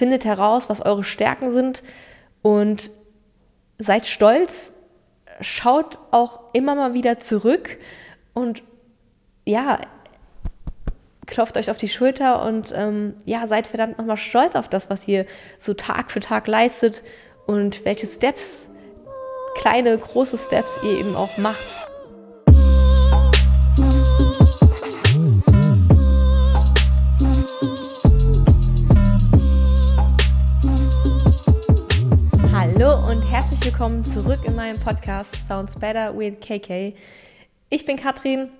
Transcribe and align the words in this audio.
findet 0.00 0.24
heraus, 0.24 0.70
was 0.70 0.80
eure 0.80 1.04
Stärken 1.04 1.50
sind 1.50 1.82
und 2.40 2.90
seid 3.78 4.06
stolz, 4.06 4.70
schaut 5.42 5.98
auch 6.10 6.40
immer 6.54 6.74
mal 6.74 6.94
wieder 6.94 7.18
zurück 7.18 7.76
und 8.32 8.62
ja, 9.44 9.78
klopft 11.26 11.58
euch 11.58 11.70
auf 11.70 11.76
die 11.76 11.90
Schulter 11.90 12.42
und 12.46 12.72
ähm, 12.74 13.12
ja, 13.26 13.46
seid 13.46 13.66
verdammt 13.66 13.98
nochmal 13.98 14.16
stolz 14.16 14.54
auf 14.54 14.70
das, 14.70 14.88
was 14.88 15.06
ihr 15.06 15.26
so 15.58 15.74
Tag 15.74 16.10
für 16.10 16.20
Tag 16.20 16.46
leistet 16.46 17.02
und 17.46 17.84
welche 17.84 18.06
Steps, 18.06 18.68
kleine, 19.56 19.98
große 19.98 20.38
Steps 20.38 20.78
ihr 20.82 20.98
eben 20.98 21.14
auch 21.14 21.36
macht. 21.36 21.79
Herzlich 33.40 33.64
willkommen 33.64 34.04
zurück 34.04 34.40
in 34.44 34.54
meinem 34.54 34.78
Podcast 34.78 35.34
Sounds 35.48 35.74
Better 35.78 36.14
with 36.14 36.34
KK. 36.40 36.94
Ich 37.70 37.86
bin 37.86 37.96
Katrin 37.96 38.50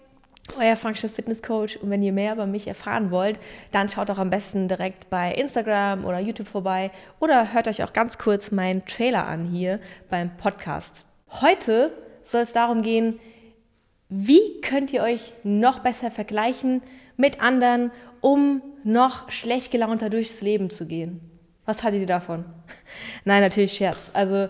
euer 0.59 0.75
Functional 0.75 1.15
Fitness 1.15 1.43
Coach. 1.43 1.77
Und 1.77 1.91
wenn 1.91 2.02
ihr 2.02 2.15
mehr 2.15 2.33
über 2.33 2.47
mich 2.47 2.66
erfahren 2.66 3.11
wollt, 3.11 3.38
dann 3.73 3.91
schaut 3.91 4.09
doch 4.09 4.16
am 4.16 4.30
besten 4.30 4.69
direkt 4.69 5.11
bei 5.11 5.35
Instagram 5.35 6.07
oder 6.07 6.19
YouTube 6.19 6.48
vorbei 6.48 6.91
oder 7.19 7.52
hört 7.52 7.69
euch 7.69 7.85
auch 7.85 7.93
ganz 7.93 8.16
kurz 8.16 8.52
meinen 8.52 8.87
Trailer 8.87 9.27
an 9.27 9.45
hier 9.45 9.80
beim 10.09 10.35
Podcast. 10.38 11.05
Heute 11.29 11.93
soll 12.24 12.41
es 12.41 12.55
darum 12.55 12.80
gehen, 12.80 13.21
wie 14.09 14.62
könnt 14.62 14.95
ihr 14.95 15.02
euch 15.02 15.35
noch 15.43 15.80
besser 15.80 16.10
vergleichen 16.10 16.83
mit 17.19 17.43
anderen, 17.43 17.91
um 18.23 18.62
noch 18.83 19.30
schlecht 19.30 19.73
gelaunter 19.73 20.09
durchs 20.09 20.41
Leben 20.41 20.71
zu 20.71 20.87
gehen? 20.87 21.30
Was 21.70 21.84
hattet 21.84 22.01
ihr 22.01 22.06
davon? 22.09 22.45
Nein, 23.24 23.42
natürlich 23.42 23.74
Scherz. 23.74 24.10
Also 24.12 24.48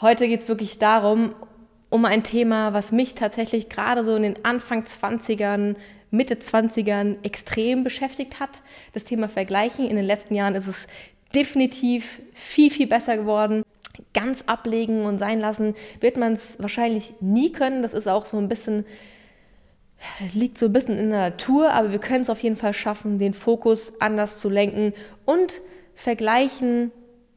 heute 0.00 0.26
geht 0.26 0.42
es 0.42 0.48
wirklich 0.48 0.80
darum, 0.80 1.32
um 1.90 2.04
ein 2.04 2.24
Thema, 2.24 2.72
was 2.72 2.90
mich 2.90 3.14
tatsächlich 3.14 3.68
gerade 3.68 4.02
so 4.02 4.16
in 4.16 4.24
den 4.24 4.44
Anfang 4.44 4.82
20ern, 4.82 5.76
Mitte 6.10 6.34
20ern 6.34 7.18
extrem 7.22 7.84
beschäftigt 7.84 8.40
hat. 8.40 8.62
Das 8.94 9.04
Thema 9.04 9.28
Vergleichen. 9.28 9.86
In 9.86 9.94
den 9.94 10.04
letzten 10.04 10.34
Jahren 10.34 10.56
ist 10.56 10.66
es 10.66 10.88
definitiv 11.36 12.20
viel, 12.34 12.72
viel 12.72 12.88
besser 12.88 13.16
geworden. 13.16 13.62
Ganz 14.12 14.42
ablegen 14.46 15.02
und 15.02 15.20
sein 15.20 15.38
lassen 15.38 15.76
wird 16.00 16.16
man 16.16 16.32
es 16.32 16.60
wahrscheinlich 16.60 17.12
nie 17.20 17.52
können. 17.52 17.82
Das 17.82 17.94
ist 17.94 18.08
auch 18.08 18.26
so 18.26 18.38
ein 18.38 18.48
bisschen, 18.48 18.84
liegt 20.34 20.58
so 20.58 20.66
ein 20.66 20.72
bisschen 20.72 20.98
in 20.98 21.10
der 21.10 21.30
Natur, 21.30 21.70
aber 21.70 21.92
wir 21.92 22.00
können 22.00 22.22
es 22.22 22.30
auf 22.30 22.42
jeden 22.42 22.56
Fall 22.56 22.74
schaffen, 22.74 23.20
den 23.20 23.34
Fokus 23.34 24.00
anders 24.00 24.40
zu 24.40 24.50
lenken 24.50 24.94
und 25.24 25.60
vergleichen 25.96 26.92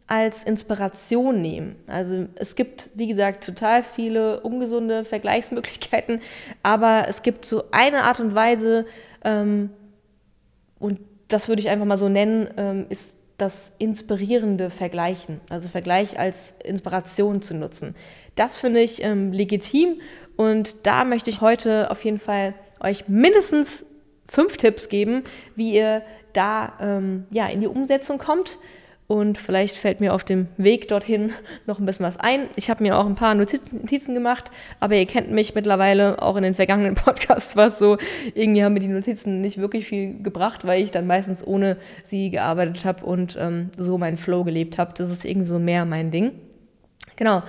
als 0.06 0.44
Inspiration 0.44 1.42
nehmen. 1.42 1.76
Also 1.88 2.26
es 2.36 2.56
gibt, 2.56 2.90
wie 2.96 3.08
gesagt, 3.08 3.44
total 3.44 3.84
viele 3.84 4.42
ungesunde 4.42 5.06
Vergleichsmöglichkeiten, 5.06 6.22
aber 6.64 7.06
es 7.08 7.22
gibt 7.22 7.46
so 7.46 7.64
eine 7.72 8.04
Art 8.04 8.20
und 8.20 8.36
Weise, 8.36 8.86
ähm, 9.24 9.70
und 10.80 11.00
das 11.28 11.48
würde 11.48 11.62
ich 11.62 11.70
einfach 11.70 11.86
mal 11.86 11.98
so 11.98 12.10
nennen, 12.10 12.50
ähm, 12.58 12.86
ist 12.90 13.18
das 13.38 13.74
inspirierende 13.78 14.70
Vergleichen, 14.70 15.40
also 15.50 15.68
Vergleich 15.70 16.20
als 16.20 16.56
Inspiration 16.64 17.42
zu 17.42 17.54
nutzen. 17.54 17.96
Das 18.36 18.58
finde 18.58 18.82
ich 18.82 19.04
ähm, 19.04 19.32
legitim 19.32 20.02
und 20.36 20.76
da 20.84 21.04
möchte 21.04 21.30
ich 21.30 21.42
heute 21.42 21.92
auf 21.92 22.04
jeden 22.04 22.20
Fall 22.20 22.56
euch 22.80 23.08
mindestens 23.08 23.86
fünf 24.28 24.58
Tipps 24.58 24.90
geben, 24.90 25.24
wie 25.56 25.74
ihr 25.76 26.02
da 26.34 26.74
ähm, 26.80 27.26
ja, 27.32 27.48
in 27.48 27.62
die 27.62 27.68
Umsetzung 27.68 28.18
kommt. 28.18 28.58
Und 29.08 29.40
vielleicht 29.40 29.76
fällt 29.76 30.02
mir 30.02 30.14
auf 30.14 30.24
dem 30.24 30.50
Weg 30.58 30.88
dorthin 30.88 31.34
noch 31.66 31.80
ein 31.80 31.86
bisschen 31.88 32.06
was 32.06 32.18
ein. 32.18 32.48
Ich 32.56 32.70
habe 32.70 32.84
mir 32.84 32.96
auch 32.96 33.08
ein 33.08 33.16
paar 33.16 33.34
Notizen 33.34 34.14
gemacht, 34.14 34.52
aber 34.80 34.96
ihr 34.96 35.08
kennt 35.08 35.32
mich 35.32 35.56
mittlerweile, 35.56 36.22
auch 36.22 36.36
in 36.36 36.44
den 36.44 36.54
vergangenen 36.54 36.94
Podcasts 36.96 37.56
war 37.56 37.70
es 37.70 37.80
so, 37.80 37.98
irgendwie 38.36 38.64
haben 38.64 38.74
mir 38.74 38.82
die 38.82 38.88
Notizen 38.88 39.42
nicht 39.42 39.58
wirklich 39.58 39.88
viel 39.88 40.22
gebracht, 40.22 40.68
weil 40.68 40.84
ich 40.84 40.92
dann 40.92 41.08
meistens 41.08 41.46
ohne 41.46 41.78
sie 42.04 42.30
gearbeitet 42.30 42.86
habe 42.86 43.04
und 43.04 43.36
ähm, 43.40 43.72
so 43.78 43.98
meinen 43.98 44.18
Flow 44.18 44.44
gelebt 44.44 44.78
habe. 44.78 44.94
Das 44.96 45.10
ist 45.10 45.26
irgendwie 45.26 45.48
so 45.48 45.58
mehr 45.58 45.86
mein 45.86 46.12
Ding. 46.12 46.34
Genau. 47.16 47.42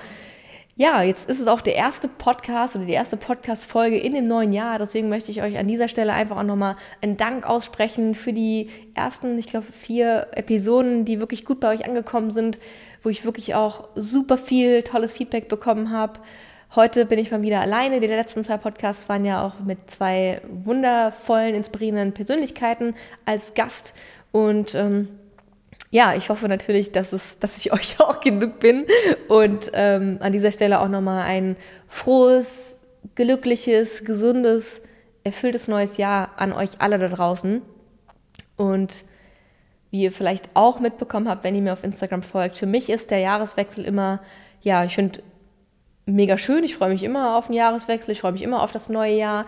Ja, 0.81 1.03
jetzt 1.03 1.29
ist 1.29 1.41
es 1.41 1.47
auch 1.47 1.61
der 1.61 1.75
erste 1.75 2.09
Podcast 2.09 2.75
oder 2.75 2.87
die 2.87 2.95
erste 2.95 3.19
Podcast-Folge 3.19 3.99
in 3.99 4.15
dem 4.15 4.27
neuen 4.27 4.51
Jahr. 4.51 4.79
Deswegen 4.79 5.11
möchte 5.11 5.31
ich 5.31 5.43
euch 5.43 5.59
an 5.59 5.69
dieser 5.69 5.89
Stelle 5.89 6.15
einfach 6.15 6.39
auch 6.39 6.43
nochmal 6.43 6.75
einen 7.03 7.19
Dank 7.19 7.47
aussprechen 7.47 8.15
für 8.15 8.33
die 8.33 8.71
ersten, 8.95 9.39
ich 9.39 9.49
glaube, 9.49 9.67
vier 9.73 10.29
Episoden, 10.33 11.05
die 11.05 11.21
wirklich 11.21 11.45
gut 11.45 11.61
bei 11.61 11.69
euch 11.71 11.85
angekommen 11.85 12.31
sind, 12.31 12.59
wo 13.03 13.11
ich 13.11 13.27
wirklich 13.27 13.55
auch 13.55 13.89
super 13.95 14.39
viel 14.39 14.83
tolles 14.83 15.13
Feedback 15.13 15.49
bekommen 15.49 15.91
habe. 15.91 16.21
Heute 16.75 17.05
bin 17.05 17.19
ich 17.19 17.31
mal 17.31 17.43
wieder 17.43 17.61
alleine. 17.61 18.01
Die 18.01 18.07
letzten 18.07 18.43
zwei 18.43 18.57
Podcasts 18.57 19.07
waren 19.11 19.27
ja 19.27 19.47
auch 19.47 19.61
mit 19.61 19.91
zwei 19.91 20.41
wundervollen, 20.49 21.55
inspirierenden 21.55 22.15
Persönlichkeiten 22.15 22.95
als 23.27 23.53
Gast. 23.53 23.93
Und 24.33 24.75
ähm, 24.75 25.09
ja, 25.91 26.15
ich 26.15 26.31
hoffe 26.31 26.49
natürlich, 26.49 26.93
dass, 26.93 27.13
es, 27.13 27.39
dass 27.39 27.57
ich 27.59 27.73
euch 27.73 28.01
auch 28.01 28.21
genug 28.21 28.61
bin. 28.61 28.85
Und 29.29 29.71
ähm, 29.75 30.19
an 30.21 30.33
dieser 30.33 30.53
Stelle 30.53 30.81
auch 30.81 30.89
nochmal 30.89 31.23
ein 31.23 31.57
frohes, 31.89 32.77
glückliches, 33.15 34.05
gesundes, 34.05 34.83
erfülltes 35.25 35.69
neues 35.69 35.97
Jahr 35.97 36.31
an 36.37 36.53
euch 36.53 36.81
alle 36.81 36.99
da 36.99 37.09
draußen. 37.09 37.63
Und 38.57 39.05
wie 39.91 40.03
ihr 40.03 40.13
vielleicht 40.13 40.49
auch 40.55 40.79
mitbekommen 40.79 41.29
habt, 41.29 41.43
wenn 41.43 41.57
ihr 41.57 41.63
mir 41.63 41.73
auf 41.73 41.83
Instagram 41.83 42.23
folgt, 42.23 42.57
für 42.57 42.67
mich 42.67 42.89
ist 42.89 43.11
der 43.11 43.19
Jahreswechsel 43.19 43.85
immer, 43.85 44.21
ja, 44.63 44.85
ich 44.85 44.95
finde 44.95 45.23
mega 46.07 46.39
schön. 46.39 46.63
Ich 46.63 46.77
freue 46.77 46.91
mich 46.91 47.03
immer 47.03 47.37
auf 47.37 47.47
den 47.47 47.57
Jahreswechsel, 47.57 48.13
ich 48.13 48.21
freue 48.21 48.33
mich 48.33 48.43
immer 48.43 48.63
auf 48.63 48.71
das 48.71 48.89
neue 48.89 49.17
Jahr 49.17 49.47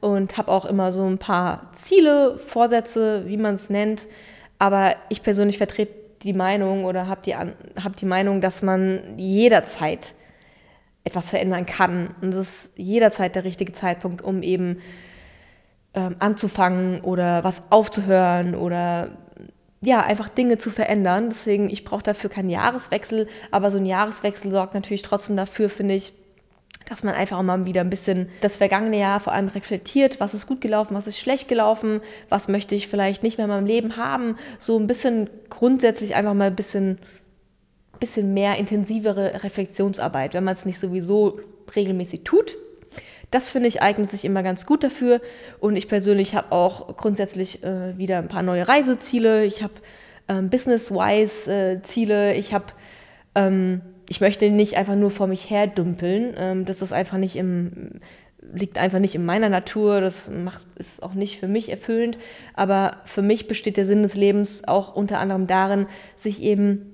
und 0.00 0.36
habe 0.36 0.50
auch 0.50 0.64
immer 0.64 0.90
so 0.90 1.06
ein 1.06 1.18
paar 1.18 1.70
Ziele, 1.72 2.38
Vorsätze, 2.38 3.24
wie 3.26 3.36
man 3.36 3.54
es 3.54 3.70
nennt 3.70 4.06
aber 4.58 4.96
ich 5.08 5.22
persönlich 5.22 5.58
vertrete 5.58 5.92
die 6.22 6.32
Meinung 6.32 6.84
oder 6.84 7.06
habe 7.06 7.20
die, 7.24 7.34
hab 7.34 7.96
die 7.96 8.06
Meinung, 8.06 8.40
dass 8.40 8.62
man 8.62 9.18
jederzeit 9.18 10.14
etwas 11.04 11.30
verändern 11.30 11.66
kann. 11.66 12.14
Und 12.22 12.32
das 12.32 12.48
ist 12.48 12.70
jederzeit 12.76 13.34
der 13.34 13.44
richtige 13.44 13.72
Zeitpunkt, 13.72 14.22
um 14.22 14.42
eben 14.42 14.80
ähm, 15.92 16.16
anzufangen 16.18 17.02
oder 17.02 17.44
was 17.44 17.70
aufzuhören 17.70 18.54
oder 18.54 19.10
ja, 19.82 20.00
einfach 20.00 20.30
Dinge 20.30 20.56
zu 20.56 20.70
verändern. 20.70 21.28
Deswegen, 21.28 21.68
ich 21.68 21.84
brauche 21.84 22.02
dafür 22.02 22.30
keinen 22.30 22.48
Jahreswechsel, 22.48 23.28
aber 23.50 23.70
so 23.70 23.78
ein 23.78 23.86
Jahreswechsel 23.86 24.50
sorgt 24.50 24.74
natürlich 24.74 25.02
trotzdem 25.02 25.36
dafür, 25.36 25.68
finde 25.68 25.94
ich, 25.94 26.14
dass 26.88 27.02
man 27.02 27.14
einfach 27.14 27.40
mal 27.42 27.64
wieder 27.64 27.80
ein 27.80 27.90
bisschen 27.90 28.28
das 28.40 28.58
vergangene 28.58 28.98
Jahr 28.98 29.20
vor 29.20 29.32
allem 29.32 29.48
reflektiert, 29.48 30.20
was 30.20 30.34
ist 30.34 30.46
gut 30.46 30.60
gelaufen, 30.60 30.94
was 30.94 31.06
ist 31.06 31.18
schlecht 31.18 31.48
gelaufen, 31.48 32.00
was 32.28 32.48
möchte 32.48 32.74
ich 32.74 32.88
vielleicht 32.88 33.22
nicht 33.22 33.38
mehr 33.38 33.46
in 33.46 33.50
meinem 33.50 33.66
Leben 33.66 33.96
haben, 33.96 34.36
so 34.58 34.78
ein 34.78 34.86
bisschen 34.86 35.30
grundsätzlich 35.48 36.14
einfach 36.14 36.34
mal 36.34 36.48
ein 36.48 36.56
bisschen, 36.56 36.98
bisschen 38.00 38.34
mehr 38.34 38.56
intensivere 38.56 39.42
Reflexionsarbeit, 39.42 40.34
wenn 40.34 40.44
man 40.44 40.54
es 40.54 40.66
nicht 40.66 40.78
sowieso 40.78 41.40
regelmäßig 41.74 42.24
tut. 42.24 42.56
Das 43.30 43.48
finde 43.48 43.68
ich 43.68 43.82
eignet 43.82 44.10
sich 44.10 44.24
immer 44.24 44.42
ganz 44.42 44.64
gut 44.64 44.84
dafür. 44.84 45.20
Und 45.58 45.74
ich 45.76 45.88
persönlich 45.88 46.36
habe 46.36 46.52
auch 46.52 46.96
grundsätzlich 46.96 47.64
äh, 47.64 47.98
wieder 47.98 48.18
ein 48.18 48.28
paar 48.28 48.42
neue 48.42 48.68
Reiseziele, 48.68 49.44
ich 49.44 49.62
habe 49.62 49.74
ähm, 50.28 50.50
business-wise 50.50 51.50
äh, 51.50 51.82
Ziele, 51.82 52.34
ich 52.34 52.54
habe 52.54 52.66
ähm, 53.34 53.80
ich 54.08 54.20
möchte 54.20 54.50
nicht 54.50 54.76
einfach 54.76 54.96
nur 54.96 55.10
vor 55.10 55.26
mich 55.26 55.50
her 55.50 55.66
dümpeln. 55.66 56.34
Ähm, 56.36 56.64
das 56.64 56.82
ist 56.82 56.92
einfach 56.92 57.18
nicht 57.18 57.36
im, 57.36 58.00
liegt 58.52 58.78
einfach 58.78 58.98
nicht 58.98 59.14
in 59.14 59.24
meiner 59.24 59.48
Natur. 59.48 60.00
Das 60.00 60.28
macht, 60.28 60.66
ist 60.76 61.02
auch 61.02 61.14
nicht 61.14 61.40
für 61.40 61.48
mich 61.48 61.70
erfüllend. 61.70 62.18
Aber 62.54 62.98
für 63.04 63.22
mich 63.22 63.48
besteht 63.48 63.76
der 63.76 63.86
Sinn 63.86 64.02
des 64.02 64.14
Lebens 64.14 64.66
auch 64.66 64.94
unter 64.94 65.18
anderem 65.18 65.46
darin, 65.46 65.86
sich 66.16 66.42
eben 66.42 66.92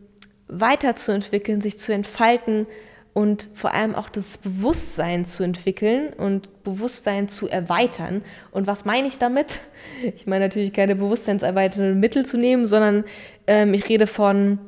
weiterzuentwickeln, 0.49 1.61
sich 1.61 1.79
zu 1.79 1.93
entfalten 1.93 2.67
und 3.13 3.49
vor 3.55 3.75
allem 3.75 3.95
auch 3.95 4.09
das 4.09 4.39
Bewusstsein 4.39 5.25
zu 5.25 5.43
entwickeln 5.43 6.13
und 6.17 6.63
Bewusstsein 6.63 7.29
zu 7.29 7.49
erweitern. 7.49 8.23
Und 8.53 8.67
was 8.67 8.85
meine 8.85 9.09
ich 9.09 9.19
damit? 9.19 9.59
Ich 10.03 10.27
meine 10.27 10.47
natürlich 10.47 10.73
keine 10.73 10.95
bewusstseinserweiternden 10.95 12.01
Mittel 12.01 12.25
zu 12.25 12.39
nehmen, 12.39 12.67
sondern 12.67 13.05
ähm, 13.47 13.75
ich 13.75 13.87
rede 13.89 14.07
von, 14.07 14.59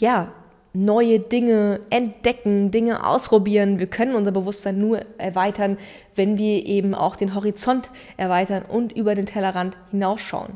ja, 0.00 0.32
neue 0.74 1.20
Dinge 1.20 1.80
entdecken, 1.88 2.72
Dinge 2.72 3.06
ausprobieren. 3.06 3.78
Wir 3.78 3.86
können 3.86 4.16
unser 4.16 4.32
Bewusstsein 4.32 4.78
nur 4.78 5.00
erweitern, 5.18 5.78
wenn 6.16 6.36
wir 6.36 6.66
eben 6.66 6.94
auch 6.94 7.16
den 7.16 7.34
Horizont 7.34 7.88
erweitern 8.16 8.64
und 8.68 8.92
über 8.92 9.14
den 9.14 9.24
Tellerrand 9.24 9.76
hinausschauen. 9.92 10.54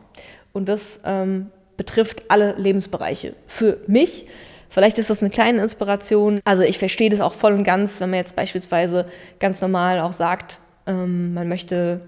Und 0.53 0.69
das 0.69 1.01
ähm, 1.05 1.47
betrifft 1.77 2.25
alle 2.29 2.55
Lebensbereiche. 2.57 3.35
Für 3.47 3.79
mich, 3.87 4.27
vielleicht 4.69 4.99
ist 4.99 5.09
das 5.09 5.23
eine 5.23 5.31
kleine 5.31 5.63
Inspiration. 5.63 6.41
Also 6.45 6.65
ich 6.65 6.79
verstehe 6.79 7.11
das 7.11 7.21
auch 7.21 7.35
voll 7.35 7.55
und 7.55 7.63
ganz, 7.63 8.01
wenn 8.01 8.11
man 8.11 8.19
jetzt 8.19 8.35
beispielsweise 8.35 9.07
ganz 9.39 9.61
normal 9.63 10.01
auch 10.01 10.13
sagt, 10.13 10.59
ähm, 10.89 11.33
man 11.33 11.49
möchte 11.49 12.01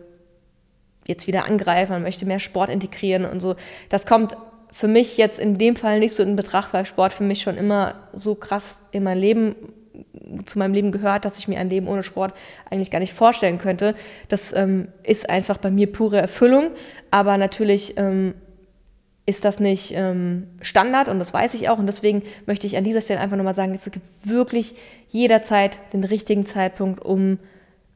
jetzt 1.07 1.29
wieder 1.29 1.45
angreifen, 1.45 1.93
man 1.93 2.03
möchte 2.03 2.27
mehr 2.27 2.41
Sport 2.41 2.71
integrieren 2.71 3.25
und 3.25 3.39
so. 3.39 3.55
Das 3.89 4.05
kommt 4.05 4.37
für 4.73 4.89
mich 4.89 5.17
jetzt 5.17 5.39
in 5.39 5.59
dem 5.59 5.77
Fall 5.77 5.99
nicht 5.99 6.15
so 6.15 6.23
in 6.23 6.37
Betracht, 6.37 6.73
weil 6.73 6.87
Sport 6.87 7.13
für 7.13 7.25
mich 7.25 7.43
schon 7.43 7.57
immer 7.57 7.95
so 8.13 8.35
krass 8.35 8.87
in 8.93 9.03
mein 9.03 9.19
Leben 9.19 9.55
zu 10.47 10.59
meinem 10.59 10.75
Leben 10.75 10.93
gehört, 10.93 11.25
dass 11.25 11.39
ich 11.39 11.49
mir 11.49 11.59
ein 11.59 11.71
Leben 11.71 11.89
ohne 11.89 12.03
Sport 12.03 12.35
eigentlich 12.71 12.91
gar 12.91 13.01
nicht 13.01 13.13
vorstellen 13.13 13.59
könnte. 13.59 13.95
Das 14.29 14.53
ähm, 14.53 14.89
ist 15.03 15.29
einfach 15.29 15.57
bei 15.57 15.71
mir 15.71 15.91
pure 15.91 16.19
Erfüllung, 16.19 16.71
aber 17.11 17.37
natürlich 17.37 17.97
ähm, 17.97 18.35
ist 19.27 19.45
das 19.45 19.61
nicht 19.61 19.93
ähm, 19.95 20.47
Standard 20.61 21.09
und 21.09 21.19
das 21.19 21.33
weiß 21.33 21.55
ich 21.55 21.69
auch 21.69 21.79
und 21.79 21.87
deswegen 21.87 22.23
möchte 22.47 22.67
ich 22.67 22.77
an 22.77 22.85
dieser 22.85 23.01
Stelle 23.01 23.21
einfach 23.21 23.37
nochmal 23.37 23.55
sagen, 23.55 23.75
es 23.75 23.85
gibt 23.85 24.07
wirklich 24.23 24.75
jederzeit 25.09 25.79
den 25.93 26.05
richtigen 26.05 26.47
Zeitpunkt, 26.47 27.05
um 27.05 27.39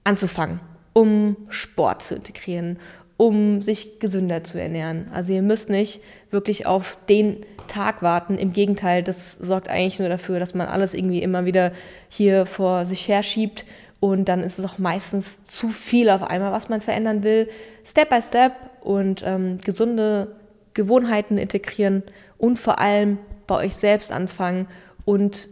anzufangen, 0.04 0.60
um 0.92 1.36
Sport 1.48 2.02
zu 2.02 2.14
integrieren, 2.14 2.78
um 3.16 3.62
sich 3.62 4.00
gesünder 4.00 4.42
zu 4.42 4.60
ernähren. 4.60 5.06
Also 5.12 5.32
ihr 5.32 5.42
müsst 5.42 5.70
nicht 5.70 6.00
wirklich 6.30 6.66
auf 6.66 6.96
den 7.08 7.46
Tag 7.68 8.02
warten. 8.02 8.36
Im 8.36 8.52
Gegenteil, 8.52 9.02
das 9.02 9.32
sorgt 9.32 9.68
eigentlich 9.68 9.98
nur 9.98 10.08
dafür, 10.08 10.40
dass 10.40 10.54
man 10.54 10.66
alles 10.66 10.94
irgendwie 10.94 11.22
immer 11.22 11.44
wieder 11.44 11.72
hier 12.08 12.46
vor 12.46 12.86
sich 12.86 13.06
her 13.08 13.22
schiebt 13.22 13.64
und 14.00 14.28
dann 14.28 14.42
ist 14.42 14.58
es 14.58 14.64
auch 14.64 14.78
meistens 14.78 15.44
zu 15.44 15.70
viel 15.70 16.10
auf 16.10 16.22
einmal, 16.22 16.52
was 16.52 16.68
man 16.68 16.82
verändern 16.82 17.22
will. 17.22 17.48
Step 17.86 18.10
by 18.10 18.20
Step 18.20 18.52
und 18.82 19.22
ähm, 19.24 19.58
gesunde 19.64 20.36
Gewohnheiten 20.74 21.38
integrieren 21.38 22.02
und 22.36 22.58
vor 22.58 22.80
allem 22.80 23.18
bei 23.46 23.56
euch 23.64 23.76
selbst 23.76 24.12
anfangen 24.12 24.66
und 25.04 25.48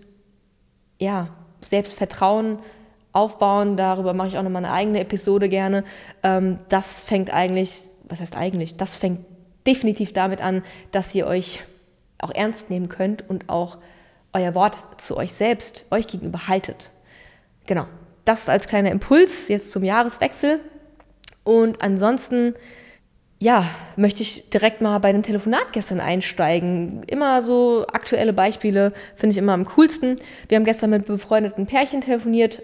ja, 0.98 1.28
Selbstvertrauen 1.62 2.58
aufbauen. 3.12 3.76
Darüber 3.76 4.14
mache 4.14 4.28
ich 4.28 4.38
auch 4.38 4.42
nochmal 4.42 4.64
eine 4.64 4.74
eigene 4.74 5.00
Episode 5.00 5.48
gerne. 5.48 5.84
Ähm, 6.22 6.58
das 6.68 7.02
fängt 7.02 7.32
eigentlich, 7.32 7.88
was 8.04 8.20
heißt 8.20 8.36
eigentlich? 8.36 8.76
Das 8.76 8.96
fängt 8.96 9.20
definitiv 9.66 10.12
damit 10.12 10.42
an, 10.42 10.62
dass 10.90 11.14
ihr 11.14 11.26
euch 11.26 11.60
auch 12.18 12.30
ernst 12.30 12.70
nehmen 12.70 12.88
könnt 12.88 13.28
und 13.28 13.48
auch 13.48 13.78
euer 14.32 14.54
Wort 14.54 14.78
zu 14.98 15.16
euch 15.16 15.34
selbst, 15.34 15.86
euch 15.90 16.06
gegenüber 16.06 16.48
haltet. 16.48 16.90
Genau, 17.66 17.86
das 18.24 18.48
als 18.48 18.66
kleiner 18.66 18.90
Impuls 18.90 19.48
jetzt 19.48 19.72
zum 19.72 19.84
Jahreswechsel. 19.84 20.60
Und 21.44 21.82
ansonsten 21.82 22.54
ja, 23.42 23.66
möchte 23.96 24.22
ich 24.22 24.50
direkt 24.50 24.82
mal 24.82 25.00
bei 25.00 25.10
dem 25.10 25.24
Telefonat 25.24 25.72
gestern 25.72 25.98
einsteigen. 25.98 27.02
Immer 27.08 27.42
so 27.42 27.84
aktuelle 27.92 28.32
Beispiele 28.32 28.92
finde 29.16 29.32
ich 29.32 29.38
immer 29.38 29.52
am 29.52 29.64
coolsten. 29.64 30.16
Wir 30.48 30.56
haben 30.56 30.64
gestern 30.64 30.90
mit 30.90 31.06
befreundeten 31.06 31.66
Pärchen 31.66 32.02
telefoniert. 32.02 32.62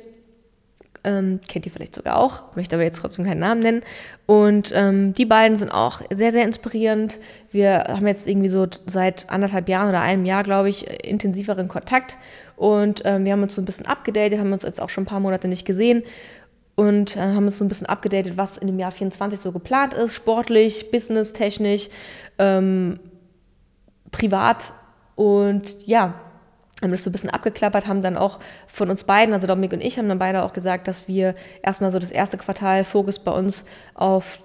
Ähm, 1.09 1.41
kennt 1.49 1.65
ihr 1.65 1.73
vielleicht 1.73 1.95
sogar 1.95 2.19
auch, 2.19 2.55
möchte 2.55 2.77
aber 2.77 2.83
jetzt 2.83 3.01
trotzdem 3.01 3.25
keinen 3.25 3.39
Namen 3.39 3.61
nennen. 3.61 3.83
Und 4.27 4.73
ähm, 4.75 5.15
die 5.15 5.25
beiden 5.25 5.57
sind 5.57 5.71
auch 5.71 6.03
sehr, 6.13 6.33
sehr 6.33 6.45
inspirierend. 6.45 7.19
Wir 7.51 7.85
haben 7.89 8.07
jetzt 8.07 8.29
irgendwie 8.29 8.51
so 8.51 8.67
seit 8.85 9.31
anderthalb 9.31 9.71
Jahren 9.71 9.89
oder 9.89 10.03
einem 10.03 10.27
Jahr, 10.27 10.43
glaube 10.43 10.69
ich, 10.69 10.87
intensiveren 11.09 11.69
Kontakt. 11.69 12.19
Und 12.57 13.03
ähm, 13.07 13.25
wir 13.25 13.33
haben 13.33 13.43
uns 13.43 13.55
so 13.55 13.63
ein 13.63 13.65
bisschen 13.65 13.87
abgedatet, 13.87 14.39
haben 14.39 14.53
uns 14.53 14.65
jetzt 14.65 14.83
auch 14.83 14.91
schon 14.91 15.05
ein 15.05 15.07
paar 15.07 15.21
Monate 15.21 15.49
nicht 15.49 15.65
gesehen 15.65 16.03
und 16.75 17.17
äh, 17.17 17.21
haben 17.21 17.47
uns 17.47 17.57
so 17.57 17.65
ein 17.65 17.69
bisschen 17.69 17.87
abgedatet, 17.87 18.37
was 18.37 18.59
in 18.59 18.67
dem 18.67 18.79
Jahr 18.79 18.93
24 18.93 19.41
so 19.41 19.53
geplant 19.53 19.95
ist, 19.95 20.15
sportlich, 20.15 20.91
businesstechnisch, 20.91 21.89
ähm, 22.39 23.01
privat 24.11 24.73
und 25.15 25.77
ja, 25.87 26.15
haben 26.83 26.91
das 26.91 27.03
so 27.03 27.11
ein 27.11 27.13
bisschen 27.13 27.31
abgeklappert, 27.31 27.87
haben 27.87 28.03
dann 28.03 28.17
auch 28.17 28.39
von 28.67 28.91
uns 28.91 29.05
beiden, 29.05 29.35
also 29.35 29.47
Dominik 29.47 29.73
und 29.73 29.81
ich, 29.81 29.99
haben 29.99 30.09
dann 30.09 30.19
beide 30.19 30.45
auch 30.45 30.53
gesagt, 30.53 30.89
dass 30.89 31.09
wir 31.09 31.35
erstmal 31.63 31.91
so 31.91 31.99
das 31.99 32.11
erste 32.11 32.39
Quartal 32.39 32.85
Fokus 32.85 33.19
bei 33.19 33.33
uns 33.33 33.65
auf 33.95 34.41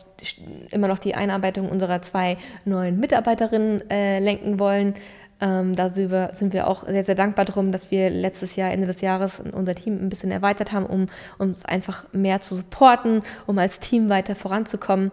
immer 0.71 0.87
noch 0.87 0.99
die 0.99 1.15
Einarbeitung 1.15 1.69
unserer 1.69 2.01
zwei 2.01 2.37
neuen 2.65 2.99
Mitarbeiterinnen 2.99 3.89
äh, 3.89 4.19
lenken 4.19 4.57
wollen. 4.57 4.95
Ähm, 5.41 5.75
da 5.75 5.89
sind 5.89 6.53
wir 6.53 6.67
auch 6.67 6.87
sehr, 6.87 7.03
sehr 7.03 7.15
dankbar 7.15 7.45
drum, 7.45 7.71
dass 7.71 7.91
wir 7.91 8.09
letztes 8.09 8.55
Jahr, 8.55 8.71
Ende 8.71 8.87
des 8.87 9.01
Jahres, 9.01 9.41
unser 9.51 9.75
Team 9.75 9.97
ein 9.97 10.09
bisschen 10.09 10.31
erweitert 10.31 10.71
haben, 10.71 10.85
um 10.85 11.07
uns 11.37 11.65
einfach 11.65 12.05
mehr 12.13 12.39
zu 12.39 12.55
supporten, 12.55 13.23
um 13.45 13.57
als 13.57 13.79
Team 13.79 14.09
weiter 14.09 14.35
voranzukommen 14.35 15.11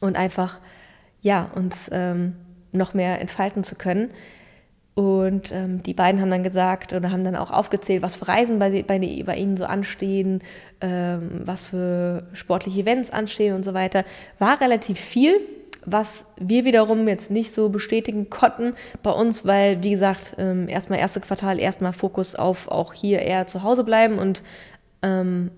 und 0.00 0.16
einfach, 0.16 0.58
ja, 1.20 1.50
uns 1.54 1.90
ähm, 1.92 2.34
noch 2.72 2.94
mehr 2.94 3.20
entfalten 3.20 3.62
zu 3.62 3.74
können. 3.74 4.10
Und 4.94 5.50
ähm, 5.52 5.82
die 5.82 5.94
beiden 5.94 6.20
haben 6.20 6.30
dann 6.30 6.42
gesagt 6.42 6.92
oder 6.92 7.10
haben 7.10 7.24
dann 7.24 7.36
auch 7.36 7.50
aufgezählt, 7.50 8.02
was 8.02 8.16
für 8.16 8.28
Reisen 8.28 8.58
bei, 8.58 8.82
bei, 8.82 8.98
bei 9.24 9.36
ihnen 9.36 9.56
so 9.56 9.64
anstehen, 9.64 10.42
ähm, 10.82 11.40
was 11.44 11.64
für 11.64 12.24
sportliche 12.34 12.80
Events 12.80 13.10
anstehen 13.10 13.54
und 13.54 13.64
so 13.64 13.72
weiter. 13.72 14.04
War 14.38 14.60
relativ 14.60 15.00
viel 15.00 15.40
was 15.84 16.24
wir 16.38 16.64
wiederum 16.64 17.08
jetzt 17.08 17.30
nicht 17.30 17.52
so 17.52 17.68
bestätigen 17.68 18.30
konnten 18.30 18.74
bei 19.02 19.10
uns, 19.10 19.44
weil, 19.44 19.82
wie 19.82 19.90
gesagt, 19.90 20.34
ähm, 20.38 20.68
erstmal 20.68 20.98
erste 20.98 21.20
Quartal, 21.20 21.58
erstmal 21.58 21.92
Fokus 21.92 22.34
auf 22.34 22.68
auch 22.68 22.92
hier 22.92 23.20
eher 23.20 23.46
zu 23.46 23.62
Hause 23.62 23.84
bleiben 23.84 24.18
und 24.18 24.42
ähm, 25.02 25.50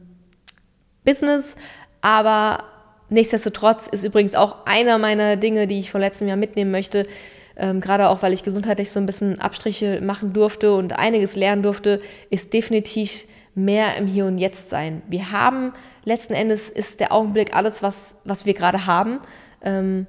Business. 1.05 1.57
Aber 2.01 2.65
nichtsdestotrotz 3.09 3.87
ist 3.87 4.05
übrigens 4.05 4.35
auch 4.35 4.67
einer 4.67 4.99
meiner 4.99 5.37
Dinge, 5.37 5.67
die 5.67 5.79
ich 5.79 5.91
von 5.91 6.01
letztem 6.01 6.29
Jahr 6.29 6.37
mitnehmen 6.37 6.71
möchte, 6.71 7.07
ähm, 7.57 7.81
gerade 7.81 8.09
auch 8.09 8.23
weil 8.23 8.33
ich 8.33 8.43
gesundheitlich 8.43 8.91
so 8.91 9.01
ein 9.01 9.07
bisschen 9.07 9.41
Abstriche 9.41 10.01
machen 10.03 10.33
durfte 10.33 10.75
und 10.75 10.99
einiges 10.99 11.37
lernen 11.37 11.63
durfte, 11.63 12.01
ist 12.31 12.53
definitiv 12.53 13.25
mehr 13.55 13.97
im 13.97 14.07
Hier 14.07 14.27
und 14.27 14.39
Jetzt 14.39 14.69
sein. 14.69 15.03
Wir 15.09 15.31
haben 15.31 15.73
letzten 16.05 16.35
Endes 16.35 16.69
ist 16.69 17.01
der 17.01 17.13
Augenblick 17.13 17.55
alles, 17.55 17.83
was, 17.83 18.17
was 18.25 18.47
wir 18.47 18.55
gerade 18.55 18.87
haben. 18.87 19.21
Ähm, 19.63 20.07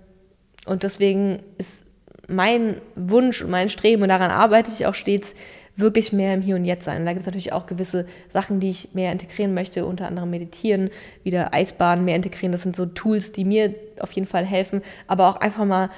und 0.65 0.83
deswegen 0.83 1.44
ist 1.57 1.86
mein 2.27 2.81
Wunsch 2.95 3.42
und 3.44 3.51
mein 3.51 3.69
Streben, 3.69 4.01
und 4.01 4.09
daran 4.09 4.31
arbeite 4.31 4.71
ich 4.71 4.86
auch 4.88 4.95
stets, 4.95 5.36
wirklich 5.77 6.13
mehr 6.13 6.33
im 6.33 6.42
Hier 6.42 6.56
und 6.56 6.65
Jetzt 6.65 6.86
sein. 6.86 7.06
da 7.06 7.12
gibt 7.12 7.21
es 7.21 7.25
natürlich 7.25 7.51
auch 7.51 7.65
gewisse 7.65 8.07
Sachen, 8.33 8.59
die 8.59 8.69
ich 8.69 8.94
mehr 8.94 9.12
integrieren 9.12 9.53
möchte, 9.53 9.86
unter 9.86 10.07
anderem 10.07 10.30
meditieren, 10.30 10.89
wieder 11.24 11.53
Eisbaden 11.53 12.06
mehr 12.06 12.15
integrieren. 12.15 12.53
Das 12.53 12.62
sind 12.62 12.75
so 12.75 12.86
Tools, 12.86 13.33
die 13.33 13.44
mir 13.44 13.75
auf 14.00 14.12
jeden 14.13 14.27
Fall 14.27 14.45
helfen, 14.45 14.81
aber 15.07 15.27
auch 15.27 15.36
einfach 15.36 15.65
mal 15.65 15.89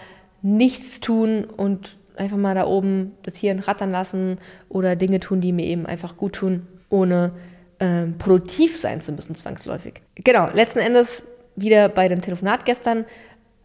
nichts 0.41 0.99
tun 0.99 1.45
und 1.45 1.97
einfach 2.15 2.37
mal 2.37 2.55
da 2.55 2.65
oben 2.65 3.13
das 3.23 3.37
Hirn 3.37 3.59
rattern 3.59 3.91
lassen 3.91 4.37
oder 4.69 4.95
Dinge 4.95 5.19
tun, 5.19 5.41
die 5.41 5.51
mir 5.51 5.65
eben 5.65 5.85
einfach 5.85 6.17
gut 6.17 6.33
tun, 6.33 6.67
ohne 6.89 7.31
ähm, 7.79 8.17
produktiv 8.17 8.77
sein 8.77 9.01
zu 9.01 9.11
müssen, 9.11 9.35
zwangsläufig. 9.35 10.01
Genau, 10.15 10.49
letzten 10.51 10.79
Endes 10.79 11.23
wieder 11.55 11.89
bei 11.89 12.07
dem 12.07 12.21
Telefonat 12.21 12.65
gestern 12.65 13.05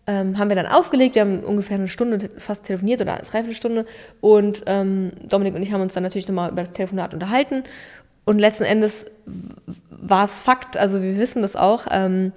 ähm, 0.06 0.36
haben 0.38 0.48
wir 0.48 0.56
dann 0.56 0.66
aufgelegt. 0.66 1.14
Wir 1.14 1.22
haben 1.22 1.40
ungefähr 1.40 1.76
eine 1.76 1.88
Stunde 1.88 2.28
fast 2.38 2.64
telefoniert 2.64 3.00
oder 3.00 3.14
eine 3.14 3.22
Dreiviertelstunde. 3.22 3.86
Und 4.20 4.64
ähm, 4.66 5.12
Dominik 5.28 5.54
und 5.54 5.62
ich 5.62 5.72
haben 5.72 5.80
uns 5.80 5.94
dann 5.94 6.02
natürlich 6.02 6.26
nochmal 6.26 6.50
über 6.50 6.62
das 6.62 6.72
Telefonat 6.72 7.14
unterhalten. 7.14 7.64
Und 8.24 8.38
letzten 8.38 8.64
Endes 8.64 9.06
war 9.90 10.24
es 10.24 10.40
Fakt, 10.40 10.76
also 10.76 11.02
wir 11.02 11.16
wissen 11.16 11.42
das 11.42 11.56
auch. 11.56 11.86
Ähm, 11.90 12.32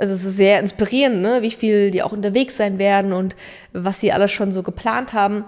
also 0.00 0.14
es 0.14 0.24
ist 0.24 0.36
sehr 0.36 0.58
inspirierend, 0.58 1.20
ne? 1.20 1.42
wie 1.42 1.50
viel 1.50 1.90
die 1.90 2.02
auch 2.02 2.12
unterwegs 2.12 2.56
sein 2.56 2.78
werden 2.78 3.12
und 3.12 3.36
was 3.74 4.00
sie 4.00 4.12
alles 4.12 4.32
schon 4.32 4.50
so 4.50 4.62
geplant 4.62 5.12
haben. 5.12 5.44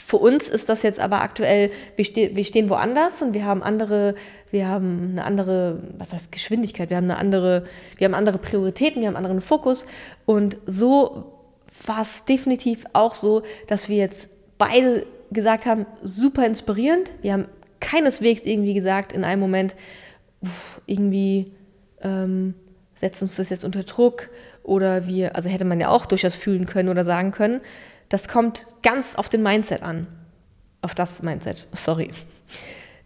Für 0.00 0.16
uns 0.16 0.48
ist 0.48 0.70
das 0.70 0.82
jetzt 0.82 0.98
aber 0.98 1.20
aktuell, 1.20 1.70
wir, 1.94 2.04
ste 2.06 2.34
wir 2.34 2.44
stehen 2.44 2.70
woanders 2.70 3.20
und 3.20 3.34
wir 3.34 3.44
haben 3.44 3.62
andere, 3.62 4.14
wir 4.50 4.68
haben 4.68 5.10
eine 5.12 5.24
andere, 5.24 5.80
was 5.98 6.14
heißt 6.14 6.32
Geschwindigkeit, 6.32 6.88
wir 6.88 6.96
haben 6.96 7.04
eine 7.04 7.18
andere, 7.18 7.64
wir 7.98 8.06
haben 8.06 8.14
andere 8.14 8.38
Prioritäten, 8.38 9.02
wir 9.02 9.08
haben 9.08 9.16
einen 9.16 9.26
anderen 9.26 9.42
Fokus. 9.42 9.84
Und 10.24 10.56
so 10.66 11.32
war 11.86 12.00
es 12.00 12.24
definitiv 12.24 12.86
auch 12.94 13.14
so, 13.14 13.42
dass 13.68 13.90
wir 13.90 13.98
jetzt 13.98 14.28
beide 14.56 15.04
gesagt 15.30 15.66
haben, 15.66 15.84
super 16.02 16.46
inspirierend. 16.46 17.10
Wir 17.20 17.34
haben 17.34 17.48
keineswegs 17.80 18.46
irgendwie 18.46 18.72
gesagt 18.72 19.12
in 19.12 19.24
einem 19.24 19.40
Moment, 19.40 19.76
irgendwie 20.86 21.52
ähm, 22.00 22.54
setzt 22.94 23.22
uns 23.22 23.36
das 23.36 23.50
jetzt 23.50 23.64
unter 23.64 23.82
Druck 23.82 24.30
oder 24.62 25.06
wir, 25.06 25.36
also 25.36 25.48
hätte 25.48 25.64
man 25.64 25.80
ja 25.80 25.88
auch 25.88 26.06
durchaus 26.06 26.34
fühlen 26.34 26.66
können 26.66 26.88
oder 26.88 27.04
sagen 27.04 27.30
können. 27.30 27.60
Das 28.08 28.28
kommt 28.28 28.66
ganz 28.82 29.14
auf 29.14 29.28
den 29.28 29.42
Mindset 29.42 29.82
an. 29.82 30.06
Auf 30.82 30.94
das 30.94 31.22
Mindset, 31.22 31.66
sorry. 31.72 32.10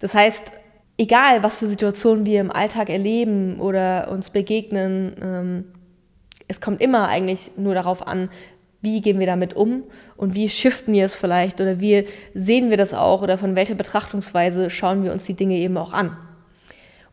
Das 0.01 0.15
heißt, 0.15 0.53
egal 0.99 1.43
was 1.43 1.59
für 1.59 1.67
Situationen 1.67 2.27
wir 2.27 2.41
im 2.41 2.51
Alltag 2.51 2.91
erleben 2.91 3.61
oder 3.61 4.11
uns 4.11 4.31
begegnen, 4.31 5.15
ähm, 5.21 5.65
es 6.49 6.61
kommt 6.61 6.81
immer 6.81 7.09
eigentlich 7.09 7.53
nur 7.57 7.75
darauf 7.75 8.07
an, 8.07 8.31
wie 8.81 9.01
gehen 9.01 9.19
wir 9.19 9.27
damit 9.27 9.55
um 9.55 9.85
und 10.17 10.35
wie 10.35 10.49
shiften 10.49 10.95
wir 10.95 11.05
es 11.05 11.15
vielleicht 11.15 11.61
oder 11.61 11.81
wie 11.81 12.07
sehen 12.33 12.71
wir 12.71 12.77
das 12.77 12.95
auch 12.95 13.23
oder 13.23 13.37
von 13.37 13.57
welcher 13.57 13.75
Betrachtungsweise 13.75 14.71
schauen 14.71 15.03
wir 15.03 15.13
uns 15.13 15.25
die 15.25 15.35
Dinge 15.35 15.57
eben 15.57 15.77
auch 15.77 15.93
an. 15.93 16.17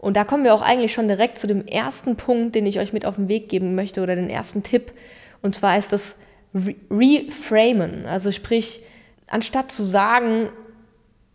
Und 0.05 0.15
da 0.15 0.24
kommen 0.24 0.43
wir 0.43 0.53
auch 0.53 0.62
eigentlich 0.62 0.93
schon 0.93 1.07
direkt 1.07 1.39
zu 1.39 1.47
dem 1.47 1.65
ersten 1.65 2.15
Punkt, 2.15 2.53
den 2.53 2.67
ich 2.67 2.77
euch 2.77 2.93
mit 2.93 3.07
auf 3.07 3.15
den 3.15 3.27
Weg 3.27 3.50
geben 3.50 3.74
möchte 3.74 4.03
oder 4.03 4.15
den 4.15 4.29
ersten 4.29 4.62
Tipp. 4.62 4.93
Und 5.41 5.55
zwar 5.55 5.79
ist 5.79 5.91
das 5.91 6.17
Reframen. 6.53 8.05
Also 8.05 8.31
sprich, 8.31 8.83
anstatt 9.25 9.71
zu 9.71 9.83
sagen, 9.83 10.51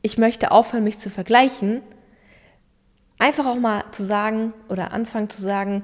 ich 0.02 0.18
möchte 0.18 0.52
aufhören, 0.52 0.84
mich 0.84 1.00
zu 1.00 1.10
vergleichen, 1.10 1.82
einfach 3.18 3.44
auch 3.44 3.58
mal 3.58 3.82
zu 3.90 4.04
sagen 4.04 4.52
oder 4.68 4.92
anfangen 4.92 5.30
zu 5.30 5.42
sagen, 5.42 5.82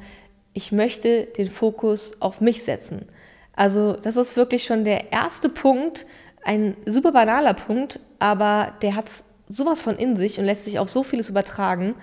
ich 0.52 0.71
möchte 0.71 1.25
den 1.25 1.50
Fokus 1.50 2.23
auf 2.23 2.40
mich 2.40 2.62
setzen. 2.62 3.09
Also 3.57 3.95
das 3.95 4.16
ist 4.16 4.37
wirklich 4.37 4.62
schon 4.62 4.85
der 4.85 5.11
erste 5.11 5.49
Punkt, 5.49 6.07
ein 6.45 6.76
super 6.87 7.11
banaler 7.11 7.55
Punkt, 7.55 7.99
aber 8.21 8.75
der 8.81 8.95
hat 8.95 9.07
sowas 9.49 9.81
von 9.81 9.97
in 9.97 10.14
sich 10.14 10.38
und 10.38 10.45
lässt 10.45 10.66
sich 10.66 10.78
auf 10.78 10.88
so 10.88 11.02
vieles 11.02 11.28
übertragen. 11.28 11.97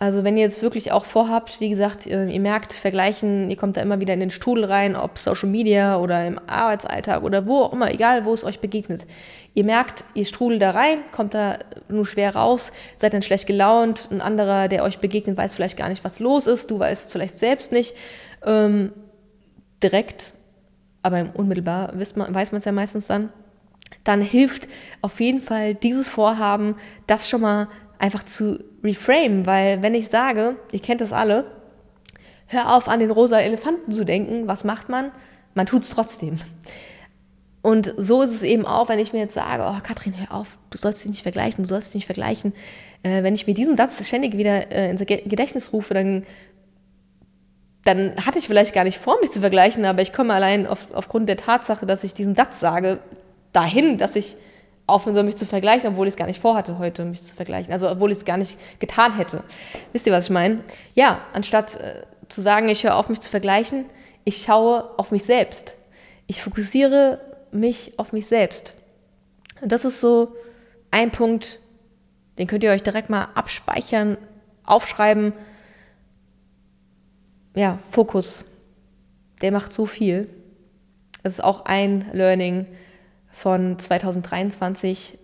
Also 0.00 0.22
wenn 0.22 0.36
ihr 0.36 0.44
jetzt 0.44 0.62
wirklich 0.62 0.92
auch 0.92 1.04
vorhabt, 1.04 1.60
wie 1.60 1.70
gesagt, 1.70 2.06
ihr, 2.06 2.18
merkt, 2.40 2.72
vergleichen, 2.72 3.50
ihr 3.50 3.56
kommt 3.56 3.76
da 3.76 3.80
immer 3.80 4.00
wieder 4.00 4.14
in 4.14 4.20
den 4.20 4.30
Strudel 4.30 4.64
rein, 4.64 4.94
ob 4.94 5.18
Social 5.18 5.48
Media 5.48 5.98
oder 5.98 6.24
im 6.24 6.38
Arbeitsalltag 6.46 7.24
oder 7.24 7.46
wo 7.46 7.62
auch 7.62 7.72
immer, 7.72 7.90
egal 7.90 8.24
wo 8.24 8.32
es 8.32 8.44
euch 8.44 8.60
begegnet. 8.60 9.08
Ihr 9.54 9.64
merkt, 9.64 10.04
ihr 10.14 10.24
strudelt 10.24 10.62
da 10.62 10.70
rein, 10.70 10.98
kommt 11.10 11.34
da 11.34 11.58
nur 11.88 12.06
schwer 12.06 12.36
raus, 12.36 12.70
seid 12.96 13.12
dann 13.12 13.22
schlecht 13.22 13.48
gelaunt, 13.48 14.06
ein 14.12 14.20
anderer, 14.20 14.68
der 14.68 14.84
euch 14.84 15.00
begegnet, 15.00 15.36
weiß 15.36 15.54
vielleicht 15.54 15.76
gar 15.76 15.88
nicht, 15.88 16.04
was 16.04 16.20
los 16.20 16.46
ist, 16.46 16.70
du 16.70 16.78
weißt 16.78 17.10
vielleicht 17.10 17.36
selbst 17.36 17.72
nicht. 17.72 17.96
Ähm, 18.46 18.92
direkt, 19.82 20.32
aber 21.02 21.30
unmittelbar 21.34 21.92
weiß 21.98 22.14
man 22.14 22.58
es 22.58 22.64
ja 22.64 22.70
meistens 22.70 23.08
dann. 23.08 23.30
Dann 24.04 24.22
hilft 24.22 24.68
auf 25.02 25.18
jeden 25.18 25.40
Fall 25.40 25.74
dieses 25.74 26.08
Vorhaben, 26.08 26.76
das 27.08 27.28
schon 27.28 27.40
mal 27.40 27.66
einfach 27.98 28.24
zu 28.24 28.62
reframe, 28.82 29.46
weil 29.46 29.82
wenn 29.82 29.94
ich 29.94 30.08
sage, 30.08 30.56
ihr 30.72 30.80
kennt 30.80 31.00
das 31.00 31.12
alle, 31.12 31.44
hör 32.46 32.74
auf 32.76 32.88
an 32.88 33.00
den 33.00 33.10
rosa 33.10 33.38
Elefanten 33.38 33.92
zu 33.92 34.04
denken, 34.04 34.46
was 34.46 34.64
macht 34.64 34.88
man? 34.88 35.10
Man 35.54 35.66
tut 35.66 35.82
es 35.82 35.90
trotzdem. 35.90 36.38
Und 37.60 37.92
so 37.96 38.22
ist 38.22 38.34
es 38.34 38.42
eben 38.42 38.64
auch, 38.64 38.88
wenn 38.88 38.98
ich 38.98 39.12
mir 39.12 39.18
jetzt 39.18 39.34
sage, 39.34 39.64
oh 39.66 39.80
Katrin, 39.82 40.14
hör 40.16 40.36
auf, 40.38 40.58
du 40.70 40.78
sollst 40.78 41.02
dich 41.02 41.10
nicht 41.10 41.22
vergleichen, 41.22 41.64
du 41.64 41.68
sollst 41.68 41.88
dich 41.88 41.96
nicht 41.96 42.06
vergleichen. 42.06 42.52
Äh, 43.02 43.22
wenn 43.22 43.34
ich 43.34 43.46
mir 43.46 43.54
diesen 43.54 43.76
Satz 43.76 44.06
ständig 44.06 44.36
wieder 44.36 44.70
äh, 44.70 44.90
ins 44.90 45.00
Gedächtnis 45.00 45.72
rufe, 45.72 45.92
dann, 45.92 46.24
dann 47.84 48.14
hatte 48.24 48.38
ich 48.38 48.46
vielleicht 48.46 48.74
gar 48.74 48.84
nicht 48.84 48.98
vor, 48.98 49.20
mich 49.20 49.32
zu 49.32 49.40
vergleichen, 49.40 49.84
aber 49.84 50.02
ich 50.02 50.12
komme 50.12 50.34
allein 50.34 50.66
auf, 50.66 50.86
aufgrund 50.94 51.28
der 51.28 51.36
Tatsache, 51.36 51.84
dass 51.84 52.04
ich 52.04 52.14
diesen 52.14 52.34
Satz 52.34 52.60
sage, 52.60 53.00
dahin, 53.52 53.98
dass 53.98 54.14
ich 54.14 54.36
aufhören 54.88 55.14
soll, 55.14 55.24
mich 55.24 55.36
zu 55.36 55.46
vergleichen, 55.46 55.90
obwohl 55.90 56.06
ich 56.06 56.12
es 56.12 56.18
gar 56.18 56.26
nicht 56.26 56.40
vorhatte, 56.40 56.78
heute 56.78 57.04
mich 57.04 57.22
zu 57.22 57.34
vergleichen. 57.34 57.72
Also 57.72 57.90
obwohl 57.90 58.10
ich 58.10 58.18
es 58.18 58.24
gar 58.24 58.38
nicht 58.38 58.58
getan 58.80 59.16
hätte. 59.16 59.42
Wisst 59.92 60.06
ihr, 60.06 60.12
was 60.12 60.24
ich 60.24 60.30
meine? 60.30 60.60
Ja, 60.94 61.20
anstatt 61.32 61.76
äh, 61.76 62.02
zu 62.28 62.40
sagen, 62.40 62.68
ich 62.68 62.84
höre 62.84 62.96
auf, 62.96 63.08
mich 63.08 63.20
zu 63.20 63.30
vergleichen, 63.30 63.86
ich 64.24 64.42
schaue 64.42 64.90
auf 64.98 65.10
mich 65.10 65.24
selbst. 65.24 65.76
Ich 66.26 66.42
fokussiere 66.42 67.20
mich 67.52 67.98
auf 67.98 68.12
mich 68.12 68.26
selbst. 68.26 68.74
Und 69.60 69.72
das 69.72 69.84
ist 69.84 70.00
so 70.00 70.34
ein 70.90 71.10
Punkt, 71.10 71.58
den 72.38 72.46
könnt 72.46 72.64
ihr 72.64 72.70
euch 72.70 72.82
direkt 72.82 73.10
mal 73.10 73.28
abspeichern, 73.34 74.16
aufschreiben. 74.64 75.32
Ja, 77.54 77.78
Fokus. 77.90 78.44
Der 79.42 79.52
macht 79.52 79.72
so 79.72 79.86
viel. 79.86 80.28
Das 81.22 81.34
ist 81.34 81.44
auch 81.44 81.64
ein 81.64 82.06
Learning, 82.12 82.66
von 83.38 83.78
2023 83.78 85.16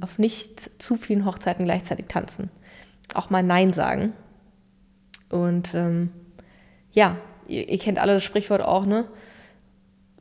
auf 0.00 0.18
nicht 0.18 0.82
zu 0.82 0.96
vielen 0.96 1.26
Hochzeiten 1.26 1.66
gleichzeitig 1.66 2.06
tanzen. 2.08 2.50
Auch 3.12 3.28
mal 3.28 3.42
Nein 3.42 3.74
sagen. 3.74 4.14
Und 5.28 5.74
ähm, 5.74 6.10
ja, 6.92 7.18
ihr, 7.46 7.68
ihr, 7.68 7.78
kennt 7.78 7.98
alle 7.98 8.14
das 8.14 8.24
Sprichwort 8.24 8.62
auch, 8.62 8.86
ne? 8.86 9.04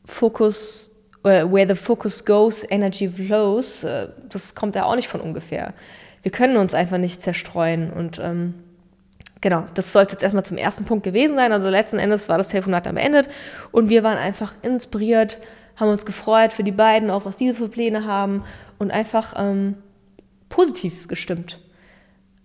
Focus, 0.03 0.93
uh, 1.23 1.49
where 1.49 1.67
the 1.67 1.81
focus 1.81 2.25
goes, 2.25 2.65
energy 2.69 3.07
flows. 3.07 3.85
Uh, 3.85 4.07
das 4.27 4.53
kommt 4.53 4.75
ja 4.75 4.83
auch 4.83 4.95
nicht 4.95 5.07
von 5.07 5.21
ungefähr. 5.21 5.73
Wir 6.23 6.31
können 6.31 6.57
uns 6.57 6.73
einfach 6.73 6.97
nicht 6.97 7.21
zerstreuen. 7.21 7.93
Und 7.93 8.19
ähm, 8.19 8.55
genau, 9.39 9.63
das 9.73 9.93
soll 9.93 10.03
jetzt 10.03 10.21
erstmal 10.21 10.45
zum 10.45 10.57
ersten 10.57 10.83
Punkt 10.83 11.05
gewesen 11.05 11.37
sein. 11.37 11.53
Also 11.53 11.69
letzten 11.69 11.97
Endes 11.97 12.27
war 12.27 12.37
das 12.37 12.49
Telefonat 12.49 12.85
dann 12.85 12.95
beendet 12.95 13.29
und 13.71 13.87
wir 13.87 14.03
waren 14.03 14.17
einfach 14.17 14.53
inspiriert 14.63 15.37
haben 15.77 15.89
uns 15.89 16.05
gefreut 16.05 16.51
für 16.51 16.63
die 16.63 16.71
beiden, 16.71 17.09
auch 17.09 17.25
was 17.25 17.37
diese 17.37 17.53
für 17.53 17.69
Pläne 17.69 18.05
haben 18.05 18.43
und 18.77 18.91
einfach 18.91 19.33
ähm, 19.37 19.75
positiv 20.49 21.07
gestimmt. 21.07 21.59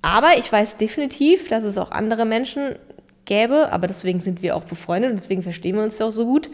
Aber 0.03 0.39
ich 0.39 0.51
weiß 0.51 0.77
definitiv, 0.77 1.49
dass 1.49 1.65
es 1.65 1.79
auch 1.79 1.91
andere 1.91 2.25
Menschen 2.25 2.75
gäbe, 3.25 3.73
aber 3.73 3.87
deswegen 3.87 4.21
sind 4.21 4.43
wir 4.43 4.57
auch 4.57 4.65
befreundet 4.65 5.11
und 5.11 5.19
deswegen 5.19 5.43
verstehen 5.43 5.77
wir 5.77 5.83
uns 5.83 5.99
ja 5.99 6.07
auch 6.07 6.12
so 6.12 6.27
gut, 6.27 6.51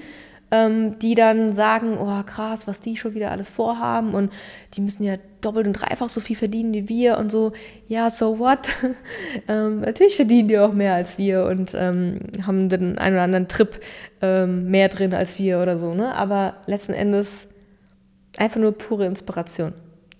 ähm, 0.50 0.98
die 0.98 1.14
dann 1.14 1.52
sagen, 1.52 1.98
oh 1.98 2.22
krass, 2.24 2.66
was 2.66 2.80
die 2.80 2.96
schon 2.96 3.14
wieder 3.14 3.30
alles 3.30 3.48
vorhaben 3.48 4.14
und 4.14 4.32
die 4.74 4.80
müssen 4.80 5.02
ja 5.02 5.16
doppelt 5.40 5.66
und 5.66 5.74
dreifach 5.74 6.08
so 6.08 6.20
viel 6.20 6.36
verdienen 6.36 6.72
wie 6.72 6.88
wir 6.88 7.18
und 7.18 7.30
so, 7.30 7.52
ja, 7.86 8.10
so 8.10 8.38
what? 8.38 8.68
ähm, 9.48 9.80
natürlich 9.80 10.16
verdienen 10.16 10.48
die 10.48 10.58
auch 10.58 10.72
mehr 10.72 10.94
als 10.94 11.18
wir 11.18 11.44
und 11.44 11.74
ähm, 11.74 12.20
haben 12.46 12.68
den 12.68 12.98
einen 12.98 13.16
oder 13.16 13.24
anderen 13.24 13.48
Trip 13.48 13.80
ähm, 14.22 14.70
mehr 14.70 14.88
drin 14.88 15.14
als 15.14 15.38
wir 15.38 15.60
oder 15.60 15.78
so, 15.78 15.94
ne? 15.94 16.14
Aber 16.14 16.56
letzten 16.66 16.92
Endes 16.92 17.46
einfach 18.36 18.60
nur 18.60 18.76
pure 18.76 19.06
Inspiration. 19.06 19.72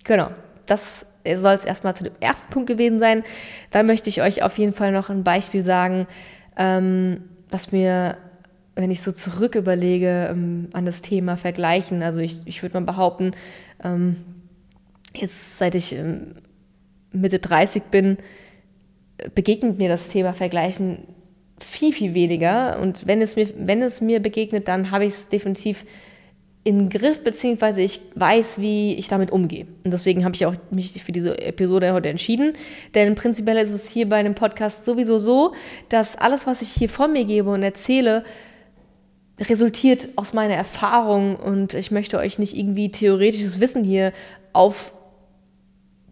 Genau, 0.03 0.29
das 0.65 1.05
soll 1.37 1.53
es 1.53 1.65
erstmal 1.65 1.95
zu 1.95 2.03
dem 2.03 2.13
ersten 2.19 2.51
Punkt 2.51 2.67
gewesen 2.67 2.99
sein. 2.99 3.23
Da 3.71 3.83
möchte 3.83 4.09
ich 4.09 4.21
euch 4.21 4.41
auf 4.43 4.57
jeden 4.57 4.73
Fall 4.73 4.91
noch 4.91 5.09
ein 5.09 5.23
Beispiel 5.23 5.63
sagen, 5.63 6.07
ähm, 6.57 7.23
was 7.49 7.71
mir 7.71 8.17
wenn 8.79 8.91
ich 8.91 9.01
so 9.01 9.11
zurück 9.11 9.55
überlege 9.55 10.29
ähm, 10.31 10.69
an 10.71 10.85
das 10.85 11.01
Thema 11.01 11.35
Vergleichen, 11.35 12.01
also 12.01 12.21
ich, 12.21 12.41
ich 12.45 12.61
würde 12.61 12.79
mal 12.79 12.85
behaupten, 12.85 13.33
ähm, 13.83 14.15
jetzt 15.13 15.57
seit 15.57 15.75
ich 15.75 15.93
ähm, 15.93 16.35
Mitte 17.11 17.39
30 17.39 17.83
bin, 17.83 18.17
begegnet 19.35 19.77
mir 19.79 19.89
das 19.89 20.07
Thema 20.07 20.33
Vergleichen 20.33 20.99
viel, 21.63 21.93
viel 21.93 22.13
weniger. 22.13 22.79
Und 22.81 23.07
wenn 23.07 23.21
es 23.21 23.35
mir, 23.35 23.47
wenn 23.57 23.81
es 23.81 24.01
mir 24.01 24.19
begegnet, 24.21 24.67
dann 24.67 24.91
habe 24.91 25.05
ich 25.05 25.13
es 25.13 25.29
definitiv 25.29 25.85
im 26.63 26.89
Griff, 26.89 27.23
beziehungsweise 27.23 27.81
ich 27.81 28.01
weiß, 28.15 28.59
wie 28.59 28.93
ich 28.95 29.07
damit 29.07 29.31
umgehe. 29.31 29.65
Und 29.83 29.91
deswegen 29.91 30.25
habe 30.25 30.35
ich 30.35 30.45
auch 30.45 30.55
mich 30.71 31.01
für 31.03 31.11
diese 31.11 31.41
Episode 31.41 31.93
heute 31.93 32.09
entschieden. 32.09 32.53
Denn 32.95 33.15
prinzipiell 33.15 33.57
ist 33.57 33.71
es 33.71 33.89
hier 33.89 34.07
bei 34.09 34.17
einem 34.17 34.35
Podcast 34.35 34.85
sowieso 34.85 35.19
so, 35.19 35.53
dass 35.87 36.15
alles, 36.15 36.45
was 36.45 36.61
ich 36.61 36.69
hier 36.69 36.89
von 36.89 37.13
mir 37.13 37.25
gebe 37.25 37.49
und 37.49 37.63
erzähle, 37.63 38.23
resultiert 39.39 40.09
aus 40.17 40.33
meiner 40.33 40.55
Erfahrung 40.55 41.37
und 41.37 41.73
ich 41.73 41.91
möchte 41.91 42.17
euch 42.17 42.39
nicht 42.39 42.57
irgendwie 42.57 42.91
theoretisches 42.91 43.59
Wissen 43.61 43.85
hier 43.85 44.11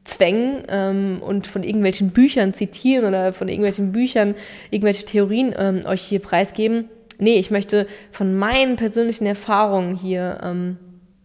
aufzwängen 0.07 0.63
ähm, 0.69 1.21
und 1.21 1.47
von 1.47 1.63
irgendwelchen 1.63 2.11
Büchern 2.11 2.53
zitieren 2.53 3.05
oder 3.05 3.33
von 3.33 3.49
irgendwelchen 3.49 3.91
Büchern 3.91 4.35
irgendwelche 4.71 5.05
Theorien 5.05 5.53
ähm, 5.57 5.81
euch 5.85 6.01
hier 6.01 6.19
preisgeben. 6.19 6.85
Nee, 7.19 7.35
ich 7.35 7.51
möchte 7.51 7.87
von 8.11 8.37
meinen 8.37 8.77
persönlichen 8.77 9.25
Erfahrungen 9.25 9.95
hier, 9.95 10.39
ähm, 10.43 10.77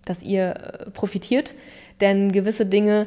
dass 0.05 0.23
ihr 0.23 0.55
äh, 0.55 0.91
profitiert, 0.91 1.55
denn 2.01 2.33
gewisse 2.33 2.67
Dinge 2.67 3.07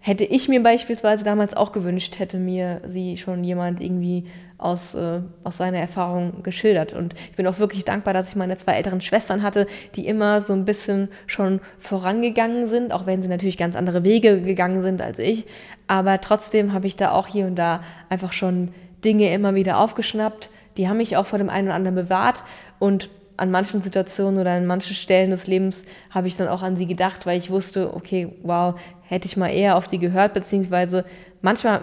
hätte 0.00 0.24
ich 0.24 0.48
mir 0.48 0.60
beispielsweise 0.60 1.22
damals 1.22 1.54
auch 1.54 1.70
gewünscht, 1.70 2.18
hätte 2.18 2.38
mir 2.38 2.80
sie 2.86 3.16
schon 3.16 3.44
jemand 3.44 3.80
irgendwie 3.80 4.24
aus, 4.62 4.94
äh, 4.94 5.20
aus 5.44 5.56
seiner 5.56 5.78
Erfahrung 5.78 6.42
geschildert. 6.42 6.92
Und 6.92 7.14
ich 7.30 7.36
bin 7.36 7.46
auch 7.46 7.58
wirklich 7.58 7.84
dankbar, 7.84 8.14
dass 8.14 8.28
ich 8.28 8.36
meine 8.36 8.56
zwei 8.56 8.72
älteren 8.72 9.00
Schwestern 9.00 9.42
hatte, 9.42 9.66
die 9.94 10.06
immer 10.06 10.40
so 10.40 10.52
ein 10.52 10.64
bisschen 10.64 11.08
schon 11.26 11.60
vorangegangen 11.78 12.66
sind, 12.66 12.92
auch 12.92 13.06
wenn 13.06 13.22
sie 13.22 13.28
natürlich 13.28 13.58
ganz 13.58 13.76
andere 13.76 14.04
Wege 14.04 14.42
gegangen 14.42 14.82
sind 14.82 15.02
als 15.02 15.18
ich. 15.18 15.46
Aber 15.86 16.20
trotzdem 16.20 16.72
habe 16.72 16.86
ich 16.86 16.96
da 16.96 17.12
auch 17.12 17.26
hier 17.26 17.46
und 17.46 17.56
da 17.56 17.82
einfach 18.08 18.32
schon 18.32 18.72
Dinge 19.04 19.32
immer 19.32 19.54
wieder 19.54 19.78
aufgeschnappt. 19.78 20.50
Die 20.76 20.88
haben 20.88 20.98
mich 20.98 21.16
auch 21.16 21.26
vor 21.26 21.38
dem 21.38 21.50
einen 21.50 21.68
oder 21.68 21.74
anderen 21.74 21.96
bewahrt 21.96 22.44
und 22.78 23.10
an 23.36 23.50
manchen 23.50 23.82
Situationen 23.82 24.40
oder 24.40 24.52
an 24.52 24.66
manchen 24.66 24.94
Stellen 24.94 25.30
des 25.30 25.46
Lebens 25.46 25.84
habe 26.10 26.28
ich 26.28 26.36
dann 26.36 26.48
auch 26.48 26.62
an 26.62 26.76
sie 26.76 26.86
gedacht, 26.86 27.26
weil 27.26 27.38
ich 27.38 27.50
wusste, 27.50 27.94
okay, 27.94 28.28
wow, 28.42 28.78
hätte 29.02 29.26
ich 29.26 29.36
mal 29.36 29.48
eher 29.48 29.76
auf 29.76 29.88
sie 29.88 29.98
gehört, 29.98 30.34
beziehungsweise 30.34 31.04
manchmal 31.40 31.82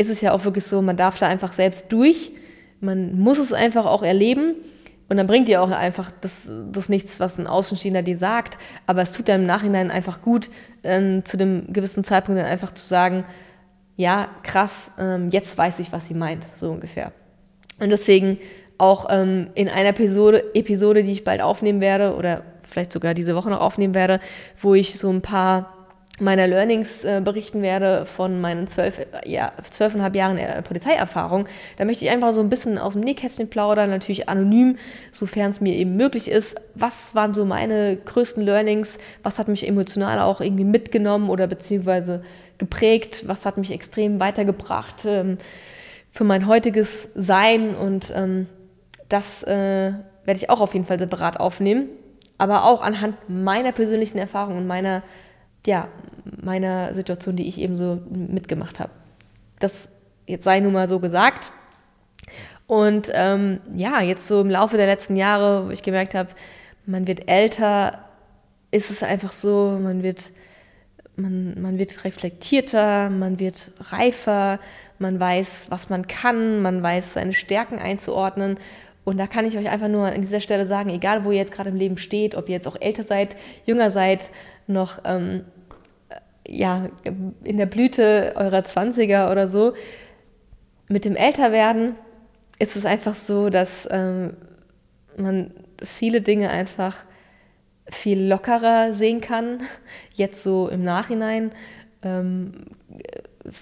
ist 0.00 0.08
es 0.08 0.22
ja 0.22 0.32
auch 0.32 0.44
wirklich 0.44 0.64
so, 0.64 0.80
man 0.80 0.96
darf 0.96 1.18
da 1.18 1.28
einfach 1.28 1.52
selbst 1.52 1.92
durch, 1.92 2.32
man 2.80 3.18
muss 3.18 3.38
es 3.38 3.52
einfach 3.52 3.84
auch 3.84 4.02
erleben. 4.02 4.54
Und 5.10 5.16
dann 5.16 5.26
bringt 5.26 5.48
dir 5.48 5.60
auch 5.60 5.70
einfach 5.70 6.12
das, 6.20 6.50
das 6.70 6.88
nichts, 6.88 7.18
was 7.18 7.36
ein 7.36 7.48
Außenstehender 7.48 8.02
dir 8.02 8.16
sagt, 8.16 8.56
aber 8.86 9.02
es 9.02 9.12
tut 9.12 9.28
dann 9.28 9.40
im 9.40 9.46
Nachhinein 9.46 9.90
einfach 9.90 10.22
gut, 10.22 10.48
ähm, 10.84 11.24
zu 11.24 11.36
dem 11.36 11.72
gewissen 11.72 12.04
Zeitpunkt 12.04 12.40
dann 12.40 12.46
einfach 12.46 12.72
zu 12.72 12.86
sagen, 12.86 13.24
ja, 13.96 14.28
krass, 14.44 14.90
ähm, 14.98 15.28
jetzt 15.30 15.58
weiß 15.58 15.80
ich, 15.80 15.92
was 15.92 16.06
sie 16.06 16.14
meint, 16.14 16.46
so 16.54 16.70
ungefähr. 16.70 17.12
Und 17.80 17.90
deswegen 17.90 18.38
auch 18.78 19.06
ähm, 19.10 19.50
in 19.54 19.68
einer 19.68 19.90
Episode, 19.90 20.54
Episode, 20.54 21.02
die 21.02 21.10
ich 21.10 21.24
bald 21.24 21.42
aufnehmen 21.42 21.80
werde 21.80 22.14
oder 22.14 22.44
vielleicht 22.62 22.92
sogar 22.92 23.12
diese 23.12 23.34
Woche 23.34 23.50
noch 23.50 23.60
aufnehmen 23.60 23.94
werde, 23.94 24.20
wo 24.60 24.74
ich 24.74 24.96
so 24.96 25.10
ein 25.10 25.22
paar 25.22 25.79
meiner 26.20 26.46
Learnings 26.46 27.04
äh, 27.04 27.20
berichten 27.24 27.62
werde 27.62 28.06
von 28.06 28.40
meinen 28.40 28.66
zwölf, 28.66 29.00
ja, 29.24 29.52
zwölfeinhalb 29.70 30.14
Jahren 30.14 30.38
äh, 30.38 30.62
Polizeierfahrung. 30.62 31.46
Da 31.76 31.84
möchte 31.84 32.04
ich 32.04 32.10
einfach 32.10 32.32
so 32.32 32.40
ein 32.40 32.48
bisschen 32.48 32.78
aus 32.78 32.94
dem 32.94 33.02
Nähkästchen 33.02 33.48
plaudern, 33.50 33.90
natürlich 33.90 34.28
anonym, 34.28 34.76
sofern 35.12 35.50
es 35.50 35.60
mir 35.60 35.74
eben 35.74 35.96
möglich 35.96 36.30
ist. 36.30 36.60
Was 36.74 37.14
waren 37.14 37.34
so 37.34 37.44
meine 37.44 37.96
größten 37.96 38.44
Learnings? 38.44 38.98
Was 39.22 39.38
hat 39.38 39.48
mich 39.48 39.66
emotional 39.66 40.20
auch 40.20 40.40
irgendwie 40.40 40.64
mitgenommen 40.64 41.30
oder 41.30 41.46
beziehungsweise 41.46 42.22
geprägt? 42.58 43.24
Was 43.26 43.46
hat 43.46 43.58
mich 43.58 43.72
extrem 43.72 44.20
weitergebracht 44.20 45.04
ähm, 45.04 45.38
für 46.12 46.24
mein 46.24 46.46
heutiges 46.46 47.10
Sein? 47.14 47.74
Und 47.74 48.12
ähm, 48.14 48.46
das 49.08 49.42
äh, 49.42 49.92
werde 50.24 50.36
ich 50.38 50.50
auch 50.50 50.60
auf 50.60 50.74
jeden 50.74 50.86
Fall 50.86 50.98
separat 50.98 51.40
aufnehmen. 51.40 51.88
aber 52.38 52.64
auch 52.64 52.80
anhand 52.80 53.16
meiner 53.28 53.70
persönlichen 53.70 54.16
Erfahrung 54.16 54.56
und 54.56 54.66
meiner, 54.66 55.02
ja, 55.66 55.88
meiner 56.42 56.94
Situation, 56.94 57.36
die 57.36 57.48
ich 57.48 57.60
eben 57.60 57.76
so 57.76 58.00
mitgemacht 58.10 58.80
habe. 58.80 58.90
Das 59.58 59.90
jetzt 60.26 60.44
sei 60.44 60.60
nun 60.60 60.72
mal 60.72 60.88
so 60.88 61.00
gesagt. 61.00 61.52
Und 62.66 63.10
ähm, 63.14 63.60
ja, 63.74 64.00
jetzt 64.00 64.26
so 64.26 64.40
im 64.40 64.48
Laufe 64.48 64.76
der 64.76 64.86
letzten 64.86 65.16
Jahre, 65.16 65.66
wo 65.66 65.70
ich 65.70 65.82
gemerkt 65.82 66.14
habe, 66.14 66.30
man 66.86 67.06
wird 67.06 67.28
älter, 67.28 67.98
ist 68.70 68.90
es 68.90 69.02
einfach 69.02 69.32
so, 69.32 69.78
man 69.82 70.02
wird, 70.02 70.30
man, 71.16 71.60
man 71.60 71.78
wird 71.78 72.04
reflektierter, 72.04 73.10
man 73.10 73.40
wird 73.40 73.72
reifer, 73.80 74.60
man 74.98 75.18
weiß, 75.18 75.66
was 75.70 75.88
man 75.88 76.06
kann, 76.06 76.62
man 76.62 76.82
weiß, 76.82 77.14
seine 77.14 77.32
Stärken 77.32 77.78
einzuordnen. 77.78 78.58
Und 79.04 79.18
da 79.18 79.26
kann 79.26 79.46
ich 79.46 79.58
euch 79.58 79.68
einfach 79.68 79.88
nur 79.88 80.06
an 80.06 80.20
dieser 80.20 80.40
Stelle 80.40 80.66
sagen, 80.66 80.90
egal 80.90 81.24
wo 81.24 81.32
ihr 81.32 81.38
jetzt 81.38 81.52
gerade 81.52 81.70
im 81.70 81.76
Leben 81.76 81.96
steht, 81.96 82.36
ob 82.36 82.48
ihr 82.48 82.54
jetzt 82.54 82.68
auch 82.68 82.76
älter 82.80 83.02
seid, 83.02 83.34
jünger 83.64 83.90
seid, 83.90 84.30
noch 84.72 85.00
ähm, 85.04 85.44
ja, 86.46 86.88
in 87.44 87.56
der 87.56 87.66
Blüte 87.66 88.32
eurer 88.36 88.60
20er 88.60 89.30
oder 89.30 89.48
so, 89.48 89.74
mit 90.88 91.04
dem 91.04 91.16
Älterwerden 91.16 91.94
ist 92.58 92.76
es 92.76 92.84
einfach 92.84 93.14
so, 93.14 93.48
dass 93.48 93.88
ähm, 93.90 94.36
man 95.16 95.52
viele 95.82 96.20
Dinge 96.20 96.50
einfach 96.50 97.04
viel 97.88 98.22
lockerer 98.26 98.94
sehen 98.94 99.20
kann, 99.20 99.62
jetzt 100.14 100.42
so 100.42 100.68
im 100.68 100.84
Nachhinein. 100.84 101.52
Ähm, 102.02 102.52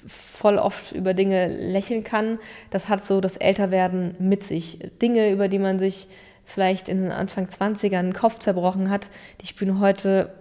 voll 0.06 0.58
oft 0.58 0.92
über 0.92 1.14
Dinge 1.14 1.46
lächeln 1.46 2.04
kann. 2.04 2.38
Das 2.70 2.88
hat 2.88 3.06
so 3.06 3.20
das 3.20 3.36
Älterwerden 3.36 4.16
mit 4.18 4.42
sich. 4.42 4.78
Dinge, 5.00 5.30
über 5.30 5.48
die 5.48 5.58
man 5.58 5.78
sich 5.78 6.08
vielleicht 6.44 6.88
in 6.88 7.02
den 7.02 7.12
Anfang 7.12 7.46
20ern 7.46 8.02
den 8.02 8.12
Kopf 8.14 8.38
zerbrochen 8.38 8.90
hat, 8.90 9.08
die 9.40 9.46
spielen 9.46 9.80
heute 9.80 10.32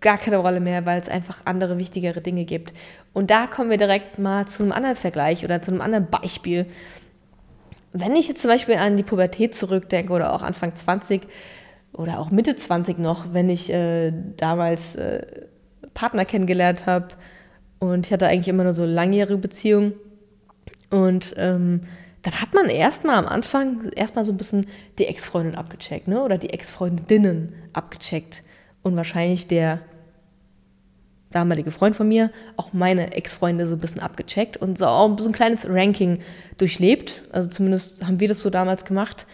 gar 0.00 0.18
keine 0.18 0.38
Rolle 0.38 0.60
mehr, 0.60 0.86
weil 0.86 1.00
es 1.00 1.08
einfach 1.08 1.42
andere 1.44 1.78
wichtigere 1.78 2.20
Dinge 2.20 2.44
gibt. 2.44 2.72
Und 3.12 3.30
da 3.30 3.46
kommen 3.46 3.70
wir 3.70 3.76
direkt 3.76 4.18
mal 4.18 4.46
zu 4.46 4.62
einem 4.62 4.72
anderen 4.72 4.96
Vergleich 4.96 5.44
oder 5.44 5.60
zu 5.60 5.70
einem 5.70 5.80
anderen 5.80 6.06
Beispiel. 6.06 6.66
Wenn 7.92 8.14
ich 8.16 8.28
jetzt 8.28 8.42
zum 8.42 8.50
Beispiel 8.50 8.76
an 8.76 8.96
die 8.96 9.02
Pubertät 9.02 9.54
zurückdenke 9.54 10.12
oder 10.12 10.32
auch 10.32 10.42
Anfang 10.42 10.74
20 10.74 11.22
oder 11.92 12.20
auch 12.20 12.30
Mitte 12.30 12.56
20 12.56 12.98
noch, 12.98 13.32
wenn 13.32 13.50
ich 13.50 13.72
äh, 13.72 14.12
damals 14.36 14.94
äh, 14.94 15.26
Partner 15.92 16.24
kennengelernt 16.24 16.86
habe, 16.86 17.08
und 17.80 18.06
ich 18.06 18.12
hatte 18.12 18.28
eigentlich 18.28 18.48
immer 18.48 18.62
nur 18.62 18.74
so 18.74 18.84
langjährige 18.84 19.38
Beziehungen. 19.38 19.94
Und 20.90 21.34
ähm, 21.38 21.80
dann 22.22 22.40
hat 22.40 22.52
man 22.52 22.68
erstmal 22.68 23.16
am 23.16 23.26
Anfang 23.26 23.90
erstmal 23.96 24.24
so 24.24 24.32
ein 24.32 24.36
bisschen 24.36 24.66
die 24.98 25.06
Ex-Freundin 25.06 25.54
abgecheckt, 25.54 26.06
ne? 26.06 26.22
Oder 26.22 26.36
die 26.36 26.50
Ex-Freundinnen 26.50 27.54
abgecheckt. 27.72 28.42
Und 28.82 28.96
wahrscheinlich 28.96 29.48
der 29.48 29.80
damalige 31.30 31.70
Freund 31.70 31.96
von 31.96 32.08
mir 32.08 32.30
auch 32.56 32.72
meine 32.72 33.12
Ex-Freunde 33.12 33.66
so 33.66 33.76
ein 33.76 33.80
bisschen 33.80 34.00
abgecheckt 34.00 34.56
und 34.56 34.78
so 34.78 34.86
auch 34.86 35.18
so 35.18 35.28
ein 35.28 35.32
kleines 35.32 35.66
Ranking 35.68 36.18
durchlebt. 36.58 37.22
Also 37.32 37.48
zumindest 37.50 38.04
haben 38.06 38.20
wir 38.20 38.28
das 38.28 38.40
so 38.40 38.50
damals 38.50 38.84
gemacht, 38.84 39.26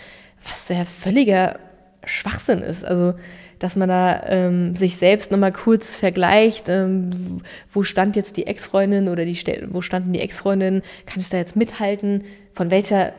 was 0.46 0.66
der 0.66 0.86
völliger 0.86 1.58
Schwachsinn 2.04 2.60
ist. 2.60 2.84
Also 2.84 3.14
dass 3.58 3.76
man 3.76 3.88
da 3.88 4.22
ähm, 4.26 4.74
sich 4.76 4.96
selbst 4.96 5.30
nochmal 5.30 5.52
kurz 5.52 5.96
vergleicht, 5.96 6.68
ähm, 6.68 7.40
wo 7.72 7.82
stand 7.82 8.16
jetzt 8.16 8.36
die 8.36 8.46
Ex-Freundin 8.46 9.08
oder 9.08 9.24
die, 9.24 9.38
wo 9.70 9.80
standen 9.80 10.12
die 10.12 10.20
Ex-Freundinnen, 10.20 10.82
kann 11.06 11.20
ich 11.20 11.30
da 11.30 11.38
jetzt 11.38 11.56
mithalten, 11.56 12.24
von 12.52 12.70
welcher, 12.70 13.14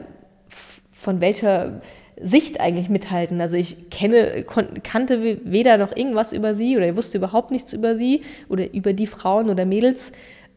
von 0.92 1.22
welcher 1.22 1.82
Sicht 2.22 2.60
eigentlich 2.60 2.90
mithalten. 2.90 3.40
Also 3.42 3.56
ich 3.56 3.90
kenne, 3.90 4.44
kannte 4.84 5.40
weder 5.44 5.78
noch 5.78 5.96
irgendwas 5.96 6.34
über 6.34 6.56
sie 6.56 6.76
oder 6.76 6.96
wusste 6.96 7.18
überhaupt 7.18 7.52
nichts 7.52 7.74
über 7.74 7.96
sie 7.96 8.24
oder 8.50 8.74
über 8.74 8.94
die 8.94 9.08
Frauen 9.08 9.50
oder 9.50 9.66
Mädels. 9.66 10.12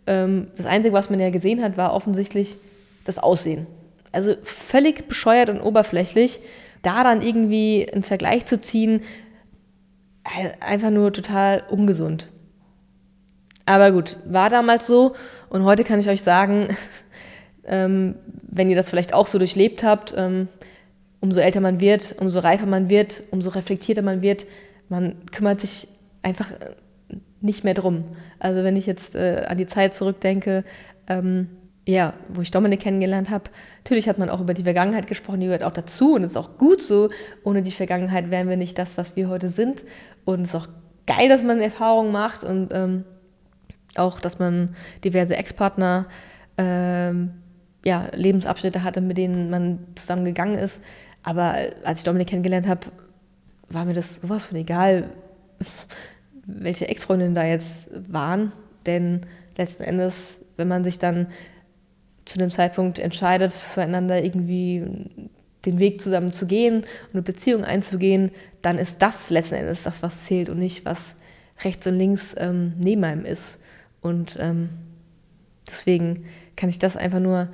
Ähm, 0.07 0.49
das 0.57 0.67
Einzige, 0.67 0.95
was 0.95 1.11
man 1.11 1.21
ja 1.21 1.31
gesehen 1.31 1.62
hat, 1.62 1.76
war 1.76 1.93
offensichtlich 1.93 2.56
das 3.04 3.19
Aussehen. 3.19 3.67
Also 4.13 4.34
völlig 4.43 5.06
bescheuert 5.06 5.50
und 5.50 5.61
oberflächlich. 5.61 6.41
Da 6.82 7.04
dann 7.04 7.21
irgendwie 7.21 7.87
einen 7.93 8.02
Vergleich 8.02 8.47
zu 8.47 8.58
ziehen, 8.58 9.02
einfach 10.61 10.91
nur 10.91 11.13
total 11.13 11.63
ungesund. 11.69 12.28
Aber 13.67 13.93
gut, 13.93 14.17
war 14.25 14.49
damals 14.49 14.87
so 14.87 15.15
und 15.50 15.65
heute 15.65 15.84
kann 15.84 16.00
ich 16.00 16.08
euch 16.08 16.23
sagen, 16.23 16.76
ähm, 17.65 18.15
wenn 18.49 18.71
ihr 18.71 18.76
das 18.76 18.89
vielleicht 18.89 19.13
auch 19.13 19.26
so 19.26 19.39
durchlebt 19.39 19.82
habt, 19.82 20.15
ähm, 20.17 20.49
umso 21.21 21.41
älter 21.41 21.61
man 21.61 21.80
wird, 21.80 22.17
umso 22.19 22.39
reifer 22.39 22.67
man 22.67 22.89
wird, 22.89 23.23
umso 23.30 23.50
reflektierter 23.50 24.02
man 24.02 24.23
wird, 24.23 24.47
man 24.89 25.17
kümmert 25.30 25.61
sich 25.61 25.89
einfach 26.23 26.52
äh, 26.52 26.75
nicht 27.41 27.65
mehr 27.65 27.75
drum. 27.75 28.04
Also 28.39 28.65
wenn 28.65 28.76
ich 28.76 28.87
jetzt 28.87 29.15
äh, 29.15 29.45
an 29.49 29.59
die 29.59 29.67
Zeit 29.67 29.95
zurückdenke, 29.95 30.65
ähm, 31.06 31.49
ja, 31.87 32.15
wo 32.28 32.43
ich 32.43 32.50
Dominik 32.50 32.80
kennengelernt 32.80 33.30
habe, 33.30 33.45
natürlich 33.78 34.09
hat 34.09 34.19
man 34.19 34.30
auch 34.30 34.41
über 34.41 34.54
die 34.54 34.63
Vergangenheit 34.63 35.06
gesprochen, 35.06 35.41
die 35.41 35.47
gehört 35.47 35.63
auch 35.63 35.73
dazu 35.73 36.15
und 36.15 36.25
ist 36.25 36.37
auch 36.37 36.59
gut 36.59 36.83
so. 36.83 37.09
Ohne 37.43 37.63
die 37.63 37.71
Vergangenheit 37.71 38.30
wären 38.30 38.49
wir 38.49 38.56
nicht 38.56 38.78
das, 38.78 38.99
was 38.99 39.17
wir 39.17 39.28
heute 39.28 39.50
sind. 39.50 39.85
Und 40.25 40.43
es 40.43 40.50
ist 40.50 40.54
auch 40.54 40.69
geil, 41.06 41.28
dass 41.28 41.43
man 41.43 41.61
Erfahrungen 41.61 42.13
macht 42.13 42.45
und 42.45 42.69
ähm, 42.73 43.04
auch, 43.97 44.21
dass 44.21 44.39
man 44.39 44.76
diverse 45.02 45.37
Ex-Partner, 45.37 46.06
ähm, 46.59 47.30
ja, 47.85 48.09
Lebensabschnitte 48.15 48.85
hatte, 48.85 49.00
mit 49.00 49.17
denen 49.17 49.50
man 49.50 49.78
zusammen 49.95 50.25
gegangen 50.25 50.59
ist. 50.59 50.83
Aber 51.23 51.56
als 51.85 52.00
ich 52.00 52.04
Dominik 52.04 52.28
kennengelernt 52.28 52.67
habe, 52.67 52.87
war 53.69 53.85
mir 53.85 53.95
das 53.95 54.17
sowas 54.17 54.47
von 54.47 54.56
egal, 54.56 55.11
welche 56.47 56.89
Ex-Freundinnen 56.89 57.35
da 57.35 57.45
jetzt 57.45 57.89
waren. 58.09 58.52
Denn 58.87 59.26
letzten 59.56 59.83
Endes, 59.83 60.41
wenn 60.56 60.69
man 60.69 60.85
sich 60.85 60.99
dann 60.99 61.28
zu 62.25 62.39
dem 62.39 62.50
Zeitpunkt 62.50 62.99
entscheidet, 62.99 63.52
füreinander 63.52 64.23
irgendwie 64.23 64.85
den 65.67 65.78
Weg 65.78 66.00
zusammen 66.00 66.33
zu 66.33 66.47
gehen 66.47 66.76
und 66.76 67.15
eine 67.15 67.23
Beziehung 67.23 67.65
einzugehen, 67.65 68.30
dann 68.63 68.78
ist 68.78 69.02
das 69.02 69.30
letzten 69.30 69.56
Endes 69.56 69.83
das, 69.83 70.02
was 70.02 70.25
zählt 70.25 70.49
und 70.49 70.59
nicht, 70.59 70.85
was 70.85 71.15
rechts 71.63 71.87
und 71.87 71.99
links 71.99 72.35
ähm, 72.39 72.75
neben 72.78 73.04
einem 73.04 73.25
ist. 73.25 73.59
Und 74.00 74.39
ähm, 74.41 74.71
deswegen 75.69 76.25
kann 76.56 76.71
ich 76.71 76.78
das 76.78 76.97
einfach 76.97 77.21
nur 77.21 77.49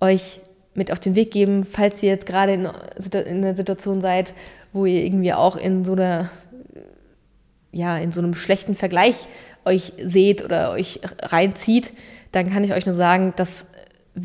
euch 0.00 0.40
mit 0.78 0.90
auf 0.92 1.00
den 1.00 1.14
Weg 1.14 1.30
geben, 1.30 1.64
falls 1.64 2.02
ihr 2.02 2.08
jetzt 2.08 2.24
gerade 2.24 2.54
in, 2.54 2.68
in 3.12 3.44
einer 3.44 3.54
Situation 3.54 4.00
seid, 4.00 4.32
wo 4.72 4.86
ihr 4.86 5.04
irgendwie 5.04 5.34
auch 5.34 5.56
in 5.56 5.84
so 5.84 5.92
einer, 5.92 6.30
ja, 7.72 7.98
in 7.98 8.12
so 8.12 8.20
einem 8.20 8.34
schlechten 8.34 8.74
Vergleich 8.74 9.26
euch 9.64 9.92
seht 10.02 10.42
oder 10.42 10.70
euch 10.70 11.00
reinzieht, 11.20 11.92
dann 12.32 12.50
kann 12.50 12.64
ich 12.64 12.72
euch 12.72 12.86
nur 12.86 12.94
sagen, 12.94 13.34
dass 13.36 13.66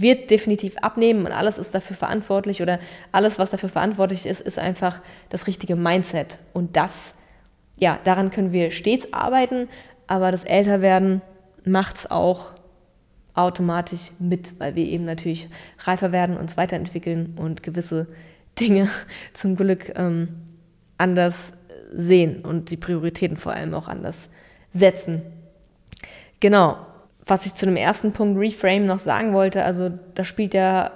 wird 0.01 0.31
definitiv 0.31 0.77
abnehmen 0.77 1.25
und 1.25 1.31
alles 1.31 1.57
ist 1.57 1.75
dafür 1.75 1.95
verantwortlich 1.95 2.61
oder 2.61 2.79
alles, 3.11 3.37
was 3.37 3.51
dafür 3.51 3.69
verantwortlich 3.69 4.25
ist, 4.25 4.41
ist 4.41 4.57
einfach 4.57 5.01
das 5.29 5.45
richtige 5.45 5.75
Mindset. 5.75 6.39
Und 6.51 6.75
das, 6.75 7.13
ja, 7.77 7.99
daran 8.03 8.31
können 8.31 8.51
wir 8.51 8.71
stets 8.71 9.13
arbeiten, 9.13 9.69
aber 10.07 10.31
das 10.31 10.45
Älterwerden 10.45 11.21
macht 11.63 11.97
es 11.97 12.11
auch 12.11 12.53
automatisch 13.35 14.11
mit, 14.19 14.59
weil 14.59 14.75
wir 14.75 14.85
eben 14.85 15.05
natürlich 15.05 15.49
reifer 15.79 16.11
werden, 16.11 16.37
uns 16.37 16.57
weiterentwickeln 16.57 17.33
und 17.37 17.63
gewisse 17.63 18.07
Dinge 18.59 18.87
zum 19.33 19.55
Glück 19.55 19.93
ähm, 19.95 20.29
anders 20.97 21.35
sehen 21.91 22.41
und 22.41 22.69
die 22.69 22.77
Prioritäten 22.77 23.37
vor 23.37 23.53
allem 23.53 23.73
auch 23.73 23.87
anders 23.87 24.29
setzen. 24.71 25.21
Genau, 26.39 26.77
was 27.25 27.45
ich 27.45 27.55
zu 27.55 27.65
dem 27.65 27.77
ersten 27.77 28.11
Punkt 28.11 28.39
Reframe 28.39 28.85
noch 28.85 28.99
sagen 28.99 29.33
wollte, 29.33 29.63
also 29.63 29.91
da 30.13 30.23
spielt 30.23 30.53
ja 30.53 30.91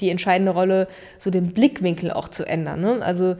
die 0.00 0.10
entscheidende 0.10 0.52
Rolle, 0.52 0.88
so 1.18 1.30
den 1.30 1.52
Blickwinkel 1.52 2.10
auch 2.10 2.28
zu 2.28 2.46
ändern. 2.46 2.80
Ne? 2.80 3.02
Also 3.02 3.36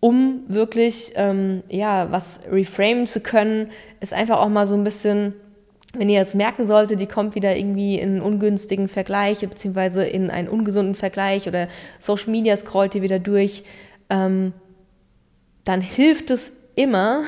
um 0.00 0.42
wirklich 0.48 1.12
ähm, 1.14 1.62
ja 1.68 2.10
was 2.10 2.40
reframen 2.50 3.06
zu 3.06 3.20
können, 3.20 3.70
ist 4.00 4.12
einfach 4.12 4.38
auch 4.38 4.48
mal 4.48 4.66
so 4.66 4.74
ein 4.74 4.84
bisschen, 4.84 5.34
wenn 5.94 6.08
ihr 6.08 6.18
jetzt 6.18 6.34
merken 6.34 6.64
solltet, 6.64 7.00
die 7.00 7.06
kommt 7.06 7.34
wieder 7.34 7.56
irgendwie 7.56 7.98
in 7.98 8.12
einen 8.12 8.22
ungünstigen 8.22 8.88
Vergleich 8.88 9.40
beziehungsweise 9.40 10.04
in 10.04 10.30
einen 10.30 10.48
ungesunden 10.48 10.94
Vergleich 10.94 11.48
oder 11.48 11.68
Social 11.98 12.30
Media 12.30 12.56
scrollt 12.56 12.94
ihr 12.94 13.02
wieder 13.02 13.18
durch, 13.18 13.64
ähm, 14.08 14.52
dann 15.64 15.80
hilft 15.80 16.30
es 16.30 16.52
immer, 16.74 17.24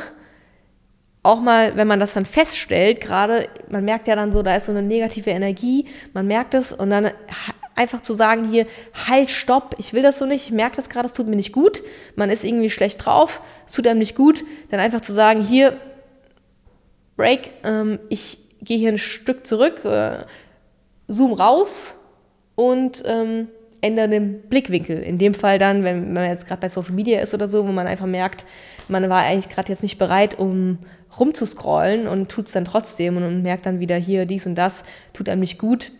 auch 1.22 1.40
mal, 1.40 1.77
wenn 1.77 1.87
man 1.87 2.00
das 2.00 2.14
dann 2.14 2.27
feststellt, 2.27 3.00
gerade, 3.00 3.48
man 3.68 3.85
merkt 3.85 4.09
ja 4.09 4.16
dann 4.16 4.33
so, 4.33 4.42
da 4.42 4.57
ist 4.57 4.66
so 4.66 4.72
eine 4.72 4.83
negative 4.83 5.31
Energie, 5.31 5.87
man 6.12 6.27
merkt 6.27 6.55
es 6.55 6.70
und 6.72 6.90
dann 6.90 7.11
einfach 7.74 8.03
zu 8.03 8.14
sagen 8.14 8.48
hier, 8.48 8.66
halt, 9.09 9.31
stopp, 9.31 9.74
ich 9.79 9.92
will 9.92 10.03
das 10.03 10.18
so 10.18 10.27
nicht, 10.27 10.46
ich 10.46 10.53
merke 10.53 10.77
das 10.77 10.88
gerade, 10.88 11.07
es 11.07 11.14
tut 11.14 11.29
mir 11.29 11.37
nicht 11.37 11.53
gut, 11.53 11.83
man 12.14 12.31
ist 12.31 12.44
irgendwie 12.44 12.70
schlecht 12.70 13.05
drauf, 13.05 13.40
es 13.66 13.72
tut 13.72 13.87
einem 13.87 13.98
nicht 13.98 14.14
gut, 14.14 14.44
dann 14.70 14.81
einfach 14.81 15.00
zu 15.00 15.12
sagen, 15.12 15.42
hier, 15.42 15.79
Break, 17.16 17.53
ähm, 17.62 18.00
ich 18.09 18.38
gehe 18.64 18.79
hier 18.79 18.92
ein 18.92 18.98
Stück 18.98 19.46
zurück, 19.46 19.85
äh, 19.85 20.24
zoom 21.09 21.33
raus 21.33 21.96
und 22.55 23.03
ähm, 23.07 23.48
ändern 23.81 24.11
den 24.11 24.40
Blickwinkel. 24.42 24.98
In 25.03 25.18
dem 25.18 25.35
Fall 25.35 25.59
dann, 25.59 25.85
wenn, 25.85 26.07
wenn 26.07 26.12
man 26.14 26.31
jetzt 26.31 26.46
gerade 26.46 26.61
bei 26.61 26.68
Social 26.68 26.94
Media 26.94 27.20
ist 27.20 27.35
oder 27.35 27.48
so, 27.48 27.66
wo 27.66 27.72
man 27.72 27.87
einfach 27.87 28.07
merkt, 28.07 28.44
man 28.88 29.09
war 29.11 29.22
eigentlich 29.22 29.53
gerade 29.55 29.68
jetzt 29.68 29.83
nicht 29.83 29.98
bereit, 29.98 30.38
um 30.38 30.79
rumzuscrollen 31.18 32.09
und 32.09 32.29
tut 32.29 32.46
es 32.46 32.53
dann 32.53 32.64
trotzdem 32.64 33.16
und, 33.16 33.24
und, 33.24 33.42
merkt 33.42 33.66
dann 33.66 33.81
wieder 33.81 33.96
hier 33.96 34.27
dies 34.27 34.46
und 34.46 34.57
das, 34.57 34.85
tut 35.12 35.29
einem 35.29 35.40
nicht 35.40 35.59
gut. 35.59 35.92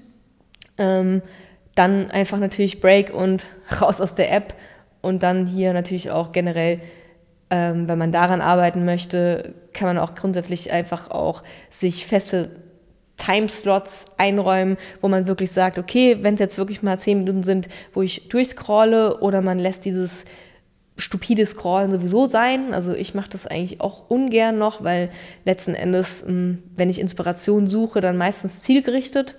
Ähm, 0.79 1.22
dann 1.74 2.11
einfach 2.11 2.38
natürlich 2.38 2.81
Break 2.81 3.12
und 3.12 3.44
raus 3.81 4.00
aus 4.00 4.14
der 4.14 4.33
App 4.33 4.55
und 5.03 5.22
dann 5.22 5.46
hier 5.46 5.72
natürlich 5.72 6.11
auch 6.11 6.33
generell, 6.33 6.81
ähm, 7.54 7.86
wenn 7.86 7.98
man 7.98 8.10
daran 8.10 8.40
arbeiten 8.40 8.84
möchte, 8.84 9.54
kann 9.72 9.86
man 9.86 9.98
auch 9.98 10.16
grundsätzlich 10.16 10.72
einfach 10.72 11.12
auch 11.12 11.44
sich 11.70 12.04
feste 12.04 12.50
Timeslots 13.16 14.06
einräumen, 14.18 14.76
wo 15.00 15.06
man 15.06 15.28
wirklich 15.28 15.52
sagt, 15.52 15.78
okay, 15.78 16.18
wenn 16.22 16.34
es 16.34 16.40
jetzt 16.40 16.58
wirklich 16.58 16.82
mal 16.82 16.98
zehn 16.98 17.18
Minuten 17.18 17.44
sind, 17.44 17.68
wo 17.92 18.02
ich 18.02 18.28
durchscrolle 18.28 19.20
oder 19.20 19.40
man 19.40 19.60
lässt 19.60 19.84
dieses 19.84 20.24
stupide 20.96 21.46
Scrollen 21.46 21.92
sowieso 21.92 22.26
sein. 22.26 22.74
Also 22.74 22.92
ich 22.92 23.14
mache 23.14 23.30
das 23.30 23.46
eigentlich 23.46 23.80
auch 23.80 24.10
ungern 24.10 24.58
noch, 24.58 24.82
weil 24.82 25.10
letzten 25.44 25.74
Endes, 25.74 26.24
hm, 26.26 26.60
wenn 26.74 26.90
ich 26.90 26.98
Inspiration 26.98 27.68
suche, 27.68 28.00
dann 28.00 28.16
meistens 28.16 28.62
zielgerichtet. 28.62 29.36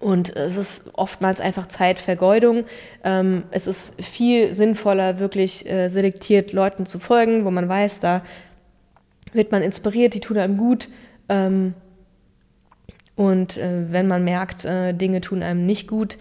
Und 0.00 0.36
es 0.36 0.56
ist 0.56 0.90
oftmals 0.94 1.40
einfach 1.40 1.66
Zeitvergeudung. 1.66 2.64
Ähm, 3.04 3.44
es 3.50 3.66
ist 3.66 4.02
viel 4.02 4.54
sinnvoller, 4.54 5.18
wirklich 5.18 5.68
äh, 5.68 5.88
selektiert 5.88 6.52
Leuten 6.52 6.86
zu 6.86 6.98
folgen, 6.98 7.44
wo 7.44 7.50
man 7.50 7.68
weiß, 7.68 8.00
da 8.00 8.22
wird 9.32 9.52
man 9.52 9.62
inspiriert, 9.62 10.14
die 10.14 10.20
tun 10.20 10.38
einem 10.38 10.56
gut. 10.56 10.88
Ähm, 11.28 11.74
und 13.16 13.56
äh, 13.56 13.92
wenn 13.92 14.08
man 14.08 14.24
merkt, 14.24 14.64
äh, 14.64 14.92
Dinge 14.92 15.20
tun 15.20 15.42
einem 15.42 15.64
nicht 15.66 15.88
gut, 15.88 16.18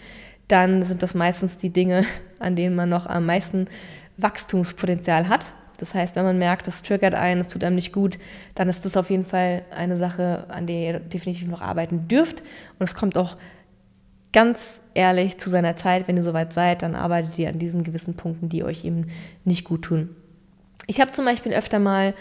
dann 0.47 0.83
sind 0.86 1.01
das 1.01 1.15
meistens 1.15 1.57
die 1.57 1.69
Dinge, 1.69 2.05
an 2.39 2.55
denen 2.55 2.75
man 2.75 2.89
noch 2.89 3.07
am 3.07 3.25
meisten 3.25 3.67
Wachstumspotenzial 4.17 5.27
hat. 5.29 5.53
Das 5.77 5.93
heißt, 5.93 6.15
wenn 6.15 6.23
man 6.23 6.38
merkt, 6.38 6.67
das 6.67 6.83
triggert 6.83 7.15
einen, 7.15 7.41
es 7.41 7.47
tut 7.47 7.63
einem 7.63 7.75
nicht 7.75 7.91
gut, 7.91 8.19
dann 8.55 8.69
ist 8.69 8.86
das 8.86 8.95
auf 8.95 9.09
jeden 9.09 9.25
Fall 9.25 9.63
eine 9.75 9.97
Sache, 9.97 10.45
an 10.49 10.67
der 10.67 10.75
ihr 10.77 10.99
definitiv 10.99 11.47
noch 11.47 11.62
arbeiten 11.62 12.07
dürft. 12.07 12.41
Und 12.79 12.88
es 12.88 12.95
kommt 12.95 13.17
auch 13.17 13.38
ganz 14.33 14.79
ehrlich 14.93 15.37
zu 15.37 15.49
seiner 15.49 15.77
Zeit, 15.77 16.07
wenn 16.07 16.17
ihr 16.17 16.23
soweit 16.23 16.53
seid, 16.53 16.81
dann 16.81 16.95
arbeitet 16.95 17.39
ihr 17.39 17.49
an 17.49 17.59
diesen 17.59 17.83
gewissen 17.83 18.15
Punkten, 18.15 18.49
die 18.49 18.63
euch 18.63 18.85
eben 18.85 19.07
nicht 19.45 19.63
gut 19.63 19.83
tun. 19.83 20.09
Ich 20.87 20.99
habe 20.99 21.11
zum 21.11 21.25
Beispiel 21.25 21.53
öfter 21.53 21.79
mal 21.79 22.13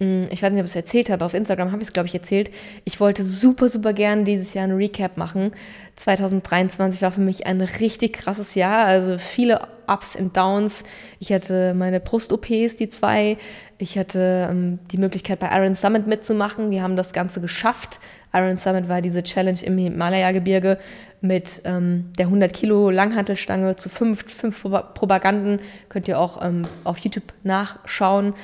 hm, 0.00 0.28
ich 0.30 0.42
weiß 0.42 0.50
nicht, 0.50 0.60
ob 0.60 0.64
ich 0.64 0.70
es 0.70 0.76
erzählt 0.76 1.10
habe, 1.10 1.24
auf 1.24 1.34
Instagram 1.34 1.72
habe 1.72 1.82
ich 1.82 1.88
es, 1.88 1.92
glaube 1.92 2.06
ich, 2.08 2.14
erzählt. 2.14 2.50
Ich 2.84 3.00
wollte 3.00 3.22
super, 3.22 3.68
super 3.68 3.92
gern 3.92 4.24
dieses 4.24 4.54
Jahr 4.54 4.64
ein 4.64 4.72
Recap 4.72 5.18
machen. 5.18 5.52
2023 5.96 7.02
war 7.02 7.12
für 7.12 7.20
mich 7.20 7.46
ein 7.46 7.60
richtig 7.60 8.14
krasses 8.14 8.54
Jahr, 8.54 8.86
also 8.86 9.18
viele 9.18 9.60
Ups 9.86 10.16
und 10.16 10.34
Downs. 10.36 10.84
Ich 11.18 11.32
hatte 11.32 11.74
meine 11.74 12.00
Brust-OPs, 12.00 12.76
die 12.76 12.88
zwei. 12.88 13.36
Ich 13.76 13.98
hatte 13.98 14.48
ähm, 14.50 14.78
die 14.90 14.96
Möglichkeit, 14.96 15.38
bei 15.38 15.50
Iron 15.54 15.74
Summit 15.74 16.06
mitzumachen. 16.06 16.70
Wir 16.70 16.82
haben 16.82 16.96
das 16.96 17.12
Ganze 17.12 17.42
geschafft. 17.42 18.00
Iron 18.32 18.56
Summit 18.56 18.88
war 18.88 19.02
diese 19.02 19.22
Challenge 19.22 19.60
im 19.62 19.76
Himalaya-Gebirge 19.76 20.78
mit 21.20 21.62
ähm, 21.64 22.12
der 22.18 22.26
100 22.26 22.52
Kilo 22.52 22.90
Langhantelstange 22.90 23.76
zu 23.76 23.88
fünf, 23.88 24.24
fünf 24.32 24.62
Propaganden. 24.62 25.60
Könnt 25.88 26.08
ihr 26.08 26.18
auch 26.18 26.42
ähm, 26.42 26.66
auf 26.84 26.98
YouTube 26.98 27.32
nachschauen. 27.42 28.34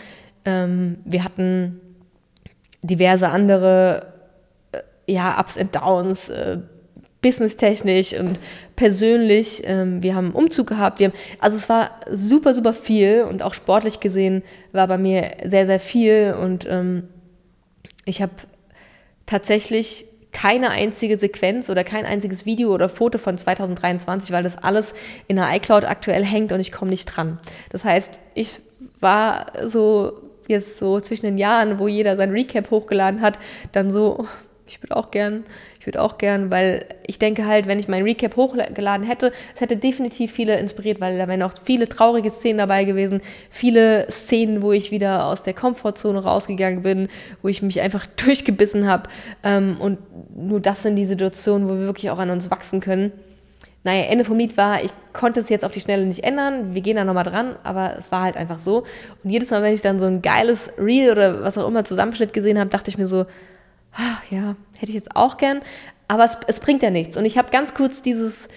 Ähm, 0.44 0.98
wir 1.04 1.24
hatten 1.24 1.80
diverse 2.82 3.28
andere 3.28 4.12
äh, 4.72 5.12
ja, 5.12 5.38
Ups 5.40 5.56
und 5.56 5.74
Downs, 5.74 6.28
äh, 6.28 6.58
businesstechnisch 7.22 8.12
und 8.14 8.38
persönlich. 8.76 9.62
Ähm, 9.64 10.02
wir 10.02 10.14
haben 10.14 10.26
einen 10.26 10.34
Umzug 10.34 10.68
gehabt. 10.68 11.00
Wir 11.00 11.08
haben, 11.08 11.16
also 11.40 11.56
es 11.56 11.68
war 11.68 11.90
super, 12.10 12.54
super 12.54 12.72
viel 12.72 13.22
und 13.28 13.42
auch 13.42 13.54
sportlich 13.54 14.00
gesehen 14.00 14.42
war 14.72 14.86
bei 14.86 14.98
mir 14.98 15.32
sehr, 15.44 15.66
sehr 15.66 15.80
viel. 15.80 16.36
Und 16.40 16.66
ähm, 16.68 17.08
ich 18.04 18.22
habe 18.22 18.32
tatsächlich 19.24 20.06
keine 20.36 20.68
einzige 20.68 21.18
Sequenz 21.18 21.70
oder 21.70 21.82
kein 21.82 22.04
einziges 22.04 22.44
Video 22.44 22.70
oder 22.74 22.90
Foto 22.90 23.16
von 23.16 23.38
2023, 23.38 24.32
weil 24.32 24.42
das 24.42 24.58
alles 24.58 24.92
in 25.28 25.36
der 25.36 25.48
iCloud 25.56 25.86
aktuell 25.86 26.26
hängt 26.26 26.52
und 26.52 26.60
ich 26.60 26.72
komme 26.72 26.90
nicht 26.90 27.06
dran. 27.06 27.38
Das 27.70 27.84
heißt, 27.84 28.20
ich 28.34 28.60
war 29.00 29.46
so 29.64 30.12
jetzt 30.46 30.76
so 30.76 31.00
zwischen 31.00 31.24
den 31.24 31.38
Jahren, 31.38 31.78
wo 31.78 31.88
jeder 31.88 32.18
sein 32.18 32.32
Recap 32.32 32.70
hochgeladen 32.70 33.22
hat, 33.22 33.38
dann 33.72 33.90
so, 33.90 34.18
oh, 34.18 34.26
ich 34.66 34.82
würde 34.82 34.94
auch 34.96 35.10
gern, 35.10 35.44
ich 35.86 35.94
würde 35.94 36.02
auch 36.02 36.18
gern, 36.18 36.50
weil 36.50 36.84
ich 37.06 37.20
denke 37.20 37.46
halt, 37.46 37.68
wenn 37.68 37.78
ich 37.78 37.86
mein 37.86 38.02
Recap 38.02 38.34
hochgeladen 38.34 39.06
hätte, 39.06 39.30
es 39.54 39.60
hätte 39.60 39.76
definitiv 39.76 40.32
viele 40.32 40.58
inspiriert, 40.58 41.00
weil 41.00 41.16
da 41.16 41.28
wären 41.28 41.44
auch 41.44 41.52
viele 41.62 41.88
traurige 41.88 42.28
Szenen 42.28 42.58
dabei 42.58 42.82
gewesen, 42.82 43.20
viele 43.50 44.10
Szenen, 44.10 44.62
wo 44.62 44.72
ich 44.72 44.90
wieder 44.90 45.26
aus 45.26 45.44
der 45.44 45.54
Komfortzone 45.54 46.18
rausgegangen 46.18 46.82
bin, 46.82 47.06
wo 47.40 47.46
ich 47.46 47.62
mich 47.62 47.80
einfach 47.80 48.04
durchgebissen 48.16 48.88
habe. 48.88 49.08
Ähm, 49.44 49.76
und 49.78 49.98
nur 50.36 50.58
das 50.58 50.82
sind 50.82 50.96
die 50.96 51.04
Situationen, 51.04 51.68
wo 51.68 51.74
wir 51.74 51.86
wirklich 51.86 52.10
auch 52.10 52.18
an 52.18 52.30
uns 52.30 52.50
wachsen 52.50 52.80
können. 52.80 53.12
Naja, 53.84 54.06
Ende 54.06 54.24
vom 54.24 54.38
Lied 54.38 54.56
war, 54.56 54.82
ich 54.82 54.90
konnte 55.12 55.38
es 55.38 55.48
jetzt 55.48 55.64
auf 55.64 55.70
die 55.70 55.78
Schnelle 55.78 56.04
nicht 56.04 56.24
ändern, 56.24 56.74
wir 56.74 56.82
gehen 56.82 56.96
da 56.96 57.04
nochmal 57.04 57.22
dran, 57.22 57.54
aber 57.62 57.94
es 57.96 58.10
war 58.10 58.22
halt 58.22 58.36
einfach 58.36 58.58
so. 58.58 58.82
Und 59.22 59.30
jedes 59.30 59.50
Mal, 59.50 59.62
wenn 59.62 59.72
ich 59.72 59.82
dann 59.82 60.00
so 60.00 60.06
ein 60.06 60.20
geiles 60.20 60.68
Reel 60.78 61.12
oder 61.12 61.44
was 61.44 61.56
auch 61.56 61.68
immer 61.68 61.84
Zusammenschnitt 61.84 62.32
gesehen 62.32 62.58
habe, 62.58 62.70
dachte 62.70 62.90
ich 62.90 62.98
mir 62.98 63.06
so, 63.06 63.26
ach, 63.96 64.22
ja, 64.30 64.56
hätte 64.78 64.90
ich 64.90 64.94
jetzt 64.94 65.16
auch 65.16 65.36
gern, 65.36 65.60
aber 66.08 66.24
es, 66.24 66.38
es 66.46 66.60
bringt 66.60 66.82
ja 66.82 66.90
nichts. 66.90 67.16
Und 67.16 67.24
ich 67.24 67.38
habe 67.38 67.50
ganz 67.50 67.74
kurz 67.74 68.02
dieses, 68.02 68.48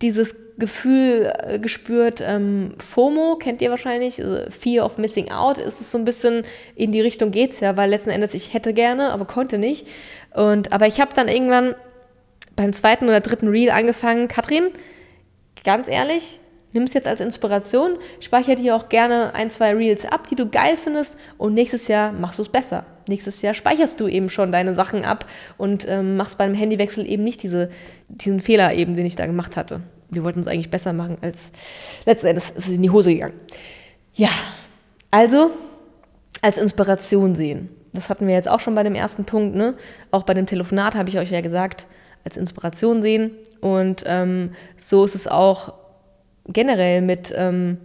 dieses 0.00 0.34
Gefühl 0.58 1.32
äh, 1.38 1.58
gespürt, 1.58 2.22
ähm, 2.24 2.74
FOMO 2.78 3.36
kennt 3.36 3.60
ihr 3.60 3.70
wahrscheinlich, 3.70 4.22
also 4.22 4.50
Fear 4.50 4.86
of 4.86 4.96
Missing 4.96 5.30
Out, 5.30 5.58
ist 5.58 5.80
es 5.80 5.90
so 5.90 5.98
ein 5.98 6.04
bisschen 6.04 6.44
in 6.74 6.92
die 6.92 7.00
Richtung 7.00 7.30
geht's 7.30 7.60
ja, 7.60 7.76
weil 7.76 7.90
letzten 7.90 8.10
Endes 8.10 8.32
ich 8.32 8.54
hätte 8.54 8.72
gerne, 8.72 9.10
aber 9.12 9.26
konnte 9.26 9.58
nicht. 9.58 9.86
Und 10.34 10.72
aber 10.72 10.86
ich 10.86 11.00
habe 11.00 11.14
dann 11.14 11.28
irgendwann 11.28 11.74
beim 12.54 12.72
zweiten 12.72 13.04
oder 13.04 13.20
dritten 13.20 13.48
Reel 13.48 13.70
angefangen, 13.70 14.28
Katrin, 14.28 14.68
ganz 15.64 15.88
ehrlich, 15.88 16.40
nimm 16.76 16.84
es 16.84 16.92
jetzt 16.92 17.08
als 17.08 17.20
Inspiration, 17.20 17.96
speicher 18.20 18.54
dir 18.54 18.76
auch 18.76 18.90
gerne 18.90 19.34
ein, 19.34 19.50
zwei 19.50 19.74
Reels 19.74 20.04
ab, 20.04 20.28
die 20.28 20.34
du 20.34 20.46
geil 20.46 20.76
findest 20.76 21.16
und 21.38 21.54
nächstes 21.54 21.88
Jahr 21.88 22.12
machst 22.12 22.38
du 22.38 22.42
es 22.42 22.50
besser. 22.50 22.84
Nächstes 23.08 23.40
Jahr 23.40 23.54
speicherst 23.54 23.98
du 23.98 24.08
eben 24.08 24.28
schon 24.28 24.52
deine 24.52 24.74
Sachen 24.74 25.02
ab 25.04 25.26
und 25.56 25.88
ähm, 25.88 26.16
machst 26.16 26.36
beim 26.36 26.52
Handywechsel 26.52 27.08
eben 27.08 27.24
nicht 27.24 27.42
diese, 27.42 27.70
diesen 28.08 28.40
Fehler 28.40 28.74
eben, 28.74 28.94
den 28.94 29.06
ich 29.06 29.16
da 29.16 29.26
gemacht 29.26 29.56
hatte. 29.56 29.80
Wir 30.10 30.22
wollten 30.22 30.40
es 30.40 30.48
eigentlich 30.48 30.70
besser 30.70 30.92
machen, 30.92 31.16
als 31.22 31.50
letzten 32.04 32.26
Endes 32.26 32.50
ist 32.50 32.68
es 32.68 32.74
in 32.74 32.82
die 32.82 32.90
Hose 32.90 33.14
gegangen. 33.14 33.40
Ja, 34.12 34.30
also 35.10 35.50
als 36.42 36.58
Inspiration 36.58 37.34
sehen. 37.34 37.70
Das 37.94 38.10
hatten 38.10 38.26
wir 38.26 38.34
jetzt 38.34 38.48
auch 38.48 38.60
schon 38.60 38.74
bei 38.74 38.82
dem 38.82 38.94
ersten 38.94 39.24
Punkt. 39.24 39.56
Ne? 39.56 39.74
Auch 40.10 40.24
bei 40.24 40.34
dem 40.34 40.44
Telefonat 40.44 40.94
habe 40.94 41.08
ich 41.08 41.18
euch 41.18 41.30
ja 41.30 41.40
gesagt, 41.40 41.86
als 42.24 42.36
Inspiration 42.36 43.00
sehen. 43.00 43.30
Und 43.62 44.04
ähm, 44.06 44.50
so 44.76 45.04
ist 45.04 45.14
es 45.14 45.26
auch 45.26 45.72
generell 46.48 47.02
mit 47.02 47.32
ähm, 47.36 47.78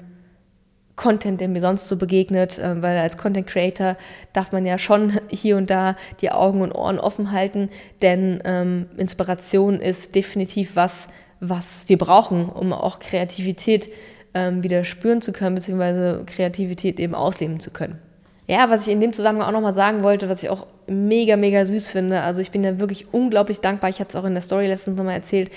Content, 0.95 1.41
der 1.41 1.47
mir 1.47 1.61
sonst 1.61 1.87
so 1.87 1.97
begegnet, 1.97 2.59
äh, 2.59 2.81
weil 2.81 2.97
als 2.97 3.17
Content 3.17 3.47
Creator 3.47 3.97
darf 4.33 4.51
man 4.51 4.65
ja 4.65 4.77
schon 4.77 5.19
hier 5.29 5.57
und 5.57 5.69
da 5.69 5.95
die 6.21 6.31
Augen 6.31 6.61
und 6.61 6.71
Ohren 6.71 6.99
offen 6.99 7.31
halten, 7.31 7.69
denn 8.01 8.41
ähm, 8.45 8.87
Inspiration 8.97 9.79
ist 9.79 10.15
definitiv 10.15 10.75
was, 10.75 11.07
was 11.39 11.89
wir 11.89 11.97
brauchen, 11.97 12.45
um 12.45 12.71
auch 12.71 12.99
Kreativität 12.99 13.89
ähm, 14.33 14.63
wieder 14.63 14.85
spüren 14.85 15.21
zu 15.21 15.33
können, 15.33 15.55
beziehungsweise 15.55 16.23
Kreativität 16.25 16.99
eben 16.99 17.15
ausleben 17.15 17.59
zu 17.59 17.71
können. 17.71 17.99
Ja, 18.47 18.69
was 18.69 18.85
ich 18.85 18.93
in 18.93 19.01
dem 19.01 19.13
Zusammenhang 19.13 19.47
auch 19.47 19.53
nochmal 19.53 19.73
sagen 19.73 20.03
wollte, 20.03 20.29
was 20.29 20.43
ich 20.43 20.49
auch 20.49 20.67
mega, 20.87 21.37
mega 21.37 21.65
süß 21.65 21.87
finde, 21.87 22.21
also 22.21 22.41
ich 22.41 22.51
bin 22.51 22.63
ja 22.63 22.79
wirklich 22.79 23.13
unglaublich 23.13 23.61
dankbar, 23.61 23.89
ich 23.89 23.99
hatte 23.99 24.09
es 24.09 24.15
auch 24.15 24.25
in 24.25 24.33
der 24.33 24.41
Story 24.41 24.67
letztens 24.67 24.97
nochmal 24.97 25.15
erzählt, 25.15 25.51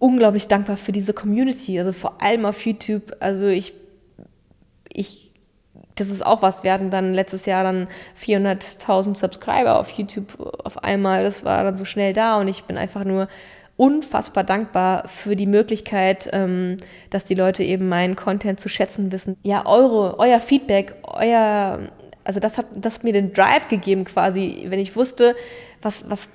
unglaublich 0.00 0.48
dankbar 0.48 0.76
für 0.76 0.90
diese 0.90 1.12
Community, 1.12 1.78
also 1.78 1.92
vor 1.92 2.20
allem 2.20 2.46
auf 2.46 2.66
YouTube. 2.66 3.14
Also 3.20 3.46
ich, 3.46 3.74
ich, 4.88 5.30
das 5.94 6.08
ist 6.08 6.26
auch 6.26 6.42
was, 6.42 6.64
wir 6.64 6.72
hatten 6.72 6.90
dann 6.90 7.14
letztes 7.14 7.46
Jahr 7.46 7.62
dann 7.62 7.86
400.000 8.20 9.16
Subscriber 9.16 9.78
auf 9.78 9.90
YouTube 9.90 10.40
auf 10.64 10.82
einmal, 10.82 11.22
das 11.22 11.44
war 11.44 11.62
dann 11.62 11.76
so 11.76 11.84
schnell 11.84 12.14
da 12.14 12.40
und 12.40 12.48
ich 12.48 12.64
bin 12.64 12.78
einfach 12.78 13.04
nur 13.04 13.28
unfassbar 13.76 14.42
dankbar 14.42 15.06
für 15.08 15.36
die 15.36 15.46
Möglichkeit, 15.46 16.28
ähm, 16.32 16.78
dass 17.10 17.26
die 17.26 17.34
Leute 17.34 17.62
eben 17.62 17.88
meinen 17.88 18.16
Content 18.16 18.58
zu 18.58 18.68
schätzen 18.68 19.12
wissen. 19.12 19.36
Ja, 19.42 19.66
eure, 19.66 20.18
euer 20.18 20.40
Feedback, 20.40 20.94
euer, 21.04 21.78
also 22.24 22.40
das 22.40 22.56
hat 22.56 22.66
das 22.74 23.02
mir 23.02 23.12
den 23.12 23.32
Drive 23.34 23.68
gegeben 23.68 24.04
quasi, 24.04 24.66
wenn 24.68 24.80
ich 24.80 24.96
wusste, 24.96 25.34
was, 25.82 26.08
was 26.10 26.30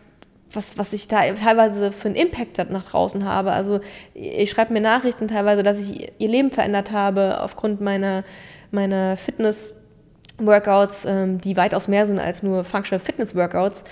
was, 0.52 0.78
was 0.78 0.94
ich 0.94 1.08
da 1.08 1.22
teilweise 1.34 1.92
für 1.92 2.08
einen 2.08 2.16
Impact 2.16 2.70
nach 2.70 2.86
draußen 2.86 3.26
habe. 3.26 3.52
Also 3.52 3.80
ich 4.14 4.50
schreibe 4.50 4.74
mir 4.74 4.82
Nachrichten 4.82 5.28
teilweise, 5.28 5.64
dass 5.64 5.80
ich 5.80 6.12
ihr 6.18 6.30
Leben 6.30 6.52
verändert 6.52 6.92
habe 6.92 7.42
aufgrund 7.42 7.82
meiner, 7.82 8.24
meiner 8.72 9.18
Fitness-Workouts, 9.18 11.06
ähm, 11.06 11.42
die 11.42 11.58
weitaus 11.58 11.88
mehr 11.88 12.06
sind 12.06 12.20
als 12.20 12.44
nur 12.44 12.64
Functional 12.64 13.04
Fitness-Workouts 13.04 13.84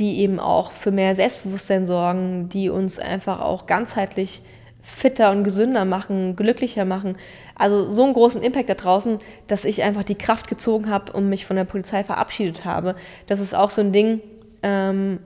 die 0.00 0.20
eben 0.20 0.40
auch 0.40 0.72
für 0.72 0.90
mehr 0.90 1.14
Selbstbewusstsein 1.14 1.84
sorgen, 1.84 2.48
die 2.48 2.70
uns 2.70 2.98
einfach 2.98 3.40
auch 3.40 3.66
ganzheitlich 3.66 4.40
fitter 4.82 5.30
und 5.30 5.44
gesünder 5.44 5.84
machen, 5.84 6.36
glücklicher 6.36 6.86
machen. 6.86 7.16
Also 7.54 7.90
so 7.90 8.04
einen 8.04 8.14
großen 8.14 8.42
Impact 8.42 8.70
da 8.70 8.74
draußen, 8.74 9.18
dass 9.46 9.66
ich 9.66 9.82
einfach 9.82 10.02
die 10.02 10.16
Kraft 10.16 10.48
gezogen 10.48 10.88
habe 10.88 11.12
und 11.12 11.28
mich 11.28 11.44
von 11.44 11.56
der 11.56 11.64
Polizei 11.64 12.02
verabschiedet 12.02 12.64
habe. 12.64 12.96
Das 13.26 13.40
ist 13.40 13.54
auch 13.54 13.68
so 13.68 13.82
ein 13.82 13.92
Ding, 13.92 14.20
ähm, 14.62 15.20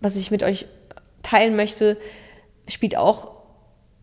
was 0.00 0.16
ich 0.16 0.30
mit 0.30 0.42
euch 0.42 0.66
teilen 1.22 1.56
möchte, 1.56 1.96
spielt 2.68 2.96
auch 2.96 3.36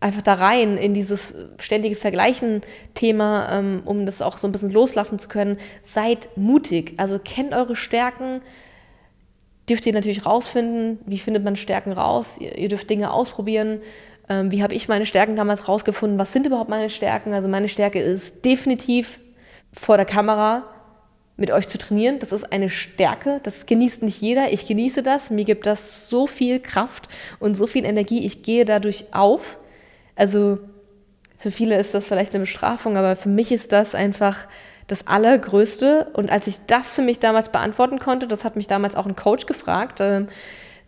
einfach 0.00 0.22
da 0.22 0.34
rein 0.34 0.76
in 0.76 0.92
dieses 0.92 1.34
ständige 1.58 1.96
Vergleichen-Thema, 1.96 3.58
ähm, 3.58 3.82
um 3.86 4.04
das 4.04 4.20
auch 4.20 4.36
so 4.36 4.46
ein 4.46 4.52
bisschen 4.52 4.70
loslassen 4.70 5.18
zu 5.18 5.28
können. 5.28 5.56
Seid 5.82 6.28
mutig, 6.36 6.92
also 6.98 7.18
kennt 7.18 7.54
eure 7.54 7.74
Stärken, 7.74 8.42
dürft 9.68 9.86
ihr 9.86 9.94
natürlich 9.94 10.26
rausfinden, 10.26 10.98
wie 11.06 11.18
findet 11.18 11.42
man 11.42 11.56
Stärken 11.56 11.92
raus, 11.92 12.36
ihr, 12.38 12.58
ihr 12.58 12.68
dürft 12.68 12.90
Dinge 12.90 13.12
ausprobieren. 13.12 13.80
Ähm, 14.28 14.50
wie 14.50 14.62
habe 14.62 14.74
ich 14.74 14.88
meine 14.88 15.06
Stärken 15.06 15.36
damals 15.36 15.68
rausgefunden? 15.68 16.18
Was 16.18 16.32
sind 16.32 16.46
überhaupt 16.46 16.68
meine 16.68 16.90
Stärken? 16.90 17.32
Also 17.32 17.48
meine 17.48 17.68
Stärke 17.68 18.00
ist 18.00 18.44
definitiv 18.44 19.20
vor 19.72 19.96
der 19.96 20.06
Kamera 20.06 20.64
mit 21.36 21.50
euch 21.50 21.68
zu 21.68 21.78
trainieren. 21.78 22.18
Das 22.18 22.32
ist 22.32 22.52
eine 22.52 22.70
Stärke. 22.70 23.40
Das 23.42 23.66
genießt 23.66 24.02
nicht 24.02 24.20
jeder. 24.20 24.52
Ich 24.52 24.66
genieße 24.66 25.02
das. 25.02 25.30
Mir 25.30 25.44
gibt 25.44 25.66
das 25.66 26.08
so 26.08 26.26
viel 26.26 26.60
Kraft 26.60 27.08
und 27.40 27.54
so 27.54 27.66
viel 27.66 27.84
Energie. 27.84 28.24
Ich 28.24 28.42
gehe 28.42 28.64
dadurch 28.64 29.06
auf. 29.12 29.58
Also 30.14 30.58
für 31.38 31.50
viele 31.50 31.78
ist 31.78 31.92
das 31.92 32.06
vielleicht 32.06 32.32
eine 32.32 32.40
Bestrafung, 32.40 32.96
aber 32.96 33.16
für 33.16 33.28
mich 33.28 33.52
ist 33.52 33.72
das 33.72 33.94
einfach 33.94 34.46
das 34.86 35.06
Allergrößte. 35.06 36.10
Und 36.14 36.30
als 36.30 36.46
ich 36.46 36.66
das 36.66 36.94
für 36.94 37.02
mich 37.02 37.18
damals 37.18 37.48
beantworten 37.48 37.98
konnte, 37.98 38.28
das 38.28 38.44
hat 38.44 38.56
mich 38.56 38.66
damals 38.66 38.94
auch 38.94 39.06
ein 39.06 39.16
Coach 39.16 39.46
gefragt, 39.46 40.00
äh, 40.00 40.26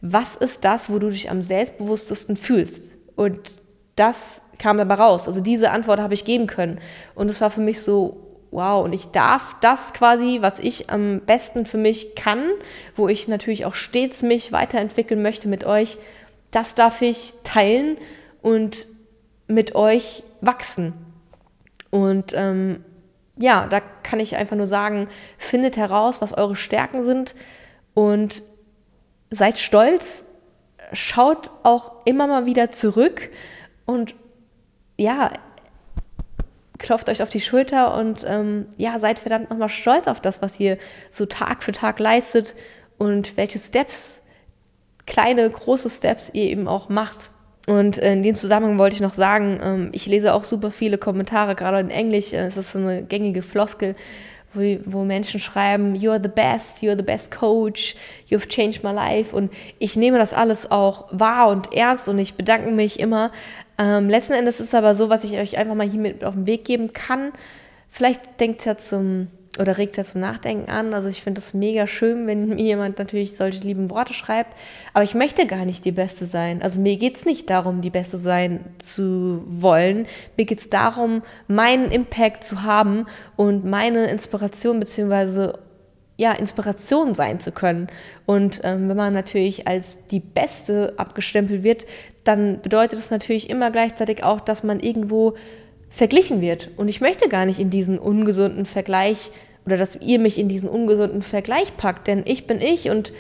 was 0.01 0.37
ist 0.37 0.65
das, 0.65 0.91
wo 0.91 0.99
du 0.99 1.11
dich 1.11 1.31
am 1.31 1.43
selbstbewusstesten 1.43 2.37
fühlst? 2.37 2.95
Und 3.17 3.55
das 3.97 4.43
kam 4.59 4.79
dabei 4.79 4.95
raus. 4.95 5.27
Also 5.27 5.41
diese 5.41 5.71
Antwort 5.71 6.01
habe 6.01 6.15
ich 6.15 6.25
geben 6.25 6.47
können. 6.47 6.79
Und 7.15 7.31
es 7.31 7.41
war 7.41 7.51
für 7.51 7.61
mich 7.61 7.83
so, 7.83 8.26
wow, 8.51 8.85
und 8.85 8.93
ich 8.93 9.11
darf 9.11 9.57
das 9.61 9.93
quasi, 9.93 10.39
was 10.41 10.59
ich 10.59 10.91
am 10.91 11.21
besten 11.21 11.67
für 11.67 11.79
mich 11.79 12.15
kann, 12.15 12.51
wo 12.95 13.09
ich 13.09 13.29
natürlich 13.29 13.65
auch 13.65 13.75
stets 13.75 14.23
mich 14.23 14.53
weiterentwickeln 14.53 15.23
möchte 15.23 15.49
mit 15.49 15.65
euch, 15.65 15.99
das 16.51 16.75
darf 16.75 17.03
ich 17.03 17.35
teilen 17.45 17.99
und 18.43 18.87
mit 19.47 19.75
euch 19.75 20.23
wachsen. 20.41 20.95
Und 21.91 22.33
ähm, 22.35 22.85
ja, 23.37 23.67
da 23.67 23.81
kann 24.03 24.21
ich 24.21 24.37
einfach 24.37 24.57
nur 24.57 24.67
sagen, 24.67 25.09
findet 25.39 25.77
heraus, 25.77 26.21
was 26.21 26.33
eure 26.33 26.57
Stärken 26.57 27.03
sind 27.03 27.35
und 27.95 28.43
seid 29.31 29.59
stolz, 29.59 30.23
schaut 30.93 31.51
auch 31.63 31.93
immer 32.05 32.27
mal 32.27 32.47
wieder 32.47 32.71
zurück 32.71 33.31
und 33.85 34.15
ja, 34.99 35.33
klopft 36.79 37.09
euch 37.09 37.23
auf 37.23 37.29
die 37.29 37.41
Schulter 37.41 37.95
und 37.97 38.25
ähm, 38.27 38.67
ja, 38.77 38.99
seid 38.99 39.19
verdammt 39.19 39.51
nochmal 39.51 39.69
stolz 39.69 40.07
auf 40.07 40.21
das, 40.21 40.43
was 40.43 40.61
ihr 40.61 40.79
so 41.11 41.27
Tag 41.27 41.63
für 41.63 41.73
Tag 41.73 41.99
leistet 41.99 42.55
und 42.99 43.37
welche 43.37 43.59
Steps, 43.59 44.21
kleine, 45.07 45.49
große 45.49 45.91
Steps 45.91 46.31
ihr 46.33 46.45
eben 46.45 46.69
auch 46.69 46.89
macht. 46.89 47.31
Und 47.67 47.99
in 47.99 48.23
dem 48.23 48.37
Zusammenhang 48.37 48.79
wollte 48.79 48.95
ich 48.95 49.03
noch 49.03 49.15
sagen, 49.15 49.61
ähm, 49.63 49.89
ich 49.93 50.07
lese 50.07 50.35
auch 50.35 50.45
super 50.45 50.71
viele 50.71 50.99
Kommentare, 50.99 51.57
gerade 51.57 51.81
in 51.81 51.91
Englisch. 51.91 52.33
Äh, 52.33 52.47
es 52.47 52.57
ist 52.57 52.73
so 52.73 52.79
eine 52.79 53.03
gängige 53.03 53.43
Floskel, 53.43 53.95
wo, 54.55 54.79
wo 54.85 55.05
Menschen 55.05 55.41
schreiben, 55.41 55.95
you're 55.95 56.23
the 56.23 56.29
best, 56.29 56.79
you're 56.83 56.97
the 56.97 57.03
best 57.03 57.37
coach, 57.37 57.97
you've 58.29 58.49
changed 58.49 58.85
my 58.85 58.93
life. 58.93 59.35
Und 59.35 59.53
ich 59.81 59.97
nehme 59.97 60.19
das 60.19 60.33
alles 60.33 60.71
auch 60.71 61.07
wahr 61.11 61.49
und 61.49 61.75
ernst 61.75 62.09
und 62.09 62.19
ich 62.19 62.35
bedanke 62.35 62.71
mich 62.71 63.01
immer. 63.01 63.33
Ähm, 63.79 64.09
letzten 64.09 64.33
Endes 64.33 64.61
ist 64.61 64.75
aber 64.75 64.95
so, 64.95 65.09
was 65.09 65.25
ich 65.25 65.39
euch 65.39 65.59
einfach 65.59 65.75
mal 65.75 65.89
hier 65.89 66.01
mit 66.01 66.25
auf 66.25 66.35
den 66.35 66.47
Weg 66.47 66.65
geben 66.65 66.93
kann. 66.93 67.33
Vielleicht 67.91 68.41
denkt 68.41 68.65
ja 68.65 68.77
zum 68.77 69.29
oder 69.59 69.79
regt 69.79 69.93
es 69.93 69.97
ja 69.97 70.05
zum 70.05 70.21
Nachdenken 70.21 70.71
an. 70.71 70.95
Also 70.95 71.09
ich 71.09 71.23
finde 71.23 71.41
es 71.41 71.55
mega 71.55 71.87
schön, 71.87 72.27
wenn 72.27 72.49
mir 72.57 72.63
jemand 72.63 72.99
natürlich 72.99 73.37
solche 73.37 73.63
lieben 73.63 73.91
Worte 73.91 74.13
schreibt. 74.13 74.51
Aber 74.93 75.05
ich 75.05 75.15
möchte 75.15 75.47
gar 75.47 75.65
nicht 75.65 75.85
die 75.85 75.93
Beste 75.93 76.27
sein. 76.27 76.63
Also 76.63 76.81
mir 76.81 76.97
geht 76.97 77.17
es 77.17 77.25
nicht 77.25 77.51
darum, 77.51 77.81
die 77.81 77.91
Beste 77.91 78.17
sein 78.17 78.61
zu 78.79 79.43
wollen. 79.47 80.07
Mir 80.37 80.45
geht 80.45 80.61
es 80.61 80.71
darum, 80.71 81.23
meinen 81.49 81.91
Impact 81.91 82.45
zu 82.45 82.63
haben 82.63 83.07
und 83.37 83.65
meine 83.65 84.07
Inspiration 84.07 84.81
beziehungsweise 84.81 85.59
ja, 86.19 86.33
Inspiration 86.33 87.15
sein 87.15 87.41
zu 87.41 87.53
können. 87.53 87.89
Und 88.25 88.61
ähm, 88.65 88.89
wenn 88.89 88.97
man 88.97 89.13
natürlich 89.13 89.69
als 89.69 89.99
die 90.11 90.21
Beste 90.21 90.95
abgestempelt 90.97 91.63
wird, 91.63 91.85
dann 92.27 92.61
bedeutet 92.61 92.99
das 92.99 93.11
natürlich 93.11 93.49
immer 93.51 93.71
gleichzeitig 93.71 94.25
auch, 94.25 94.41
dass 94.41 94.63
man 94.63 94.81
irgendwo 94.81 95.35
verglichen 95.91 96.41
wird. 96.41 96.71
Und 96.77 96.89
ich 96.89 97.01
möchte 97.01 97.29
gar 97.29 97.47
nicht 97.47 97.59
in 97.59 97.71
diesen 97.71 97.99
ungesunden 97.99 98.67
Vergleich 98.67 99.31
oder 99.65 99.77
dass 99.77 99.97
ihr 99.97 100.19
mich 100.19 100.39
in 100.39 100.49
diesen 100.49 100.69
ungesunden 100.69 101.23
Vergleich 101.23 101.77
packt, 101.77 102.07
denn 102.07 102.23
ich 102.25 102.47
bin 102.47 102.61
ich 102.61 102.91
und 102.91 103.13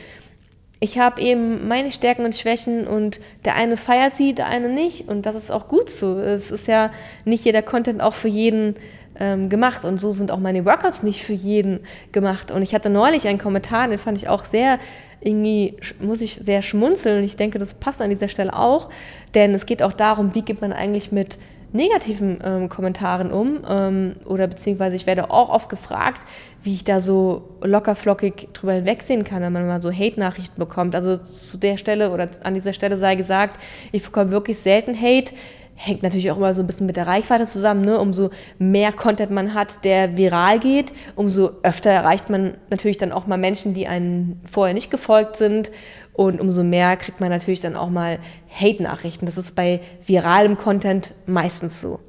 ich 0.78 0.98
habe 0.98 1.22
eben 1.22 1.66
meine 1.68 1.90
Stärken 1.90 2.24
und 2.24 2.36
Schwächen 2.36 2.86
und 2.86 3.18
der 3.44 3.54
eine 3.54 3.76
feiert 3.76 4.14
sie, 4.14 4.34
der 4.34 4.46
eine 4.46 4.68
nicht 4.68 5.08
und 5.08 5.24
das 5.24 5.34
ist 5.34 5.50
auch 5.50 5.68
gut 5.68 5.88
so. 5.88 6.18
Es 6.18 6.50
ist 6.50 6.68
ja 6.68 6.92
nicht 7.24 7.44
jeder 7.44 7.62
Content 7.62 8.02
auch 8.02 8.14
für 8.14 8.28
jeden 8.28 8.74
ähm, 9.18 9.48
gemacht 9.48 9.84
und 9.84 9.98
so 9.98 10.12
sind 10.12 10.30
auch 10.30 10.38
meine 10.38 10.66
Workouts 10.66 11.02
nicht 11.02 11.24
für 11.24 11.32
jeden 11.32 11.80
gemacht. 12.12 12.50
Und 12.50 12.62
ich 12.62 12.74
hatte 12.74 12.90
neulich 12.90 13.26
einen 13.26 13.38
Kommentar, 13.38 13.88
den 13.88 13.98
fand 13.98 14.18
ich 14.18 14.28
auch 14.28 14.44
sehr 14.44 14.78
irgendwie 15.26 15.76
muss 16.00 16.20
ich 16.20 16.36
sehr 16.36 16.62
schmunzeln 16.62 17.18
und 17.18 17.24
ich 17.24 17.36
denke, 17.36 17.58
das 17.58 17.74
passt 17.74 18.00
an 18.00 18.10
dieser 18.10 18.28
Stelle 18.28 18.56
auch, 18.56 18.88
denn 19.34 19.54
es 19.54 19.66
geht 19.66 19.82
auch 19.82 19.92
darum, 19.92 20.34
wie 20.34 20.42
geht 20.42 20.60
man 20.60 20.72
eigentlich 20.72 21.10
mit 21.10 21.38
negativen 21.72 22.38
ähm, 22.44 22.68
Kommentaren 22.68 23.32
um 23.32 23.58
ähm, 23.68 24.14
oder 24.24 24.46
beziehungsweise 24.46 24.94
ich 24.96 25.06
werde 25.06 25.30
auch 25.30 25.50
oft 25.50 25.68
gefragt, 25.68 26.22
wie 26.62 26.72
ich 26.72 26.84
da 26.84 27.00
so 27.00 27.42
lockerflockig 27.62 28.48
drüber 28.52 28.74
hinwegsehen 28.74 29.24
kann, 29.24 29.42
wenn 29.42 29.52
man 29.52 29.66
mal 29.66 29.80
so 29.80 29.92
Hate-Nachrichten 29.92 30.58
bekommt. 30.58 30.94
Also 30.94 31.16
zu 31.16 31.58
der 31.58 31.76
Stelle 31.76 32.10
oder 32.10 32.28
an 32.44 32.54
dieser 32.54 32.72
Stelle 32.72 32.96
sei 32.96 33.16
gesagt, 33.16 33.60
ich 33.92 34.02
bekomme 34.02 34.30
wirklich 34.30 34.58
selten 34.58 35.00
Hate. 35.00 35.34
Hängt 35.78 36.02
natürlich 36.02 36.30
auch 36.30 36.38
immer 36.38 36.54
so 36.54 36.62
ein 36.62 36.66
bisschen 36.66 36.86
mit 36.86 36.96
der 36.96 37.06
Reichweite 37.06 37.44
zusammen. 37.44 37.84
Ne? 37.84 38.00
Umso 38.00 38.30
mehr 38.58 38.92
Content 38.92 39.30
man 39.30 39.52
hat, 39.52 39.84
der 39.84 40.16
viral 40.16 40.58
geht, 40.58 40.92
umso 41.16 41.50
öfter 41.62 41.90
erreicht 41.90 42.30
man 42.30 42.56
natürlich 42.70 42.96
dann 42.96 43.12
auch 43.12 43.26
mal 43.26 43.36
Menschen, 43.36 43.74
die 43.74 43.86
einen 43.86 44.40
vorher 44.50 44.74
nicht 44.74 44.90
gefolgt 44.90 45.36
sind 45.36 45.70
und 46.14 46.40
umso 46.40 46.64
mehr 46.64 46.96
kriegt 46.96 47.20
man 47.20 47.28
natürlich 47.28 47.60
dann 47.60 47.76
auch 47.76 47.90
mal 47.90 48.18
Hate-Nachrichten. 48.50 49.26
Das 49.26 49.36
ist 49.36 49.54
bei 49.54 49.80
viralem 50.06 50.56
Content 50.56 51.12
meistens 51.26 51.82
so. 51.82 52.00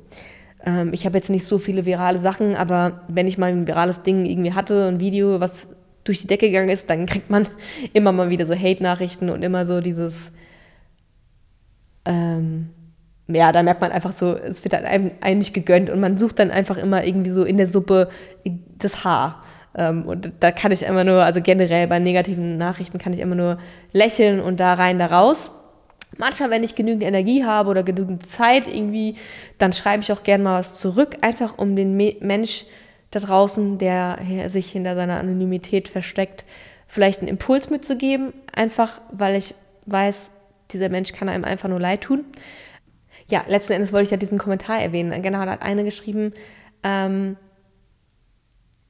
Ähm, 0.65 0.93
ich 0.93 1.05
habe 1.05 1.17
jetzt 1.17 1.29
nicht 1.29 1.45
so 1.45 1.57
viele 1.57 1.85
virale 1.85 2.19
Sachen, 2.19 2.55
aber 2.55 3.01
wenn 3.09 3.27
ich 3.27 3.37
mal 3.37 3.51
ein 3.51 3.67
virales 3.67 4.03
Ding 4.03 4.25
irgendwie 4.25 4.53
hatte, 4.53 4.87
ein 4.87 5.01
Video, 5.01 5.41
was 5.41 5.67
durch 6.05 6.21
die 6.21 6.27
Decke 6.27 6.47
gegangen 6.47 6.69
ist, 6.69 6.89
dann 6.89 7.05
kriegt 7.05 7.29
man 7.29 7.47
immer 7.93 8.13
mal 8.13 8.29
wieder 8.29 8.45
so 8.45 8.55
Hate-Nachrichten 8.55 9.29
und 9.29 9.43
immer 9.43 9.65
so 9.65 9.81
dieses, 9.81 10.31
ähm, 12.05 12.69
ja, 13.27 13.51
da 13.51 13.61
merkt 13.61 13.81
man 13.81 13.91
einfach 13.91 14.13
so, 14.13 14.35
es 14.35 14.63
wird 14.63 14.73
einem, 14.73 15.11
einem 15.19 15.39
nicht 15.39 15.53
gegönnt 15.53 15.89
und 15.89 15.99
man 15.99 16.17
sucht 16.17 16.39
dann 16.39 16.51
einfach 16.51 16.77
immer 16.77 17.03
irgendwie 17.03 17.31
so 17.31 17.43
in 17.43 17.57
der 17.57 17.67
Suppe 17.67 18.09
das 18.77 19.03
Haar. 19.03 19.43
Ähm, 19.75 20.03
und 20.05 20.31
da 20.39 20.51
kann 20.51 20.71
ich 20.71 20.83
immer 20.83 21.03
nur, 21.03 21.23
also 21.23 21.41
generell 21.41 21.87
bei 21.87 21.99
negativen 21.99 22.57
Nachrichten 22.57 22.97
kann 22.97 23.13
ich 23.13 23.19
immer 23.19 23.35
nur 23.35 23.57
lächeln 23.91 24.39
und 24.39 24.59
da 24.59 24.73
rein, 24.73 24.97
da 24.97 25.07
raus. 25.07 25.51
Manchmal, 26.17 26.49
wenn 26.49 26.63
ich 26.63 26.75
genügend 26.75 27.03
Energie 27.03 27.43
habe 27.43 27.69
oder 27.69 27.83
genügend 27.83 28.25
Zeit 28.25 28.67
irgendwie, 28.67 29.15
dann 29.57 29.73
schreibe 29.73 30.01
ich 30.03 30.11
auch 30.11 30.23
gerne 30.23 30.43
mal 30.43 30.59
was 30.59 30.79
zurück, 30.79 31.17
einfach 31.21 31.57
um 31.57 31.75
den 31.75 31.97
Mensch 31.97 32.65
da 33.11 33.19
draußen, 33.19 33.77
der 33.77 34.19
sich 34.47 34.71
hinter 34.71 34.95
seiner 34.95 35.19
Anonymität 35.19 35.89
versteckt, 35.89 36.45
vielleicht 36.87 37.19
einen 37.19 37.27
Impuls 37.27 37.69
mitzugeben, 37.69 38.33
einfach 38.53 39.01
weil 39.11 39.35
ich 39.35 39.53
weiß, 39.85 40.31
dieser 40.71 40.89
Mensch 40.89 41.13
kann 41.13 41.29
einem 41.29 41.43
einfach 41.43 41.69
nur 41.69 41.79
leid 41.79 42.01
tun. 42.01 42.25
Ja, 43.29 43.43
letzten 43.47 43.73
Endes 43.73 43.91
wollte 43.91 44.05
ich 44.05 44.11
ja 44.11 44.17
diesen 44.17 44.37
Kommentar 44.37 44.79
erwähnen. 44.79 45.21
Genau, 45.21 45.43
da 45.43 45.51
hat 45.51 45.61
eine 45.61 45.83
geschrieben, 45.83 46.33
ähm, 46.83 47.35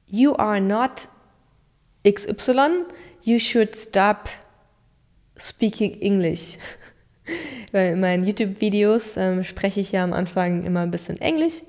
you 0.06 0.34
are 0.36 0.60
not 0.60 1.08
XY, 2.06 2.84
you 3.22 3.38
should 3.38 3.74
stop 3.74 4.28
speaking 5.36 6.00
English. 6.00 6.58
Weil 7.72 7.92
in 7.92 8.00
meinen 8.00 8.24
YouTube-Videos 8.24 9.16
ähm, 9.16 9.44
spreche 9.44 9.80
ich 9.80 9.92
ja 9.92 10.04
am 10.04 10.12
Anfang 10.12 10.64
immer 10.64 10.80
ein 10.80 10.90
bisschen 10.90 11.20
Englisch. 11.20 11.62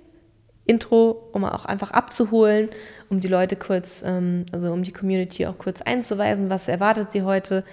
Intro, 0.65 1.29
um 1.33 1.43
auch 1.43 1.65
einfach 1.65 1.89
abzuholen, 1.91 2.69
um 3.09 3.19
die 3.19 3.27
Leute 3.27 3.55
kurz, 3.55 4.03
ähm, 4.05 4.45
also 4.51 4.71
um 4.71 4.83
die 4.83 4.91
Community 4.91 5.47
auch 5.47 5.57
kurz 5.57 5.81
einzuweisen, 5.81 6.51
was 6.51 6.67
erwartet 6.67 7.11
sie 7.11 7.23
heute. 7.23 7.63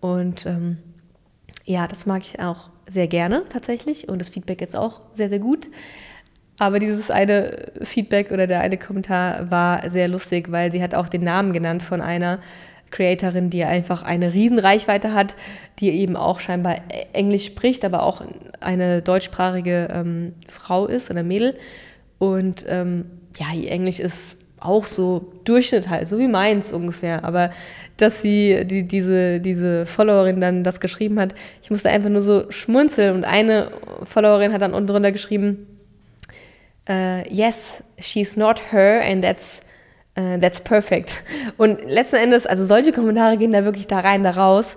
Und 0.00 0.46
ähm, 0.46 0.78
ja, 1.66 1.86
das 1.86 2.06
mag 2.06 2.22
ich 2.22 2.40
auch 2.40 2.70
sehr 2.90 3.06
gerne 3.06 3.44
tatsächlich 3.48 4.08
und 4.08 4.20
das 4.20 4.28
Feedback 4.28 4.60
jetzt 4.60 4.76
auch 4.76 5.00
sehr, 5.14 5.28
sehr 5.28 5.38
gut. 5.38 5.68
Aber 6.58 6.80
dieses 6.80 7.10
eine 7.10 7.70
Feedback 7.82 8.32
oder 8.32 8.46
der 8.46 8.60
eine 8.60 8.78
Kommentar 8.78 9.50
war 9.50 9.88
sehr 9.90 10.08
lustig, 10.08 10.50
weil 10.50 10.72
sie 10.72 10.82
hat 10.82 10.94
auch 10.94 11.08
den 11.08 11.22
Namen 11.22 11.52
genannt 11.52 11.82
von 11.82 12.00
einer 12.00 12.40
Creatorin, 12.90 13.50
die 13.50 13.64
einfach 13.64 14.02
eine 14.02 14.34
Riesenreichweite 14.34 15.12
hat, 15.12 15.36
die 15.78 15.90
eben 15.90 16.16
auch 16.16 16.40
scheinbar 16.40 16.76
Englisch 17.12 17.46
spricht, 17.46 17.84
aber 17.84 18.02
auch 18.02 18.22
eine 18.60 19.02
deutschsprachige 19.02 19.88
ähm, 19.92 20.34
Frau 20.48 20.86
ist 20.86 21.10
oder 21.10 21.22
Mädel. 21.22 21.56
Und 22.18 22.64
ähm, 22.68 23.04
ja, 23.38 23.54
ihr 23.54 23.70
Englisch 23.70 24.00
ist 24.00 24.36
auch 24.58 24.86
so 24.86 25.32
Durchschnitt 25.44 25.88
halt, 25.88 26.08
so 26.08 26.18
wie 26.18 26.26
meins 26.26 26.72
ungefähr. 26.72 27.24
Aber 27.24 27.50
dass 27.98 28.22
sie, 28.22 28.64
die, 28.64 28.84
diese, 28.84 29.40
diese 29.40 29.84
Followerin 29.84 30.40
dann 30.40 30.64
das 30.64 30.80
geschrieben 30.80 31.20
hat, 31.20 31.34
ich 31.62 31.70
musste 31.70 31.90
einfach 31.90 32.08
nur 32.08 32.22
so 32.22 32.50
schmunzeln. 32.50 33.14
Und 33.14 33.24
eine 33.24 33.70
Followerin 34.04 34.52
hat 34.52 34.62
dann 34.62 34.72
unten 34.72 34.86
drunter 34.86 35.12
geschrieben, 35.12 35.66
uh, 36.88 37.22
yes, 37.28 37.72
she's 37.98 38.36
not 38.36 38.72
her 38.72 39.02
and 39.02 39.22
that's, 39.22 39.60
uh, 40.16 40.38
that's 40.38 40.60
perfect. 40.60 41.22
Und 41.56 41.84
letzten 41.84 42.16
Endes, 42.16 42.46
also 42.46 42.64
solche 42.64 42.92
Kommentare 42.92 43.36
gehen 43.36 43.52
da 43.52 43.64
wirklich 43.64 43.88
da 43.88 43.98
rein, 43.98 44.22
da 44.22 44.30
raus. 44.30 44.76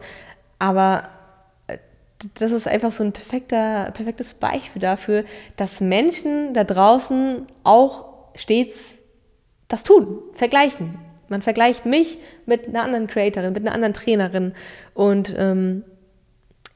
Aber 0.57 1.09
äh, 1.67 1.77
das 2.39 2.51
ist 2.51 2.67
einfach 2.67 2.91
so 2.91 3.03
ein 3.03 3.13
perfekter, 3.13 3.91
perfektes 3.93 4.33
Beispiel 4.33 4.81
dafür, 4.81 5.25
dass 5.57 5.79
Menschen 5.79 6.53
da 6.53 6.63
draußen 6.63 7.45
auch 7.63 8.05
stets 8.35 8.85
das 9.67 9.83
tun, 9.83 10.19
vergleichen. 10.33 11.10
Man 11.31 11.41
vergleicht 11.41 11.85
mich 11.85 12.17
mit 12.45 12.67
einer 12.67 12.83
anderen 12.83 13.07
Creatorin, 13.07 13.53
mit 13.53 13.65
einer 13.65 13.73
anderen 13.73 13.93
Trainerin 13.93 14.51
und 14.93 15.33
ähm, 15.37 15.83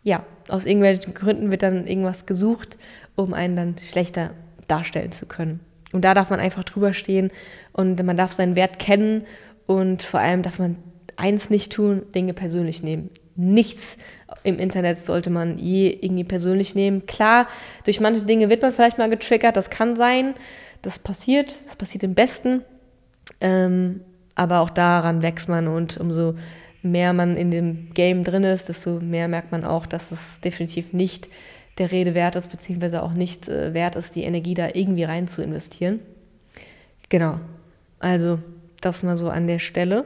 ja, 0.02 0.24
aus 0.48 0.64
irgendwelchen 0.64 1.14
Gründen 1.14 1.52
wird 1.52 1.62
dann 1.62 1.86
irgendwas 1.86 2.26
gesucht, 2.26 2.78
um 3.16 3.34
einen 3.34 3.58
dann 3.58 3.76
schlechter 3.84 4.32
darstellen 4.70 5.12
zu 5.12 5.26
können. 5.26 5.60
Und 5.92 6.06
da 6.06 6.14
darf 6.14 6.30
man 6.30 6.40
einfach 6.40 6.64
drüber 6.64 6.94
stehen 6.94 7.32
und 7.74 8.02
man 8.02 8.16
darf 8.16 8.32
seinen 8.32 8.56
Wert 8.56 8.80
kennen 8.80 9.26
und 9.66 10.04
vor 10.04 10.22
allem 10.22 10.42
darf 10.42 10.58
man 10.58 10.78
eins 11.18 11.50
nicht 11.50 11.74
tun, 11.74 12.04
Dinge 12.16 12.34
persönlich 12.34 12.82
nehmen. 12.82 13.10
Nichts 13.36 13.98
im 14.44 14.58
Internet 14.58 15.00
sollte 15.00 15.32
man 15.32 15.58
je 15.58 15.90
irgendwie 15.90 16.24
persönlich 16.24 16.76
nehmen. 16.76 17.06
Klar, 17.08 17.48
durch 17.84 18.00
manche 18.00 18.24
Dinge 18.24 18.50
wird 18.50 18.62
man 18.62 18.72
vielleicht 18.72 19.00
mal 19.00 19.10
getriggert, 19.10 19.58
das 19.58 19.70
kann 19.70 19.98
sein, 19.98 20.34
das 20.82 20.98
passiert, 20.98 21.60
das 21.66 21.76
passiert 21.76 22.04
im 22.04 22.14
Besten. 22.14 22.64
Ähm, 23.42 24.00
aber 24.36 24.60
auch 24.60 24.70
daran 24.70 25.24
wächst 25.24 25.50
man 25.50 25.68
und 25.68 25.98
umso 25.98 26.36
mehr 26.82 27.14
man 27.14 27.36
in 27.36 27.52
dem 27.52 27.94
Game 27.94 28.24
drin 28.24 28.44
ist, 28.44 28.70
desto 28.70 29.00
mehr 29.00 29.28
merkt 29.28 29.52
man 29.52 29.66
auch, 29.66 29.86
dass 29.86 30.12
es 30.12 30.40
definitiv 30.42 30.94
nicht 30.94 31.28
der 31.78 31.92
Rede 31.92 32.14
wert 32.14 32.36
ist, 32.36 32.50
beziehungsweise 32.50 33.02
auch 33.04 33.14
nicht 33.14 33.50
äh, 33.50 33.74
wert 33.74 33.96
ist, 33.96 34.16
die 34.16 34.24
Energie 34.24 34.54
da 34.54 34.70
irgendwie 34.74 35.04
rein 35.04 35.28
zu 35.28 35.42
investieren. 35.42 36.00
Genau. 37.10 37.40
Also 38.00 38.40
das 38.82 39.04
mal 39.04 39.18
so 39.18 39.30
an 39.30 39.48
der 39.48 39.60
Stelle. 39.60 40.06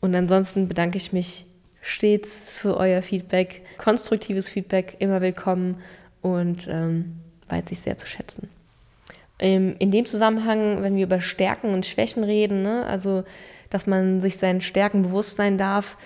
Und 0.00 0.14
ansonsten 0.14 0.68
bedanke 0.68 0.96
ich 0.96 1.12
mich 1.12 1.46
stets 1.82 2.30
für 2.46 2.76
euer 2.76 3.02
Feedback. 3.02 3.62
Konstruktives 3.78 4.48
Feedback, 4.48 4.96
immer 5.00 5.20
willkommen 5.20 5.76
und 6.22 6.68
ähm, 6.68 7.16
weiß 7.48 7.64
ich 7.70 7.80
sehr 7.80 7.98
zu 7.98 8.06
schätzen. 8.06 8.48
Ähm, 9.38 9.76
in 9.78 9.90
dem 9.90 10.06
Zusammenhang, 10.06 10.82
wenn 10.82 10.96
wir 10.96 11.04
über 11.04 11.20
Stärken 11.20 11.74
und 11.74 11.86
Schwächen 11.86 12.24
reden, 12.24 12.62
ne, 12.62 12.86
also 12.86 13.24
dass 13.70 13.86
man 13.86 14.20
sich 14.20 14.38
seinen 14.38 14.60
Stärken 14.60 15.02
bewusst 15.02 15.36
sein 15.36 15.58
darf, 15.58 15.96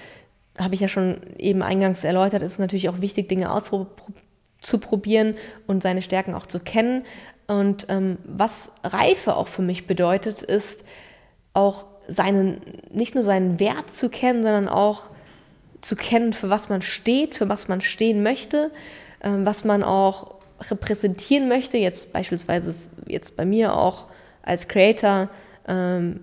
habe 0.58 0.74
ich 0.74 0.80
ja 0.80 0.88
schon 0.88 1.20
eben 1.38 1.62
eingangs 1.62 2.04
erläutert, 2.04 2.42
ist 2.42 2.52
es 2.52 2.58
natürlich 2.58 2.88
auch 2.88 3.00
wichtig, 3.00 3.28
Dinge 3.28 3.52
auszuprobieren 3.52 5.36
und 5.66 5.82
seine 5.82 6.02
Stärken 6.02 6.34
auch 6.34 6.46
zu 6.46 6.60
kennen. 6.60 7.04
Und 7.46 7.86
ähm, 7.88 8.18
was 8.24 8.80
Reife 8.84 9.36
auch 9.36 9.48
für 9.48 9.62
mich 9.62 9.86
bedeutet, 9.86 10.42
ist 10.42 10.84
auch 11.52 11.86
seinen, 12.08 12.60
nicht 12.90 13.14
nur 13.14 13.24
seinen 13.24 13.60
Wert 13.60 13.94
zu 13.94 14.08
kennen, 14.08 14.42
sondern 14.42 14.68
auch 14.68 15.10
zu 15.80 15.94
kennen, 15.94 16.32
für 16.32 16.50
was 16.50 16.68
man 16.68 16.82
steht, 16.82 17.36
für 17.36 17.48
was 17.48 17.68
man 17.68 17.80
stehen 17.80 18.22
möchte, 18.22 18.70
ähm, 19.22 19.46
was 19.46 19.64
man 19.64 19.82
auch 19.82 20.37
repräsentieren 20.70 21.48
möchte, 21.48 21.76
jetzt 21.78 22.12
beispielsweise 22.12 22.74
jetzt 23.06 23.36
bei 23.36 23.44
mir 23.44 23.74
auch 23.74 24.06
als 24.42 24.68
Creator, 24.68 25.28
ähm, 25.66 26.20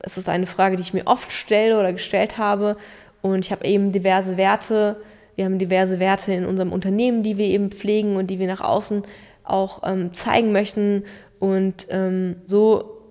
es 0.00 0.16
ist 0.16 0.28
eine 0.28 0.46
Frage, 0.46 0.76
die 0.76 0.82
ich 0.82 0.94
mir 0.94 1.06
oft 1.06 1.32
stelle 1.32 1.78
oder 1.78 1.92
gestellt 1.92 2.38
habe. 2.38 2.76
Und 3.22 3.44
ich 3.44 3.52
habe 3.52 3.66
eben 3.66 3.92
diverse 3.92 4.36
Werte. 4.36 5.00
Wir 5.34 5.44
haben 5.44 5.58
diverse 5.58 5.98
Werte 5.98 6.32
in 6.32 6.46
unserem 6.46 6.72
Unternehmen, 6.72 7.22
die 7.22 7.36
wir 7.36 7.46
eben 7.46 7.70
pflegen 7.70 8.16
und 8.16 8.28
die 8.28 8.38
wir 8.38 8.46
nach 8.46 8.60
außen 8.60 9.04
auch 9.44 9.82
ähm, 9.84 10.12
zeigen 10.12 10.52
möchten. 10.52 11.04
Und 11.38 11.86
ähm, 11.90 12.36
so 12.46 13.02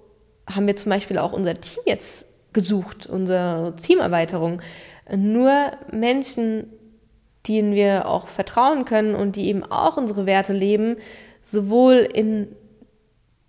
haben 0.50 0.68
wir 0.68 0.76
zum 0.76 0.92
Beispiel 0.92 1.18
auch 1.18 1.34
unser 1.34 1.60
Team 1.60 1.84
jetzt 1.86 2.28
gesucht, 2.54 3.06
unsere 3.06 3.76
Teamerweiterung. 3.76 4.62
Nur 5.16 5.72
Menschen, 5.92 6.72
denen 7.48 7.74
wir 7.74 8.08
auch 8.08 8.28
vertrauen 8.28 8.86
können 8.86 9.16
und 9.16 9.36
die 9.36 9.48
eben 9.48 9.64
auch 9.64 9.98
unsere 9.98 10.26
Werte 10.26 10.54
leben, 10.54 10.98
sowohl 11.42 12.08
in 12.14 12.48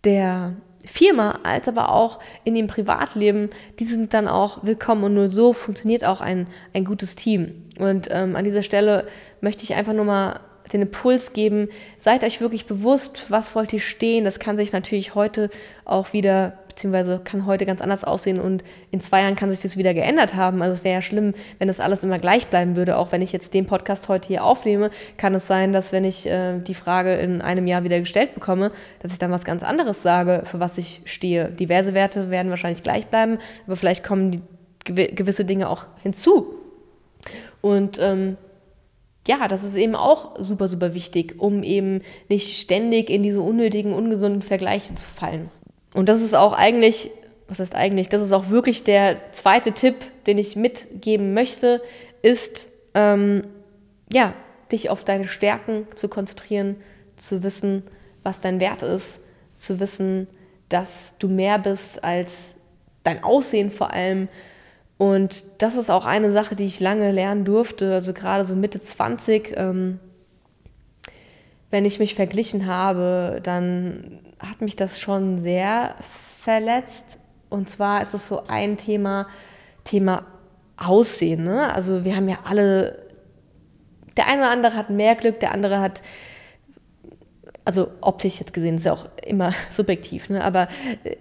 der 0.04 0.54
Firma 0.84 1.40
als 1.42 1.68
aber 1.68 1.92
auch 1.92 2.18
in 2.44 2.54
dem 2.54 2.66
Privatleben, 2.66 3.50
die 3.78 3.84
sind 3.84 4.14
dann 4.14 4.28
auch 4.28 4.64
willkommen 4.64 5.04
und 5.04 5.14
nur 5.14 5.28
so 5.28 5.52
funktioniert 5.52 6.04
auch 6.04 6.20
ein, 6.20 6.46
ein 6.72 6.84
gutes 6.84 7.14
Team. 7.14 7.66
Und 7.78 8.08
ähm, 8.10 8.36
an 8.36 8.44
dieser 8.44 8.62
Stelle 8.62 9.06
möchte 9.40 9.64
ich 9.64 9.74
einfach 9.74 9.92
nur 9.92 10.04
mal 10.04 10.40
den 10.72 10.82
Impuls 10.82 11.32
geben, 11.32 11.68
seid 11.98 12.24
euch 12.24 12.40
wirklich 12.40 12.66
bewusst, 12.66 13.26
was 13.28 13.54
wollt 13.54 13.72
ihr 13.72 13.80
stehen. 13.80 14.24
Das 14.24 14.38
kann 14.38 14.56
sich 14.56 14.72
natürlich 14.72 15.14
heute 15.14 15.50
auch 15.84 16.12
wieder 16.12 16.58
beziehungsweise 16.78 17.20
kann 17.24 17.44
heute 17.44 17.66
ganz 17.66 17.80
anders 17.80 18.04
aussehen 18.04 18.38
und 18.38 18.62
in 18.92 19.00
zwei 19.00 19.22
Jahren 19.22 19.34
kann 19.34 19.50
sich 19.50 19.58
das 19.58 19.76
wieder 19.76 19.94
geändert 19.94 20.36
haben. 20.36 20.62
Also 20.62 20.74
es 20.74 20.84
wäre 20.84 20.94
ja 20.94 21.02
schlimm, 21.02 21.34
wenn 21.58 21.66
das 21.66 21.80
alles 21.80 22.04
immer 22.04 22.20
gleich 22.20 22.46
bleiben 22.46 22.76
würde. 22.76 22.98
Auch 22.98 23.10
wenn 23.10 23.20
ich 23.20 23.32
jetzt 23.32 23.52
den 23.52 23.66
Podcast 23.66 24.08
heute 24.08 24.28
hier 24.28 24.44
aufnehme, 24.44 24.90
kann 25.16 25.34
es 25.34 25.48
sein, 25.48 25.72
dass 25.72 25.90
wenn 25.90 26.04
ich 26.04 26.26
äh, 26.26 26.60
die 26.60 26.74
Frage 26.74 27.14
in 27.14 27.42
einem 27.42 27.66
Jahr 27.66 27.82
wieder 27.82 27.98
gestellt 27.98 28.32
bekomme, 28.32 28.70
dass 29.00 29.12
ich 29.12 29.18
dann 29.18 29.32
was 29.32 29.44
ganz 29.44 29.64
anderes 29.64 30.02
sage, 30.02 30.42
für 30.44 30.60
was 30.60 30.78
ich 30.78 31.02
stehe. 31.04 31.48
Diverse 31.48 31.94
Werte 31.94 32.30
werden 32.30 32.50
wahrscheinlich 32.50 32.84
gleich 32.84 33.08
bleiben, 33.08 33.38
aber 33.66 33.74
vielleicht 33.74 34.04
kommen 34.04 34.30
die, 34.30 34.42
gewisse 34.84 35.44
Dinge 35.44 35.68
auch 35.68 35.82
hinzu. 36.00 36.54
Und 37.60 37.98
ähm, 38.00 38.36
ja, 39.26 39.48
das 39.48 39.64
ist 39.64 39.74
eben 39.74 39.96
auch 39.96 40.36
super, 40.38 40.68
super 40.68 40.94
wichtig, 40.94 41.34
um 41.38 41.64
eben 41.64 42.02
nicht 42.28 42.56
ständig 42.56 43.10
in 43.10 43.24
diese 43.24 43.40
unnötigen, 43.42 43.92
ungesunden 43.92 44.42
Vergleiche 44.42 44.94
zu 44.94 45.06
fallen. 45.06 45.50
Und 45.98 46.08
das 46.08 46.22
ist 46.22 46.36
auch 46.36 46.52
eigentlich, 46.52 47.10
was 47.48 47.58
heißt 47.58 47.74
eigentlich, 47.74 48.08
das 48.08 48.22
ist 48.22 48.30
auch 48.30 48.50
wirklich 48.50 48.84
der 48.84 49.16
zweite 49.32 49.72
Tipp, 49.72 49.96
den 50.28 50.38
ich 50.38 50.54
mitgeben 50.54 51.34
möchte, 51.34 51.82
ist, 52.22 52.68
ähm, 52.94 53.42
ja, 54.12 54.32
dich 54.70 54.90
auf 54.90 55.02
deine 55.02 55.26
Stärken 55.26 55.88
zu 55.96 56.06
konzentrieren, 56.06 56.76
zu 57.16 57.42
wissen, 57.42 57.82
was 58.22 58.40
dein 58.40 58.60
Wert 58.60 58.84
ist, 58.84 59.18
zu 59.56 59.80
wissen, 59.80 60.28
dass 60.68 61.14
du 61.18 61.26
mehr 61.26 61.58
bist 61.58 62.04
als 62.04 62.50
dein 63.02 63.24
Aussehen 63.24 63.72
vor 63.72 63.92
allem. 63.92 64.28
Und 64.98 65.46
das 65.58 65.74
ist 65.74 65.90
auch 65.90 66.06
eine 66.06 66.30
Sache, 66.30 66.54
die 66.54 66.66
ich 66.66 66.78
lange 66.78 67.10
lernen 67.10 67.44
durfte, 67.44 67.92
also 67.92 68.12
gerade 68.12 68.44
so 68.44 68.54
Mitte 68.54 68.78
20. 68.78 69.54
Ähm, 69.56 69.98
wenn 71.72 71.84
ich 71.84 71.98
mich 71.98 72.14
verglichen 72.14 72.66
habe, 72.68 73.40
dann 73.42 74.20
hat 74.38 74.60
mich 74.60 74.76
das 74.76 75.00
schon 75.00 75.40
sehr 75.40 75.96
verletzt. 76.40 77.18
Und 77.50 77.68
zwar 77.68 78.02
ist 78.02 78.14
es 78.14 78.28
so 78.28 78.44
ein 78.46 78.76
Thema, 78.76 79.26
Thema 79.84 80.26
Aussehen. 80.76 81.44
Ne? 81.44 81.72
Also 81.74 82.04
wir 82.04 82.14
haben 82.14 82.28
ja 82.28 82.38
alle, 82.44 82.98
der 84.16 84.26
eine 84.26 84.42
oder 84.42 84.50
andere 84.50 84.74
hat 84.74 84.90
mehr 84.90 85.14
Glück, 85.14 85.40
der 85.40 85.52
andere 85.52 85.80
hat, 85.80 86.02
also 87.64 87.88
optisch 88.00 88.38
jetzt 88.38 88.52
gesehen, 88.52 88.76
ist 88.76 88.84
ja 88.84 88.92
auch 88.92 89.06
immer 89.26 89.52
subjektiv, 89.70 90.30
ne? 90.30 90.44
aber 90.44 90.68
äh, 91.04 91.16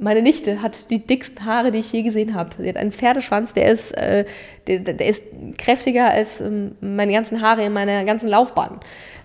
meine 0.00 0.22
Nichte 0.22 0.60
hat 0.60 0.90
die 0.90 1.06
dicksten 1.06 1.44
Haare, 1.44 1.70
die 1.70 1.78
ich 1.78 1.92
je 1.92 2.02
gesehen 2.02 2.34
habe. 2.34 2.50
Sie 2.58 2.68
hat 2.68 2.76
einen 2.76 2.92
Pferdeschwanz, 2.92 3.52
der 3.54 3.72
ist, 3.72 3.96
äh, 3.96 4.24
der, 4.66 4.80
der, 4.80 5.06
ist 5.06 5.22
kräftiger 5.56 6.10
als 6.10 6.40
ähm, 6.40 6.76
meine 6.80 7.12
ganzen 7.12 7.40
Haare 7.40 7.64
in 7.64 7.72
meiner 7.72 8.04
ganzen 8.04 8.28
Laufbahn. 8.28 8.80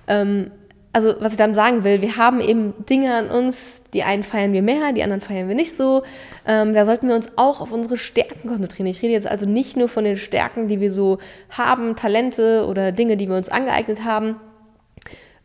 Ähm, 0.07 0.51
also 0.91 1.13
was 1.19 1.33
ich 1.33 1.37
dann 1.37 1.53
sagen 1.53 1.83
will, 1.83 2.01
wir 2.01 2.17
haben 2.17 2.41
eben 2.41 2.73
Dinge 2.89 3.13
an 3.13 3.29
uns, 3.29 3.81
die 3.93 4.03
einen 4.03 4.23
feiern 4.23 4.53
wir 4.53 4.61
mehr, 4.61 4.91
die 4.91 5.03
anderen 5.03 5.21
feiern 5.21 5.47
wir 5.47 5.55
nicht 5.55 5.75
so. 5.75 6.03
Ähm, 6.47 6.73
da 6.73 6.85
sollten 6.85 7.07
wir 7.07 7.15
uns 7.15 7.31
auch 7.35 7.61
auf 7.61 7.71
unsere 7.71 7.97
Stärken 7.97 8.49
konzentrieren. 8.49 8.87
Ich 8.87 9.01
rede 9.01 9.13
jetzt 9.13 9.27
also 9.27 9.45
nicht 9.45 9.77
nur 9.77 9.89
von 9.89 10.03
den 10.03 10.17
Stärken, 10.17 10.67
die 10.67 10.79
wir 10.79 10.91
so 10.91 11.19
haben, 11.49 11.95
Talente 11.95 12.65
oder 12.67 12.91
Dinge, 12.91 13.17
die 13.17 13.27
wir 13.27 13.35
uns 13.35 13.49
angeeignet 13.49 14.03
haben, 14.03 14.37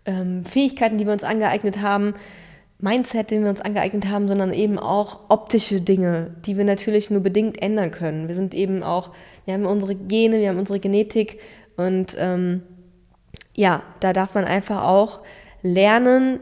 ähm, 0.07 0.45
Fähigkeiten, 0.45 0.99
die 0.99 1.07
wir 1.07 1.12
uns 1.12 1.24
angeeignet 1.24 1.80
haben, 1.82 2.14
Mindset, 2.78 3.30
den 3.30 3.42
wir 3.42 3.51
uns 3.51 3.61
angeeignet 3.61 4.07
haben, 4.09 4.28
sondern 4.28 4.53
eben 4.53 4.78
auch 4.78 5.20
optische 5.28 5.80
Dinge, 5.80 6.34
die 6.45 6.57
wir 6.57 6.64
natürlich 6.64 7.11
nur 7.11 7.20
bedingt 7.20 7.62
ändern 7.62 7.90
können. 7.90 8.28
Wir 8.28 8.34
sind 8.34 8.53
eben 8.55 8.82
auch, 8.82 9.11
wir 9.45 9.55
haben 9.55 9.66
unsere 9.66 9.95
Gene, 9.95 10.40
wir 10.40 10.49
haben 10.49 10.59
unsere 10.59 10.80
Genetik 10.80 11.38
und 11.76 12.16
ähm, 12.18 12.62
ja, 13.55 13.82
da 14.01 14.12
darf 14.12 14.35
man 14.35 14.45
einfach 14.45 14.85
auch 14.85 15.20
lernen, 15.62 16.41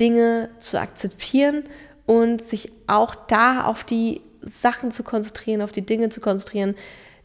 Dinge 0.00 0.48
zu 0.58 0.80
akzeptieren 0.80 1.64
und 2.06 2.40
sich 2.40 2.70
auch 2.86 3.14
da 3.14 3.64
auf 3.64 3.84
die 3.84 4.20
Sachen 4.42 4.92
zu 4.92 5.02
konzentrieren, 5.02 5.60
auf 5.60 5.72
die 5.72 5.84
Dinge 5.84 6.08
zu 6.08 6.20
konzentrieren, 6.20 6.74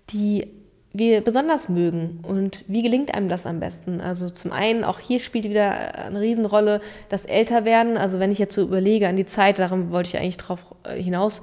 die 0.10 0.48
wir 0.92 1.22
besonders 1.22 1.70
mögen 1.70 2.20
und 2.22 2.64
wie 2.68 2.84
gelingt 2.84 3.16
einem 3.16 3.28
das 3.28 3.48
am 3.48 3.60
besten? 3.60 4.00
Also 4.00 4.30
zum 4.30 4.52
einen, 4.52 4.84
auch 4.84 5.00
hier 5.00 5.20
spielt 5.20 5.46
wieder 5.46 5.96
eine 5.96 6.22
Riesenrolle 6.22 6.82
das 7.10 7.26
Älterwerden. 7.26 7.98
Also 7.98 8.20
wenn 8.20 8.32
ich 8.32 8.38
jetzt 8.38 8.54
so 8.54 8.62
überlege 8.62 9.08
an 9.08 9.16
die 9.16 9.26
Zeit, 9.26 9.58
darum 9.58 9.90
wollte 9.92 10.10
ich 10.10 10.18
eigentlich 10.18 10.38
drauf 10.38 10.64
äh, 10.84 11.02
hinaus, 11.02 11.42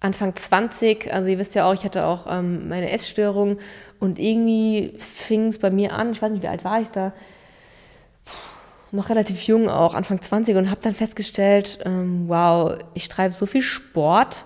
Anfang 0.00 0.34
20, 0.34 1.12
also 1.12 1.28
ihr 1.28 1.38
wisst 1.38 1.54
ja 1.54 1.68
auch, 1.68 1.74
ich 1.74 1.84
hatte 1.84 2.06
auch 2.06 2.26
ähm, 2.28 2.68
meine 2.68 2.90
Essstörung 2.90 3.58
und 4.00 4.18
irgendwie 4.18 4.94
fing 4.98 5.48
es 5.48 5.58
bei 5.58 5.70
mir 5.70 5.92
an, 5.92 6.12
ich 6.12 6.22
weiß 6.22 6.30
nicht, 6.30 6.42
wie 6.42 6.48
alt 6.48 6.64
war 6.64 6.80
ich 6.80 6.88
da, 6.88 7.12
noch 8.90 9.10
relativ 9.10 9.42
jung 9.42 9.68
auch, 9.68 9.94
Anfang 9.94 10.20
20 10.20 10.56
und 10.56 10.70
habe 10.70 10.80
dann 10.82 10.94
festgestellt, 10.94 11.78
ähm, 11.84 12.24
wow, 12.28 12.78
ich 12.94 13.08
treibe 13.08 13.34
so 13.34 13.46
viel 13.46 13.62
Sport, 13.62 14.44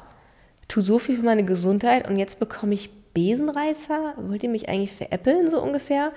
tue 0.69 0.83
so 0.83 0.99
viel 0.99 1.17
für 1.17 1.25
meine 1.25 1.45
Gesundheit 1.45 2.09
und 2.09 2.17
jetzt 2.17 2.41
bekomme 2.41 2.75
ich 2.75 2.91
Besenreißer. 3.15 4.15
Wollt 4.17 4.43
ihr 4.43 4.49
mich 4.49 4.69
eigentlich 4.69 4.93
veräppeln, 4.93 5.51
so 5.51 5.63
ungefähr? 5.63 6.13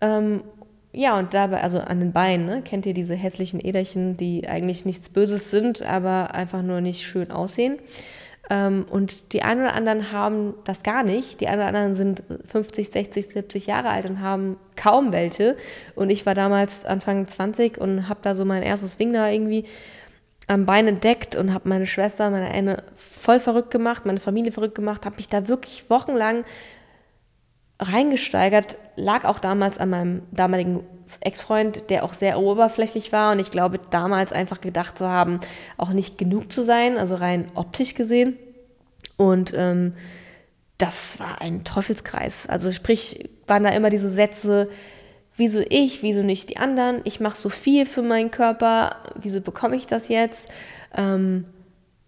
Ähm, 0.00 0.44
ja, 0.92 1.18
und 1.18 1.34
dabei, 1.34 1.62
also 1.62 1.78
an 1.78 2.00
den 2.00 2.12
Beinen, 2.12 2.46
ne? 2.46 2.62
kennt 2.62 2.86
ihr 2.86 2.94
diese 2.94 3.14
hässlichen 3.14 3.64
Äderchen, 3.64 4.16
die 4.16 4.46
eigentlich 4.46 4.84
nichts 4.84 5.08
Böses 5.08 5.50
sind, 5.50 5.82
aber 5.82 6.34
einfach 6.34 6.62
nur 6.62 6.80
nicht 6.80 7.02
schön 7.02 7.30
aussehen. 7.30 7.78
Ähm, 8.52 8.84
und 8.90 9.32
die 9.32 9.42
einen 9.42 9.62
oder 9.62 9.72
anderen 9.72 10.12
haben 10.12 10.52
das 10.64 10.82
gar 10.82 11.02
nicht. 11.02 11.40
Die 11.40 11.48
einen 11.48 11.60
oder 11.60 11.68
anderen 11.68 11.94
sind 11.94 12.22
50, 12.48 12.90
60, 12.90 13.28
70 13.28 13.66
Jahre 13.66 13.88
alt 13.88 14.04
und 14.04 14.20
haben 14.20 14.58
kaum 14.76 15.10
welche. 15.10 15.56
Und 15.94 16.10
ich 16.10 16.26
war 16.26 16.34
damals 16.34 16.84
Anfang 16.84 17.26
20 17.26 17.78
und 17.78 18.10
habe 18.10 18.20
da 18.22 18.34
so 18.34 18.44
mein 18.44 18.62
erstes 18.62 18.98
Ding 18.98 19.14
da 19.14 19.30
irgendwie 19.30 19.64
am 20.48 20.66
Bein 20.66 20.86
entdeckt 20.86 21.34
und 21.34 21.54
habe 21.54 21.66
meine 21.66 21.86
Schwester, 21.86 22.28
meine 22.28 22.50
eine 22.50 22.82
voll 22.94 23.40
verrückt 23.40 23.70
gemacht, 23.70 24.04
meine 24.04 24.20
Familie 24.20 24.52
verrückt 24.52 24.74
gemacht, 24.74 25.06
habe 25.06 25.16
mich 25.16 25.28
da 25.28 25.48
wirklich 25.48 25.88
wochenlang 25.88 26.44
reingesteigert, 27.78 28.76
lag 28.96 29.24
auch 29.24 29.38
damals 29.38 29.78
an 29.78 29.90
meinem 29.90 30.22
damaligen 30.30 30.80
Ex-Freund, 31.20 31.90
der 31.90 32.04
auch 32.04 32.14
sehr 32.14 32.38
oberflächlich 32.38 33.12
war 33.12 33.32
und 33.32 33.38
ich 33.38 33.50
glaube 33.50 33.78
damals 33.90 34.32
einfach 34.32 34.60
gedacht 34.60 34.96
zu 34.96 35.08
haben, 35.08 35.40
auch 35.76 35.90
nicht 35.90 36.18
genug 36.18 36.52
zu 36.52 36.62
sein, 36.62 36.98
also 36.98 37.14
rein 37.14 37.46
optisch 37.54 37.94
gesehen. 37.94 38.38
Und 39.16 39.52
ähm, 39.54 39.94
das 40.78 41.20
war 41.20 41.40
ein 41.40 41.64
Teufelskreis. 41.64 42.46
Also 42.48 42.72
sprich, 42.72 43.28
waren 43.46 43.62
da 43.62 43.70
immer 43.70 43.90
diese 43.90 44.10
Sätze, 44.10 44.68
wieso 45.36 45.60
ich, 45.68 46.02
wieso 46.02 46.22
nicht 46.22 46.50
die 46.50 46.56
anderen? 46.56 47.02
Ich 47.04 47.20
mache 47.20 47.36
so 47.36 47.48
viel 47.48 47.86
für 47.86 48.02
meinen 48.02 48.30
Körper, 48.30 48.96
wieso 49.14 49.40
bekomme 49.40 49.76
ich 49.76 49.86
das 49.86 50.08
jetzt? 50.08 50.48
Ähm, 50.96 51.44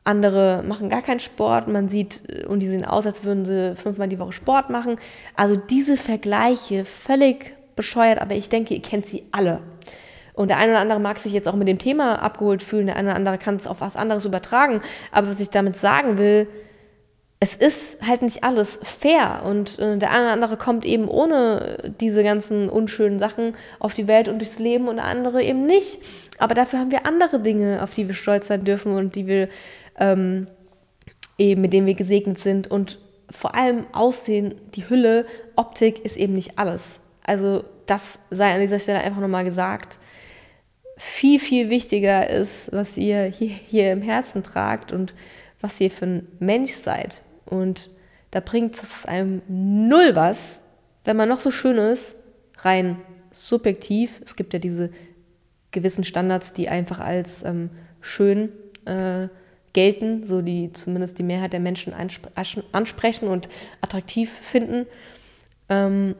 andere 0.04 0.62
machen 0.66 0.90
gar 0.90 1.02
keinen 1.02 1.20
Sport, 1.20 1.66
man 1.66 1.88
sieht, 1.88 2.22
und 2.46 2.60
die 2.60 2.68
sehen 2.68 2.84
aus, 2.84 3.06
als 3.06 3.24
würden 3.24 3.44
sie 3.44 3.74
fünfmal 3.74 4.08
die 4.08 4.18
Woche 4.18 4.32
Sport 4.32 4.70
machen. 4.70 4.98
Also 5.34 5.56
diese 5.56 5.96
Vergleiche, 5.96 6.84
völlig 6.84 7.54
bescheuert, 7.74 8.20
aber 8.20 8.34
ich 8.34 8.50
denke, 8.50 8.74
ihr 8.74 8.82
kennt 8.82 9.06
sie 9.06 9.24
alle. 9.32 9.60
Und 10.34 10.48
der 10.48 10.58
eine 10.58 10.72
oder 10.72 10.80
andere 10.80 11.00
mag 11.00 11.18
sich 11.18 11.32
jetzt 11.32 11.48
auch 11.48 11.54
mit 11.54 11.68
dem 11.68 11.78
Thema 11.78 12.20
abgeholt 12.20 12.62
fühlen, 12.62 12.86
der 12.86 12.96
eine 12.96 13.08
oder 13.08 13.16
andere 13.16 13.38
kann 13.38 13.56
es 13.56 13.66
auf 13.66 13.80
was 13.80 13.96
anderes 13.96 14.24
übertragen. 14.26 14.82
Aber 15.12 15.28
was 15.28 15.40
ich 15.40 15.50
damit 15.50 15.76
sagen 15.76 16.18
will, 16.18 16.48
es 17.40 17.54
ist 17.54 17.98
halt 18.06 18.22
nicht 18.22 18.42
alles 18.42 18.80
fair 18.82 19.42
und 19.44 19.78
äh, 19.78 19.98
der 19.98 20.10
eine 20.10 20.22
oder 20.22 20.32
andere 20.32 20.56
kommt 20.56 20.84
eben 20.86 21.08
ohne 21.08 21.92
diese 22.00 22.22
ganzen 22.22 22.70
unschönen 22.70 23.18
Sachen 23.18 23.54
auf 23.78 23.92
die 23.92 24.06
Welt 24.06 24.28
und 24.28 24.38
durchs 24.38 24.58
Leben 24.58 24.88
und 24.88 24.96
der 24.96 25.04
andere 25.04 25.42
eben 25.42 25.66
nicht. 25.66 26.00
Aber 26.38 26.54
dafür 26.54 26.78
haben 26.78 26.90
wir 26.90 27.06
andere 27.06 27.40
Dinge, 27.40 27.82
auf 27.82 27.92
die 27.92 28.08
wir 28.08 28.14
stolz 28.14 28.46
sein 28.46 28.64
dürfen 28.64 28.96
und 28.96 29.14
die 29.14 29.26
wir 29.26 29.48
ähm, 29.98 30.46
eben 31.38 31.60
mit 31.60 31.72
denen 31.72 31.86
wir 31.86 31.94
gesegnet 31.94 32.38
sind 32.38 32.70
und 32.70 32.98
vor 33.30 33.54
allem 33.54 33.86
Aussehen, 33.92 34.54
die 34.74 34.88
Hülle, 34.88 35.26
Optik 35.56 36.04
ist 36.04 36.16
eben 36.16 36.34
nicht 36.34 36.58
alles. 36.58 37.00
Also 37.24 37.64
das 37.86 38.18
sei 38.30 38.54
an 38.54 38.60
dieser 38.60 38.78
Stelle 38.78 39.00
einfach 39.00 39.20
nochmal 39.20 39.44
gesagt. 39.44 39.98
Viel, 40.96 41.40
viel 41.40 41.70
wichtiger 41.70 42.28
ist, 42.30 42.70
was 42.72 42.96
ihr 42.96 43.24
hier, 43.24 43.48
hier 43.48 43.92
im 43.92 44.02
Herzen 44.02 44.42
tragt 44.42 44.92
und 44.92 45.14
was 45.60 45.80
ihr 45.80 45.90
für 45.90 46.06
ein 46.06 46.28
Mensch 46.38 46.72
seid. 46.72 47.22
Und 47.46 47.90
da 48.30 48.40
bringt 48.40 48.80
es 48.80 49.04
einem 49.06 49.42
null 49.48 50.14
was, 50.14 50.60
wenn 51.04 51.16
man 51.16 51.28
noch 51.28 51.40
so 51.40 51.50
schön 51.50 51.78
ist, 51.78 52.14
rein 52.58 53.00
subjektiv. 53.32 54.20
Es 54.24 54.36
gibt 54.36 54.52
ja 54.52 54.58
diese 54.58 54.90
gewissen 55.72 56.04
Standards, 56.04 56.52
die 56.52 56.68
einfach 56.68 57.00
als 57.00 57.42
ähm, 57.42 57.70
schön 58.00 58.50
äh, 58.84 59.28
gelten, 59.74 60.26
so 60.26 60.40
die 60.40 60.72
zumindest 60.72 61.18
die 61.18 61.22
Mehrheit 61.22 61.52
der 61.52 61.60
Menschen 61.60 61.92
ansprechen 62.72 63.28
und 63.28 63.48
attraktiv 63.82 64.32
finden. 64.32 64.86
Ähm, 65.68 66.14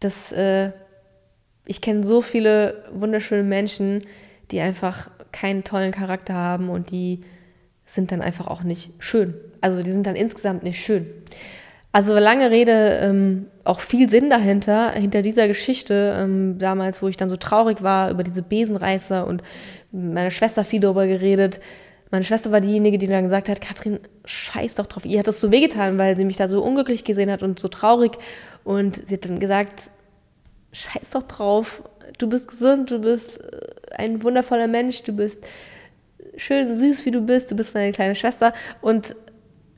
das, 0.00 0.32
äh, 0.32 0.72
ich 1.64 1.80
kenne 1.80 2.02
so 2.02 2.22
viele 2.22 2.84
wunderschöne 2.92 3.44
Menschen, 3.44 4.02
die 4.50 4.60
einfach 4.60 5.10
keinen 5.30 5.62
tollen 5.62 5.92
Charakter 5.92 6.34
haben 6.34 6.68
und 6.68 6.90
die 6.90 7.22
sind 7.86 8.10
dann 8.10 8.20
einfach 8.20 8.46
auch 8.48 8.62
nicht 8.62 8.90
schön. 8.98 9.34
Also 9.60 9.82
die 9.82 9.92
sind 9.92 10.06
dann 10.06 10.16
insgesamt 10.16 10.62
nicht 10.62 10.84
schön. 10.84 11.06
Also 11.92 12.18
lange 12.18 12.50
Rede, 12.50 13.00
ähm, 13.02 13.46
auch 13.64 13.80
viel 13.80 14.08
Sinn 14.08 14.30
dahinter, 14.30 14.92
hinter 14.92 15.20
dieser 15.20 15.46
Geschichte, 15.46 16.16
ähm, 16.18 16.58
damals, 16.58 17.02
wo 17.02 17.08
ich 17.08 17.18
dann 17.18 17.28
so 17.28 17.36
traurig 17.36 17.82
war 17.82 18.10
über 18.10 18.24
diese 18.24 18.42
Besenreißer 18.42 19.26
und 19.26 19.42
meine 19.92 20.30
Schwester 20.30 20.64
viel 20.64 20.80
darüber 20.80 21.06
geredet. 21.06 21.60
Meine 22.12 22.24
Schwester 22.24 22.52
war 22.52 22.60
diejenige, 22.60 22.98
die 22.98 23.06
dann 23.06 23.24
gesagt 23.24 23.48
hat, 23.48 23.62
Katrin, 23.62 23.98
scheiß 24.26 24.74
doch 24.74 24.86
drauf. 24.86 25.06
Ihr 25.06 25.18
hat 25.18 25.28
das 25.28 25.40
so 25.40 25.50
wehgetan, 25.50 25.98
weil 25.98 26.14
sie 26.14 26.26
mich 26.26 26.36
da 26.36 26.46
so 26.46 26.62
unglücklich 26.62 27.04
gesehen 27.04 27.30
hat 27.30 27.42
und 27.42 27.58
so 27.58 27.68
traurig. 27.68 28.12
Und 28.64 29.08
sie 29.08 29.14
hat 29.14 29.24
dann 29.24 29.40
gesagt, 29.40 29.90
scheiß 30.72 31.08
doch 31.14 31.22
drauf. 31.22 31.82
Du 32.18 32.28
bist 32.28 32.48
gesund, 32.48 32.90
du 32.90 32.98
bist 32.98 33.40
äh, 33.40 33.94
ein 33.96 34.22
wundervoller 34.22 34.66
Mensch, 34.66 35.02
du 35.04 35.12
bist 35.12 35.38
schön 36.36 36.76
süß, 36.76 37.06
wie 37.06 37.12
du 37.12 37.22
bist, 37.22 37.50
du 37.50 37.56
bist 37.56 37.72
meine 37.72 37.92
kleine 37.92 38.14
Schwester. 38.14 38.52
Und 38.82 39.16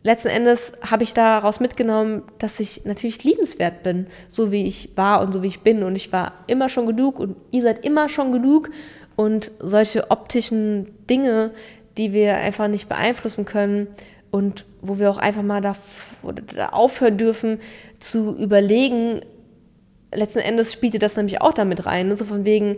letzten 0.02 0.28
Endes 0.28 0.72
habe 0.82 1.04
ich 1.04 1.14
daraus 1.14 1.60
mitgenommen, 1.60 2.24
dass 2.38 2.58
ich 2.58 2.84
natürlich 2.84 3.22
liebenswert 3.22 3.84
bin, 3.84 4.08
so 4.26 4.50
wie 4.50 4.66
ich 4.66 4.96
war 4.96 5.20
und 5.20 5.32
so 5.32 5.44
wie 5.44 5.48
ich 5.48 5.60
bin. 5.60 5.84
Und 5.84 5.94
ich 5.94 6.10
war 6.10 6.32
immer 6.48 6.68
schon 6.68 6.86
genug 6.86 7.20
und 7.20 7.36
ihr 7.52 7.62
seid 7.62 7.84
immer 7.84 8.08
schon 8.08 8.32
genug. 8.32 8.70
Und 9.16 9.52
solche 9.60 10.10
optischen 10.10 11.06
Dinge, 11.08 11.52
die 11.96 12.12
wir 12.12 12.36
einfach 12.36 12.68
nicht 12.68 12.88
beeinflussen 12.88 13.44
können 13.44 13.88
und 14.30 14.64
wo 14.80 14.98
wir 14.98 15.10
auch 15.10 15.18
einfach 15.18 15.42
mal 15.42 15.60
da, 15.60 15.76
da 16.54 16.70
aufhören 16.70 17.18
dürfen 17.18 17.60
zu 17.98 18.36
überlegen, 18.36 19.20
letzten 20.12 20.40
Endes 20.40 20.72
spielte 20.72 20.98
das 20.98 21.16
nämlich 21.16 21.40
auch 21.40 21.52
damit 21.52 21.86
rein. 21.86 22.08
Ne? 22.08 22.16
So 22.16 22.24
von 22.24 22.44
wegen, 22.44 22.76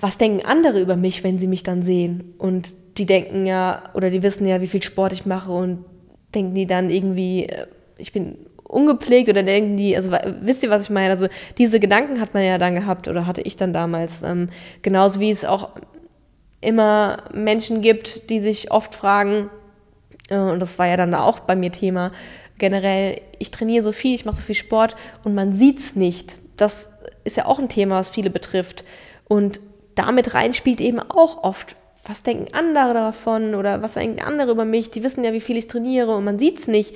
was 0.00 0.18
denken 0.18 0.44
andere 0.44 0.80
über 0.80 0.96
mich, 0.96 1.24
wenn 1.24 1.38
sie 1.38 1.46
mich 1.46 1.62
dann 1.62 1.82
sehen? 1.82 2.34
Und 2.38 2.74
die 2.98 3.06
denken 3.06 3.46
ja, 3.46 3.84
oder 3.94 4.10
die 4.10 4.22
wissen 4.22 4.46
ja, 4.46 4.60
wie 4.60 4.66
viel 4.66 4.82
Sport 4.82 5.12
ich 5.12 5.24
mache 5.24 5.52
und 5.52 5.84
denken 6.34 6.54
die 6.54 6.66
dann 6.66 6.90
irgendwie, 6.90 7.44
äh, 7.44 7.66
ich 7.96 8.12
bin 8.12 8.38
ungepflegt 8.64 9.28
oder 9.28 9.42
denken 9.42 9.76
die, 9.76 9.96
also 9.96 10.10
wisst 10.40 10.62
ihr, 10.62 10.70
was 10.70 10.84
ich 10.84 10.90
meine? 10.90 11.10
Also 11.10 11.28
diese 11.58 11.78
Gedanken 11.78 12.20
hat 12.20 12.34
man 12.34 12.42
ja 12.42 12.58
dann 12.58 12.74
gehabt 12.74 13.06
oder 13.06 13.26
hatte 13.26 13.42
ich 13.42 13.56
dann 13.56 13.72
damals. 13.72 14.22
Ähm, 14.22 14.48
genauso 14.80 15.20
wie 15.20 15.30
es 15.30 15.44
auch 15.44 15.70
immer 16.62 17.24
Menschen 17.34 17.82
gibt, 17.82 18.30
die 18.30 18.40
sich 18.40 18.70
oft 18.70 18.94
fragen, 18.94 19.50
äh, 20.30 20.36
und 20.36 20.60
das 20.60 20.78
war 20.78 20.86
ja 20.86 20.96
dann 20.96 21.14
auch 21.14 21.40
bei 21.40 21.54
mir 21.54 21.70
Thema, 21.70 22.12
generell, 22.58 23.20
ich 23.38 23.50
trainiere 23.50 23.82
so 23.82 23.92
viel, 23.92 24.14
ich 24.14 24.24
mache 24.24 24.36
so 24.36 24.42
viel 24.42 24.54
Sport 24.54 24.96
und 25.24 25.34
man 25.34 25.52
sieht 25.52 25.80
es 25.80 25.96
nicht. 25.96 26.38
Das 26.56 26.90
ist 27.24 27.36
ja 27.36 27.46
auch 27.46 27.58
ein 27.58 27.68
Thema, 27.68 27.96
was 27.96 28.08
viele 28.08 28.30
betrifft. 28.30 28.84
Und 29.28 29.60
damit 29.94 30.34
rein 30.34 30.52
spielt 30.52 30.80
eben 30.80 31.00
auch 31.00 31.42
oft, 31.44 31.76
was 32.04 32.22
denken 32.22 32.52
andere 32.54 32.94
davon 32.94 33.54
oder 33.54 33.82
was 33.82 33.94
denken 33.94 34.20
andere 34.20 34.52
über 34.52 34.64
mich? 34.64 34.90
Die 34.90 35.02
wissen 35.02 35.24
ja, 35.24 35.32
wie 35.32 35.40
viel 35.40 35.56
ich 35.56 35.68
trainiere 35.68 36.14
und 36.14 36.24
man 36.24 36.38
sieht 36.38 36.58
es 36.58 36.66
nicht. 36.66 36.94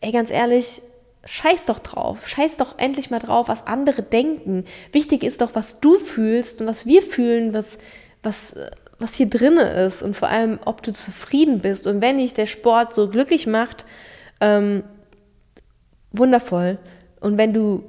Ey, 0.00 0.12
ganz 0.12 0.30
ehrlich, 0.30 0.82
scheiß 1.24 1.66
doch 1.66 1.80
drauf. 1.80 2.28
Scheiß 2.28 2.56
doch 2.56 2.78
endlich 2.78 3.10
mal 3.10 3.18
drauf, 3.18 3.48
was 3.48 3.66
andere 3.66 4.02
denken. 4.02 4.64
Wichtig 4.92 5.24
ist 5.24 5.40
doch, 5.40 5.50
was 5.54 5.80
du 5.80 5.98
fühlst 5.98 6.60
und 6.60 6.66
was 6.66 6.86
wir 6.86 7.02
fühlen, 7.02 7.54
was, 7.54 7.78
was, 8.22 8.54
was 8.98 9.14
hier 9.14 9.28
drinne 9.28 9.62
ist 9.86 10.02
und 10.02 10.14
vor 10.14 10.28
allem, 10.28 10.58
ob 10.64 10.82
du 10.82 10.92
zufrieden 10.92 11.60
bist. 11.60 11.86
Und 11.86 12.00
wenn 12.00 12.18
dich 12.18 12.34
der 12.34 12.46
Sport 12.46 12.94
so 12.94 13.08
glücklich 13.08 13.46
macht, 13.46 13.84
ähm, 14.40 14.82
wundervoll. 16.12 16.78
Und 17.20 17.38
wenn 17.38 17.52
du 17.52 17.84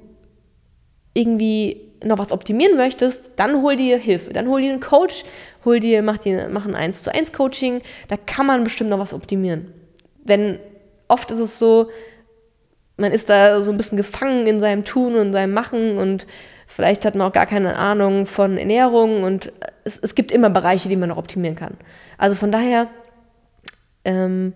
irgendwie 1.13 1.81
noch 2.03 2.17
was 2.17 2.31
optimieren 2.31 2.77
möchtest, 2.77 3.33
dann 3.37 3.61
hol 3.61 3.75
dir 3.75 3.97
Hilfe, 3.97 4.31
dann 4.31 4.47
hol 4.47 4.61
dir 4.61 4.71
einen 4.71 4.79
Coach, 4.79 5.23
hol 5.65 5.79
dir, 5.79 6.01
mach, 6.03 6.17
dir, 6.17 6.47
mach 6.51 6.65
ein 6.65 6.75
1 6.75 7.03
zu 7.03 7.13
1 7.13 7.33
Coaching, 7.33 7.81
da 8.07 8.17
kann 8.17 8.45
man 8.45 8.63
bestimmt 8.63 8.89
noch 8.89 8.99
was 8.99 9.13
optimieren. 9.13 9.73
Denn 10.23 10.59
oft 11.07 11.31
ist 11.31 11.39
es 11.39 11.57
so, 11.57 11.89
man 12.97 13.11
ist 13.11 13.29
da 13.29 13.61
so 13.61 13.71
ein 13.71 13.77
bisschen 13.77 13.97
gefangen 13.97 14.47
in 14.47 14.59
seinem 14.59 14.83
Tun 14.83 15.15
und 15.15 15.33
seinem 15.33 15.53
Machen 15.53 15.97
und 15.97 16.27
vielleicht 16.67 17.05
hat 17.05 17.15
man 17.15 17.27
auch 17.27 17.33
gar 17.33 17.47
keine 17.47 17.77
Ahnung 17.77 18.25
von 18.25 18.57
Ernährung 18.57 19.23
und 19.23 19.51
es, 19.83 19.97
es 19.97 20.13
gibt 20.13 20.31
immer 20.31 20.49
Bereiche, 20.49 20.89
die 20.89 20.97
man 20.97 21.09
noch 21.09 21.17
optimieren 21.17 21.55
kann. 21.55 21.75
Also 22.17 22.35
von 22.35 22.51
daher, 22.51 22.87
ähm, 24.05 24.53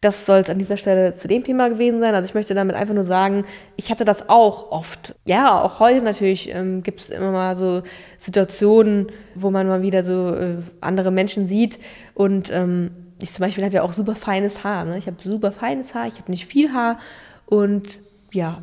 das 0.00 0.26
soll 0.26 0.40
es 0.40 0.50
an 0.50 0.58
dieser 0.58 0.76
Stelle 0.76 1.14
zu 1.14 1.28
dem 1.28 1.42
Thema 1.42 1.68
gewesen 1.70 1.98
sein. 2.00 2.14
Also 2.14 2.26
ich 2.26 2.34
möchte 2.34 2.54
damit 2.54 2.76
einfach 2.76 2.94
nur 2.94 3.06
sagen, 3.06 3.46
ich 3.76 3.90
hatte 3.90 4.04
das 4.04 4.28
auch 4.28 4.70
oft. 4.70 5.14
Ja, 5.24 5.62
auch 5.62 5.80
heute 5.80 6.04
natürlich 6.04 6.54
ähm, 6.54 6.82
gibt 6.82 7.00
es 7.00 7.08
immer 7.08 7.30
mal 7.30 7.56
so 7.56 7.82
Situationen, 8.18 9.10
wo 9.34 9.48
man 9.50 9.66
mal 9.66 9.80
wieder 9.80 10.02
so 10.02 10.34
äh, 10.34 10.56
andere 10.82 11.10
Menschen 11.10 11.46
sieht. 11.46 11.78
Und 12.12 12.52
ähm, 12.52 12.90
ich 13.22 13.32
zum 13.32 13.44
Beispiel 13.44 13.64
habe 13.64 13.76
ja 13.76 13.82
auch 13.82 13.94
super 13.94 14.14
feines 14.14 14.62
Haar. 14.62 14.84
Ne? 14.84 14.98
Ich 14.98 15.06
habe 15.06 15.16
super 15.22 15.52
feines 15.52 15.94
Haar, 15.94 16.06
ich 16.06 16.18
habe 16.18 16.30
nicht 16.30 16.46
viel 16.46 16.74
Haar. 16.74 16.98
Und 17.46 18.00
ja, 18.30 18.60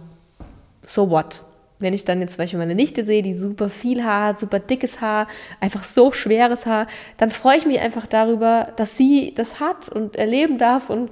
so 0.85 1.09
what? 1.09 1.41
Wenn 1.81 1.93
ich 1.93 2.05
dann 2.05 2.21
jetzt 2.21 2.33
zum 2.35 2.43
Beispiel 2.43 2.59
meine 2.59 2.75
Nichte 2.75 3.05
sehe, 3.05 3.21
die 3.21 3.33
super 3.33 3.69
viel 3.69 4.03
Haar 4.03 4.27
hat, 4.27 4.39
super 4.39 4.59
dickes 4.59 5.01
Haar, 5.01 5.27
einfach 5.59 5.83
so 5.83 6.11
schweres 6.11 6.65
Haar, 6.65 6.87
dann 7.17 7.29
freue 7.29 7.57
ich 7.57 7.65
mich 7.65 7.79
einfach 7.79 8.07
darüber, 8.07 8.69
dass 8.75 8.97
sie 8.97 9.33
das 9.35 9.59
hat 9.59 9.89
und 9.89 10.15
erleben 10.15 10.57
darf. 10.57 10.89
Und 10.89 11.11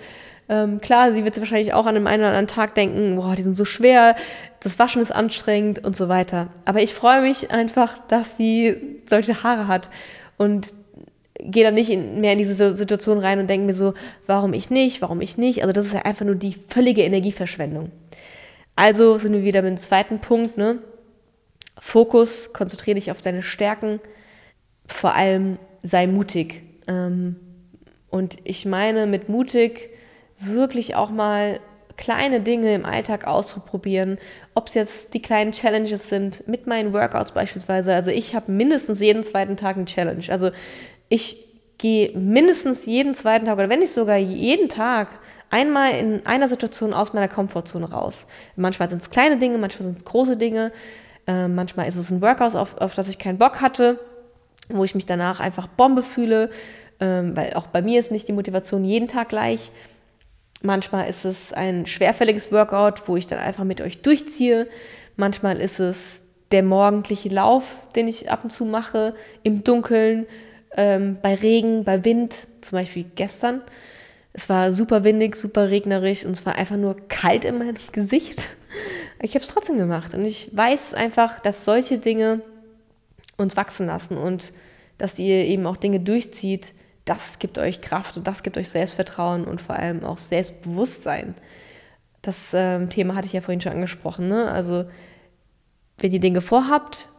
ähm, 0.49 0.82
klar, 0.82 1.13
sie 1.13 1.24
wird 1.24 1.38
wahrscheinlich 1.38 1.74
auch 1.74 1.86
an 1.86 1.95
einem 1.95 2.07
einen 2.07 2.22
oder 2.22 2.30
anderen 2.30 2.47
Tag 2.47 2.76
denken, 2.76 3.15
boah, 3.15 3.36
die 3.36 3.43
sind 3.43 3.55
so 3.55 3.65
schwer, 3.65 4.15
das 4.61 4.80
Waschen 4.80 5.01
ist 5.01 5.11
anstrengend 5.11 5.84
und 5.86 5.95
so 5.95 6.09
weiter. 6.09 6.47
Aber 6.65 6.82
ich 6.82 6.93
freue 6.93 7.22
mich 7.22 7.51
einfach, 7.51 7.97
dass 8.07 8.38
sie 8.38 8.76
solche 9.07 9.43
Haare 9.43 9.67
hat 9.67 9.89
und 10.38 10.74
gehe 11.41 11.63
dann 11.63 11.74
nicht 11.74 11.89
in, 11.89 12.20
mehr 12.22 12.34
in 12.34 12.38
diese 12.38 12.76
Situation 12.76 13.20
rein 13.20 13.39
und 13.39 13.49
denke 13.49 13.65
mir 13.65 13.74
so, 13.74 13.93
warum 14.28 14.53
ich 14.53 14.70
nicht, 14.70 15.01
warum 15.01 15.22
ich 15.22 15.38
nicht. 15.38 15.61
Also 15.61 15.72
das 15.72 15.88
ist 15.88 15.93
ja 15.93 16.01
einfach 16.01 16.26
nur 16.26 16.36
die 16.36 16.55
völlige 16.67 17.03
Energieverschwendung. 17.03 17.91
Also 18.80 19.17
sind 19.17 19.34
wir 19.34 19.43
wieder 19.43 19.61
mit 19.61 19.71
dem 19.71 19.77
zweiten 19.77 20.19
Punkt, 20.19 20.55
ne? 20.55 20.77
Fokus, 21.82 22.53
konzentriere 22.53 22.95
dich 22.95 23.11
auf 23.11 23.19
deine 23.19 23.43
Stärken, 23.43 23.99
vor 24.86 25.15
allem 25.15 25.59
sei 25.84 26.07
mutig. 26.07 26.61
Ähm, 26.88 27.36
und 28.09 28.38
ich 28.45 28.65
meine 28.65 29.05
mit 29.05 29.27
mutig 29.27 29.89
wirklich 30.39 30.95
auch 30.95 31.11
mal 31.11 31.59
kleine 31.97 32.39
Dinge 32.39 32.73
im 32.73 32.86
Alltag 32.86 33.27
auszuprobieren, 33.27 34.17
ob 34.55 34.67
es 34.67 34.75
jetzt 34.75 35.13
die 35.13 35.21
kleinen 35.21 35.51
Challenges 35.51 36.07
sind, 36.07 36.47
mit 36.47 36.65
meinen 36.65 36.93
Workouts 36.93 37.34
beispielsweise. 37.34 37.93
Also 37.93 38.11
ich 38.11 38.34
habe 38.34 38.49
mindestens 38.49 39.01
jeden 39.01 39.25
zweiten 39.25 39.57
Tag 39.57 39.75
eine 39.75 39.88
Challenge. 39.88 40.23
Also 40.30 40.51
ich 41.09 41.36
gehe 41.80 42.17
mindestens 42.17 42.86
jeden 42.86 43.13
zweiten 43.13 43.45
Tag 43.45 43.57
oder 43.57 43.67
wenn 43.67 43.80
nicht 43.80 43.91
sogar 43.91 44.15
jeden 44.15 44.69
Tag 44.69 45.19
einmal 45.49 45.93
in 45.93 46.25
einer 46.25 46.47
Situation 46.47 46.93
aus 46.93 47.13
meiner 47.13 47.27
Komfortzone 47.27 47.91
raus. 47.91 48.27
Manchmal 48.55 48.89
sind 48.89 49.01
es 49.01 49.09
kleine 49.09 49.37
Dinge, 49.37 49.57
manchmal 49.57 49.87
sind 49.87 49.97
es 49.97 50.05
große 50.05 50.37
Dinge. 50.37 50.71
Äh, 51.27 51.47
manchmal 51.47 51.87
ist 51.87 51.95
es 51.95 52.11
ein 52.11 52.21
Workout, 52.21 52.55
auf, 52.55 52.77
auf 52.77 52.95
das 52.95 53.09
ich 53.09 53.19
keinen 53.19 53.37
Bock 53.37 53.61
hatte, 53.61 53.99
wo 54.69 54.83
ich 54.83 54.95
mich 54.95 55.05
danach 55.05 55.39
einfach 55.39 55.67
Bombe 55.67 56.03
fühle, 56.03 56.49
ähm, 56.99 57.35
weil 57.35 57.53
auch 57.53 57.67
bei 57.67 57.81
mir 57.81 57.99
ist 57.99 58.11
nicht 58.11 58.27
die 58.27 58.33
Motivation 58.33 58.83
jeden 58.83 59.07
Tag 59.07 59.29
gleich. 59.29 59.71
Manchmal 60.61 61.09
ist 61.09 61.25
es 61.25 61.53
ein 61.53 61.85
schwerfälliges 61.85 62.51
Workout, 62.51 63.07
wo 63.07 63.15
ich 63.15 63.27
dann 63.27 63.39
einfach 63.39 63.63
mit 63.63 63.79
euch 63.79 64.01
durchziehe. 64.01 64.67
Manchmal 65.15 65.61
ist 65.61 65.79
es 65.79 66.25
der 66.51 66.63
morgendliche 66.63 67.29
Lauf, 67.29 67.77
den 67.95 68.07
ich 68.07 68.29
ab 68.29 68.43
und 68.43 68.49
zu 68.49 68.65
mache, 68.65 69.15
im 69.43 69.63
Dunkeln, 69.63 70.25
ähm, 70.75 71.19
bei 71.21 71.35
Regen, 71.35 71.83
bei 71.83 72.03
Wind, 72.03 72.47
zum 72.61 72.77
Beispiel 72.77 73.05
gestern. 73.15 73.61
Es 74.39 74.47
war 74.47 74.71
super 74.71 75.03
windig, 75.03 75.35
super 75.35 75.69
regnerisch 75.69 76.23
und 76.23 76.31
es 76.31 76.45
war 76.45 76.55
einfach 76.55 76.77
nur 76.77 76.95
kalt 77.09 77.43
in 77.43 77.57
meinem 77.57 77.75
Gesicht. 77.91 78.41
Ich 79.21 79.35
habe 79.35 79.43
es 79.43 79.51
trotzdem 79.51 79.77
gemacht 79.77 80.13
und 80.13 80.23
ich 80.23 80.55
weiß 80.55 80.93
einfach, 80.93 81.41
dass 81.41 81.65
solche 81.65 81.99
Dinge 81.99 82.41
uns 83.35 83.57
wachsen 83.57 83.87
lassen 83.87 84.15
und 84.15 84.53
dass 84.97 85.19
ihr 85.19 85.43
eben 85.43 85.65
auch 85.67 85.75
Dinge 85.75 85.99
durchzieht, 85.99 86.73
das 87.03 87.39
gibt 87.39 87.57
euch 87.57 87.81
Kraft 87.81 88.15
und 88.15 88.27
das 88.27 88.41
gibt 88.41 88.57
euch 88.57 88.69
Selbstvertrauen 88.69 89.43
und 89.43 89.59
vor 89.59 89.75
allem 89.75 90.05
auch 90.05 90.17
Selbstbewusstsein. 90.17 91.35
Das 92.21 92.53
ähm, 92.53 92.89
Thema 92.89 93.15
hatte 93.15 93.27
ich 93.27 93.33
ja 93.33 93.41
vorhin 93.41 93.59
schon 93.59 93.73
angesprochen. 93.73 94.29
Ne? 94.29 94.49
Also 94.49 94.85
wenn 95.97 96.13
ihr 96.13 96.21
Dinge 96.21 96.39
vorhabt, 96.39 97.09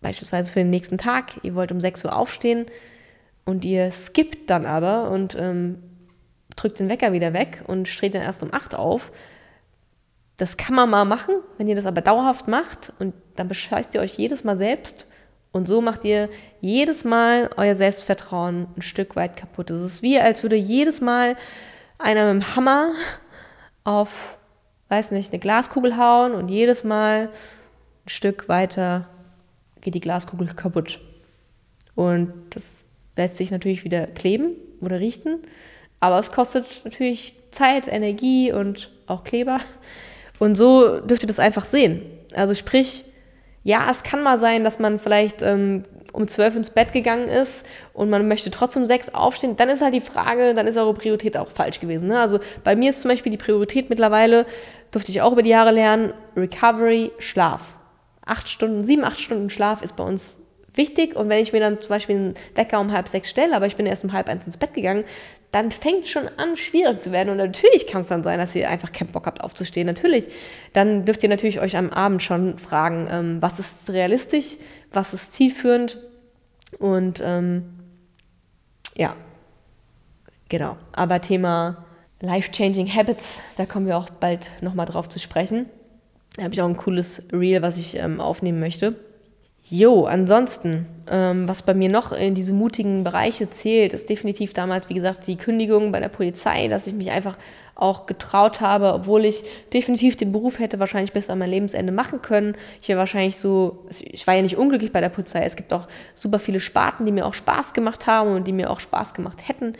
beispielsweise 0.00 0.50
für 0.50 0.58
den 0.58 0.70
nächsten 0.70 0.98
Tag, 0.98 1.38
ihr 1.44 1.54
wollt 1.54 1.70
um 1.70 1.80
6 1.80 2.04
Uhr 2.04 2.16
aufstehen, 2.16 2.66
und 3.44 3.64
ihr 3.64 3.90
skippt 3.90 4.50
dann 4.50 4.66
aber 4.66 5.10
und 5.10 5.36
ähm, 5.38 5.82
drückt 6.56 6.78
den 6.78 6.88
Wecker 6.88 7.12
wieder 7.12 7.32
weg 7.32 7.62
und 7.66 7.88
steht 7.88 8.14
dann 8.14 8.22
erst 8.22 8.42
um 8.42 8.52
8 8.52 8.74
auf. 8.74 9.12
Das 10.36 10.56
kann 10.56 10.74
man 10.74 10.90
mal 10.90 11.04
machen, 11.04 11.34
wenn 11.58 11.68
ihr 11.68 11.76
das 11.76 11.86
aber 11.86 12.00
dauerhaft 12.00 12.48
macht 12.48 12.92
und 12.98 13.14
dann 13.36 13.48
bescheißt 13.48 13.94
ihr 13.94 14.00
euch 14.00 14.14
jedes 14.14 14.44
Mal 14.44 14.56
selbst 14.56 15.06
und 15.52 15.68
so 15.68 15.80
macht 15.80 16.04
ihr 16.04 16.28
jedes 16.60 17.04
Mal 17.04 17.48
euer 17.56 17.76
Selbstvertrauen 17.76 18.66
ein 18.76 18.82
Stück 18.82 19.14
weit 19.14 19.36
kaputt. 19.36 19.70
Es 19.70 19.80
ist 19.80 20.02
wie, 20.02 20.18
als 20.18 20.42
würde 20.42 20.56
jedes 20.56 21.00
Mal 21.00 21.36
einer 21.96 22.32
mit 22.32 22.42
dem 22.42 22.56
Hammer 22.56 22.92
auf, 23.84 24.36
weiß 24.88 25.12
nicht, 25.12 25.32
eine 25.32 25.38
Glaskugel 25.38 25.96
hauen 25.96 26.32
und 26.32 26.48
jedes 26.48 26.82
Mal 26.82 27.28
ein 28.04 28.08
Stück 28.08 28.48
weiter 28.48 29.08
geht 29.80 29.94
die 29.94 30.00
Glaskugel 30.00 30.48
kaputt. 30.48 31.00
Und 31.94 32.32
das 32.50 32.83
lässt 33.16 33.36
sich 33.36 33.50
natürlich 33.50 33.84
wieder 33.84 34.06
kleben 34.06 34.52
oder 34.80 35.00
richten, 35.00 35.38
aber 36.00 36.18
es 36.18 36.32
kostet 36.32 36.66
natürlich 36.84 37.34
Zeit, 37.50 37.88
Energie 37.88 38.52
und 38.52 38.90
auch 39.06 39.24
Kleber. 39.24 39.60
Und 40.38 40.56
so 40.56 41.00
dürft 41.00 41.22
ihr 41.22 41.28
das 41.28 41.38
einfach 41.38 41.64
sehen. 41.64 42.02
Also 42.34 42.54
sprich, 42.54 43.04
ja, 43.62 43.86
es 43.90 44.02
kann 44.02 44.22
mal 44.22 44.38
sein, 44.38 44.64
dass 44.64 44.78
man 44.78 44.98
vielleicht 44.98 45.42
ähm, 45.42 45.84
um 46.14 46.28
zwölf 46.28 46.54
ins 46.54 46.70
Bett 46.70 46.92
gegangen 46.92 47.28
ist 47.28 47.66
und 47.92 48.08
man 48.08 48.28
möchte 48.28 48.50
trotzdem 48.50 48.86
sechs 48.86 49.08
aufstehen, 49.12 49.56
dann 49.56 49.68
ist 49.68 49.82
halt 49.82 49.94
die 49.94 50.00
Frage, 50.00 50.54
dann 50.54 50.68
ist 50.68 50.76
eure 50.76 50.94
Priorität 50.94 51.36
auch 51.36 51.50
falsch 51.50 51.80
gewesen. 51.80 52.08
Ne? 52.08 52.20
Also 52.20 52.38
bei 52.62 52.76
mir 52.76 52.90
ist 52.90 53.02
zum 53.02 53.10
Beispiel 53.10 53.32
die 53.32 53.38
Priorität 53.38 53.90
mittlerweile, 53.90 54.46
durfte 54.92 55.10
ich 55.10 55.22
auch 55.22 55.32
über 55.32 55.42
die 55.42 55.50
Jahre 55.50 55.72
lernen, 55.72 56.14
Recovery, 56.36 57.10
Schlaf. 57.18 57.78
Acht 58.24 58.48
Stunden, 58.48 58.84
sieben, 58.84 59.04
acht 59.04 59.18
Stunden 59.18 59.50
Schlaf 59.50 59.82
ist 59.82 59.96
bei 59.96 60.04
uns 60.04 60.40
wichtig. 60.76 61.16
Und 61.16 61.28
wenn 61.28 61.42
ich 61.42 61.52
mir 61.52 61.60
dann 61.60 61.80
zum 61.80 61.88
Beispiel 61.88 62.16
einen 62.16 62.34
Wecker 62.54 62.80
um 62.80 62.92
halb 62.92 63.08
sechs 63.08 63.30
stelle, 63.30 63.54
aber 63.54 63.66
ich 63.66 63.76
bin 63.76 63.86
erst 63.86 64.04
um 64.04 64.12
halb 64.12 64.28
eins 64.28 64.46
ins 64.46 64.56
Bett 64.56 64.74
gegangen, 64.74 65.04
dann 65.52 65.70
fängt 65.70 66.06
schon 66.06 66.28
an, 66.36 66.56
schwierig 66.56 67.02
zu 67.02 67.12
werden. 67.12 67.30
Und 67.30 67.36
natürlich 67.36 67.86
kann 67.86 68.00
es 68.00 68.08
dann 68.08 68.24
sein, 68.24 68.38
dass 68.40 68.56
ihr 68.56 68.68
einfach 68.68 68.90
keinen 68.90 69.12
Bock 69.12 69.26
habt 69.26 69.40
aufzustehen. 69.40 69.86
Natürlich. 69.86 70.28
Dann 70.72 71.04
dürft 71.04 71.22
ihr 71.22 71.28
natürlich 71.28 71.60
euch 71.60 71.76
am 71.76 71.90
Abend 71.90 72.22
schon 72.22 72.58
fragen, 72.58 73.06
ähm, 73.10 73.40
was 73.40 73.60
ist 73.60 73.88
realistisch, 73.90 74.56
was 74.92 75.14
ist 75.14 75.32
zielführend. 75.32 75.98
Und 76.78 77.22
ähm, 77.24 77.64
ja, 78.96 79.14
genau. 80.48 80.76
Aber 80.92 81.20
Thema 81.20 81.84
Life-Changing 82.20 82.92
Habits, 82.92 83.38
da 83.56 83.66
kommen 83.66 83.86
wir 83.86 83.96
auch 83.96 84.10
bald 84.10 84.50
nochmal 84.60 84.86
drauf 84.86 85.08
zu 85.08 85.20
sprechen. 85.20 85.66
Da 86.36 86.42
habe 86.42 86.54
ich 86.54 86.62
auch 86.62 86.68
ein 86.68 86.76
cooles 86.76 87.22
Reel, 87.32 87.62
was 87.62 87.78
ich 87.78 87.96
ähm, 87.96 88.20
aufnehmen 88.20 88.58
möchte. 88.58 88.96
Jo, 89.66 90.04
ansonsten, 90.04 90.86
ähm, 91.10 91.48
was 91.48 91.62
bei 91.62 91.72
mir 91.72 91.88
noch 91.88 92.12
in 92.12 92.34
diese 92.34 92.52
mutigen 92.52 93.02
Bereiche 93.02 93.48
zählt, 93.48 93.94
ist 93.94 94.10
definitiv 94.10 94.52
damals, 94.52 94.90
wie 94.90 94.94
gesagt, 94.94 95.26
die 95.26 95.36
Kündigung 95.36 95.90
bei 95.90 96.00
der 96.00 96.10
Polizei, 96.10 96.68
dass 96.68 96.86
ich 96.86 96.92
mich 96.92 97.10
einfach 97.10 97.38
auch 97.74 98.04
getraut 98.04 98.60
habe, 98.60 98.92
obwohl 98.92 99.24
ich 99.24 99.42
definitiv 99.72 100.16
den 100.16 100.32
Beruf 100.32 100.58
hätte 100.58 100.78
wahrscheinlich 100.80 101.12
bis 101.12 101.30
an 101.30 101.38
mein 101.38 101.50
Lebensende 101.50 101.92
machen 101.92 102.20
können. 102.20 102.56
Ich 102.82 102.88
wäre 102.88 102.98
wahrscheinlich 102.98 103.38
so, 103.38 103.86
ich 103.88 104.26
war 104.26 104.34
ja 104.34 104.42
nicht 104.42 104.58
unglücklich 104.58 104.92
bei 104.92 105.00
der 105.00 105.08
Polizei. 105.08 105.42
Es 105.44 105.56
gibt 105.56 105.72
auch 105.72 105.88
super 106.14 106.38
viele 106.38 106.60
Sparten, 106.60 107.06
die 107.06 107.12
mir 107.12 107.26
auch 107.26 107.34
Spaß 107.34 107.72
gemacht 107.72 108.06
haben 108.06 108.34
und 108.34 108.46
die 108.46 108.52
mir 108.52 108.70
auch 108.70 108.80
Spaß 108.80 109.14
gemacht 109.14 109.48
hätten. 109.48 109.72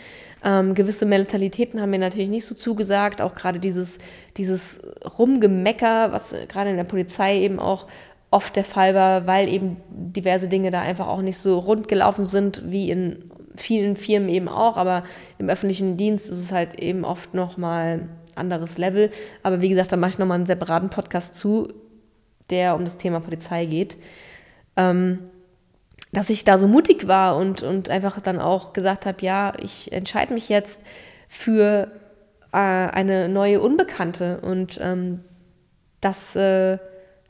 Ähm, 0.43 0.75
gewisse 0.75 1.07
Mentalitäten 1.07 1.81
haben 1.81 1.91
mir 1.91 1.99
natürlich 1.99 2.31
nicht 2.31 2.47
so 2.47 2.55
zugesagt, 2.55 3.21
auch 3.21 3.35
gerade 3.35 3.61
dieses, 3.61 3.99
dieses 4.39 4.83
Rumgemecker, 5.19 6.11
was 6.11 6.35
gerade 6.49 6.71
in 6.71 6.77
der 6.77 6.85
Polizei 6.85 7.39
eben 7.39 7.59
auch 7.59 7.87
oft 8.35 8.57
der 8.57 8.65
Fall 8.65 8.97
war, 8.97 9.29
weil 9.29 9.49
eben 9.49 9.77
diverse 9.89 10.49
Dinge 10.49 10.73
da 10.73 10.81
einfach 10.81 11.07
auch 11.07 11.23
nicht 11.23 11.39
so 11.39 11.57
rund 11.61 11.87
gelaufen 11.87 12.27
sind, 12.27 12.63
wie 12.67 12.91
in 12.91 13.31
vielen 13.55 13.97
Firmen 13.97 14.29
eben 14.29 14.49
auch, 14.49 14.77
aber 14.77 15.05
im 15.39 15.49
öffentlichen 15.49 15.97
Dienst 15.97 16.29
ist 16.29 16.41
es 16.41 16.51
halt 16.51 16.81
eben 16.81 17.05
oft 17.05 17.33
nochmal 17.33 18.09
anderes 18.35 18.77
Level. 18.77 19.11
Aber 19.45 19.61
wie 19.63 19.69
gesagt, 19.69 19.93
da 19.93 19.97
mache 19.97 20.11
ich 20.11 20.19
nochmal 20.19 20.39
einen 20.39 20.47
separaten 20.47 20.91
Podcast 20.91 21.37
zu, 21.37 21.73
der 22.51 22.75
um 22.75 22.85
das 22.85 22.99
Thema 22.99 23.21
Polizei 23.21 23.67
geht. 23.67 23.97
Ähm, 24.77 25.21
dass 26.11 26.31
ich 26.31 26.45
da 26.45 26.59
so 26.59 26.67
mutig 26.67 27.07
war 27.07 27.37
und, 27.37 27.63
und 27.63 27.89
einfach 27.89 28.21
dann 28.21 28.41
auch 28.41 28.73
gesagt 28.73 29.07
habe, 29.07 29.25
ja, 29.25 29.53
ich 29.63 29.93
entscheide 29.93 30.35
mich 30.35 30.49
jetzt 30.49 30.83
für 31.29 31.93
äh, 32.53 32.57
eine 32.57 33.29
neue 33.29 33.61
Unbekannte 33.61 34.41
und 34.41 34.81
ähm, 34.83 35.21
das 36.01 36.35
äh, 36.35 36.79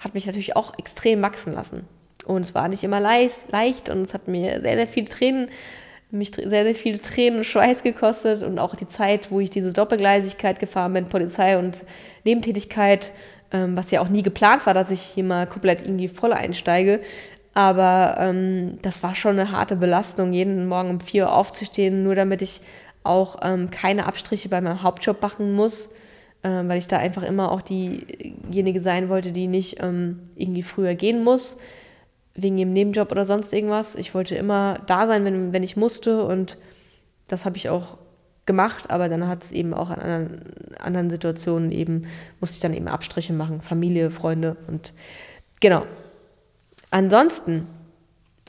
hat 0.04 0.14
mich 0.14 0.26
natürlich 0.26 0.54
auch 0.54 0.78
extrem 0.78 1.22
wachsen 1.22 1.54
lassen. 1.54 1.88
Und 2.26 2.42
es 2.42 2.54
war 2.54 2.68
nicht 2.68 2.84
immer 2.84 3.00
leicht, 3.00 3.50
leicht 3.50 3.88
und 3.88 4.02
es 4.02 4.14
hat 4.14 4.28
mir 4.28 4.60
sehr, 4.60 4.76
sehr 4.76 4.86
viele 4.86 5.08
Tränen, 5.08 5.48
mich 6.10 6.32
sehr, 6.34 6.48
sehr 6.48 6.74
viele 6.74 7.00
Tränen 7.00 7.38
und 7.38 7.44
Schweiß 7.44 7.82
gekostet 7.82 8.42
und 8.42 8.58
auch 8.58 8.76
die 8.76 8.86
Zeit, 8.86 9.30
wo 9.30 9.40
ich 9.40 9.50
diese 9.50 9.72
Doppelgleisigkeit 9.72 10.60
gefahren 10.60 10.92
bin, 10.92 11.08
Polizei 11.08 11.58
und 11.58 11.84
Nebentätigkeit, 12.24 13.10
ähm, 13.50 13.76
was 13.76 13.90
ja 13.90 14.00
auch 14.00 14.08
nie 14.08 14.22
geplant 14.22 14.64
war, 14.66 14.74
dass 14.74 14.90
ich 14.90 15.00
hier 15.00 15.24
mal 15.24 15.46
komplett 15.46 15.82
irgendwie 15.82 16.08
voll 16.08 16.32
einsteige. 16.32 17.00
Aber 17.52 18.16
ähm, 18.18 18.78
das 18.82 19.02
war 19.02 19.14
schon 19.14 19.38
eine 19.38 19.50
harte 19.50 19.76
Belastung, 19.76 20.32
jeden 20.32 20.66
Morgen 20.66 20.90
um 20.90 21.00
vier 21.00 21.24
Uhr 21.24 21.32
aufzustehen, 21.32 22.02
nur 22.02 22.14
damit 22.14 22.42
ich 22.42 22.60
auch 23.04 23.36
ähm, 23.42 23.70
keine 23.70 24.06
Abstriche 24.06 24.48
bei 24.48 24.60
meinem 24.60 24.82
Hauptjob 24.82 25.20
machen 25.20 25.52
muss, 25.52 25.90
äh, 26.44 26.68
weil 26.68 26.78
ich 26.78 26.86
da 26.86 26.98
einfach 26.98 27.22
immer 27.24 27.50
auch 27.50 27.62
diejenige 27.62 28.80
sein 28.80 29.08
wollte, 29.08 29.32
die 29.32 29.48
nicht 29.48 29.82
ähm, 29.82 30.20
irgendwie 30.36 30.62
früher 30.62 30.94
gehen 30.94 31.24
muss, 31.24 31.56
wegen 32.34 32.58
ihrem 32.58 32.72
Nebenjob 32.72 33.10
oder 33.10 33.24
sonst 33.24 33.52
irgendwas. 33.52 33.96
Ich 33.96 34.14
wollte 34.14 34.36
immer 34.36 34.80
da 34.86 35.06
sein, 35.06 35.24
wenn, 35.24 35.52
wenn 35.52 35.62
ich 35.62 35.76
musste 35.76 36.24
und 36.24 36.58
das 37.28 37.44
habe 37.44 37.56
ich 37.56 37.70
auch 37.70 37.96
gemacht, 38.46 38.90
aber 38.90 39.08
dann 39.08 39.26
hat 39.26 39.42
es 39.42 39.52
eben 39.52 39.72
auch 39.72 39.88
an 39.88 39.98
anderen, 40.00 40.42
anderen 40.78 41.10
Situationen 41.10 41.72
eben, 41.72 42.06
musste 42.40 42.56
ich 42.56 42.60
dann 42.60 42.74
eben 42.74 42.88
Abstriche 42.88 43.32
machen, 43.32 43.62
Familie, 43.62 44.10
Freunde 44.10 44.58
und 44.68 44.92
genau. 45.60 45.86
Ansonsten, 46.90 47.66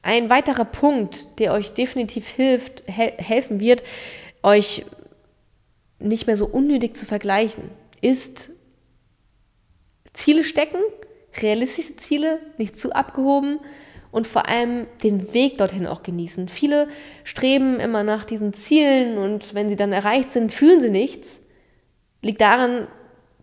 ein 0.02 0.30
weiterer 0.30 0.66
Punkt, 0.66 1.40
der 1.40 1.54
euch 1.54 1.74
definitiv 1.74 2.28
hilft, 2.28 2.84
he 2.88 3.14
helfen 3.18 3.62
wird, 3.62 3.84
euch 4.44 4.86
nicht 6.00 6.28
mehr 6.28 6.38
so 6.38 6.46
unnötig 6.46 6.96
zu 6.96 7.06
vergleichen, 7.06 7.70
ist 8.06 8.50
Ziele 10.14 10.44
stecken, 10.44 10.80
realistische 11.42 11.98
Ziele, 11.98 12.40
nicht 12.58 12.80
zu 12.80 12.94
abgehoben 12.94 13.60
und 14.12 14.28
vor 14.28 14.48
allem 14.48 14.88
den 15.04 15.34
Weg 15.34 15.58
dorthin 15.58 15.88
auch 15.88 16.04
genießen. 16.04 16.48
Viele 16.48 16.88
streben 17.24 17.80
immer 17.80 18.04
nach 18.04 18.24
diesen 18.24 18.54
Zielen 18.54 19.18
und 19.18 19.54
wenn 19.54 19.68
sie 19.68 19.76
dann 19.76 19.92
erreicht 19.92 20.32
sind, 20.32 20.54
fühlen 20.54 20.80
sie 20.80 20.90
nichts. 20.90 21.42
Liegt 22.22 22.42
daran, 22.42 22.88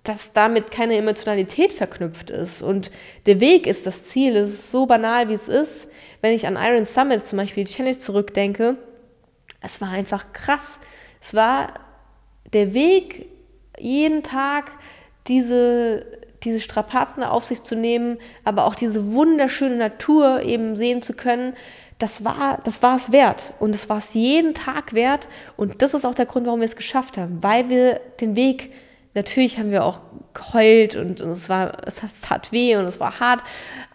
dass 0.03 0.33
damit 0.33 0.71
keine 0.71 0.97
Emotionalität 0.97 1.73
verknüpft 1.73 2.31
ist. 2.31 2.63
Und 2.63 2.91
der 3.27 3.39
Weg 3.41 3.67
ist 3.67 3.87
das 3.87 4.09
Ziel. 4.09 4.35
Es 4.37 4.51
ist 4.51 4.71
so 4.71 4.87
banal, 4.87 5.29
wie 5.29 5.35
es 5.35 5.47
ist. 5.47 5.91
Wenn 6.23 6.33
ich 6.33 6.47
an 6.47 6.57
Iron 6.59 6.85
Summit 6.85 7.25
zum 7.25 7.39
Beispiel, 7.39 7.65
die 7.65 7.73
Challenge 7.73 7.99
zurückdenke, 7.99 8.77
es 9.61 9.81
war 9.81 9.91
einfach 9.91 10.33
krass. 10.33 10.79
Es 11.21 11.35
war 11.35 11.75
der 12.53 12.75
Weg, 12.75 13.29
jeden 13.83 14.23
Tag 14.23 14.73
diese 15.29 16.07
diese 16.45 16.61
Strapazen 16.61 17.23
auf 17.23 17.45
sich 17.45 17.63
zu 17.63 17.77
nehmen, 17.77 18.19
aber 18.45 18.67
auch 18.67 18.75
diese 18.75 19.13
wunderschöne 19.13 19.77
Natur 19.77 20.43
eben 20.43 20.77
sehen 20.77 21.03
zu 21.03 21.15
können, 21.15 21.55
das 21.99 22.25
war, 22.25 22.59
das 22.65 22.83
war 22.83 22.97
es 22.97 23.13
wert. 23.13 23.55
Und 23.61 23.75
es 23.75 23.89
war 23.89 23.99
es 23.99 24.15
jeden 24.15 24.55
Tag 24.55 24.93
wert. 24.93 25.29
Und 25.57 25.83
das 25.83 25.95
ist 25.95 26.05
auch 26.05 26.15
der 26.15 26.27
Grund, 26.27 26.47
warum 26.47 26.61
wir 26.61 26.67
es 26.67 26.75
geschafft 26.75 27.17
haben. 27.17 27.39
Weil 27.43 27.69
wir 27.69 28.01
den 28.21 28.35
Weg, 28.35 28.73
natürlich 29.15 29.59
haben 29.59 29.71
wir 29.71 29.85
auch 29.85 30.01
geheult 30.35 30.97
und, 30.97 31.21
und 31.21 31.31
es 31.31 31.49
war, 31.49 31.87
es 31.87 32.01
tat 32.23 32.51
weh 32.51 32.75
und 32.77 32.87
es 32.87 32.99
war 32.99 33.21
hart. 33.21 33.45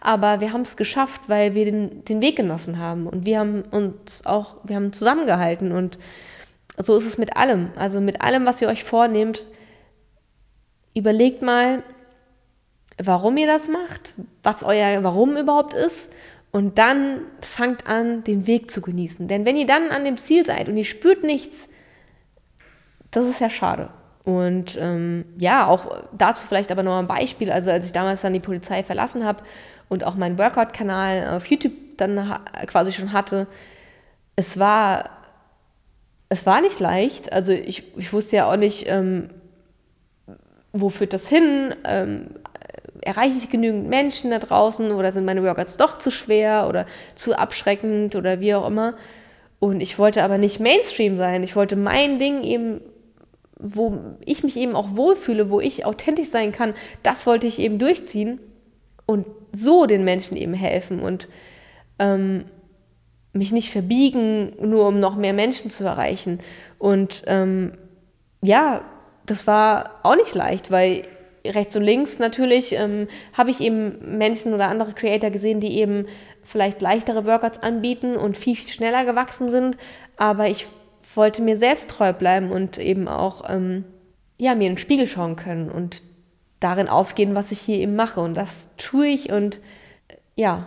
Aber 0.00 0.40
wir 0.40 0.54
haben 0.54 0.62
es 0.62 0.76
geschafft, 0.78 1.22
weil 1.26 1.54
wir 1.54 1.66
den, 1.66 2.02
den 2.06 2.22
Weg 2.22 2.36
genossen 2.36 2.78
haben. 2.78 3.06
Und 3.06 3.26
wir 3.26 3.40
haben 3.40 3.62
uns 3.70 4.24
auch, 4.24 4.54
wir 4.64 4.76
haben 4.76 4.94
zusammengehalten. 4.94 5.72
Und 5.72 5.98
so 6.78 6.96
ist 6.96 7.04
es 7.04 7.18
mit 7.18 7.36
allem. 7.36 7.72
Also 7.76 8.00
mit 8.00 8.22
allem, 8.22 8.46
was 8.46 8.62
ihr 8.62 8.68
euch 8.68 8.84
vornehmt, 8.84 9.46
überlegt 10.98 11.42
mal, 11.42 11.82
warum 13.02 13.36
ihr 13.36 13.46
das 13.46 13.68
macht, 13.68 14.14
was 14.42 14.62
euer 14.62 15.02
Warum 15.04 15.36
überhaupt 15.36 15.74
ist. 15.74 16.10
Und 16.50 16.78
dann 16.78 17.20
fangt 17.42 17.86
an, 17.86 18.24
den 18.24 18.46
Weg 18.46 18.70
zu 18.70 18.80
genießen. 18.80 19.28
Denn 19.28 19.44
wenn 19.44 19.56
ihr 19.56 19.66
dann 19.66 19.90
an 19.90 20.04
dem 20.04 20.18
Ziel 20.18 20.46
seid 20.46 20.68
und 20.68 20.76
ihr 20.76 20.84
spürt 20.84 21.22
nichts, 21.22 21.68
das 23.10 23.26
ist 23.26 23.40
ja 23.40 23.50
schade. 23.50 23.90
Und 24.24 24.76
ähm, 24.80 25.24
ja, 25.38 25.66
auch 25.66 26.04
dazu 26.12 26.46
vielleicht 26.46 26.70
aber 26.70 26.82
noch 26.82 26.98
ein 26.98 27.06
Beispiel. 27.06 27.50
Also 27.50 27.70
als 27.70 27.86
ich 27.86 27.92
damals 27.92 28.22
dann 28.22 28.32
die 28.32 28.40
Polizei 28.40 28.82
verlassen 28.82 29.24
habe 29.24 29.42
und 29.88 30.04
auch 30.04 30.16
meinen 30.16 30.38
Workout-Kanal 30.38 31.36
auf 31.36 31.46
YouTube 31.46 31.72
dann 31.96 32.38
quasi 32.66 32.92
schon 32.92 33.12
hatte, 33.12 33.46
es 34.36 34.58
war, 34.58 35.10
es 36.28 36.46
war 36.46 36.60
nicht 36.60 36.78
leicht. 36.78 37.32
Also 37.32 37.52
ich, 37.52 37.96
ich 37.96 38.12
wusste 38.12 38.36
ja 38.36 38.50
auch 38.50 38.56
nicht, 38.56 38.86
ähm, 38.88 39.30
wo 40.72 40.88
führt 40.88 41.12
das 41.12 41.28
hin? 41.28 41.74
Ähm, 41.84 42.30
erreiche 43.02 43.38
ich 43.38 43.48
genügend 43.48 43.88
Menschen 43.88 44.30
da 44.30 44.38
draußen 44.38 44.92
oder 44.92 45.12
sind 45.12 45.24
meine 45.24 45.42
Workouts 45.42 45.76
doch 45.76 45.98
zu 45.98 46.10
schwer 46.10 46.66
oder 46.68 46.86
zu 47.14 47.34
abschreckend 47.34 48.16
oder 48.16 48.40
wie 48.40 48.54
auch 48.54 48.66
immer. 48.66 48.94
Und 49.60 49.80
ich 49.80 49.98
wollte 49.98 50.22
aber 50.22 50.38
nicht 50.38 50.60
Mainstream 50.60 51.16
sein. 51.16 51.42
Ich 51.42 51.56
wollte 51.56 51.76
mein 51.76 52.18
Ding 52.18 52.42
eben, 52.42 52.80
wo 53.58 53.98
ich 54.24 54.42
mich 54.42 54.56
eben 54.56 54.74
auch 54.74 54.96
wohlfühle, 54.96 55.50
wo 55.50 55.60
ich 55.60 55.84
authentisch 55.84 56.28
sein 56.28 56.52
kann, 56.52 56.74
das 57.02 57.26
wollte 57.26 57.46
ich 57.46 57.58
eben 57.58 57.78
durchziehen 57.78 58.40
und 59.06 59.26
so 59.52 59.86
den 59.86 60.04
Menschen 60.04 60.36
eben 60.36 60.54
helfen 60.54 61.00
und 61.00 61.28
ähm, 61.98 62.44
mich 63.32 63.52
nicht 63.52 63.70
verbiegen, 63.70 64.52
nur 64.60 64.88
um 64.88 65.00
noch 65.00 65.16
mehr 65.16 65.32
Menschen 65.32 65.70
zu 65.70 65.84
erreichen. 65.84 66.40
Und 66.78 67.22
ähm, 67.26 67.72
ja, 68.42 68.82
das 69.30 69.46
war 69.46 70.00
auch 70.02 70.16
nicht 70.16 70.34
leicht, 70.34 70.70
weil 70.70 71.04
rechts 71.44 71.76
und 71.76 71.82
links 71.82 72.18
natürlich 72.18 72.74
ähm, 72.74 73.08
habe 73.32 73.50
ich 73.50 73.60
eben 73.60 74.18
Menschen 74.18 74.54
oder 74.54 74.68
andere 74.68 74.92
Creator 74.92 75.30
gesehen, 75.30 75.60
die 75.60 75.78
eben 75.78 76.06
vielleicht 76.42 76.80
leichtere 76.80 77.26
Workouts 77.26 77.62
anbieten 77.62 78.16
und 78.16 78.36
viel, 78.36 78.56
viel 78.56 78.68
schneller 78.68 79.04
gewachsen 79.04 79.50
sind. 79.50 79.76
Aber 80.16 80.48
ich 80.48 80.66
wollte 81.14 81.42
mir 81.42 81.56
selbst 81.56 81.90
treu 81.90 82.12
bleiben 82.12 82.50
und 82.50 82.78
eben 82.78 83.08
auch 83.08 83.48
ähm, 83.48 83.84
ja, 84.38 84.54
mir 84.54 84.68
in 84.68 84.74
den 84.74 84.78
Spiegel 84.78 85.06
schauen 85.06 85.36
können 85.36 85.70
und 85.70 86.02
darin 86.60 86.88
aufgehen, 86.88 87.34
was 87.34 87.52
ich 87.52 87.60
hier 87.60 87.78
eben 87.78 87.96
mache. 87.96 88.20
Und 88.20 88.34
das 88.34 88.70
tue 88.76 89.08
ich. 89.08 89.30
Und 89.30 89.56
äh, 90.08 90.16
ja, 90.36 90.66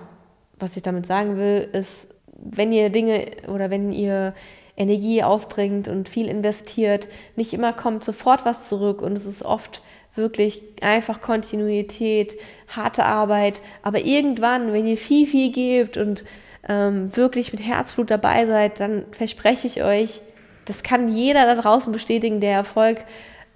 was 0.59 0.77
ich 0.77 0.83
damit 0.83 1.05
sagen 1.05 1.37
will, 1.37 1.67
ist, 1.73 2.13
wenn 2.37 2.71
ihr 2.71 2.89
Dinge 2.89 3.25
oder 3.47 3.69
wenn 3.69 3.91
ihr 3.91 4.33
Energie 4.81 5.23
aufbringt 5.23 5.87
und 5.87 6.09
viel 6.09 6.27
investiert, 6.27 7.07
nicht 7.35 7.53
immer 7.53 7.73
kommt 7.73 8.03
sofort 8.03 8.45
was 8.45 8.67
zurück 8.67 9.01
und 9.01 9.15
es 9.15 9.25
ist 9.25 9.43
oft 9.43 9.81
wirklich 10.15 10.61
einfach 10.81 11.21
Kontinuität, 11.21 12.37
harte 12.67 13.05
Arbeit. 13.05 13.61
Aber 13.81 13.99
irgendwann, 13.99 14.73
wenn 14.73 14.85
ihr 14.85 14.97
viel, 14.97 15.27
viel 15.27 15.51
gebt 15.51 15.97
und 15.97 16.23
ähm, 16.67 17.15
wirklich 17.15 17.53
mit 17.53 17.61
Herzblut 17.61 18.11
dabei 18.11 18.45
seid, 18.45 18.79
dann 18.79 19.05
verspreche 19.11 19.67
ich 19.67 19.83
euch, 19.83 20.21
das 20.65 20.83
kann 20.83 21.07
jeder 21.07 21.45
da 21.45 21.59
draußen 21.59 21.91
bestätigen, 21.91 22.39
der 22.39 22.53
Erfolg, 22.53 23.03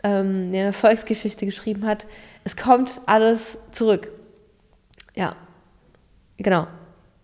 ähm, 0.04 0.52
der 0.52 0.66
Erfolgsgeschichte 0.66 1.46
geschrieben 1.46 1.86
hat. 1.86 2.06
Es 2.44 2.56
kommt 2.56 3.02
alles 3.06 3.58
zurück. 3.72 4.12
Ja, 5.16 5.36
genau. 6.38 6.68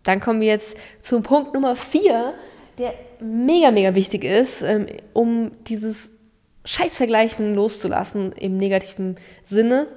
Dann 0.03 0.19
kommen 0.19 0.41
wir 0.41 0.47
jetzt 0.47 0.75
zum 0.99 1.23
Punkt 1.23 1.53
Nummer 1.53 1.75
vier, 1.75 2.33
der 2.77 2.93
mega, 3.21 3.71
mega 3.71 3.95
wichtig 3.95 4.23
ist, 4.23 4.61
ähm, 4.61 4.87
um 5.13 5.51
dieses 5.67 6.09
Scheißvergleichen 6.65 7.55
loszulassen 7.55 8.31
im 8.33 8.57
negativen 8.57 9.17
Sinne. 9.43 9.87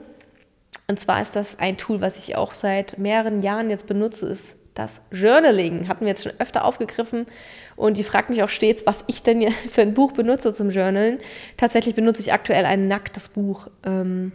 Und 0.86 1.00
zwar 1.00 1.22
ist 1.22 1.36
das 1.36 1.58
ein 1.58 1.76
Tool, 1.76 2.00
was 2.00 2.18
ich 2.18 2.36
auch 2.36 2.54
seit 2.54 2.98
mehreren 2.98 3.42
Jahren 3.42 3.70
jetzt 3.70 3.86
benutze, 3.86 4.26
ist 4.26 4.56
das 4.74 5.00
Journaling. 5.10 5.88
Hatten 5.88 6.02
wir 6.02 6.08
jetzt 6.08 6.24
schon 6.24 6.32
öfter 6.38 6.64
aufgegriffen 6.64 7.26
und 7.76 7.96
die 7.96 8.04
fragt 8.04 8.30
mich 8.30 8.42
auch 8.42 8.48
stets, 8.48 8.86
was 8.86 9.04
ich 9.06 9.22
denn 9.22 9.50
für 9.70 9.82
ein 9.82 9.94
Buch 9.94 10.12
benutze 10.12 10.52
zum 10.52 10.70
Journalen. 10.70 11.18
Tatsächlich 11.56 11.94
benutze 11.94 12.20
ich 12.20 12.32
aktuell 12.32 12.64
ein 12.64 12.88
nacktes 12.88 13.28
Buch. 13.28 13.68
Ähm, 13.84 14.32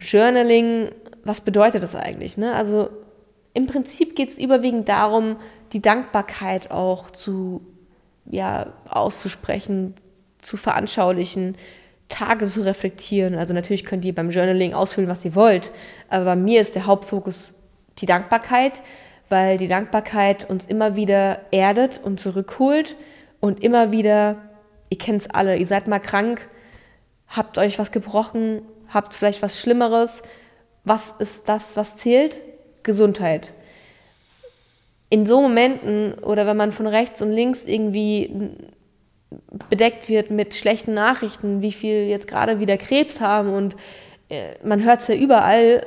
Journaling, 0.00 0.90
was 1.24 1.40
bedeutet 1.40 1.82
das 1.82 1.94
eigentlich? 1.94 2.36
Ne? 2.36 2.54
Also 2.54 2.90
im 3.54 3.66
Prinzip 3.66 4.16
geht 4.16 4.30
es 4.30 4.38
überwiegend 4.38 4.88
darum, 4.88 5.36
die 5.72 5.80
Dankbarkeit 5.80 6.70
auch 6.70 7.10
zu 7.10 7.62
ja, 8.26 8.72
auszusprechen, 8.88 9.94
zu 10.40 10.56
veranschaulichen, 10.56 11.56
Tage 12.08 12.44
zu 12.46 12.62
reflektieren. 12.62 13.34
Also 13.34 13.54
natürlich 13.54 13.84
könnt 13.84 14.04
ihr 14.04 14.14
beim 14.14 14.30
Journaling 14.30 14.74
ausfüllen, 14.74 15.08
was 15.08 15.24
ihr 15.24 15.34
wollt, 15.34 15.72
aber 16.08 16.24
bei 16.24 16.36
mir 16.36 16.60
ist 16.60 16.74
der 16.74 16.86
Hauptfokus 16.86 17.54
die 17.98 18.06
Dankbarkeit, 18.06 18.82
weil 19.28 19.56
die 19.56 19.68
Dankbarkeit 19.68 20.48
uns 20.48 20.64
immer 20.64 20.96
wieder 20.96 21.40
erdet 21.50 22.00
und 22.02 22.20
zurückholt 22.20 22.96
und 23.40 23.62
immer 23.62 23.92
wieder, 23.92 24.36
ihr 24.90 24.98
kennt 24.98 25.22
es 25.22 25.30
alle, 25.30 25.56
ihr 25.56 25.66
seid 25.66 25.88
mal 25.88 25.98
krank, 25.98 26.48
habt 27.28 27.58
euch 27.58 27.78
was 27.78 27.90
gebrochen, 27.92 28.62
habt 28.88 29.14
vielleicht 29.14 29.42
was 29.42 29.58
Schlimmeres. 29.58 30.22
Was 30.84 31.14
ist 31.18 31.48
das, 31.48 31.76
was 31.76 31.96
zählt? 31.96 32.40
Gesundheit. 32.82 33.54
In 35.14 35.26
so 35.26 35.40
Momenten 35.40 36.14
oder 36.24 36.44
wenn 36.44 36.56
man 36.56 36.72
von 36.72 36.88
rechts 36.88 37.22
und 37.22 37.30
links 37.30 37.66
irgendwie 37.66 38.50
bedeckt 39.70 40.08
wird 40.08 40.32
mit 40.32 40.54
schlechten 40.54 40.92
Nachrichten, 40.92 41.62
wie 41.62 41.70
viel 41.70 42.08
jetzt 42.08 42.26
gerade 42.26 42.58
wieder 42.58 42.76
Krebs 42.76 43.20
haben 43.20 43.52
und 43.54 43.76
äh, 44.28 44.56
man 44.64 44.82
hört 44.82 45.02
es 45.02 45.06
ja 45.06 45.14
überall. 45.14 45.86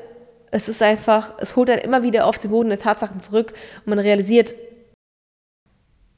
Es 0.49 0.69
ist 0.69 0.81
einfach, 0.81 1.33
es 1.39 1.57
holt 1.57 1.67
dann 1.67 1.79
immer 1.79 2.03
wieder 2.03 2.25
auf 2.25 2.37
den 2.37 2.51
Boden 2.51 2.69
der 2.69 2.79
Tatsachen 2.79 3.19
zurück 3.19 3.51
und 3.79 3.87
man 3.87 3.99
realisiert, 3.99 4.55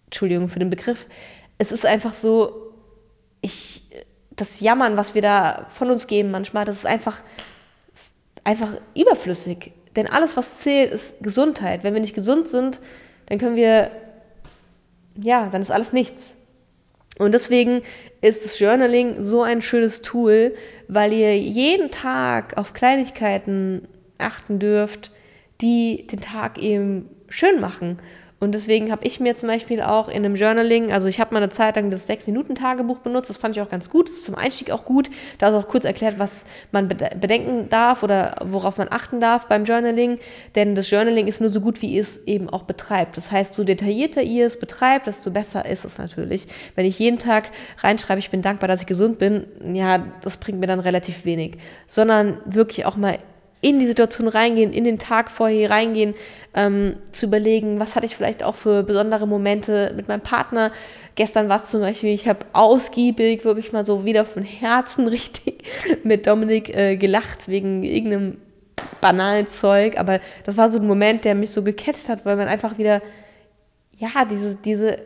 Entschuldigung 0.05 0.47
für 0.47 0.60
den 0.60 0.70
Begriff, 0.70 1.07
es 1.57 1.72
ist 1.72 1.88
einfach 1.88 2.14
so, 2.14 2.76
ich, 3.41 3.89
das 4.30 4.60
Jammern, 4.60 4.97
was 4.97 5.16
wir 5.16 5.24
da 5.24 5.66
von 5.70 5.89
uns 5.89 6.05
geben 6.05 6.30
manchmal, 6.30 6.66
das 6.66 6.78
ist 6.78 6.86
einfach, 6.86 7.24
einfach 8.43 8.74
überflüssig. 8.95 9.72
Denn 9.95 10.07
alles, 10.07 10.37
was 10.37 10.59
zählt, 10.59 10.91
ist 10.91 11.21
Gesundheit. 11.21 11.83
Wenn 11.83 11.93
wir 11.93 12.01
nicht 12.01 12.15
gesund 12.15 12.47
sind, 12.47 12.79
dann 13.25 13.39
können 13.39 13.55
wir, 13.55 13.91
ja, 15.21 15.47
dann 15.47 15.61
ist 15.61 15.71
alles 15.71 15.93
nichts. 15.93 16.35
Und 17.17 17.33
deswegen 17.33 17.81
ist 18.21 18.45
das 18.45 18.59
Journaling 18.59 19.23
so 19.23 19.43
ein 19.43 19.61
schönes 19.61 20.01
Tool, 20.01 20.53
weil 20.87 21.11
ihr 21.11 21.37
jeden 21.37 21.91
Tag 21.91 22.57
auf 22.57 22.73
Kleinigkeiten 22.73 23.87
achten 24.17 24.59
dürft, 24.59 25.11
die 25.61 26.07
den 26.07 26.21
Tag 26.21 26.57
eben 26.59 27.09
schön 27.27 27.59
machen. 27.59 27.99
Und 28.39 28.53
deswegen 28.53 28.89
habe 28.89 29.05
ich 29.05 29.19
mir 29.19 29.35
zum 29.35 29.49
Beispiel 29.49 29.81
auch 29.81 30.07
in 30.07 30.23
einem 30.23 30.35
Journaling, 30.35 30.93
also 30.93 31.09
ich 31.09 31.19
habe 31.19 31.33
mal 31.33 31.43
eine 31.43 31.49
Zeit 31.49 31.75
lang 31.75 31.91
das 31.91 32.07
6-Minuten-Tagebuch 32.09 32.99
benutzt, 32.99 33.29
das 33.29 33.35
fand 33.35 33.57
ich 33.57 33.61
auch 33.61 33.67
ganz 33.69 33.89
gut, 33.89 34.07
das 34.07 34.15
ist 34.15 34.25
zum 34.25 34.35
Einstieg 34.35 34.71
auch 34.71 34.85
gut. 34.85 35.09
Da 35.39 35.49
ist 35.49 35.65
auch 35.65 35.67
kurz 35.67 35.83
erklärt, 35.83 36.19
was 36.19 36.45
man 36.71 36.87
bedenken 36.87 37.67
darf 37.69 38.01
oder 38.01 38.37
worauf 38.45 38.77
man 38.77 38.87
achten 38.89 39.19
darf 39.19 39.47
beim 39.47 39.65
Journaling. 39.65 40.19
Denn 40.55 40.73
das 40.73 40.89
Journaling 40.89 41.27
ist 41.27 41.41
nur 41.41 41.49
so 41.49 41.59
gut, 41.59 41.81
wie 41.81 41.87
ihr 41.87 42.01
es 42.01 42.25
eben 42.27 42.49
auch 42.49 42.63
betreibt. 42.63 43.17
Das 43.17 43.29
heißt, 43.29 43.53
so 43.53 43.65
detaillierter 43.65 44.21
ihr 44.21 44.47
es 44.47 44.57
betreibt, 44.57 45.07
desto 45.07 45.31
besser 45.31 45.65
ist 45.65 45.83
es 45.83 45.97
natürlich. 45.97 46.47
Wenn 46.75 46.85
ich 46.85 46.97
jeden 46.97 47.19
Tag 47.19 47.49
reinschreibe, 47.79 48.19
ich 48.19 48.29
bin 48.29 48.41
dankbar, 48.41 48.69
dass 48.69 48.81
ich 48.81 48.87
gesund 48.87 49.19
bin, 49.19 49.47
ja, 49.73 50.05
das 50.21 50.37
bringt 50.37 50.61
mir 50.61 50.67
dann 50.67 50.79
relativ 50.79 51.25
wenig. 51.25 51.57
Sondern 51.87 52.37
wirklich 52.45 52.85
auch 52.85 52.95
mal 52.95 53.17
in 53.62 53.80
die 53.80 53.88
Situation 53.88 54.28
reingehen, 54.28 54.72
in 54.72 54.86
den 54.86 54.99
Tag 54.99 55.30
vorher 55.30 55.70
reingehen, 55.70 56.16
ähm, 56.53 56.95
zu 57.12 57.26
überlegen, 57.26 57.80
was 57.80 57.95
hatte 57.95 58.05
ich 58.05 58.16
vielleicht 58.16 58.43
auch 58.43 58.55
für 58.55 58.84
besondere 58.84 59.28
Momente 59.28 59.93
mit 59.95 60.07
meinem 60.07 60.22
Partner. 60.22 60.72
Gestern 61.16 61.49
war 61.49 61.57
es 61.57 61.70
zum 61.70 61.82
Beispiel, 61.82 62.14
ich 62.14 62.28
habe 62.28 62.45
ausgiebig, 62.53 63.43
wirklich 63.43 63.72
mal 63.74 63.84
so 63.84 64.05
wieder 64.05 64.24
von 64.24 64.43
Herzen 64.43 65.07
richtig 65.10 65.64
mit 66.03 66.26
Dominik 66.26 66.74
äh, 66.76 66.95
gelacht 66.95 67.47
wegen 67.47 67.84
irgendeinem 67.84 68.38
banalen 69.01 69.47
Zeug, 69.47 69.97
aber 69.97 70.20
das 70.45 70.55
war 70.55 70.72
so 70.72 70.80
ein 70.80 70.88
Moment, 70.88 71.26
der 71.26 71.36
mich 71.36 71.51
so 71.51 71.64
gecatcht 71.64 72.07
hat, 72.07 72.26
weil 72.26 72.38
man 72.38 72.47
einfach 72.47 72.78
wieder, 72.78 73.01
ja, 73.97 74.26
diese, 74.30 74.55
diese 74.55 74.99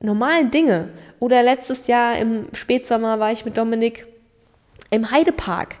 normalen 0.00 0.50
Dinge. 0.52 0.90
Oder 1.18 1.42
letztes 1.42 1.88
Jahr 1.88 2.16
im 2.18 2.46
Spätsommer 2.52 3.18
war 3.18 3.32
ich 3.32 3.44
mit 3.44 3.56
Dominik 3.56 4.06
im 4.90 5.10
Heidepark 5.10 5.76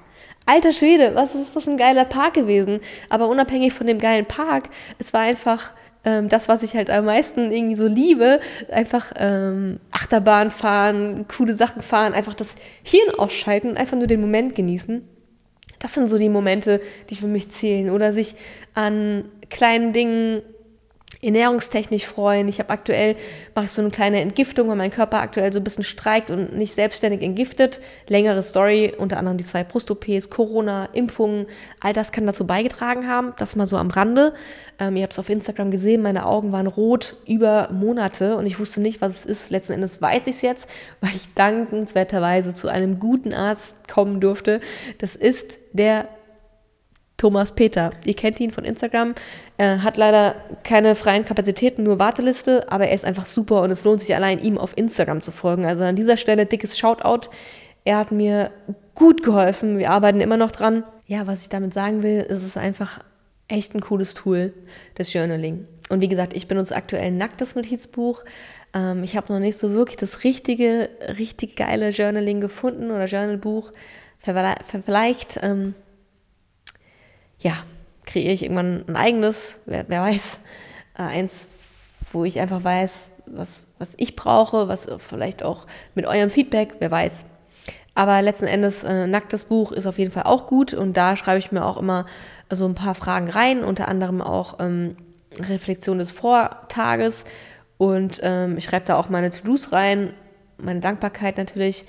alter 0.48 0.72
Schwede, 0.72 1.14
was 1.14 1.34
ist 1.34 1.54
das 1.54 1.64
für 1.64 1.70
ein 1.70 1.76
geiler 1.76 2.04
Park 2.04 2.34
gewesen? 2.34 2.80
Aber 3.08 3.28
unabhängig 3.28 3.72
von 3.72 3.86
dem 3.86 3.98
geilen 3.98 4.26
Park, 4.26 4.70
es 4.98 5.12
war 5.12 5.20
einfach 5.20 5.72
ähm, 6.04 6.28
das, 6.28 6.48
was 6.48 6.62
ich 6.62 6.74
halt 6.74 6.90
am 6.90 7.04
meisten 7.04 7.52
irgendwie 7.52 7.74
so 7.74 7.86
liebe, 7.86 8.40
einfach 8.70 9.12
ähm, 9.16 9.80
Achterbahn 9.90 10.50
fahren, 10.50 11.26
coole 11.28 11.54
Sachen 11.54 11.82
fahren, 11.82 12.14
einfach 12.14 12.34
das 12.34 12.54
Hirn 12.82 13.14
ausschalten 13.16 13.76
einfach 13.76 13.96
nur 13.96 14.06
den 14.06 14.20
Moment 14.20 14.54
genießen. 14.54 15.06
Das 15.78 15.94
sind 15.94 16.08
so 16.08 16.18
die 16.18 16.28
Momente, 16.28 16.80
die 17.10 17.14
für 17.14 17.28
mich 17.28 17.50
zählen. 17.50 17.90
Oder 17.90 18.12
sich 18.12 18.34
an 18.74 19.26
kleinen 19.50 19.92
Dingen 19.92 20.42
ernährungstechnisch 21.20 22.06
freuen. 22.06 22.48
Ich 22.48 22.60
habe 22.60 22.70
aktuell, 22.70 23.16
mache 23.54 23.66
ich 23.66 23.72
so 23.72 23.82
eine 23.82 23.90
kleine 23.90 24.20
Entgiftung, 24.20 24.68
weil 24.68 24.76
mein 24.76 24.90
Körper 24.90 25.20
aktuell 25.20 25.52
so 25.52 25.58
ein 25.58 25.64
bisschen 25.64 25.84
streikt 25.84 26.30
und 26.30 26.56
nicht 26.56 26.74
selbstständig 26.74 27.22
entgiftet. 27.22 27.80
Längere 28.08 28.42
Story, 28.42 28.94
unter 28.96 29.18
anderem 29.18 29.36
die 29.36 29.44
zwei 29.44 29.64
Brust-OPs, 29.64 30.30
Corona, 30.30 30.88
Impfungen, 30.92 31.46
all 31.80 31.92
das 31.92 32.12
kann 32.12 32.26
dazu 32.26 32.46
beigetragen 32.46 33.08
haben. 33.08 33.34
Das 33.38 33.56
mal 33.56 33.66
so 33.66 33.76
am 33.76 33.90
Rande. 33.90 34.32
Ähm, 34.78 34.96
ihr 34.96 35.02
habt 35.02 35.12
es 35.12 35.18
auf 35.18 35.28
Instagram 35.28 35.72
gesehen, 35.72 36.02
meine 36.02 36.24
Augen 36.24 36.52
waren 36.52 36.68
rot 36.68 37.16
über 37.26 37.68
Monate 37.72 38.36
und 38.36 38.46
ich 38.46 38.60
wusste 38.60 38.80
nicht, 38.80 39.00
was 39.00 39.20
es 39.20 39.26
ist. 39.26 39.50
Letzten 39.50 39.72
Endes 39.72 40.00
weiß 40.00 40.22
ich 40.26 40.36
es 40.36 40.42
jetzt, 40.42 40.68
weil 41.00 41.14
ich 41.14 41.34
dankenswerterweise 41.34 42.54
zu 42.54 42.68
einem 42.68 43.00
guten 43.00 43.34
Arzt 43.34 43.74
kommen 43.88 44.20
durfte. 44.20 44.60
Das 44.98 45.16
ist 45.16 45.58
der 45.72 46.08
Thomas 47.18 47.52
Peter. 47.52 47.90
Ihr 48.04 48.14
kennt 48.14 48.40
ihn 48.40 48.52
von 48.52 48.64
Instagram. 48.64 49.14
Er 49.58 49.82
hat 49.82 49.96
leider 49.96 50.36
keine 50.62 50.94
freien 50.94 51.24
Kapazitäten, 51.24 51.82
nur 51.82 51.98
Warteliste, 51.98 52.70
aber 52.72 52.86
er 52.86 52.94
ist 52.94 53.04
einfach 53.04 53.26
super 53.26 53.60
und 53.62 53.70
es 53.70 53.84
lohnt 53.84 54.00
sich 54.00 54.14
allein, 54.14 54.42
ihm 54.42 54.56
auf 54.56 54.76
Instagram 54.78 55.20
zu 55.20 55.32
folgen. 55.32 55.66
Also 55.66 55.84
an 55.84 55.96
dieser 55.96 56.16
Stelle 56.16 56.46
dickes 56.46 56.78
Shoutout. 56.78 57.28
Er 57.84 57.98
hat 57.98 58.12
mir 58.12 58.50
gut 58.94 59.22
geholfen. 59.22 59.78
Wir 59.78 59.90
arbeiten 59.90 60.20
immer 60.20 60.36
noch 60.36 60.52
dran. 60.52 60.84
Ja, 61.06 61.26
was 61.26 61.42
ich 61.42 61.48
damit 61.48 61.74
sagen 61.74 62.02
will, 62.02 62.20
ist 62.20 62.42
es 62.42 62.56
einfach 62.56 63.00
echt 63.48 63.74
ein 63.74 63.80
cooles 63.80 64.14
Tool, 64.14 64.52
das 64.94 65.12
Journaling. 65.12 65.66
Und 65.88 66.00
wie 66.00 66.08
gesagt, 66.08 66.34
ich 66.34 66.48
benutze 66.48 66.76
aktuell 66.76 67.06
ein 67.06 67.18
nacktes 67.18 67.56
Notizbuch. 67.56 68.24
Ähm, 68.74 69.02
ich 69.02 69.16
habe 69.16 69.32
noch 69.32 69.40
nicht 69.40 69.58
so 69.58 69.72
wirklich 69.72 69.96
das 69.96 70.22
richtige, 70.22 70.90
richtig 71.18 71.56
geile 71.56 71.88
Journaling 71.88 72.40
gefunden 72.40 72.90
oder 72.90 73.06
Journalbuch. 73.06 73.72
Vielleicht 74.20 75.40
ähm, 75.42 75.74
ja, 77.40 77.64
kreiere 78.06 78.32
ich 78.32 78.42
irgendwann 78.42 78.84
ein 78.88 78.96
eigenes, 78.96 79.58
wer, 79.66 79.84
wer 79.88 80.02
weiß, 80.02 80.38
äh, 80.98 81.02
eins, 81.02 81.48
wo 82.12 82.24
ich 82.24 82.40
einfach 82.40 82.64
weiß, 82.64 83.10
was, 83.26 83.62
was 83.78 83.90
ich 83.96 84.16
brauche, 84.16 84.68
was 84.68 84.88
vielleicht 84.98 85.42
auch 85.42 85.66
mit 85.94 86.06
eurem 86.06 86.30
Feedback, 86.30 86.76
wer 86.78 86.90
weiß. 86.90 87.24
Aber 87.94 88.22
letzten 88.22 88.46
Endes, 88.46 88.84
äh, 88.84 89.06
nacktes 89.06 89.44
Buch 89.44 89.72
ist 89.72 89.86
auf 89.86 89.98
jeden 89.98 90.12
Fall 90.12 90.22
auch 90.24 90.46
gut 90.46 90.72
und 90.72 90.96
da 90.96 91.16
schreibe 91.16 91.38
ich 91.38 91.52
mir 91.52 91.64
auch 91.64 91.76
immer 91.76 92.06
so 92.50 92.64
ein 92.66 92.74
paar 92.74 92.94
Fragen 92.94 93.28
rein, 93.28 93.64
unter 93.64 93.88
anderem 93.88 94.22
auch 94.22 94.58
ähm, 94.60 94.96
Reflexion 95.38 95.98
des 95.98 96.12
Vortages 96.12 97.24
und 97.76 98.20
ähm, 98.22 98.56
ich 98.56 98.64
schreibe 98.64 98.86
da 98.86 98.98
auch 98.98 99.08
meine 99.08 99.30
To-Dos 99.30 99.72
rein, 99.72 100.14
meine 100.56 100.80
Dankbarkeit 100.80 101.36
natürlich 101.36 101.84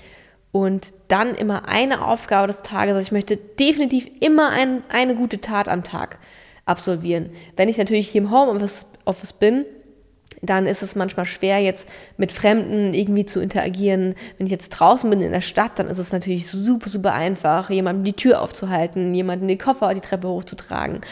und 0.52 0.92
dann 1.08 1.34
immer 1.34 1.68
eine 1.68 2.04
Aufgabe 2.04 2.48
des 2.48 2.62
Tages. 2.62 2.94
Also 2.94 3.06
ich 3.06 3.12
möchte 3.12 3.36
definitiv 3.36 4.08
immer 4.20 4.50
ein, 4.50 4.82
eine 4.88 5.14
gute 5.14 5.40
Tat 5.40 5.68
am 5.68 5.84
Tag 5.84 6.18
absolvieren. 6.64 7.30
Wenn 7.56 7.68
ich 7.68 7.78
natürlich 7.78 8.08
hier 8.08 8.22
im 8.22 8.30
Homeoffice 8.30 8.86
Office 9.04 9.32
bin, 9.32 9.64
dann 10.42 10.66
ist 10.66 10.82
es 10.82 10.94
manchmal 10.94 11.26
schwer, 11.26 11.58
jetzt 11.58 11.86
mit 12.16 12.32
Fremden 12.32 12.94
irgendwie 12.94 13.26
zu 13.26 13.40
interagieren. 13.40 14.14
Wenn 14.38 14.46
ich 14.46 14.50
jetzt 14.50 14.70
draußen 14.70 15.08
bin 15.10 15.20
in 15.20 15.32
der 15.32 15.42
Stadt, 15.42 15.78
dann 15.78 15.88
ist 15.88 15.98
es 15.98 16.12
natürlich 16.12 16.50
super, 16.50 16.88
super 16.88 17.12
einfach, 17.12 17.68
jemandem 17.70 18.04
die 18.04 18.14
Tür 18.14 18.40
aufzuhalten, 18.40 19.14
jemanden 19.14 19.48
die 19.48 19.58
Koffer 19.58 19.92
die 19.94 20.00
Treppe 20.00 20.28
hochzutragen, 20.28 21.02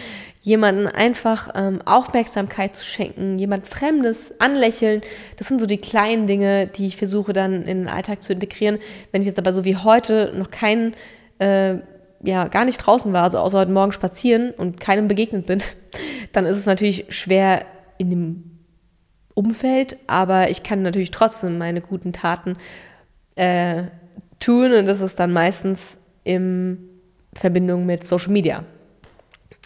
jemanden 0.49 0.86
einfach 0.86 1.51
ähm, 1.55 1.80
Aufmerksamkeit 1.84 2.74
zu 2.74 2.84
schenken, 2.84 3.38
jemand 3.38 3.68
Fremdes 3.68 4.32
anlächeln. 4.38 5.03
Das 5.36 5.46
sind 5.46 5.61
so 5.61 5.66
die 5.66 5.76
kleinen 5.76 6.26
Dinge, 6.26 6.66
die 6.66 6.86
ich 6.86 6.96
versuche 6.96 7.34
dann 7.34 7.66
in 7.66 7.80
den 7.80 7.88
Alltag 7.88 8.22
zu 8.22 8.32
integrieren. 8.32 8.78
Wenn 9.12 9.20
ich 9.20 9.28
jetzt 9.28 9.38
aber 9.38 9.53
so 9.53 9.64
wie 9.66 9.76
heute 9.76 10.32
noch 10.34 10.51
keinen, 10.51 10.94
äh, 11.38 11.76
ja, 12.22 12.49
gar 12.49 12.64
nicht 12.64 12.78
draußen 12.78 13.12
war, 13.12 13.24
also 13.24 13.38
außer 13.38 13.59
heute 13.59 13.70
Morgen 13.70 13.92
spazieren 13.92 14.53
und 14.53 14.80
keinem 14.80 15.07
begegnet 15.07 15.44
bin, 15.44 15.62
dann 16.32 16.46
ist 16.46 16.57
es 16.57 16.66
natürlich 16.66 17.05
schwer 17.11 17.66
in 17.99 18.11
dem 18.11 18.44
Umfeld, 19.34 19.99
aber 20.07 20.49
ich 20.49 20.62
kann 20.62 20.82
natürlich 20.82 21.11
trotzdem 21.11 21.59
meine 21.59 21.82
guten 21.82 22.12
Taten 22.12 22.57
äh, 23.36 23.84
tun 24.40 24.72
und 24.72 24.86
das 24.86 25.01
ist 25.01 25.20
dann 25.20 25.32
meistens 25.32 25.99
in 26.24 26.88
Verbindung 27.34 27.84
mit 27.84 28.05
Social 28.05 28.32
Media. 28.32 28.64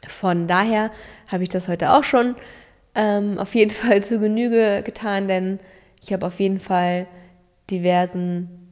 Von 0.06 0.46
daher 0.46 0.90
habe 1.30 1.42
ich 1.42 1.48
das 1.48 1.68
heute 1.68 1.92
auch 1.92 2.04
schon 2.04 2.34
ähm, 2.94 3.38
auf 3.38 3.54
jeden 3.54 3.70
Fall 3.74 4.02
zu 4.02 4.18
Genüge 4.18 4.82
getan, 4.84 5.28
denn 5.28 5.60
ich 6.02 6.12
habe 6.12 6.26
auf 6.26 6.40
jeden 6.40 6.60
Fall 6.60 7.06
diversen 7.70 8.62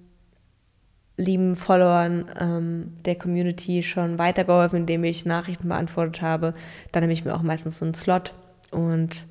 lieben 1.17 1.55
Followern 1.55 2.27
ähm, 2.41 2.97
der 3.05 3.15
Community 3.15 3.83
schon 3.83 4.19
weitergeholfen, 4.19 4.81
indem 4.81 5.05
ich 5.05 5.27
Nachrichten 5.27 5.69
beantwortet 5.69 6.23
habe. 6.23 6.55
Dann 6.93 7.03
nehme 7.03 7.13
ich 7.13 7.25
mir 7.25 7.35
auch 7.35 7.43
meistens 7.43 7.79
so 7.79 7.85
einen 7.85 7.95
Slot. 7.95 8.33
Und 8.71 9.27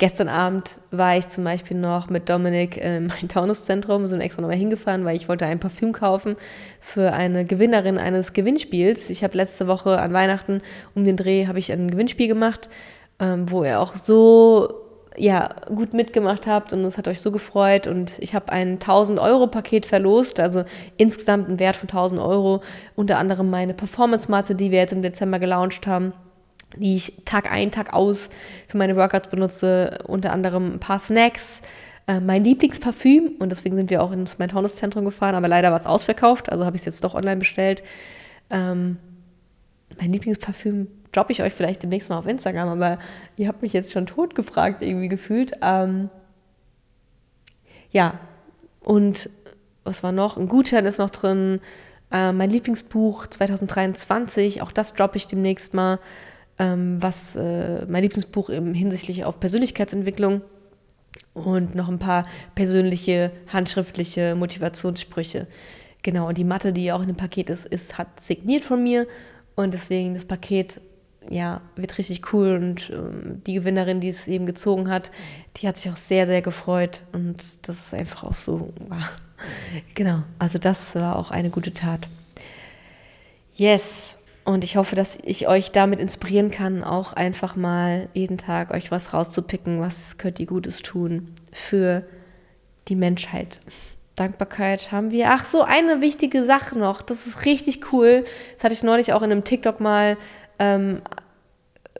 gestern 0.00 0.28
Abend 0.28 0.78
war 0.90 1.16
ich 1.16 1.28
zum 1.28 1.44
Beispiel 1.44 1.76
noch 1.76 2.10
mit 2.10 2.28
Dominik 2.28 2.78
im 2.78 3.10
Taunus-Zentrum, 3.28 4.06
sind 4.06 4.20
extra 4.20 4.42
nochmal 4.42 4.56
hingefahren, 4.56 5.04
weil 5.04 5.14
ich 5.14 5.28
wollte 5.28 5.46
ein 5.46 5.60
Parfüm 5.60 5.92
kaufen 5.92 6.36
für 6.80 7.12
eine 7.12 7.44
Gewinnerin 7.44 7.98
eines 7.98 8.32
Gewinnspiels. 8.32 9.10
Ich 9.10 9.22
habe 9.22 9.36
letzte 9.36 9.68
Woche 9.68 10.00
an 10.00 10.12
Weihnachten 10.12 10.62
um 10.94 11.04
den 11.04 11.16
Dreh 11.16 11.46
habe 11.46 11.60
ich 11.60 11.70
ein 11.70 11.90
Gewinnspiel 11.90 12.26
gemacht, 12.26 12.68
ähm, 13.20 13.50
wo 13.50 13.62
ihr 13.62 13.78
auch 13.78 13.94
so 13.94 14.86
ja, 15.16 15.50
gut 15.74 15.92
mitgemacht 15.92 16.46
habt 16.46 16.72
und 16.72 16.82
es 16.84 16.96
hat 16.96 17.06
euch 17.06 17.20
so 17.20 17.30
gefreut 17.30 17.86
und 17.86 18.12
ich 18.20 18.34
habe 18.34 18.50
ein 18.52 18.74
1000 18.74 19.18
Euro 19.18 19.48
Paket 19.48 19.84
verlost, 19.84 20.40
also 20.40 20.64
insgesamt 20.96 21.48
einen 21.48 21.58
Wert 21.58 21.76
von 21.76 21.88
1000 21.90 22.20
Euro, 22.20 22.62
unter 22.96 23.18
anderem 23.18 23.50
meine 23.50 23.74
Performance 23.74 24.30
Matte, 24.30 24.54
die 24.54 24.70
wir 24.70 24.78
jetzt 24.78 24.92
im 24.92 25.02
Dezember 25.02 25.38
gelauncht 25.38 25.86
haben 25.86 26.14
die 26.76 26.96
ich 26.96 27.22
Tag 27.24 27.50
ein, 27.50 27.70
Tag 27.70 27.92
aus 27.92 28.30
für 28.68 28.78
meine 28.78 28.96
Workouts 28.96 29.28
benutze, 29.28 29.98
unter 30.06 30.32
anderem 30.32 30.74
ein 30.74 30.80
paar 30.80 30.98
Snacks, 30.98 31.60
äh, 32.06 32.20
mein 32.20 32.44
Lieblingsparfüm 32.44 33.36
und 33.38 33.50
deswegen 33.50 33.76
sind 33.76 33.90
wir 33.90 34.02
auch 34.02 34.12
ins 34.12 34.38
mein 34.38 34.50
Zentrum 34.68 35.04
gefahren, 35.04 35.34
aber 35.34 35.48
leider 35.48 35.70
war 35.70 35.78
es 35.78 35.86
ausverkauft, 35.86 36.50
also 36.50 36.64
habe 36.64 36.76
ich 36.76 36.82
es 36.82 36.86
jetzt 36.86 37.04
doch 37.04 37.14
online 37.14 37.38
bestellt. 37.38 37.82
Ähm, 38.50 38.98
mein 39.98 40.12
Lieblingsparfüm 40.12 40.88
droppe 41.12 41.32
ich 41.32 41.42
euch 41.42 41.52
vielleicht 41.52 41.82
demnächst 41.82 42.10
mal 42.10 42.18
auf 42.18 42.26
Instagram, 42.26 42.68
aber 42.68 42.98
ihr 43.36 43.48
habt 43.48 43.62
mich 43.62 43.72
jetzt 43.72 43.92
schon 43.92 44.06
tot 44.06 44.34
gefragt, 44.34 44.82
irgendwie 44.82 45.08
gefühlt. 45.08 45.52
Ähm, 45.62 46.08
ja, 47.90 48.14
und 48.82 49.28
was 49.84 50.02
war 50.02 50.12
noch? 50.12 50.36
Ein 50.36 50.48
Gutschein 50.48 50.86
ist 50.86 50.98
noch 50.98 51.10
drin. 51.10 51.60
Äh, 52.12 52.32
mein 52.32 52.50
Lieblingsbuch 52.50 53.26
2023, 53.26 54.62
auch 54.62 54.72
das 54.72 54.94
droppe 54.94 55.16
ich 55.16 55.26
demnächst 55.26 55.74
mal 55.74 55.98
was 56.62 57.36
äh, 57.36 57.86
mein 57.86 58.02
Lieblingsbuch 58.02 58.50
im, 58.50 58.74
hinsichtlich 58.74 59.24
auf 59.24 59.40
Persönlichkeitsentwicklung. 59.40 60.42
und 61.34 61.74
noch 61.74 61.88
ein 61.88 61.98
paar 61.98 62.26
persönliche, 62.54 63.30
handschriftliche 63.48 64.34
Motivationssprüche. 64.34 65.46
Genau, 66.02 66.28
und 66.28 66.38
die 66.38 66.44
Matte, 66.44 66.72
die 66.72 66.92
auch 66.92 67.00
in 67.02 67.08
dem 67.08 67.16
Paket 67.16 67.50
ist, 67.50 67.66
ist 67.66 67.98
hat 67.98 68.20
signiert 68.20 68.64
von 68.64 68.82
mir 68.82 69.06
und 69.54 69.74
deswegen 69.74 70.14
das 70.14 70.24
Paket 70.24 70.80
ja, 71.28 71.60
wird 71.76 71.98
richtig 71.98 72.32
cool 72.32 72.56
und 72.56 72.90
ähm, 72.90 73.42
die 73.46 73.54
Gewinnerin, 73.54 74.00
die 74.00 74.08
es 74.08 74.26
eben 74.26 74.46
gezogen 74.46 74.88
hat, 74.90 75.10
die 75.56 75.68
hat 75.68 75.76
sich 75.76 75.92
auch 75.92 75.96
sehr, 75.96 76.26
sehr 76.26 76.42
gefreut 76.42 77.02
und 77.12 77.36
das 77.68 77.76
ist 77.76 77.94
einfach 77.94 78.24
auch 78.24 78.34
so, 78.34 78.72
wow. 78.88 79.12
genau, 79.94 80.22
also 80.38 80.58
das 80.58 80.94
war 80.94 81.16
auch 81.16 81.30
eine 81.30 81.50
gute 81.50 81.74
Tat. 81.74 82.08
Yes, 83.54 84.16
und 84.44 84.64
ich 84.64 84.76
hoffe, 84.76 84.96
dass 84.96 85.18
ich 85.22 85.48
euch 85.48 85.70
damit 85.70 86.00
inspirieren 86.00 86.50
kann, 86.50 86.82
auch 86.82 87.12
einfach 87.12 87.56
mal 87.56 88.08
jeden 88.14 88.38
Tag 88.38 88.72
euch 88.72 88.90
was 88.90 89.12
rauszupicken, 89.12 89.80
was 89.80 90.18
könnt 90.18 90.40
ihr 90.40 90.46
Gutes 90.46 90.82
tun 90.82 91.34
für 91.52 92.04
die 92.88 92.96
Menschheit. 92.96 93.60
Dankbarkeit 94.16 94.92
haben 94.92 95.10
wir. 95.10 95.30
Ach 95.30 95.46
so, 95.46 95.62
eine 95.62 96.00
wichtige 96.00 96.44
Sache 96.44 96.78
noch. 96.78 97.00
Das 97.02 97.26
ist 97.26 97.44
richtig 97.46 97.92
cool. 97.92 98.24
Das 98.54 98.64
hatte 98.64 98.74
ich 98.74 98.82
neulich 98.82 99.12
auch 99.12 99.22
in 99.22 99.32
einem 99.32 99.44
TikTok 99.44 99.80
mal 99.80 100.16
ähm, 100.58 101.00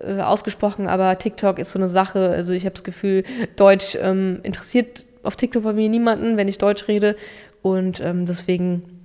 äh, 0.00 0.20
ausgesprochen, 0.20 0.86
aber 0.86 1.18
TikTok 1.18 1.58
ist 1.58 1.70
so 1.70 1.78
eine 1.78 1.88
Sache. 1.88 2.30
Also 2.30 2.52
ich 2.52 2.64
habe 2.64 2.74
das 2.74 2.84
Gefühl, 2.84 3.24
Deutsch 3.56 3.96
ähm, 4.00 4.40
interessiert 4.42 5.06
auf 5.22 5.36
TikTok 5.36 5.62
bei 5.62 5.72
mir 5.72 5.88
niemanden, 5.88 6.36
wenn 6.36 6.48
ich 6.48 6.58
Deutsch 6.58 6.88
rede. 6.88 7.16
Und 7.62 8.00
ähm, 8.00 8.26
deswegen 8.26 8.99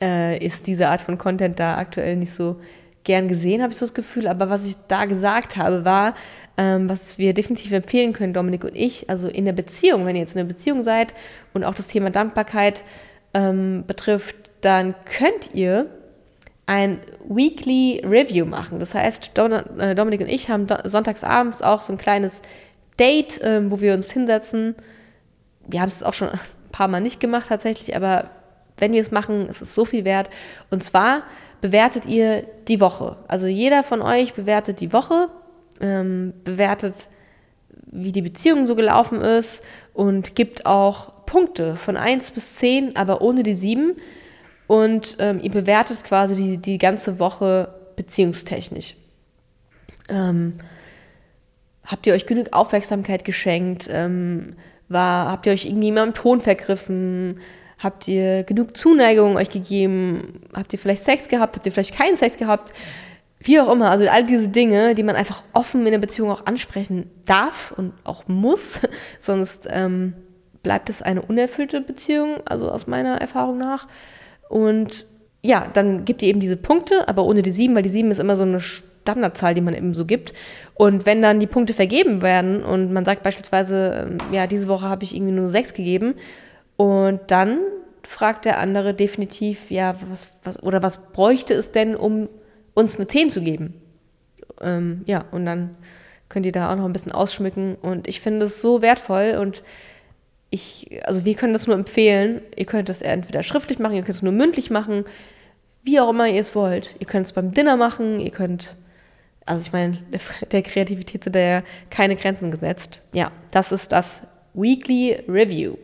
äh, 0.00 0.44
ist 0.44 0.66
diese 0.66 0.88
Art 0.88 1.00
von 1.00 1.18
Content 1.18 1.58
da 1.58 1.76
aktuell 1.76 2.16
nicht 2.16 2.32
so 2.32 2.60
gern 3.04 3.28
gesehen, 3.28 3.62
habe 3.62 3.72
ich 3.72 3.78
so 3.78 3.86
das 3.86 3.94
Gefühl. 3.94 4.26
Aber 4.26 4.50
was 4.50 4.66
ich 4.66 4.76
da 4.88 5.04
gesagt 5.04 5.56
habe, 5.56 5.84
war, 5.84 6.14
ähm, 6.56 6.88
was 6.88 7.18
wir 7.18 7.34
definitiv 7.34 7.72
empfehlen 7.72 8.12
können, 8.12 8.32
Dominik 8.32 8.64
und 8.64 8.76
ich, 8.76 9.10
also 9.10 9.28
in 9.28 9.44
der 9.44 9.52
Beziehung, 9.52 10.06
wenn 10.06 10.16
ihr 10.16 10.22
jetzt 10.22 10.34
in 10.34 10.40
einer 10.40 10.48
Beziehung 10.48 10.82
seid 10.82 11.14
und 11.52 11.64
auch 11.64 11.74
das 11.74 11.88
Thema 11.88 12.10
Dankbarkeit 12.10 12.84
ähm, 13.34 13.84
betrifft, 13.86 14.36
dann 14.60 14.94
könnt 15.04 15.54
ihr 15.54 15.86
ein 16.66 17.00
Weekly 17.28 18.02
Review 18.04 18.46
machen. 18.46 18.78
Das 18.78 18.94
heißt, 18.94 19.36
äh, 19.38 19.94
Dominik 19.94 20.20
und 20.20 20.28
ich 20.28 20.48
haben 20.48 20.66
sonntagsabends 20.84 21.60
auch 21.60 21.80
so 21.80 21.92
ein 21.92 21.98
kleines 21.98 22.40
Date, 22.98 23.40
ähm, 23.42 23.70
wo 23.70 23.80
wir 23.80 23.92
uns 23.94 24.10
hinsetzen. 24.10 24.74
Wir 25.66 25.80
haben 25.80 25.88
es 25.88 26.02
auch 26.02 26.14
schon 26.14 26.28
ein 26.30 26.38
paar 26.72 26.88
Mal 26.88 27.00
nicht 27.00 27.20
gemacht 27.20 27.46
tatsächlich, 27.48 27.94
aber 27.96 28.30
wenn 28.76 28.92
wir 28.92 29.00
es 29.00 29.10
machen, 29.10 29.48
ist 29.48 29.62
es 29.62 29.74
so 29.74 29.84
viel 29.84 30.04
wert. 30.04 30.30
Und 30.70 30.82
zwar 30.82 31.22
bewertet 31.60 32.06
ihr 32.06 32.44
die 32.68 32.80
Woche. 32.80 33.16
Also 33.28 33.46
jeder 33.46 33.82
von 33.82 34.02
euch 34.02 34.34
bewertet 34.34 34.80
die 34.80 34.92
Woche, 34.92 35.28
ähm, 35.80 36.34
bewertet, 36.44 37.08
wie 37.86 38.12
die 38.12 38.22
Beziehung 38.22 38.66
so 38.66 38.74
gelaufen 38.74 39.20
ist 39.20 39.62
und 39.92 40.34
gibt 40.34 40.66
auch 40.66 41.24
Punkte 41.26 41.76
von 41.76 41.96
1 41.96 42.32
bis 42.32 42.56
10, 42.56 42.96
aber 42.96 43.22
ohne 43.22 43.42
die 43.42 43.54
7. 43.54 43.96
Und 44.66 45.16
ähm, 45.18 45.40
ihr 45.42 45.50
bewertet 45.50 46.04
quasi 46.04 46.34
die, 46.34 46.58
die 46.58 46.78
ganze 46.78 47.18
Woche 47.18 47.74
beziehungstechnisch. 47.96 48.96
Ähm, 50.08 50.58
habt 51.84 52.06
ihr 52.06 52.14
euch 52.14 52.26
genug 52.26 52.48
Aufmerksamkeit 52.52 53.24
geschenkt? 53.24 53.88
Ähm, 53.90 54.56
war, 54.88 55.30
habt 55.30 55.46
ihr 55.46 55.52
euch 55.52 55.66
irgendwie 55.66 55.92
mal 55.92 56.06
im 56.06 56.14
Ton 56.14 56.40
vergriffen? 56.40 57.40
Habt 57.84 58.08
ihr 58.08 58.44
genug 58.44 58.78
Zuneigung 58.78 59.36
euch 59.36 59.50
gegeben? 59.50 60.40
Habt 60.54 60.72
ihr 60.72 60.78
vielleicht 60.78 61.02
Sex 61.02 61.28
gehabt? 61.28 61.54
Habt 61.54 61.66
ihr 61.66 61.70
vielleicht 61.70 61.94
keinen 61.94 62.16
Sex 62.16 62.38
gehabt? 62.38 62.72
Wie 63.40 63.60
auch 63.60 63.70
immer. 63.70 63.90
Also 63.90 64.08
all 64.08 64.24
diese 64.24 64.48
Dinge, 64.48 64.94
die 64.94 65.02
man 65.02 65.16
einfach 65.16 65.44
offen 65.52 65.84
in 65.84 65.92
der 65.92 65.98
Beziehung 65.98 66.30
auch 66.30 66.46
ansprechen 66.46 67.10
darf 67.26 67.74
und 67.76 67.92
auch 68.02 68.26
muss. 68.26 68.80
Sonst 69.20 69.68
ähm, 69.70 70.14
bleibt 70.62 70.88
es 70.88 71.02
eine 71.02 71.20
unerfüllte 71.20 71.82
Beziehung, 71.82 72.38
also 72.46 72.70
aus 72.70 72.86
meiner 72.86 73.20
Erfahrung 73.20 73.58
nach. 73.58 73.86
Und 74.48 75.04
ja, 75.42 75.68
dann 75.74 76.06
gibt 76.06 76.22
ihr 76.22 76.28
eben 76.28 76.40
diese 76.40 76.56
Punkte, 76.56 77.06
aber 77.06 77.26
ohne 77.26 77.42
die 77.42 77.50
sieben, 77.50 77.74
weil 77.74 77.82
die 77.82 77.90
sieben 77.90 78.10
ist 78.10 78.18
immer 78.18 78.36
so 78.36 78.44
eine 78.44 78.60
Standardzahl, 78.60 79.52
die 79.52 79.60
man 79.60 79.74
eben 79.74 79.92
so 79.92 80.06
gibt. 80.06 80.32
Und 80.72 81.04
wenn 81.04 81.20
dann 81.20 81.38
die 81.38 81.46
Punkte 81.46 81.74
vergeben 81.74 82.22
werden 82.22 82.62
und 82.64 82.94
man 82.94 83.04
sagt 83.04 83.22
beispielsweise, 83.22 84.08
ähm, 84.08 84.18
ja, 84.32 84.46
diese 84.46 84.68
Woche 84.68 84.88
habe 84.88 85.04
ich 85.04 85.14
irgendwie 85.14 85.34
nur 85.34 85.50
sechs 85.50 85.74
gegeben 85.74 86.14
und 86.76 87.20
dann 87.28 87.60
fragt 88.02 88.44
der 88.44 88.58
andere 88.58 88.94
definitiv, 88.94 89.70
ja, 89.70 89.96
was, 90.10 90.28
was, 90.42 90.62
oder 90.62 90.82
was 90.82 91.12
bräuchte 91.12 91.54
es 91.54 91.72
denn, 91.72 91.96
um 91.96 92.28
uns 92.74 92.96
eine 92.96 93.08
10 93.08 93.30
zu 93.30 93.40
geben? 93.40 93.80
Ähm, 94.60 95.02
ja, 95.06 95.24
und 95.30 95.46
dann 95.46 95.76
könnt 96.28 96.46
ihr 96.46 96.52
da 96.52 96.72
auch 96.72 96.76
noch 96.76 96.84
ein 96.84 96.92
bisschen 96.92 97.12
ausschmücken. 97.12 97.76
Und 97.76 98.08
ich 98.08 98.20
finde 98.20 98.46
es 98.46 98.60
so 98.60 98.82
wertvoll 98.82 99.36
und 99.40 99.62
ich, 100.50 101.00
also 101.04 101.24
wir 101.24 101.34
können 101.34 101.52
das 101.52 101.66
nur 101.66 101.76
empfehlen. 101.76 102.40
Ihr 102.56 102.66
könnt 102.66 102.88
das 102.88 103.02
entweder 103.02 103.42
schriftlich 103.42 103.78
machen, 103.78 103.94
ihr 103.94 104.02
könnt 104.02 104.16
es 104.16 104.22
nur 104.22 104.32
mündlich 104.32 104.70
machen, 104.70 105.04
wie 105.82 106.00
auch 106.00 106.10
immer 106.10 106.28
ihr 106.28 106.40
es 106.40 106.54
wollt. 106.54 106.94
Ihr 106.98 107.06
könnt 107.06 107.26
es 107.26 107.32
beim 107.32 107.52
Dinner 107.52 107.76
machen, 107.76 108.20
ihr 108.20 108.30
könnt, 108.30 108.74
also 109.46 109.66
ich 109.66 109.72
meine, 109.72 109.98
der, 110.52 110.62
Kreativität 110.62 111.24
sind 111.24 111.36
da 111.36 111.40
ja 111.40 111.62
keine 111.90 112.16
Grenzen 112.16 112.50
gesetzt. 112.50 113.02
Ja, 113.12 113.32
das 113.50 113.72
ist 113.72 113.92
das 113.92 114.22
Weekly 114.54 115.24
Review. 115.28 115.76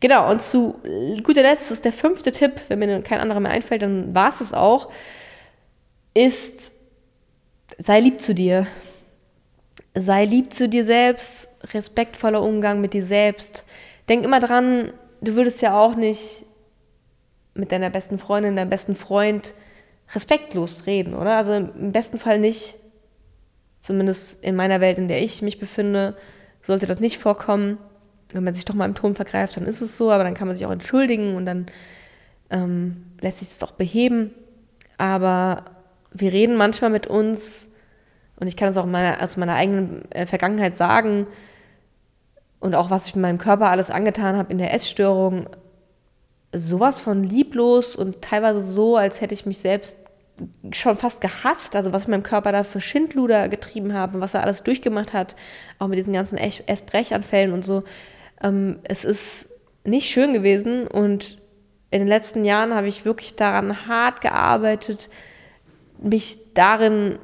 Genau, 0.00 0.30
und 0.30 0.40
zu 0.42 0.76
guter 1.24 1.42
Letzt 1.42 1.70
ist 1.70 1.84
der 1.84 1.92
fünfte 1.92 2.30
Tipp, 2.30 2.60
wenn 2.68 2.78
mir 2.78 3.02
kein 3.02 3.20
anderer 3.20 3.40
mehr 3.40 3.50
einfällt, 3.50 3.82
dann 3.82 4.14
war 4.14 4.28
es 4.28 4.40
es 4.40 4.54
auch, 4.54 4.90
ist, 6.14 6.74
sei 7.78 8.00
lieb 8.00 8.20
zu 8.20 8.34
dir. 8.34 8.66
Sei 9.94 10.24
lieb 10.24 10.52
zu 10.52 10.68
dir 10.68 10.84
selbst, 10.84 11.48
respektvoller 11.72 12.42
Umgang 12.42 12.80
mit 12.80 12.94
dir 12.94 13.04
selbst. 13.04 13.64
Denk 14.08 14.24
immer 14.24 14.38
dran, 14.38 14.92
du 15.20 15.34
würdest 15.34 15.60
ja 15.62 15.78
auch 15.78 15.96
nicht 15.96 16.44
mit 17.54 17.72
deiner 17.72 17.90
besten 17.90 18.18
Freundin, 18.18 18.54
deinem 18.54 18.70
besten 18.70 18.94
Freund 18.94 19.54
respektlos 20.14 20.86
reden, 20.86 21.14
oder? 21.14 21.36
Also 21.36 21.52
im 21.52 21.90
besten 21.90 22.18
Fall 22.18 22.38
nicht. 22.38 22.76
Zumindest 23.80 24.44
in 24.44 24.54
meiner 24.54 24.80
Welt, 24.80 24.98
in 24.98 25.08
der 25.08 25.22
ich 25.22 25.42
mich 25.42 25.58
befinde, 25.58 26.16
sollte 26.62 26.86
das 26.86 27.00
nicht 27.00 27.18
vorkommen 27.18 27.78
wenn 28.32 28.44
man 28.44 28.54
sich 28.54 28.64
doch 28.64 28.74
mal 28.74 28.84
im 28.84 28.94
Ton 28.94 29.14
vergreift, 29.14 29.56
dann 29.56 29.64
ist 29.64 29.80
es 29.80 29.96
so, 29.96 30.10
aber 30.10 30.24
dann 30.24 30.34
kann 30.34 30.48
man 30.48 30.56
sich 30.56 30.66
auch 30.66 30.70
entschuldigen 30.72 31.36
und 31.36 31.46
dann 31.46 31.66
ähm, 32.50 33.04
lässt 33.20 33.38
sich 33.38 33.48
das 33.48 33.62
auch 33.62 33.72
beheben. 33.72 34.30
Aber 34.98 35.64
wir 36.12 36.32
reden 36.32 36.56
manchmal 36.56 36.90
mit 36.90 37.06
uns, 37.06 37.70
und 38.36 38.46
ich 38.46 38.56
kann 38.56 38.68
das 38.68 38.76
auch 38.76 38.86
meiner, 38.86 39.22
aus 39.22 39.36
meiner 39.36 39.54
eigenen 39.54 40.10
äh, 40.12 40.26
Vergangenheit 40.26 40.74
sagen, 40.74 41.26
und 42.60 42.74
auch 42.74 42.90
was 42.90 43.06
ich 43.06 43.14
mit 43.14 43.22
meinem 43.22 43.38
Körper 43.38 43.68
alles 43.68 43.90
angetan 43.90 44.36
habe 44.36 44.50
in 44.52 44.58
der 44.58 44.74
Essstörung, 44.74 45.48
sowas 46.52 47.00
von 47.00 47.22
lieblos 47.22 47.94
und 47.94 48.22
teilweise 48.22 48.60
so, 48.60 48.96
als 48.96 49.20
hätte 49.20 49.34
ich 49.34 49.46
mich 49.46 49.58
selbst 49.58 49.96
schon 50.72 50.96
fast 50.96 51.20
gehasst, 51.20 51.76
also 51.76 51.92
was 51.92 52.08
mein 52.08 52.22
Körper 52.22 52.52
da 52.52 52.64
für 52.64 52.80
Schindluder 52.80 53.48
getrieben 53.48 53.92
habe, 53.92 54.20
was 54.20 54.34
er 54.34 54.42
alles 54.42 54.62
durchgemacht 54.62 55.12
hat, 55.12 55.34
auch 55.78 55.88
mit 55.88 55.98
diesen 55.98 56.14
ganzen 56.14 56.38
Essbrechanfällen 56.38 57.52
und 57.52 57.64
so. 57.64 57.84
Ähm, 58.42 58.80
es 58.84 59.04
ist 59.04 59.48
nicht 59.84 60.08
schön 60.08 60.32
gewesen 60.32 60.86
und 60.86 61.38
in 61.90 62.00
den 62.00 62.08
letzten 62.08 62.44
Jahren 62.44 62.74
habe 62.74 62.88
ich 62.88 63.04
wirklich 63.04 63.34
daran 63.36 63.86
hart 63.86 64.20
gearbeitet, 64.20 65.08
mich 66.00 66.38
darin 66.54 67.18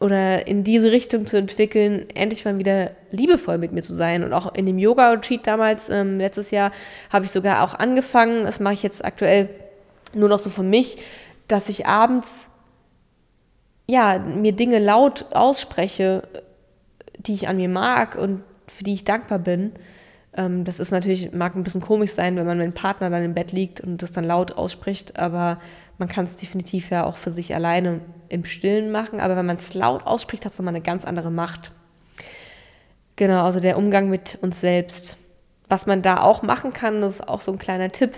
oder 0.00 0.46
in 0.46 0.62
diese 0.62 0.92
Richtung 0.92 1.26
zu 1.26 1.36
entwickeln, 1.36 2.06
endlich 2.14 2.44
mal 2.44 2.58
wieder 2.58 2.92
liebevoll 3.10 3.58
mit 3.58 3.72
mir 3.72 3.82
zu 3.82 3.94
sein. 3.94 4.22
Und 4.22 4.32
auch 4.32 4.54
in 4.54 4.66
dem 4.66 4.78
Yoga-Retreat 4.78 5.46
damals, 5.46 5.88
ähm, 5.88 6.18
letztes 6.18 6.50
Jahr, 6.50 6.70
habe 7.10 7.24
ich 7.24 7.32
sogar 7.32 7.64
auch 7.64 7.74
angefangen, 7.74 8.44
das 8.44 8.60
mache 8.60 8.74
ich 8.74 8.82
jetzt 8.82 9.04
aktuell 9.04 9.48
nur 10.14 10.28
noch 10.28 10.38
so 10.38 10.50
von 10.50 10.70
mich, 10.70 10.98
dass 11.48 11.68
ich 11.68 11.86
abends 11.86 12.46
ja, 13.88 14.18
mir 14.18 14.52
Dinge 14.52 14.78
laut 14.78 15.26
ausspreche, 15.32 16.22
die 17.16 17.34
ich 17.34 17.48
an 17.48 17.56
mir 17.56 17.70
mag 17.70 18.16
und 18.16 18.44
für 18.68 18.84
die 18.84 18.92
ich 18.92 19.04
dankbar 19.04 19.38
bin. 19.38 19.72
Ähm, 20.38 20.62
das 20.62 20.78
ist 20.78 20.92
natürlich, 20.92 21.32
mag 21.32 21.56
ein 21.56 21.64
bisschen 21.64 21.80
komisch 21.80 22.12
sein, 22.12 22.36
wenn 22.36 22.46
man 22.46 22.58
mit 22.58 22.66
dem 22.66 22.72
Partner 22.72 23.10
dann 23.10 23.24
im 23.24 23.34
Bett 23.34 23.50
liegt 23.50 23.80
und 23.80 24.00
das 24.00 24.12
dann 24.12 24.24
laut 24.24 24.52
ausspricht, 24.52 25.18
aber 25.18 25.58
man 25.98 26.08
kann 26.08 26.24
es 26.24 26.36
definitiv 26.36 26.90
ja 26.90 27.04
auch 27.04 27.16
für 27.16 27.32
sich 27.32 27.56
alleine 27.56 28.00
im 28.28 28.44
Stillen 28.44 28.92
machen. 28.92 29.18
Aber 29.18 29.36
wenn 29.36 29.46
man 29.46 29.56
es 29.56 29.74
laut 29.74 30.06
ausspricht, 30.06 30.44
hat 30.44 30.52
es 30.52 30.58
nochmal 30.58 30.76
eine 30.76 30.82
ganz 30.82 31.04
andere 31.04 31.32
Macht. 31.32 31.72
Genau, 33.16 33.44
also 33.44 33.58
der 33.58 33.76
Umgang 33.76 34.08
mit 34.08 34.38
uns 34.40 34.60
selbst. 34.60 35.16
Was 35.68 35.86
man 35.86 36.02
da 36.02 36.20
auch 36.20 36.42
machen 36.42 36.72
kann, 36.72 37.00
das 37.00 37.14
ist 37.14 37.28
auch 37.28 37.40
so 37.40 37.50
ein 37.50 37.58
kleiner 37.58 37.90
Tipp. 37.90 38.12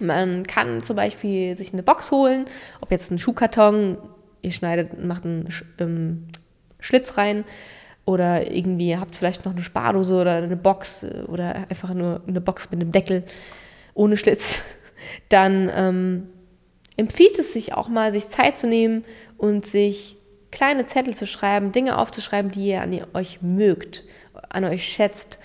Man 0.00 0.46
kann 0.46 0.82
zum 0.82 0.96
Beispiel 0.96 1.58
sich 1.58 1.74
eine 1.74 1.82
Box 1.82 2.10
holen, 2.10 2.46
ob 2.80 2.90
jetzt 2.90 3.10
ein 3.10 3.18
Schuhkarton, 3.18 3.98
ihr 4.40 4.52
schneidet, 4.52 5.04
macht 5.04 5.24
einen 5.24 5.50
ähm, 5.78 6.28
Schlitz 6.80 7.18
rein 7.18 7.44
oder 8.04 8.50
irgendwie 8.50 8.96
habt 8.96 9.16
vielleicht 9.16 9.44
noch 9.44 9.52
eine 9.52 9.62
Spardose 9.62 10.14
oder 10.14 10.36
eine 10.36 10.56
Box 10.56 11.02
äh, 11.02 11.24
oder 11.26 11.54
einfach 11.68 11.92
nur 11.94 12.20
eine 12.26 12.40
Box 12.40 12.70
mit 12.70 12.80
einem 12.80 12.92
Deckel 12.92 13.24
ohne 13.94 14.16
Schlitz, 14.16 14.62
dann 15.28 15.70
ähm, 15.74 16.28
empfiehlt 16.96 17.38
es 17.38 17.52
sich 17.52 17.74
auch 17.74 17.88
mal, 17.88 18.12
sich 18.12 18.28
Zeit 18.28 18.58
zu 18.58 18.66
nehmen 18.66 19.04
und 19.38 19.66
sich 19.66 20.16
kleine 20.50 20.86
Zettel 20.86 21.16
zu 21.16 21.26
schreiben, 21.26 21.72
Dinge 21.72 21.98
aufzuschreiben, 21.98 22.50
die 22.50 22.68
ihr 22.68 22.82
an 22.82 22.98
euch 23.14 23.42
mögt, 23.42 24.04
an 24.48 24.64
euch 24.64 24.84
schätzt. 24.84 25.38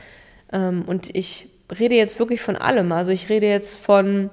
Ähm, 0.51 0.83
und 0.85 1.15
ich 1.15 1.49
rede 1.79 1.95
jetzt 1.95 2.19
wirklich 2.19 2.41
von 2.41 2.55
allem. 2.55 2.91
Also 2.91 3.11
ich 3.11 3.29
rede 3.29 3.47
jetzt 3.47 3.79
von 3.79 4.29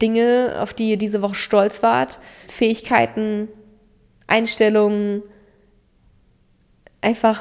Dinge, 0.00 0.56
auf 0.60 0.74
die 0.74 0.90
ihr 0.90 0.96
diese 0.96 1.22
Woche 1.22 1.34
stolz 1.34 1.82
wart, 1.82 2.18
Fähigkeiten, 2.48 3.48
Einstellungen, 4.26 5.22
einfach, 7.00 7.40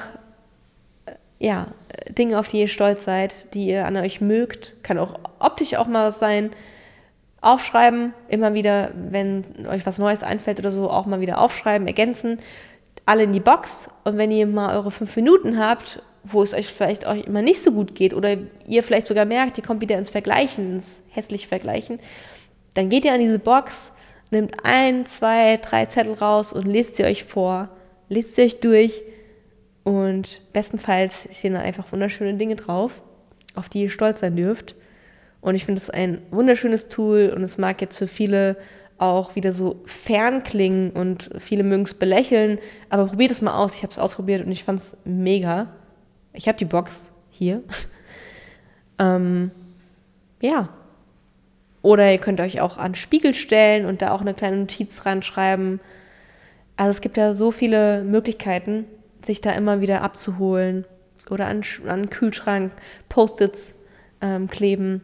ja, 1.42 1.68
Dinge, 2.10 2.40
auf 2.40 2.48
die 2.48 2.60
ihr 2.60 2.68
stolz 2.68 3.04
seid, 3.04 3.54
die 3.54 3.66
ihr 3.68 3.86
an 3.86 3.98
euch 3.98 4.22
mögt. 4.22 4.74
Kann 4.84 5.00
auch 5.00 5.16
optisch 5.40 5.76
auch 5.76 5.88
mal 5.88 6.08
was 6.08 6.20
sein. 6.20 6.52
Aufschreiben, 7.42 8.14
immer 8.30 8.54
wieder, 8.54 8.92
wenn 8.94 9.44
euch 9.68 9.86
was 9.88 9.98
Neues 9.98 10.22
einfällt 10.22 10.60
oder 10.60 10.72
so, 10.72 10.90
auch 10.90 11.08
mal 11.08 11.20
wieder 11.20 11.40
aufschreiben, 11.40 11.88
ergänzen. 11.88 12.38
Alle 13.08 13.24
in 13.24 13.34
die 13.34 13.40
Box. 13.40 13.90
Und 14.04 14.18
wenn 14.18 14.30
ihr 14.30 14.46
mal 14.46 14.76
eure 14.76 14.92
fünf 14.92 15.16
Minuten 15.16 15.58
habt, 15.58 16.04
wo 16.24 16.44
es 16.44 16.54
euch 16.54 16.68
vielleicht 16.68 17.08
euch 17.08 17.26
immer 17.26 17.42
nicht 17.42 17.64
so 17.64 17.72
gut 17.72 17.96
geht 17.96 18.14
oder 18.14 18.38
ihr 18.68 18.84
vielleicht 18.84 19.08
sogar 19.08 19.26
merkt, 19.26 19.58
ihr 19.58 19.64
kommt 19.64 19.82
wieder 19.82 19.98
ins 19.98 20.12
Vergleichen, 20.12 20.74
ins 20.74 21.02
hässliche 21.10 21.48
Vergleichen, 21.48 21.98
dann 22.76 22.90
geht 22.90 23.04
ihr 23.04 23.14
an 23.14 23.20
diese 23.20 23.40
Box, 23.40 23.94
nehmt 24.30 24.64
ein, 24.64 25.08
zwei, 25.08 25.58
drei 25.58 25.88
Zettel 25.88 26.14
raus 26.14 26.54
und 26.54 26.68
lest 26.68 26.98
sie 26.98 27.06
euch 27.06 27.24
vor, 27.24 27.70
lest 28.08 28.36
sie 28.36 28.44
euch 28.44 28.60
durch 28.60 29.02
und 29.84 30.42
bestenfalls 30.54 31.28
stehen 31.32 31.54
da 31.54 31.60
einfach 31.60 31.92
wunderschöne 31.92 32.36
Dinge 32.36 32.56
drauf, 32.56 33.02
auf 33.56 33.70
die 33.70 33.84
ihr 33.84 33.90
stolz 33.90 34.20
sein 34.20 34.36
dürft. 34.36 34.76
Und 35.42 35.56
ich 35.56 35.66
finde 35.66 35.82
es 35.82 35.90
ein 35.90 36.22
wunderschönes 36.30 36.88
Tool 36.88 37.34
und 37.36 37.44
es 37.44 37.58
mag 37.58 37.82
jetzt 37.82 37.98
für 37.98 38.08
viele 38.08 38.58
auch 39.00 39.36
wieder 39.36 39.52
so 39.52 39.82
fern 39.86 40.44
klingen 40.44 40.92
und 40.92 41.32
viele 41.40 41.64
mögen 41.64 41.84
es 41.84 41.96
belächeln, 41.96 42.60
aber 42.90 43.08
probiert 43.08 43.32
es 43.32 43.42
mal 43.42 43.58
aus. 43.58 43.76
Ich 43.76 43.82
habe 43.82 43.92
es 43.92 43.98
ausprobiert 43.98 44.46
und 44.46 44.52
ich 44.52 44.64
fand 44.64 44.80
es 44.80 44.96
mega. 45.04 45.74
Ich 46.34 46.48
habe 46.48 46.58
die 46.60 46.66
Box 46.66 47.12
hier. 47.32 47.64
ähm, 49.00 49.50
ja. 50.40 50.70
Oder 51.82 52.12
ihr 52.12 52.20
könnt 52.20 52.40
euch 52.40 52.62
auch 52.62 52.78
an 52.78 52.94
Spiegel 52.94 53.34
stellen 53.34 53.88
und 53.88 54.04
da 54.04 54.12
auch 54.12 54.22
eine 54.22 54.36
kleine 54.36 54.58
Notiz 54.58 55.04
reinschreiben. 55.08 55.80
Also 56.78 56.92
es 56.92 57.02
gibt 57.02 57.18
ja 57.18 57.34
so 57.34 57.52
viele 57.52 58.04
Möglichkeiten 58.04 58.86
sich 59.24 59.42
da 59.42 59.52
immer 59.52 59.82
wieder 59.82 60.02
abzuholen 60.02 60.86
oder 61.30 61.48
an, 61.48 61.62
an 61.88 62.10
Kühlschrank 62.10 62.72
Post-its 63.10 63.74
ähm, 64.22 64.50
kleben, 64.50 65.04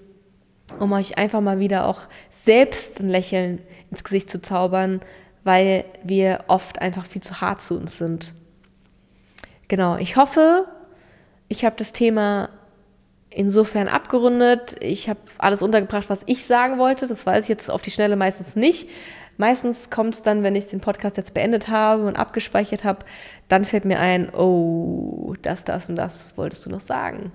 um 0.80 0.92
euch 0.94 1.18
einfach 1.18 1.42
mal 1.42 1.60
wieder 1.60 1.88
auch 1.88 2.02
selbst 2.44 3.00
ein 3.00 3.10
Lächeln 3.10 3.62
ins 3.92 4.04
Gesicht 4.04 4.30
zu 4.30 4.42
zaubern, 4.42 5.02
weil 5.44 5.86
wir 6.04 6.46
oft 6.48 6.82
einfach 6.82 7.06
viel 7.06 7.22
zu 7.22 7.42
hart 7.42 7.62
zu 7.62 7.78
uns 7.78 7.98
sind. 7.98 8.34
Genau, 9.68 9.98
ich 9.98 10.16
hoffe, 10.16 10.66
ich 11.48 11.66
habe 11.66 11.76
das 11.78 11.92
Thema 11.92 12.50
insofern 13.30 13.88
abgerundet. 13.88 14.76
Ich 14.82 15.10
habe 15.10 15.20
alles 15.38 15.62
untergebracht, 15.62 16.10
was 16.10 16.22
ich 16.26 16.46
sagen 16.46 16.78
wollte. 16.78 17.08
Das 17.08 17.26
weiß 17.26 17.46
ich 17.46 17.50
jetzt 17.50 17.70
auf 17.70 17.82
die 17.82 17.92
Schnelle 17.92 18.16
meistens 18.16 18.56
nicht. 18.56 18.90
Meistens 19.38 19.90
kommt 19.90 20.16
es 20.16 20.24
dann, 20.24 20.44
wenn 20.44 20.56
ich 20.56 20.68
den 20.68 20.82
Podcast 20.82 21.16
jetzt 21.16 21.34
beendet 21.34 21.68
habe 21.68 22.08
und 22.08 22.16
abgespeichert 22.18 22.84
habe, 22.84 23.06
dann 23.48 23.66
fällt 23.66 23.86
mir 23.86 24.00
ein, 24.00 24.34
oh, 24.34 25.36
das, 25.44 25.64
das 25.64 25.90
und 25.90 25.96
das 25.96 26.36
wolltest 26.36 26.66
du 26.66 26.72
noch 26.72 26.82
sagen. 26.82 27.32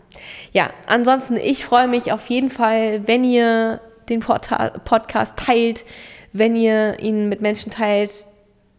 Ja, 0.53 0.70
ansonsten, 0.86 1.36
ich 1.36 1.64
freue 1.64 1.88
mich 1.88 2.12
auf 2.12 2.26
jeden 2.26 2.50
Fall, 2.50 3.07
wenn 3.07 3.24
ihr 3.24 3.80
den 4.09 4.20
Podcast 4.20 5.36
teilt, 5.36 5.84
wenn 6.32 6.57
ihr 6.57 6.98
ihn 7.00 7.28
mit 7.28 7.40
Menschen 7.40 7.70
teilt, 7.70 8.11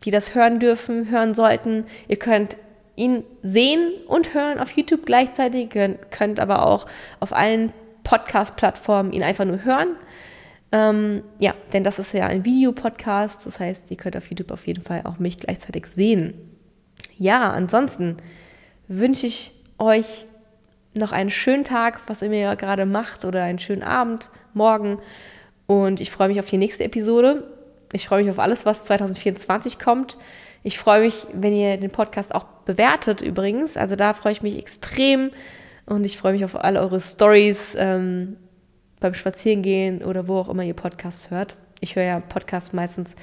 die 0.04 0.12
das 0.12 0.36
hören 0.36 0.60
dürfen, 0.60 1.10
hören 1.10 1.34
sollten. 1.34 1.86
Ihr 2.08 2.18
könnt 2.18 2.58
ihn 2.96 3.24
sehen 3.42 3.92
und 4.08 4.34
hören 4.34 4.60
auf 4.60 4.72
YouTube 4.72 5.06
gleichzeitig, 5.06 5.74
ihr 5.74 5.96
könnt 6.12 6.40
aber 6.40 6.66
auch 6.66 6.86
auf 7.20 7.34
allen 7.34 7.74
Podcast-Plattformen 8.04 9.14
ihn 9.14 9.24
einfach 9.24 9.46
nur 9.46 9.64
hören. 9.64 9.96
Ähm, 10.74 11.22
ja, 11.38 11.54
denn 11.72 11.84
das 11.84 12.00
ist 12.00 12.14
ja 12.14 12.26
ein 12.26 12.44
Videopodcast. 12.44 13.46
Das 13.46 13.60
heißt, 13.60 13.92
ihr 13.92 13.98
könnt 13.98 14.18
auf 14.18 14.28
YouTube 14.28 14.52
auf 14.52 14.66
jeden 14.66 14.84
Fall 14.84 15.02
auch 15.04 15.20
mich 15.20 15.38
gleichzeitig 15.38 15.86
sehen. 15.86 16.34
Ja, 17.16 17.52
ansonsten 17.52 18.18
wünsche 18.88 19.28
ich 19.28 19.54
euch 19.78 20.26
noch 20.96 21.12
einen 21.12 21.30
schönen 21.30 21.64
Tag, 21.64 22.02
was 22.08 22.24
ihr 22.24 22.34
ja 22.34 22.56
gerade 22.56 22.88
macht, 22.88 23.24
oder 23.24 23.44
einen 23.44 23.60
schönen 23.60 23.84
Abend, 23.84 24.32
morgen. 24.56 24.98
Und 25.68 26.02
ich 26.02 26.10
freue 26.10 26.28
mich 26.28 26.40
auf 26.40 26.50
die 26.50 26.58
nächste 26.58 26.84
Episode. 26.84 27.48
Ich 27.94 28.08
freue 28.08 28.24
mich 28.24 28.32
auf 28.32 28.40
alles, 28.40 28.66
was 28.66 28.86
2024 28.86 29.78
kommt. 29.78 30.18
Ich 30.64 30.80
freue 30.80 31.02
mich, 31.02 31.28
wenn 31.34 31.54
ihr 31.54 31.78
den 31.78 31.92
Podcast 31.92 32.34
auch 32.34 32.46
bewertet 32.66 33.22
übrigens. 33.22 33.78
Also 33.78 33.96
da 33.96 34.16
freue 34.16 34.32
ich 34.32 34.42
mich 34.42 34.58
extrem. 34.58 35.30
Und 35.86 36.04
ich 36.04 36.18
freue 36.18 36.34
mich 36.34 36.46
auf 36.46 36.56
all 36.56 36.78
eure 36.78 37.00
Stories. 37.00 37.76
Ähm, 37.78 38.38
beim 39.04 39.14
Spazierengehen 39.14 40.04
oder 40.04 40.28
wo 40.28 40.38
auch 40.38 40.50
immer 40.50 40.64
ihr 40.64 40.74
Podcasts 40.74 41.30
hört. 41.30 41.58
Ich 41.82 41.96
höre 41.96 42.04
ja 42.04 42.20
Podcasts 42.22 42.74
meistens 42.74 43.16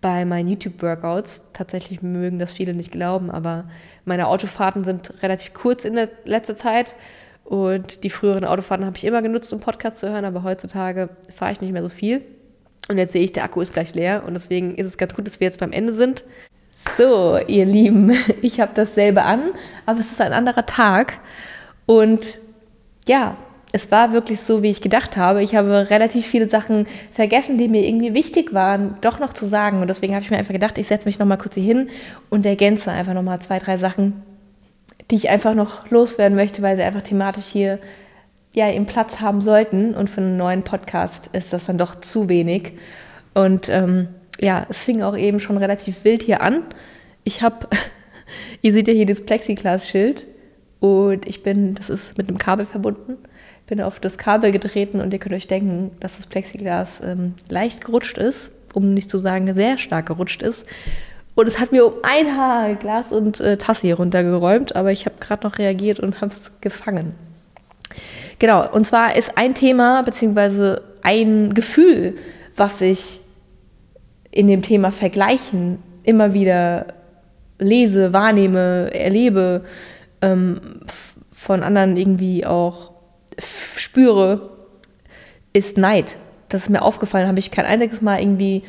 bei 0.00 0.24
meinen 0.24 0.48
YouTube-Workouts. 0.48 1.50
Tatsächlich 1.52 2.02
mögen 2.02 2.38
das 2.38 2.52
viele 2.52 2.72
nicht 2.72 2.92
glauben, 2.92 3.30
aber 3.30 3.64
meine 4.04 4.28
Autofahrten 4.28 4.84
sind 4.84 5.12
relativ 5.22 5.52
kurz 5.52 5.84
in 5.84 5.94
der 5.94 6.08
letzter 6.24 6.56
Zeit. 6.56 6.94
Und 7.42 8.04
die 8.04 8.10
früheren 8.10 8.44
Autofahrten 8.44 8.86
habe 8.86 8.96
ich 8.96 9.04
immer 9.04 9.22
genutzt, 9.22 9.52
um 9.52 9.60
Podcasts 9.60 10.00
zu 10.00 10.08
hören, 10.08 10.24
aber 10.24 10.44
heutzutage 10.44 11.10
fahre 11.34 11.52
ich 11.52 11.60
nicht 11.60 11.72
mehr 11.72 11.82
so 11.82 11.88
viel. 11.88 12.22
Und 12.88 12.98
jetzt 12.98 13.12
sehe 13.12 13.24
ich, 13.24 13.32
der 13.32 13.44
Akku 13.44 13.60
ist 13.60 13.72
gleich 13.72 13.94
leer 13.94 14.22
und 14.26 14.34
deswegen 14.34 14.76
ist 14.76 14.86
es 14.86 14.96
ganz 14.96 15.14
gut, 15.14 15.26
dass 15.26 15.40
wir 15.40 15.46
jetzt 15.46 15.60
beim 15.60 15.72
Ende 15.72 15.94
sind. 15.94 16.24
So, 16.96 17.38
ihr 17.48 17.66
Lieben, 17.66 18.12
ich 18.42 18.60
habe 18.60 18.72
dasselbe 18.74 19.22
an, 19.22 19.50
aber 19.84 20.00
es 20.00 20.12
ist 20.12 20.20
ein 20.20 20.32
anderer 20.32 20.64
Tag. 20.64 21.14
Und 21.86 22.38
ja, 23.06 23.36
es 23.74 23.90
war 23.90 24.12
wirklich 24.12 24.40
so, 24.40 24.62
wie 24.62 24.70
ich 24.70 24.82
gedacht 24.82 25.16
habe. 25.16 25.42
Ich 25.42 25.56
habe 25.56 25.90
relativ 25.90 26.26
viele 26.26 26.48
Sachen 26.48 26.86
vergessen, 27.12 27.58
die 27.58 27.66
mir 27.66 27.84
irgendwie 27.84 28.14
wichtig 28.14 28.54
waren, 28.54 28.96
doch 29.00 29.18
noch 29.18 29.32
zu 29.32 29.46
sagen. 29.46 29.80
Und 29.80 29.88
deswegen 29.88 30.14
habe 30.14 30.24
ich 30.24 30.30
mir 30.30 30.36
einfach 30.36 30.52
gedacht, 30.52 30.78
ich 30.78 30.86
setze 30.86 31.08
mich 31.08 31.18
nochmal 31.18 31.38
kurz 31.38 31.56
hier 31.56 31.64
hin 31.64 31.90
und 32.30 32.46
ergänze 32.46 32.92
einfach 32.92 33.14
nochmal 33.14 33.40
zwei, 33.40 33.58
drei 33.58 33.76
Sachen, 33.76 34.22
die 35.10 35.16
ich 35.16 35.28
einfach 35.28 35.56
noch 35.56 35.90
loswerden 35.90 36.36
möchte, 36.36 36.62
weil 36.62 36.76
sie 36.76 36.84
einfach 36.84 37.02
thematisch 37.02 37.46
hier 37.46 37.80
ja 38.52 38.70
ihren 38.70 38.86
Platz 38.86 39.20
haben 39.20 39.42
sollten. 39.42 39.96
Und 39.96 40.08
für 40.08 40.20
einen 40.20 40.36
neuen 40.36 40.62
Podcast 40.62 41.30
ist 41.32 41.52
das 41.52 41.66
dann 41.66 41.76
doch 41.76 42.00
zu 42.00 42.28
wenig. 42.28 42.74
Und 43.34 43.68
ähm, 43.70 44.06
ja, 44.40 44.66
es 44.68 44.84
fing 44.84 45.02
auch 45.02 45.16
eben 45.16 45.40
schon 45.40 45.56
relativ 45.56 46.04
wild 46.04 46.22
hier 46.22 46.42
an. 46.42 46.62
Ich 47.24 47.42
habe, 47.42 47.66
ihr 48.62 48.72
seht 48.72 48.86
ja 48.86 48.94
hier 48.94 49.06
das 49.06 49.26
Plexiglas-Schild 49.26 50.28
und 50.78 51.26
ich 51.26 51.42
bin, 51.42 51.74
das 51.74 51.90
ist 51.90 52.16
mit 52.16 52.28
einem 52.28 52.38
Kabel 52.38 52.66
verbunden 52.66 53.16
bin 53.66 53.80
auf 53.80 54.00
das 54.00 54.18
Kabel 54.18 54.52
getreten 54.52 55.00
und 55.00 55.12
ihr 55.12 55.18
könnt 55.18 55.34
euch 55.34 55.46
denken, 55.46 55.90
dass 56.00 56.16
das 56.16 56.26
Plexiglas 56.26 57.00
ähm, 57.04 57.34
leicht 57.48 57.84
gerutscht 57.84 58.18
ist, 58.18 58.50
um 58.74 58.92
nicht 58.92 59.08
zu 59.08 59.18
sagen 59.18 59.52
sehr 59.54 59.78
stark 59.78 60.06
gerutscht 60.06 60.42
ist. 60.42 60.66
Und 61.34 61.48
es 61.48 61.58
hat 61.58 61.72
mir 61.72 61.86
um 61.86 61.94
ein 62.02 62.36
Haar 62.36 62.74
Glas 62.76 63.10
und 63.10 63.40
äh, 63.40 63.56
Tasse 63.56 63.82
hier 63.82 63.96
runtergeräumt, 63.96 64.76
aber 64.76 64.92
ich 64.92 65.06
habe 65.06 65.16
gerade 65.18 65.46
noch 65.46 65.58
reagiert 65.58 65.98
und 65.98 66.20
habe 66.20 66.32
es 66.32 66.50
gefangen. 66.60 67.14
Genau, 68.38 68.70
und 68.70 68.86
zwar 68.86 69.16
ist 69.16 69.36
ein 69.36 69.54
Thema 69.54 70.02
beziehungsweise 70.02 70.82
ein 71.02 71.54
Gefühl, 71.54 72.16
was 72.56 72.80
ich 72.80 73.20
in 74.30 74.48
dem 74.48 74.62
Thema 74.62 74.90
Vergleichen 74.90 75.78
immer 76.02 76.34
wieder 76.34 76.86
lese, 77.58 78.12
wahrnehme, 78.12 78.90
erlebe, 78.92 79.64
ähm, 80.20 80.80
von 81.32 81.62
anderen 81.62 81.96
irgendwie 81.96 82.46
auch 82.46 82.93
spüre, 83.76 84.50
ist 85.52 85.78
Neid. 85.78 86.16
Das 86.48 86.64
ist 86.64 86.68
mir 86.68 86.82
aufgefallen, 86.82 87.28
habe 87.28 87.38
ich 87.38 87.50
kein 87.50 87.66
einziges 87.66 88.02
Mal 88.02 88.20
irgendwie 88.20 88.62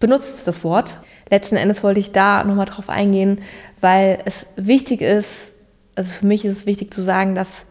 benutzt, 0.00 0.46
das 0.46 0.64
Wort. 0.64 0.98
Letzten 1.30 1.56
Endes 1.56 1.82
wollte 1.82 2.00
ich 2.00 2.12
da 2.12 2.44
nochmal 2.44 2.66
drauf 2.66 2.88
eingehen, 2.88 3.40
weil 3.80 4.18
es 4.24 4.46
wichtig 4.56 5.00
ist, 5.00 5.52
also 5.94 6.14
für 6.14 6.26
mich 6.26 6.44
ist 6.44 6.56
es 6.56 6.66
wichtig 6.66 6.92
zu 6.92 7.02
sagen, 7.02 7.34
dass 7.34 7.64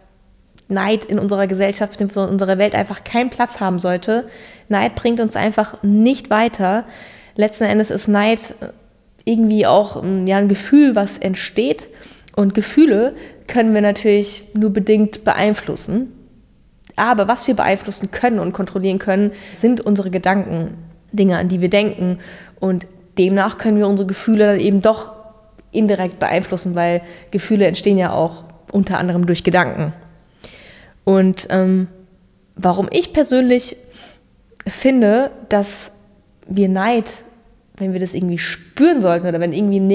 Neid 0.68 1.06
in 1.06 1.20
unserer 1.20 1.48
Gesellschaft, 1.48 2.00
in 2.02 2.10
unserer 2.10 2.58
Welt 2.58 2.74
einfach 2.74 3.04
keinen 3.04 3.30
Platz 3.30 3.60
haben 3.60 3.78
sollte. 3.78 4.28
Neid 4.70 4.96
bringt 4.96 5.20
uns 5.20 5.36
einfach 5.36 5.84
nicht 5.84 6.30
weiter. 6.30 6.86
Letzten 7.36 7.66
Endes 7.66 7.90
ist 7.90 8.08
Neid 8.08 8.56
irgendwie 9.26 9.66
auch 9.66 10.02
ja, 10.26 10.38
ein 10.38 10.48
Gefühl, 10.48 10.96
was 10.96 11.18
entsteht. 11.18 11.88
Und 12.36 12.54
Gefühle 12.56 13.16
können 13.48 13.74
wir 13.74 13.82
natürlich 13.82 14.44
nur 14.54 14.72
bedingt 14.72 15.24
beeinflussen. 15.24 16.14
Aber 16.96 17.28
was 17.28 17.48
wir 17.48 17.56
beeinflussen 17.56 18.12
können 18.12 18.40
und 18.40 18.54
kontrollieren 18.54 19.00
können, 19.00 19.32
sind 19.54 19.82
unsere 19.82 20.12
Gedanken, 20.12 20.76
Dinge, 21.12 21.38
an 21.38 21.48
die 21.48 21.62
wir 21.62 21.70
denken. 21.70 22.20
Und 22.60 22.86
demnach 23.18 23.58
können 23.58 23.78
wir 23.78 23.88
unsere 23.88 24.08
Gefühle 24.08 24.46
dann 24.46 24.60
eben 24.60 24.82
doch 24.82 25.14
indirekt 25.72 26.20
beeinflussen, 26.20 26.76
weil 26.76 27.02
Gefühle 27.32 27.66
entstehen 27.66 27.98
ja 27.98 28.14
auch 28.14 28.44
unter 28.72 28.98
anderem 28.98 29.26
durch 29.26 29.44
Gedanken. 29.44 29.94
Und 31.04 31.48
ähm, 31.50 31.88
warum 32.56 32.88
ich 32.92 33.14
persönlich 33.14 33.78
finde, 34.68 35.32
dass 35.50 35.94
wir 36.48 36.70
Neid 36.70 37.06
wenn 37.82 37.94
wir 37.94 38.00
das 38.00 38.14
irgendwie 38.14 38.38
spüren 38.38 39.02
sollten 39.02 39.28
oder 39.28 39.40
wenn 39.40 39.54
irgendwie 39.54 39.80
ein, 39.80 39.88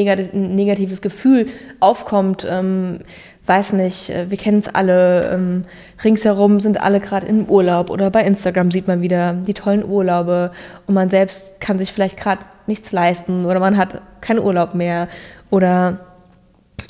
negatives 0.55 1.01
Gefühl 1.01 1.47
aufkommt, 1.79 2.47
ähm, 2.49 2.99
weiß 3.47 3.75
nicht, 3.75 4.11
äh, 4.11 4.31
wir 4.31 4.39
kennen 4.39 4.59
es 4.59 4.69
alle, 4.69 5.31
ähm, 5.33 5.65
ringsherum 6.03 6.61
sind 6.61 6.81
alle 6.81 7.01
gerade 7.01 7.27
im 7.27 7.47
Urlaub 7.47 7.91
oder 7.91 8.11
bei 8.11 8.23
Instagram 8.25 8.71
sieht 8.71 8.89
man 8.89 9.03
wieder 9.03 9.35
die 9.35 9.55
tollen 9.55 9.85
Urlaube 9.85 10.53
und 10.87 10.95
man 10.95 11.11
selbst 11.11 11.61
kann 11.61 11.79
sich 11.79 11.93
vielleicht 11.93 12.17
gerade 12.17 12.43
nichts 12.67 12.93
leisten 12.93 13.47
oder 13.47 13.61
man 13.61 13.77
hat 13.77 14.01
keinen 14.21 14.41
Urlaub 14.41 14.75
mehr 14.75 15.09
oder 15.51 16.01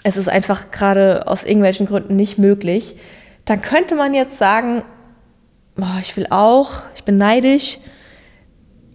es 0.02 0.16
ist 0.16 0.28
einfach 0.28 0.70
gerade 0.70 1.26
aus 1.26 1.44
irgendwelchen 1.44 1.86
Gründen 1.86 2.16
nicht 2.16 2.38
möglich, 2.38 2.96
dann 3.44 3.62
könnte 3.62 3.94
man 3.94 4.14
jetzt 4.14 4.38
sagen, 4.38 4.82
oh, 5.80 6.00
ich 6.00 6.16
will 6.16 6.26
auch, 6.30 6.82
ich 6.94 7.04
bin 7.04 7.18
neidisch. 7.18 7.78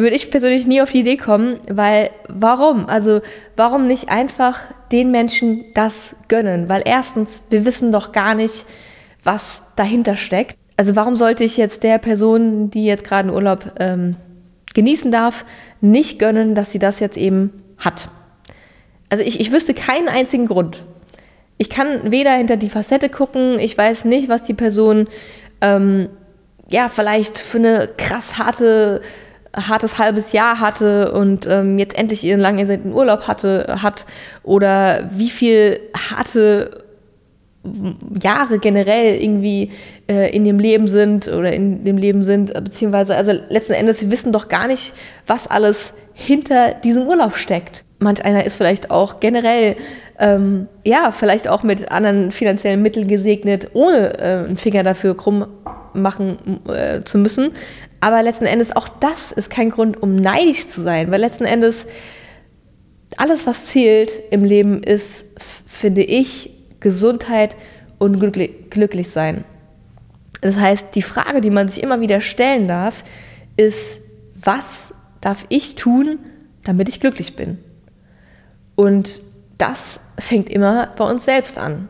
Würde 0.01 0.15
ich 0.15 0.31
persönlich 0.31 0.65
nie 0.65 0.81
auf 0.81 0.89
die 0.89 1.01
Idee 1.01 1.15
kommen, 1.15 1.59
weil 1.69 2.09
warum? 2.27 2.87
Also 2.87 3.21
warum 3.55 3.85
nicht 3.85 4.09
einfach 4.09 4.59
den 4.91 5.11
Menschen 5.11 5.63
das 5.75 6.15
gönnen? 6.27 6.69
Weil 6.69 6.81
erstens, 6.85 7.43
wir 7.51 7.65
wissen 7.65 7.91
doch 7.91 8.11
gar 8.11 8.33
nicht, 8.33 8.65
was 9.23 9.61
dahinter 9.75 10.17
steckt. 10.17 10.55
Also 10.75 10.95
warum 10.95 11.17
sollte 11.17 11.43
ich 11.43 11.55
jetzt 11.55 11.83
der 11.83 11.99
Person, 11.99 12.71
die 12.71 12.83
jetzt 12.83 13.03
gerade 13.03 13.27
einen 13.27 13.35
Urlaub 13.35 13.73
ähm, 13.77 14.15
genießen 14.73 15.11
darf, 15.11 15.45
nicht 15.81 16.17
gönnen, 16.17 16.55
dass 16.55 16.71
sie 16.71 16.79
das 16.79 16.99
jetzt 16.99 17.15
eben 17.15 17.61
hat? 17.77 18.09
Also 19.09 19.23
ich, 19.23 19.39
ich 19.39 19.51
wüsste 19.51 19.75
keinen 19.75 20.07
einzigen 20.07 20.47
Grund. 20.47 20.81
Ich 21.59 21.69
kann 21.69 22.11
weder 22.11 22.31
hinter 22.31 22.57
die 22.57 22.69
Facette 22.69 23.07
gucken, 23.07 23.59
ich 23.59 23.77
weiß 23.77 24.05
nicht, 24.05 24.29
was 24.29 24.41
die 24.41 24.55
Person 24.55 25.07
ähm, 25.61 26.09
ja 26.67 26.89
vielleicht 26.89 27.37
für 27.37 27.59
eine 27.59 27.87
krass 27.97 28.39
harte 28.39 29.01
hartes 29.55 29.97
halbes 29.97 30.31
Jahr 30.31 30.59
hatte 30.59 31.11
und 31.11 31.45
ähm, 31.47 31.77
jetzt 31.77 31.97
endlich 31.97 32.23
ihren 32.23 32.39
lang 32.39 32.57
ersehnten 32.57 32.93
Urlaub 32.93 33.27
hatte, 33.27 33.77
hat 33.81 34.05
oder 34.43 35.09
wie 35.11 35.29
viel 35.29 35.79
harte 36.09 36.83
Jahre 38.19 38.59
generell 38.59 39.21
irgendwie 39.21 39.71
äh, 40.09 40.35
in 40.35 40.45
dem 40.45 40.57
Leben 40.57 40.87
sind 40.87 41.27
oder 41.27 41.53
in 41.53 41.83
dem 41.83 41.97
Leben 41.97 42.23
sind, 42.23 42.53
beziehungsweise 42.53 43.15
also 43.15 43.31
letzten 43.49 43.73
Endes, 43.73 44.01
wir 44.01 44.09
wissen 44.09 44.31
doch 44.31 44.47
gar 44.47 44.67
nicht, 44.67 44.93
was 45.27 45.47
alles 45.47 45.93
hinter 46.13 46.73
diesem 46.73 47.07
Urlaub 47.07 47.37
steckt. 47.37 47.83
Manch 47.99 48.23
einer 48.25 48.45
ist 48.45 48.55
vielleicht 48.55 48.89
auch 48.89 49.19
generell, 49.19 49.75
ähm, 50.19 50.67
ja, 50.83 51.11
vielleicht 51.11 51.47
auch 51.47 51.63
mit 51.63 51.91
anderen 51.91 52.31
finanziellen 52.31 52.81
Mitteln 52.81 53.07
gesegnet, 53.07 53.69
ohne 53.73 54.19
äh, 54.19 54.45
einen 54.45 54.57
Finger 54.57 54.83
dafür 54.83 55.15
krumm 55.15 55.45
machen 55.93 56.61
äh, 56.67 57.03
zu 57.03 57.17
müssen. 57.17 57.51
Aber 57.99 58.23
letzten 58.23 58.45
Endes, 58.45 58.75
auch 58.75 58.87
das 58.87 59.31
ist 59.31 59.49
kein 59.49 59.69
Grund, 59.69 60.01
um 60.01 60.15
neidisch 60.15 60.67
zu 60.67 60.81
sein, 60.81 61.11
weil 61.11 61.21
letzten 61.21 61.45
Endes 61.45 61.85
alles, 63.17 63.45
was 63.45 63.65
zählt 63.65 64.11
im 64.31 64.43
Leben, 64.43 64.81
ist, 64.81 65.23
finde 65.67 66.01
ich, 66.01 66.49
Gesundheit 66.79 67.55
und 67.99 68.19
glücklich 68.19 69.09
sein. 69.09 69.43
Das 70.41 70.57
heißt, 70.57 70.95
die 70.95 71.03
Frage, 71.03 71.41
die 71.41 71.51
man 71.51 71.69
sich 71.69 71.83
immer 71.83 72.01
wieder 72.01 72.19
stellen 72.21 72.67
darf, 72.67 73.03
ist, 73.57 73.99
was 74.33 74.93
darf 75.21 75.45
ich 75.49 75.75
tun, 75.75 76.19
damit 76.63 76.89
ich 76.89 76.99
glücklich 76.99 77.35
bin? 77.35 77.57
Und 78.75 79.21
das 79.57 79.99
fängt 80.17 80.49
immer 80.49 80.87
bei 80.97 81.05
uns 81.05 81.25
selbst 81.25 81.57
an. 81.57 81.89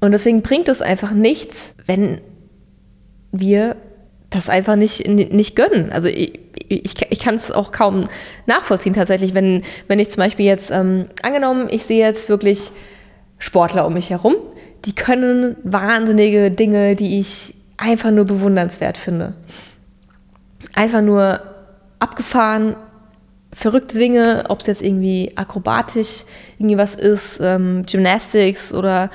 Und 0.00 0.12
deswegen 0.12 0.42
bringt 0.42 0.68
es 0.68 0.82
einfach 0.82 1.12
nichts, 1.12 1.72
wenn 1.86 2.20
wir 3.32 3.76
das 4.30 4.48
einfach 4.48 4.76
nicht, 4.76 5.06
nicht 5.08 5.56
gönnen. 5.56 5.90
Also 5.92 6.08
ich, 6.08 6.38
ich, 6.68 6.94
ich 7.10 7.18
kann 7.18 7.34
es 7.34 7.50
auch 7.50 7.72
kaum 7.72 8.08
nachvollziehen 8.46 8.94
tatsächlich, 8.94 9.34
wenn, 9.34 9.62
wenn 9.88 9.98
ich 9.98 10.10
zum 10.10 10.22
Beispiel 10.22 10.46
jetzt, 10.46 10.70
ähm, 10.70 11.06
angenommen, 11.22 11.68
ich 11.70 11.84
sehe 11.84 12.04
jetzt 12.04 12.28
wirklich 12.28 12.70
Sportler 13.38 13.86
um 13.86 13.94
mich 13.94 14.10
herum, 14.10 14.36
die 14.84 14.94
können 14.94 15.56
wahnsinnige 15.64 16.50
Dinge, 16.50 16.94
die 16.94 17.18
ich 17.18 17.54
einfach 17.76 18.10
nur 18.10 18.24
bewundernswert 18.24 18.96
finde. 18.96 19.34
Einfach 20.74 21.02
nur 21.02 21.40
abgefahren, 22.00 22.76
verrückte 23.52 23.98
Dinge, 23.98 24.46
ob 24.48 24.60
es 24.60 24.66
jetzt 24.66 24.82
irgendwie 24.82 25.32
akrobatisch 25.36 26.24
irgendwie 26.58 26.78
was 26.78 26.94
ist, 26.94 27.40
ähm, 27.40 27.84
Gymnastics 27.86 28.74
oder 28.74 29.10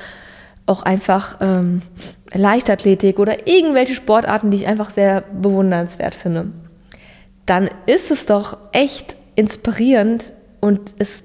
auch 0.65 0.83
einfach 0.83 1.37
ähm, 1.41 1.81
Leichtathletik 2.33 3.19
oder 3.19 3.47
irgendwelche 3.47 3.93
Sportarten, 3.93 4.51
die 4.51 4.57
ich 4.57 4.67
einfach 4.67 4.89
sehr 4.89 5.21
bewundernswert 5.21 6.15
finde, 6.15 6.47
dann 7.45 7.69
ist 7.85 8.11
es 8.11 8.25
doch 8.25 8.57
echt 8.71 9.15
inspirierend 9.35 10.33
und 10.59 10.95
es 10.97 11.23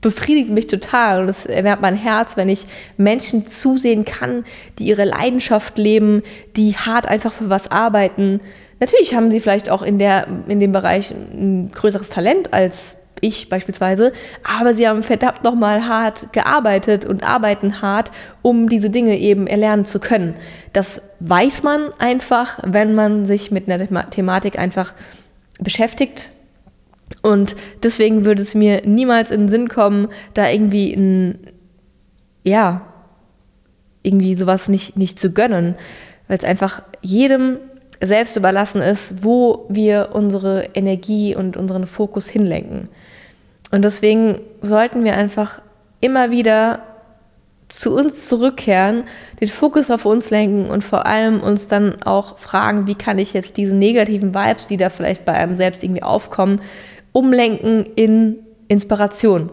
befriedigt 0.00 0.50
mich 0.50 0.68
total 0.68 1.22
und 1.22 1.28
es 1.28 1.44
erwärmt 1.44 1.82
mein 1.82 1.96
Herz, 1.96 2.36
wenn 2.36 2.48
ich 2.48 2.66
Menschen 2.96 3.48
zusehen 3.48 4.04
kann, 4.04 4.44
die 4.78 4.86
ihre 4.86 5.04
Leidenschaft 5.04 5.76
leben, 5.76 6.22
die 6.56 6.76
hart 6.76 7.06
einfach 7.06 7.32
für 7.32 7.50
was 7.50 7.70
arbeiten. 7.70 8.40
Natürlich 8.80 9.14
haben 9.14 9.30
sie 9.30 9.40
vielleicht 9.40 9.70
auch 9.70 9.82
in, 9.82 9.98
der, 9.98 10.26
in 10.46 10.60
dem 10.60 10.72
Bereich 10.72 11.10
ein 11.10 11.70
größeres 11.72 12.10
Talent 12.10 12.52
als 12.52 12.98
ich 13.20 13.48
beispielsweise, 13.48 14.12
aber 14.44 14.74
sie 14.74 14.86
haben 14.88 15.02
verdammt 15.02 15.42
nochmal 15.42 15.86
hart 15.86 16.32
gearbeitet 16.32 17.04
und 17.04 17.24
arbeiten 17.24 17.82
hart, 17.82 18.12
um 18.42 18.68
diese 18.68 18.90
Dinge 18.90 19.18
eben 19.18 19.46
erlernen 19.46 19.86
zu 19.86 19.98
können. 19.98 20.34
Das 20.72 21.16
weiß 21.20 21.62
man 21.62 21.92
einfach, 21.98 22.60
wenn 22.64 22.94
man 22.94 23.26
sich 23.26 23.50
mit 23.50 23.68
einer 23.68 24.10
Thematik 24.10 24.58
einfach 24.58 24.92
beschäftigt. 25.58 26.30
Und 27.22 27.56
deswegen 27.82 28.24
würde 28.24 28.42
es 28.42 28.54
mir 28.54 28.82
niemals 28.84 29.30
in 29.30 29.42
den 29.42 29.48
Sinn 29.48 29.68
kommen, 29.68 30.08
da 30.34 30.48
irgendwie 30.48 30.92
ein, 30.92 31.38
ja, 32.44 32.82
irgendwie 34.02 34.36
sowas 34.36 34.68
nicht, 34.68 34.96
nicht 34.96 35.18
zu 35.18 35.32
gönnen, 35.32 35.74
weil 36.28 36.38
es 36.38 36.44
einfach 36.44 36.82
jedem 37.00 37.58
selbst 38.00 38.36
überlassen 38.36 38.80
ist, 38.80 39.24
wo 39.24 39.66
wir 39.68 40.10
unsere 40.12 40.70
Energie 40.74 41.34
und 41.34 41.56
unseren 41.56 41.86
Fokus 41.86 42.28
hinlenken. 42.28 42.88
Und 43.70 43.82
deswegen 43.82 44.40
sollten 44.62 45.04
wir 45.04 45.16
einfach 45.16 45.60
immer 46.00 46.30
wieder 46.30 46.80
zu 47.68 47.94
uns 47.94 48.28
zurückkehren, 48.28 49.04
den 49.40 49.48
Fokus 49.48 49.90
auf 49.90 50.06
uns 50.06 50.30
lenken 50.30 50.70
und 50.70 50.82
vor 50.82 51.04
allem 51.04 51.42
uns 51.42 51.68
dann 51.68 52.02
auch 52.02 52.38
fragen, 52.38 52.86
wie 52.86 52.94
kann 52.94 53.18
ich 53.18 53.34
jetzt 53.34 53.58
diese 53.58 53.74
negativen 53.74 54.34
Vibes, 54.34 54.68
die 54.68 54.78
da 54.78 54.88
vielleicht 54.88 55.26
bei 55.26 55.34
einem 55.34 55.58
selbst 55.58 55.84
irgendwie 55.84 56.02
aufkommen, 56.02 56.62
umlenken 57.12 57.84
in 57.94 58.36
Inspiration. 58.68 59.50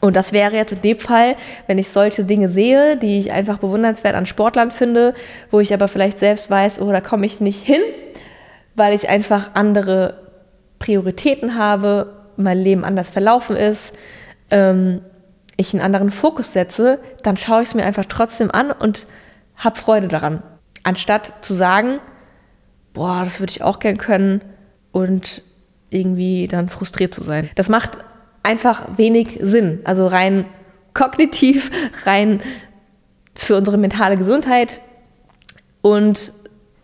Und 0.00 0.16
das 0.16 0.32
wäre 0.32 0.56
jetzt 0.56 0.72
in 0.72 0.82
dem 0.82 0.98
Fall, 0.98 1.36
wenn 1.66 1.78
ich 1.78 1.90
solche 1.90 2.24
Dinge 2.24 2.48
sehe, 2.48 2.96
die 2.96 3.18
ich 3.18 3.32
einfach 3.32 3.58
bewundernswert 3.58 4.14
an 4.14 4.26
Sportlern 4.26 4.70
finde, 4.70 5.14
wo 5.50 5.60
ich 5.60 5.74
aber 5.74 5.88
vielleicht 5.88 6.18
selbst 6.18 6.50
weiß, 6.50 6.80
oh, 6.80 6.90
da 6.90 7.00
komme 7.00 7.26
ich 7.26 7.40
nicht 7.40 7.62
hin, 7.62 7.82
weil 8.74 8.94
ich 8.94 9.10
einfach 9.10 9.50
andere 9.54 10.14
Prioritäten 10.78 11.58
habe 11.58 12.20
mein 12.40 12.58
Leben 12.58 12.84
anders 12.84 13.10
verlaufen 13.10 13.56
ist, 13.56 13.92
ähm, 14.50 15.02
ich 15.56 15.74
einen 15.74 15.82
anderen 15.82 16.10
Fokus 16.10 16.52
setze, 16.52 16.98
dann 17.22 17.36
schaue 17.36 17.62
ich 17.62 17.68
es 17.68 17.74
mir 17.74 17.84
einfach 17.84 18.06
trotzdem 18.06 18.50
an 18.50 18.72
und 18.72 19.06
habe 19.56 19.78
Freude 19.78 20.08
daran. 20.08 20.42
Anstatt 20.82 21.44
zu 21.44 21.52
sagen, 21.54 22.00
boah, 22.94 23.22
das 23.24 23.40
würde 23.40 23.50
ich 23.50 23.62
auch 23.62 23.78
gern 23.78 23.98
können 23.98 24.40
und 24.92 25.42
irgendwie 25.90 26.48
dann 26.48 26.68
frustriert 26.68 27.12
zu 27.12 27.20
sein. 27.20 27.50
Das 27.56 27.68
macht 27.68 27.90
einfach 28.42 28.86
wenig 28.96 29.38
Sinn. 29.42 29.80
Also 29.84 30.06
rein 30.06 30.44
kognitiv, 30.94 31.70
rein 32.04 32.40
für 33.34 33.56
unsere 33.56 33.78
mentale 33.78 34.16
Gesundheit 34.16 34.80
und 35.82 36.32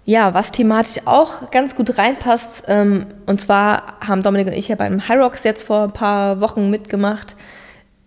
ja, 0.06 0.34
was 0.34 0.52
thematisch 0.52 1.02
auch 1.04 1.50
ganz 1.50 1.74
gut 1.74 1.98
reinpasst, 1.98 2.62
ähm, 2.68 3.06
und 3.26 3.40
zwar 3.40 3.98
haben 4.00 4.22
Dominik 4.22 4.46
und 4.46 4.52
ich 4.52 4.68
ja 4.68 4.76
beim 4.76 5.08
Hyrox 5.08 5.42
jetzt 5.42 5.64
vor 5.64 5.82
ein 5.82 5.92
paar 5.92 6.40
Wochen 6.40 6.70
mitgemacht 6.70 7.34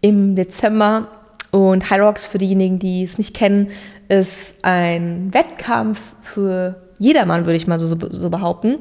im 0.01 0.35
Dezember. 0.35 1.09
Und 1.51 1.89
Hyrox, 1.89 2.25
für 2.25 2.37
diejenigen, 2.37 2.79
die 2.79 3.03
es 3.03 3.17
nicht 3.17 3.35
kennen, 3.35 3.71
ist 4.07 4.55
ein 4.61 5.33
Wettkampf 5.33 5.99
für 6.21 6.89
jedermann, 6.99 7.45
würde 7.45 7.57
ich 7.57 7.67
mal 7.67 7.79
so, 7.79 7.87
so 8.09 8.29
behaupten. 8.29 8.79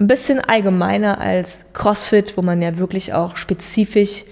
Ein 0.00 0.08
bisschen 0.08 0.40
allgemeiner 0.40 1.20
als 1.20 1.66
CrossFit, 1.74 2.36
wo 2.36 2.42
man 2.42 2.62
ja 2.62 2.78
wirklich 2.78 3.12
auch 3.12 3.36
spezifisch 3.36 4.24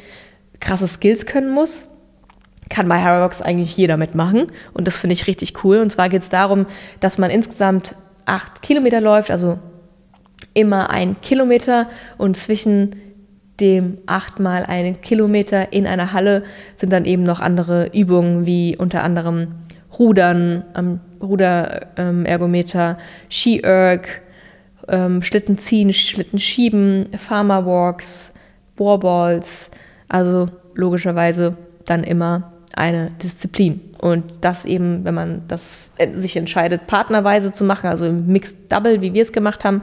krasse 0.61 0.89
Skills 0.89 1.27
können 1.27 1.51
muss 1.53 1.89
kann 2.69 2.89
bei 2.89 3.03
Hyrox 3.03 3.41
eigentlich 3.41 3.77
jeder 3.77 3.97
mitmachen 3.97 4.47
und 4.75 4.87
das 4.87 4.97
finde 4.97 5.15
ich 5.15 5.27
richtig 5.27 5.65
cool. 5.65 5.79
Und 5.79 5.91
zwar 5.91 6.09
geht 6.09 6.23
es 6.23 6.29
darum, 6.29 6.67
dass 7.01 7.19
man 7.19 7.31
insgesamt 7.31 7.95
acht 8.27 8.63
Kilometer 8.63 9.01
läuft, 9.01 9.31
also 9.31 9.59
immer 10.55 10.91
ein 10.91 11.21
Kilometer 11.21 11.89
und 12.19 12.37
zwischen 12.37 12.97
dem 13.61 13.99
achtmal 14.07 14.65
einen 14.65 15.01
Kilometer 15.01 15.73
in 15.73 15.87
einer 15.87 16.13
Halle 16.13 16.45
sind 16.77 16.93
dann 16.93 17.05
eben 17.05 17.25
noch 17.25 17.41
andere 17.41 17.87
Übungen 17.93 18.47
wie 18.47 18.77
unter 18.77 19.03
anderem 19.03 19.55
Rudern, 19.99 20.63
ähm, 20.77 21.01
Ruderergometer, 21.21 22.99
Ski-Erg, 23.29 24.23
ähm, 24.89 25.23
Schlitten 25.23 25.59
ziehen, 25.59 25.93
Schlitten 25.93 26.39
schieben, 26.39 27.09
Farmer 27.17 27.65
Walks, 27.67 28.35
Warballs, 28.77 29.71
also 30.09 30.49
logischerweise 30.75 31.57
dann 31.85 32.05
immer 32.05 32.53
eine 32.75 33.11
Disziplin. 33.23 33.81
Und 33.99 34.25
das 34.41 34.65
eben, 34.65 35.05
wenn 35.05 35.15
man 35.15 35.43
das 35.49 35.91
sich 36.13 36.37
entscheidet, 36.37 36.87
partnerweise 36.87 37.53
zu 37.53 37.65
machen, 37.65 37.89
also 37.89 38.07
im 38.07 38.27
Mixed 38.29 38.71
Double, 38.71 39.01
wie 39.01 39.13
wir 39.13 39.23
es 39.23 39.33
gemacht 39.33 39.65
haben, 39.65 39.83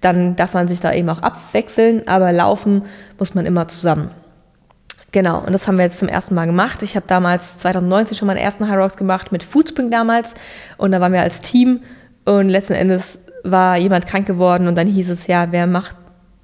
dann 0.00 0.36
darf 0.36 0.52
man 0.52 0.68
sich 0.68 0.80
da 0.80 0.92
eben 0.92 1.08
auch 1.08 1.22
abwechseln, 1.22 2.06
aber 2.06 2.32
laufen 2.32 2.82
muss 3.18 3.34
man 3.34 3.46
immer 3.46 3.66
zusammen. 3.68 4.10
Genau, 5.12 5.40
und 5.40 5.52
das 5.52 5.66
haben 5.66 5.78
wir 5.78 5.84
jetzt 5.84 5.98
zum 5.98 6.08
ersten 6.08 6.34
Mal 6.34 6.44
gemacht. 6.44 6.82
Ich 6.82 6.96
habe 6.96 7.06
damals 7.08 7.58
2019 7.60 8.18
schon 8.18 8.26
meinen 8.26 8.36
ersten 8.36 8.68
High 8.68 8.76
Rocks 8.76 8.98
gemacht 8.98 9.32
mit 9.32 9.42
Foodspring 9.42 9.90
damals 9.90 10.34
und 10.76 10.92
da 10.92 11.00
waren 11.00 11.12
wir 11.12 11.22
als 11.22 11.40
Team 11.40 11.80
und 12.26 12.50
letzten 12.50 12.74
Endes 12.74 13.20
war 13.50 13.76
jemand 13.76 14.06
krank 14.06 14.26
geworden 14.26 14.68
und 14.68 14.76
dann 14.76 14.86
hieß 14.86 15.10
es 15.10 15.26
ja, 15.26 15.48
wer 15.50 15.66
macht 15.66 15.96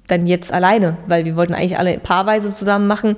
dann 0.07 0.27
jetzt 0.27 0.51
alleine, 0.51 0.97
weil 1.07 1.25
wir 1.25 1.35
wollten 1.35 1.53
eigentlich 1.53 1.77
alle 1.77 1.97
paarweise 1.97 2.51
zusammen 2.51 2.87
machen. 2.87 3.15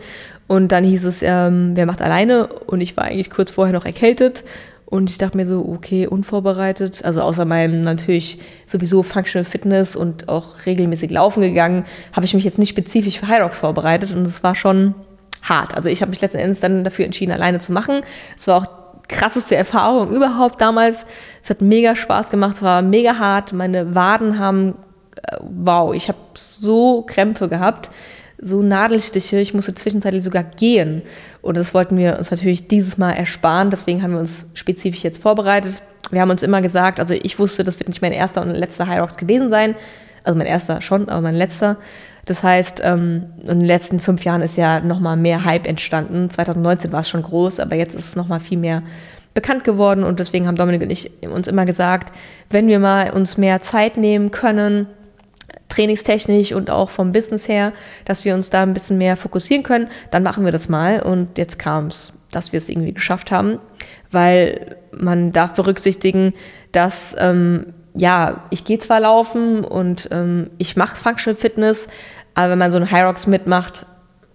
Und 0.48 0.72
dann 0.72 0.84
hieß 0.84 1.06
es, 1.06 1.24
ähm, 1.24 1.72
wer 1.74 1.86
macht 1.86 2.02
alleine? 2.02 2.48
Und 2.48 2.82
ich 2.82 2.96
war 2.96 3.06
eigentlich 3.06 3.32
kurz 3.32 3.52
vorher 3.52 3.74
noch 3.74 3.86
erkältet. 3.86 4.44
Und 4.86 5.10
ich 5.10 5.18
dachte 5.18 5.36
mir 5.36 5.48
so, 5.48 5.68
okay, 5.68 6.06
unvorbereitet, 6.06 7.04
also 7.04 7.22
außer 7.22 7.44
meinem 7.44 7.82
natürlich 7.82 8.40
sowieso 8.68 9.02
Functional 9.02 9.44
Fitness 9.44 9.96
und 9.96 10.30
auch 10.30 10.66
regelmäßig 10.68 11.10
laufen 11.10 11.42
gegangen, 11.42 11.86
habe 12.14 12.26
ich 12.26 12.36
mich 12.36 12.44
jetzt 12.44 12.60
nicht 12.60 12.70
spezifisch 12.70 13.20
für 13.20 13.26
Rocks 13.26 13.58
vorbereitet. 13.58 14.12
Und 14.16 14.28
es 14.28 14.44
war 14.44 14.54
schon 14.54 14.94
hart. 15.42 15.76
Also 15.76 15.90
ich 15.90 16.02
habe 16.02 16.12
mich 16.12 16.22
letzten 16.22 16.38
Endes 16.38 16.60
dann 16.60 16.84
dafür 16.84 17.06
entschieden, 17.06 17.32
alleine 17.32 17.58
zu 17.58 17.72
machen. 17.72 18.02
Es 18.38 18.48
war 18.48 18.62
auch 18.62 18.68
krasseste 19.08 19.56
Erfahrung 19.56 20.12
überhaupt 20.12 20.62
damals. 20.62 21.06
Es 21.42 21.50
hat 21.50 21.62
mega 21.62 21.96
Spaß 21.96 22.30
gemacht, 22.30 22.62
war 22.62 22.82
mega 22.82 23.18
hart. 23.18 23.54
Meine 23.54 23.96
Waden 23.96 24.40
haben, 24.40 24.76
äh, 25.24 25.38
wow, 25.42 25.94
ich 25.94 26.08
habe 26.08 26.18
so 26.34 27.04
Krämpfe 27.04 27.50
gehabt, 27.50 27.90
so 28.40 28.62
Nadelstiche. 28.62 29.40
Ich 29.40 29.54
musste 29.54 29.76
zwischenzeitlich 29.76 30.24
sogar 30.24 30.44
gehen. 30.44 31.02
Und 31.42 31.58
das 31.58 31.74
wollten 31.74 31.98
wir 31.98 32.18
uns 32.18 32.32
natürlich 32.32 32.68
dieses 32.68 32.98
Mal 32.98 33.12
ersparen. 33.12 33.72
Deswegen 33.72 34.02
haben 34.04 34.12
wir 34.12 34.20
uns 34.20 34.52
spezifisch 34.54 35.04
jetzt 35.04 35.22
vorbereitet. 35.22 35.82
Wir 36.12 36.22
haben 36.22 36.30
uns 36.30 36.44
immer 36.44 36.62
gesagt, 36.62 37.00
also 37.00 37.14
ich 37.14 37.40
wusste, 37.40 37.64
das 37.64 37.80
wird 37.80 37.90
nicht 37.90 38.02
mein 38.02 38.12
erster 38.12 38.42
und 38.42 38.52
letzter 38.52 38.88
High 38.88 39.02
Rocks 39.02 39.18
gewesen 39.18 39.50
sein. 39.50 39.76
Also 40.24 40.38
mein 40.38 40.48
erster 40.48 40.82
schon, 40.82 41.10
aber 41.10 41.22
mein 41.22 41.36
letzter. 41.36 41.78
Das 42.26 42.42
heißt, 42.42 42.82
ähm, 42.84 43.26
in 43.42 43.60
den 43.60 43.66
letzten 43.66 44.00
fünf 44.00 44.26
Jahren 44.26 44.42
ist 44.42 44.58
ja 44.58 44.80
nochmal 44.80 45.16
mehr 45.16 45.46
Hype 45.46 45.68
entstanden. 45.68 46.30
2019 46.30 46.92
war 46.92 47.02
es 47.02 47.10
schon 47.10 47.22
groß, 47.22 47.60
aber 47.60 47.76
jetzt 47.76 47.94
ist 47.94 48.10
es 48.10 48.16
nochmal 48.16 48.40
viel 48.40 48.58
mehr 48.58 48.82
bekannt 49.36 49.64
geworden. 49.64 50.04
Und 50.04 50.20
deswegen 50.20 50.48
haben 50.48 50.56
Dominik 50.56 50.82
und 50.82 50.90
ich 50.90 51.12
uns 51.24 51.48
immer 51.48 51.66
gesagt, 51.66 52.12
wenn 52.50 52.68
wir 52.68 52.80
mal 52.80 53.12
uns 53.12 53.38
mehr 53.38 53.62
Zeit 53.62 53.98
nehmen 53.98 54.32
können, 54.32 54.88
trainingstechnisch 55.70 56.54
und 56.54 56.70
auch 56.70 56.90
vom 56.90 57.12
Business 57.12 57.48
her, 57.48 57.74
dass 58.06 58.26
wir 58.26 58.34
uns 58.34 58.50
da 58.50 58.64
ein 58.64 58.74
bisschen 58.74 58.98
mehr 58.98 59.18
fokussieren 59.18 59.64
können, 59.64 59.88
dann 60.10 60.24
machen 60.24 60.46
wir 60.46 60.52
das 60.52 60.70
mal. 60.70 61.02
Und 61.02 61.38
jetzt 61.38 61.60
kam 61.60 61.88
es, 61.88 62.14
dass 62.32 62.52
wir 62.52 62.58
es 62.58 62.70
irgendwie 62.70 62.94
geschafft 62.94 63.30
haben, 63.30 63.60
weil 64.12 64.78
man 64.92 65.32
darf 65.32 65.54
berücksichtigen, 65.54 66.34
dass 66.72 67.16
ähm, 67.20 67.74
ja, 67.98 68.44
ich 68.50 68.66
gehe 68.66 68.78
zwar 68.80 69.00
laufen 69.00 69.64
und 69.64 70.10
ähm, 70.12 70.50
ich 70.58 70.76
mache 70.76 70.96
Functional 70.98 71.40
Fitness, 71.40 71.88
aber 72.36 72.52
wenn 72.52 72.60
man 72.60 72.72
so 72.72 72.78
einen 72.78 72.88
Rocks 72.88 73.26
mitmacht 73.28 73.86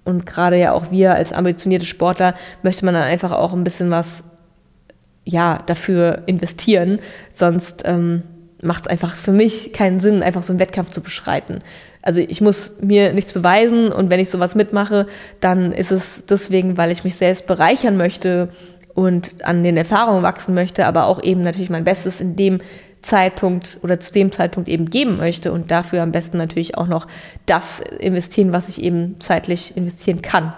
und 0.04 0.26
gerade 0.26 0.58
ja 0.58 0.72
auch 0.72 0.90
wir 0.90 1.14
als 1.14 1.32
ambitionierte 1.32 1.86
Sportler, 1.86 2.34
möchte 2.62 2.84
man 2.84 2.94
dann 2.94 3.04
einfach 3.04 3.32
auch 3.32 3.52
ein 3.52 3.64
bisschen 3.64 3.90
was 3.90 4.38
ja, 5.24 5.62
dafür 5.66 6.22
investieren. 6.26 6.98
Sonst 7.32 7.82
ähm, 7.86 8.22
macht 8.62 8.86
es 8.86 8.90
einfach 8.90 9.16
für 9.16 9.32
mich 9.32 9.72
keinen 9.72 10.00
Sinn, 10.00 10.22
einfach 10.22 10.42
so 10.42 10.52
einen 10.52 10.60
Wettkampf 10.60 10.90
zu 10.90 11.02
beschreiten. 11.02 11.60
Also 12.02 12.20
ich 12.20 12.40
muss 12.40 12.78
mir 12.80 13.12
nichts 13.12 13.32
beweisen 13.32 13.92
und 13.92 14.10
wenn 14.10 14.20
ich 14.20 14.30
sowas 14.30 14.54
mitmache, 14.54 15.06
dann 15.40 15.72
ist 15.72 15.92
es 15.92 16.22
deswegen, 16.28 16.78
weil 16.78 16.90
ich 16.90 17.04
mich 17.04 17.16
selbst 17.16 17.46
bereichern 17.46 17.98
möchte 17.98 18.48
und 18.94 19.44
an 19.44 19.62
den 19.62 19.76
Erfahrungen 19.76 20.22
wachsen 20.22 20.54
möchte, 20.54 20.86
aber 20.86 21.06
auch 21.06 21.22
eben 21.22 21.42
natürlich 21.42 21.70
mein 21.70 21.84
Bestes 21.84 22.20
in 22.20 22.36
dem 22.36 22.60
Zeitpunkt 23.02 23.78
oder 23.82 23.98
zu 24.00 24.12
dem 24.12 24.30
Zeitpunkt 24.30 24.68
eben 24.68 24.90
geben 24.90 25.16
möchte 25.16 25.52
und 25.52 25.70
dafür 25.70 26.02
am 26.02 26.12
besten 26.12 26.38
natürlich 26.38 26.76
auch 26.76 26.86
noch 26.86 27.06
das 27.46 27.80
investieren, 27.80 28.52
was 28.52 28.68
ich 28.68 28.82
eben 28.82 29.16
zeitlich 29.20 29.76
investieren 29.76 30.22
kann 30.22 30.52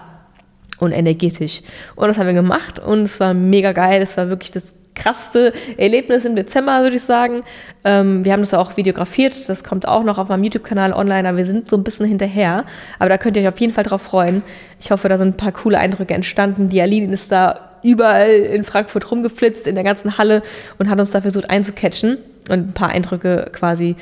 und 0.79 0.91
energetisch. 0.91 1.61
Und 1.95 2.07
das 2.07 2.17
haben 2.17 2.27
wir 2.27 2.33
gemacht 2.33 2.79
und 2.79 3.03
es 3.03 3.19
war 3.19 3.33
mega 3.33 3.71
geil. 3.71 4.01
Es 4.01 4.17
war 4.17 4.29
wirklich 4.29 4.51
das 4.51 4.65
krasseste 4.95 5.53
Erlebnis 5.77 6.23
im 6.25 6.35
Dezember, 6.35 6.83
würde 6.83 6.97
ich 6.97 7.03
sagen. 7.03 7.41
Ähm, 7.83 8.23
wir 8.25 8.33
haben 8.33 8.41
das 8.41 8.53
auch 8.53 8.77
videografiert, 8.77 9.49
das 9.49 9.63
kommt 9.63 9.87
auch 9.87 10.03
noch 10.03 10.19
auf 10.19 10.29
meinem 10.29 10.43
YouTube-Kanal 10.43 10.93
online, 10.93 11.27
aber 11.27 11.39
wir 11.39 11.45
sind 11.47 11.69
so 11.69 11.77
ein 11.77 11.83
bisschen 11.83 12.05
hinterher. 12.05 12.65
Aber 12.99 13.09
da 13.09 13.17
könnt 13.17 13.37
ihr 13.37 13.43
euch 13.43 13.47
auf 13.47 13.59
jeden 13.59 13.73
Fall 13.73 13.85
drauf 13.85 14.01
freuen. 14.01 14.43
Ich 14.79 14.91
hoffe, 14.91 15.09
da 15.09 15.17
sind 15.17 15.29
ein 15.29 15.37
paar 15.37 15.51
coole 15.51 15.79
Eindrücke 15.79 16.13
entstanden. 16.13 16.69
Die 16.69 16.81
Aline 16.81 17.11
ist 17.13 17.31
da 17.31 17.71
überall 17.81 18.29
in 18.29 18.63
Frankfurt 18.63 19.09
rumgeflitzt, 19.09 19.65
in 19.65 19.75
der 19.75 19.83
ganzen 19.83 20.17
Halle 20.17 20.41
und 20.77 20.89
hat 20.89 20.99
uns 20.99 21.11
da 21.11 21.21
versucht 21.21 21.49
einzucatchen 21.49 22.17
und 22.49 22.69
ein 22.69 22.73
paar 22.73 22.89
Eindrücke 22.89 23.49
quasi 23.51 23.95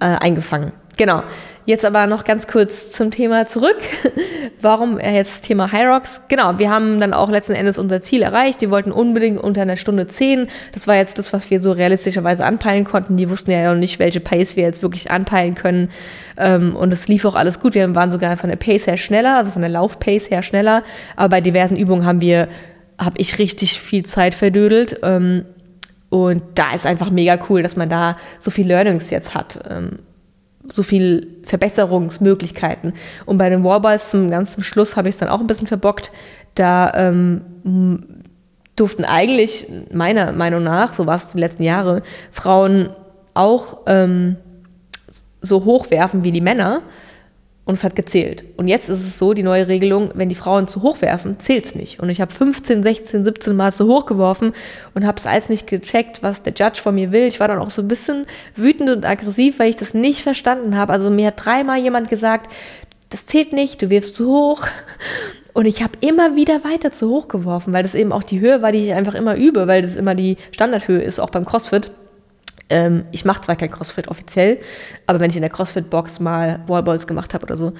äh, 0.00 0.04
eingefangen. 0.04 0.72
Genau. 0.96 1.22
Jetzt 1.68 1.84
aber 1.84 2.06
noch 2.06 2.24
ganz 2.24 2.46
kurz 2.46 2.92
zum 2.92 3.10
Thema 3.10 3.44
zurück. 3.46 3.76
Warum 4.62 4.98
jetzt 4.98 5.44
Thema 5.44 5.68
Rocks? 5.70 6.22
Genau, 6.28 6.58
wir 6.58 6.70
haben 6.70 6.98
dann 6.98 7.12
auch 7.12 7.28
letzten 7.28 7.52
Endes 7.52 7.78
unser 7.78 8.00
Ziel 8.00 8.22
erreicht. 8.22 8.62
Die 8.62 8.70
wollten 8.70 8.90
unbedingt 8.90 9.38
unter 9.38 9.60
einer 9.60 9.76
Stunde 9.76 10.06
zehn. 10.06 10.48
Das 10.72 10.86
war 10.86 10.96
jetzt 10.96 11.18
das, 11.18 11.34
was 11.34 11.50
wir 11.50 11.60
so 11.60 11.72
realistischerweise 11.72 12.42
anpeilen 12.42 12.84
konnten. 12.84 13.18
Die 13.18 13.28
wussten 13.28 13.50
ja 13.50 13.70
noch 13.70 13.78
nicht, 13.78 13.98
welche 13.98 14.18
Pace 14.18 14.56
wir 14.56 14.62
jetzt 14.62 14.80
wirklich 14.82 15.10
anpeilen 15.10 15.54
können. 15.54 15.90
Ähm, 16.38 16.74
und 16.74 16.90
es 16.90 17.06
lief 17.06 17.26
auch 17.26 17.34
alles 17.34 17.60
gut. 17.60 17.74
Wir 17.74 17.94
waren 17.94 18.10
sogar 18.10 18.38
von 18.38 18.48
der 18.48 18.56
Pace 18.56 18.86
her 18.86 18.96
schneller, 18.96 19.36
also 19.36 19.50
von 19.50 19.60
der 19.60 19.70
Laufpace 19.70 20.30
her 20.30 20.42
schneller. 20.42 20.82
Aber 21.16 21.28
bei 21.28 21.42
diversen 21.42 21.76
Übungen 21.76 22.06
haben 22.06 22.22
wir, 22.22 22.48
habe 22.98 23.18
ich 23.18 23.38
richtig 23.38 23.78
viel 23.78 24.06
Zeit 24.06 24.34
verdödelt. 24.34 24.98
Und 26.10 26.42
da 26.54 26.74
ist 26.74 26.86
einfach 26.86 27.10
mega 27.10 27.38
cool, 27.48 27.62
dass 27.62 27.76
man 27.76 27.88
da 27.88 28.16
so 28.40 28.50
viel 28.50 28.66
Learnings 28.66 29.10
jetzt 29.10 29.34
hat. 29.34 29.60
Ähm, 29.68 29.98
so 30.70 30.82
viel 30.82 31.38
Verbesserungsmöglichkeiten. 31.44 32.92
Und 33.26 33.38
bei 33.38 33.48
den 33.48 33.64
Warballs 33.64 34.10
zum 34.10 34.30
ganz 34.30 34.62
Schluss 34.64 34.96
habe 34.96 35.08
ich 35.08 35.14
es 35.14 35.18
dann 35.18 35.28
auch 35.28 35.40
ein 35.40 35.46
bisschen 35.46 35.66
verbockt. 35.66 36.12
Da 36.54 36.92
ähm, 36.94 37.42
durften 38.76 39.04
eigentlich, 39.04 39.66
meiner 39.92 40.32
Meinung 40.32 40.62
nach, 40.62 40.92
so 40.92 41.06
war 41.06 41.16
es 41.16 41.32
die 41.32 41.38
letzten 41.38 41.62
Jahre, 41.62 42.02
Frauen 42.30 42.90
auch 43.34 43.78
ähm, 43.86 44.36
so 45.40 45.64
hoch 45.64 45.90
werfen 45.90 46.24
wie 46.24 46.32
die 46.32 46.40
Männer 46.40 46.82
und 47.68 47.74
es 47.74 47.84
hat 47.84 47.94
gezählt. 47.94 48.46
Und 48.56 48.66
jetzt 48.66 48.88
ist 48.88 49.00
es 49.00 49.18
so, 49.18 49.34
die 49.34 49.42
neue 49.42 49.68
Regelung, 49.68 50.08
wenn 50.14 50.30
die 50.30 50.34
Frauen 50.34 50.68
zu 50.68 50.80
hoch 50.80 51.02
werfen, 51.02 51.38
zählt 51.38 51.66
es 51.66 51.74
nicht. 51.74 52.00
Und 52.00 52.08
ich 52.08 52.22
habe 52.22 52.32
15, 52.32 52.82
16, 52.82 53.26
17 53.26 53.54
Mal 53.54 53.74
zu 53.74 53.86
hoch 53.86 54.06
geworfen 54.06 54.54
und 54.94 55.06
habe 55.06 55.18
es 55.18 55.26
alles 55.26 55.50
nicht 55.50 55.66
gecheckt, 55.66 56.22
was 56.22 56.42
der 56.42 56.54
Judge 56.54 56.80
von 56.82 56.94
mir 56.94 57.12
will. 57.12 57.24
Ich 57.24 57.40
war 57.40 57.48
dann 57.48 57.58
auch 57.58 57.68
so 57.68 57.82
ein 57.82 57.88
bisschen 57.88 58.24
wütend 58.56 58.88
und 58.88 59.04
aggressiv, 59.04 59.58
weil 59.58 59.68
ich 59.68 59.76
das 59.76 59.92
nicht 59.92 60.22
verstanden 60.22 60.78
habe. 60.78 60.94
Also 60.94 61.10
mir 61.10 61.26
hat 61.26 61.44
dreimal 61.44 61.78
jemand 61.78 62.08
gesagt, 62.08 62.50
das 63.10 63.26
zählt 63.26 63.52
nicht, 63.52 63.82
du 63.82 63.90
wirfst 63.90 64.14
zu 64.14 64.28
hoch. 64.28 64.62
Und 65.52 65.66
ich 65.66 65.82
habe 65.82 65.94
immer 66.00 66.36
wieder 66.36 66.62
weiter 66.62 66.92
zu 66.92 67.10
hoch 67.10 67.26
geworfen, 67.26 67.72
weil 67.72 67.82
das 67.82 67.96
eben 67.96 68.12
auch 68.12 68.22
die 68.22 68.38
Höhe 68.38 68.62
war, 68.62 68.70
die 68.70 68.86
ich 68.86 68.94
einfach 68.94 69.14
immer 69.14 69.34
übe, 69.34 69.66
weil 69.66 69.82
das 69.82 69.96
immer 69.96 70.14
die 70.14 70.36
Standardhöhe 70.52 71.00
ist, 71.00 71.18
auch 71.18 71.30
beim 71.30 71.44
CrossFit. 71.44 71.90
Ähm, 72.70 73.04
ich 73.12 73.24
mache 73.24 73.42
zwar 73.42 73.56
kein 73.56 73.70
CrossFit 73.70 74.08
offiziell, 74.08 74.58
aber 75.06 75.20
wenn 75.20 75.30
ich 75.30 75.36
in 75.36 75.42
der 75.42 75.50
CrossFit-Box 75.50 76.20
mal 76.20 76.60
Wallballs 76.66 77.06
gemacht 77.06 77.34
habe 77.34 77.44
oder 77.44 77.56
so, 77.56 77.72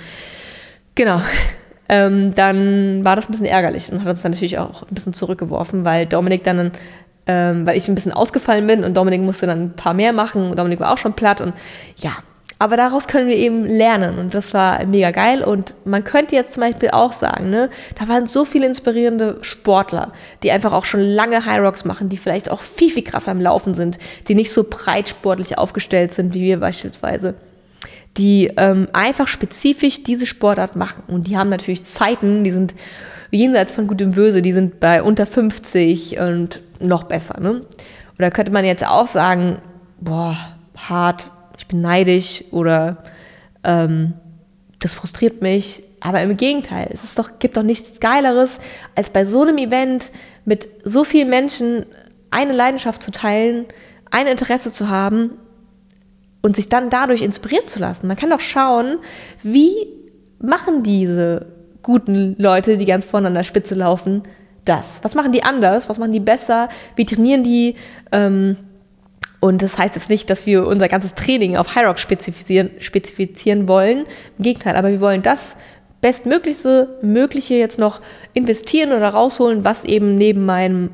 genau, 0.95 1.21
ähm, 1.89 2.35
dann 2.35 3.05
war 3.05 3.17
das 3.17 3.29
ein 3.29 3.33
bisschen 3.33 3.47
ärgerlich 3.47 3.93
und 3.93 4.01
hat 4.01 4.09
uns 4.09 4.23
dann 4.23 4.33
natürlich 4.33 4.59
auch 4.59 4.83
ein 4.83 4.95
bisschen 4.95 5.15
zurückgeworfen, 5.15 5.85
weil 5.85 6.07
Dominik 6.07 6.45
dann, 6.45 6.73
ähm, 7.27 7.67
weil 7.67 7.77
ich 7.77 7.89
ein 7.89 7.95
bisschen 7.95 8.13
ausgefallen 8.13 8.67
bin 8.67 8.85
und 8.85 8.97
Dominik 8.97 9.21
musste 9.21 9.47
dann 9.47 9.65
ein 9.65 9.77
paar 9.77 9.95
mehr 9.95 10.13
machen. 10.13 10.57
Dominik 10.57 10.81
war 10.81 10.93
auch 10.93 10.99
schon 10.99 11.15
platt 11.15 11.41
und 11.41 11.53
ja, 11.97 12.13
aber 12.59 12.77
daraus 12.77 13.07
können 13.07 13.29
wir 13.29 13.37
eben 13.37 13.65
lernen 13.65 14.19
und 14.19 14.35
das 14.35 14.53
war 14.53 14.85
mega 14.85 15.11
geil. 15.13 15.45
Und 15.45 15.75
man 15.85 16.03
könnte 16.03 16.35
jetzt 16.35 16.55
zum 16.55 16.63
Beispiel 16.63 16.91
auch 16.91 17.13
sagen, 17.13 17.51
ne, 17.51 17.71
da 17.99 18.09
waren 18.09 18.27
so 18.27 18.45
viele 18.45 18.67
inspirierende 18.67 19.39
Sportler, 19.43 20.13
die 20.43 20.51
einfach 20.51 20.73
auch 20.73 20.85
schon 20.85 21.01
lange 21.01 21.45
High 21.45 21.61
Rocks 21.61 21.85
machen, 21.85 22.09
die 22.09 22.17
vielleicht 22.17 22.51
auch 22.51 22.63
viel, 22.63 22.91
viel 22.91 23.05
krasser 23.05 23.31
am 23.31 23.41
Laufen 23.41 23.75
sind, 23.75 23.99
die 24.27 24.35
nicht 24.35 24.53
so 24.53 24.65
breit 24.69 25.09
sportlich 25.09 25.57
aufgestellt 25.57 26.13
sind 26.13 26.35
wie 26.35 26.43
wir 26.43 26.61
beispielsweise 26.61 27.35
die 28.17 28.51
ähm, 28.57 28.89
einfach 28.93 29.29
spezifisch 29.29 30.03
diese 30.03 30.27
Sportart 30.27 30.77
machen. 30.77 31.05
Und 31.07 31.29
die 31.29 31.39
haben 31.39 31.49
natürlich 31.49 31.85
Zeiten, 31.85 32.43
die 32.43 32.51
sind 32.51 32.75
jenseits 33.31 33.73
von 33.73 33.87
Gut 33.87 34.03
und 34.03 34.15
Böse, 34.15 34.43
die 34.43 34.53
sind 34.53 34.81
bei 34.81 35.03
unter 35.03 35.25
50 35.25 36.19
und 36.19 36.61
noch 36.81 37.05
besser. 37.05 37.41
Ne? 37.41 37.63
Da 38.19 38.31
könnte 38.31 38.53
man 38.53 38.65
jetzt 38.65 38.85
auch 38.85 39.07
sagen, 39.07 39.59
boah, 40.01 40.37
hart, 40.77 41.31
bin 41.69 41.81
neidisch 41.81 42.45
oder 42.51 43.05
ähm, 43.65 44.15
das 44.81 44.95
frustriert 44.95 45.43
mich. 45.43 45.83
Aber 46.01 46.23
im 46.23 46.37
Gegenteil, 46.37 46.91
es 46.93 47.15
doch, 47.15 47.39
gibt 47.39 47.57
doch 47.57 47.63
nichts 47.63 48.01
Geileres, 48.01 48.59
als 48.95 49.11
bei 49.11 49.25
so 49.25 49.43
einem 49.43 49.59
Event 49.59 50.11
mit 50.45 50.69
so 50.85 51.05
vielen 51.05 51.29
Menschen 51.29 51.87
eine 52.31 52.53
Leidenschaft 52.53 53.03
zu 53.03 53.11
teilen, 53.11 53.67
ein 54.11 54.27
Interesse 54.27 54.73
zu 54.73 54.89
haben 54.89 55.33
und 56.41 56.57
sich 56.57 56.69
dann 56.69 56.89
dadurch 56.89 57.23
inspirieren 57.23 57.67
zu 57.67 57.81
lassen. 57.81 58.07
Man 58.07 58.17
kann 58.17 58.31
doch 58.31 58.41
schauen, 58.41 58.99
wie 59.43 59.89
machen 60.39 60.83
diese 60.83 61.47
guten 61.83 62.37
Leute, 62.39 62.77
die 62.77 62.85
ganz 62.85 63.05
vorne 63.05 63.27
an 63.27 63.35
der 63.35 63.43
Spitze 63.43 63.75
laufen, 63.75 64.23
das? 64.65 64.87
Was 65.03 65.15
machen 65.15 65.33
die 65.33 65.43
anders? 65.43 65.89
Was 65.89 65.99
machen 65.99 66.13
die 66.13 66.21
besser? 66.21 66.69
Wie 66.95 67.07
trainieren 67.07 67.43
die? 67.43 67.77
Ähm, 68.13 68.57
und 69.41 69.63
das 69.63 69.79
heißt 69.79 69.95
jetzt 69.95 70.11
nicht, 70.11 70.29
dass 70.31 70.47
wir 70.47 70.67
unser 70.67 70.89
ganzes 70.89 71.15
Training 71.15 71.57
auf 71.57 71.75
High 71.75 71.97
spezifizieren, 71.99 72.71
spezifizieren 72.81 73.69
wollen. 73.69 74.05
Im 74.37 74.43
Gegenteil, 74.43 74.75
aber 74.77 74.91
wir 74.91 75.01
wollen 75.01 75.23
das 75.23 75.57
bestmöglichste 76.01 76.99
Mögliche 77.03 77.55
jetzt 77.55 77.79
noch 77.79 78.01
investieren 78.35 78.93
oder 78.93 79.11
rausholen, 79.11 79.65
was 79.65 79.85
eben 79.85 80.17
neben 80.17 80.45
meinem 80.45 80.91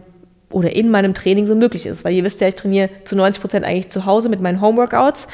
oder 0.51 0.75
in 0.75 0.91
meinem 0.91 1.15
Training 1.15 1.47
so 1.47 1.55
möglich 1.55 1.87
ist. 1.87 2.05
Weil 2.05 2.15
ihr 2.15 2.25
wisst 2.25 2.41
ja, 2.41 2.49
ich 2.49 2.55
trainiere 2.55 2.91
zu 3.05 3.17
90 3.17 3.41
Prozent 3.41 3.65
eigentlich 3.65 3.91
zu 3.91 4.07
Hause 4.07 4.29
mit 4.29 4.41
meinen 4.41 4.61
Homeworkouts. 4.61 5.29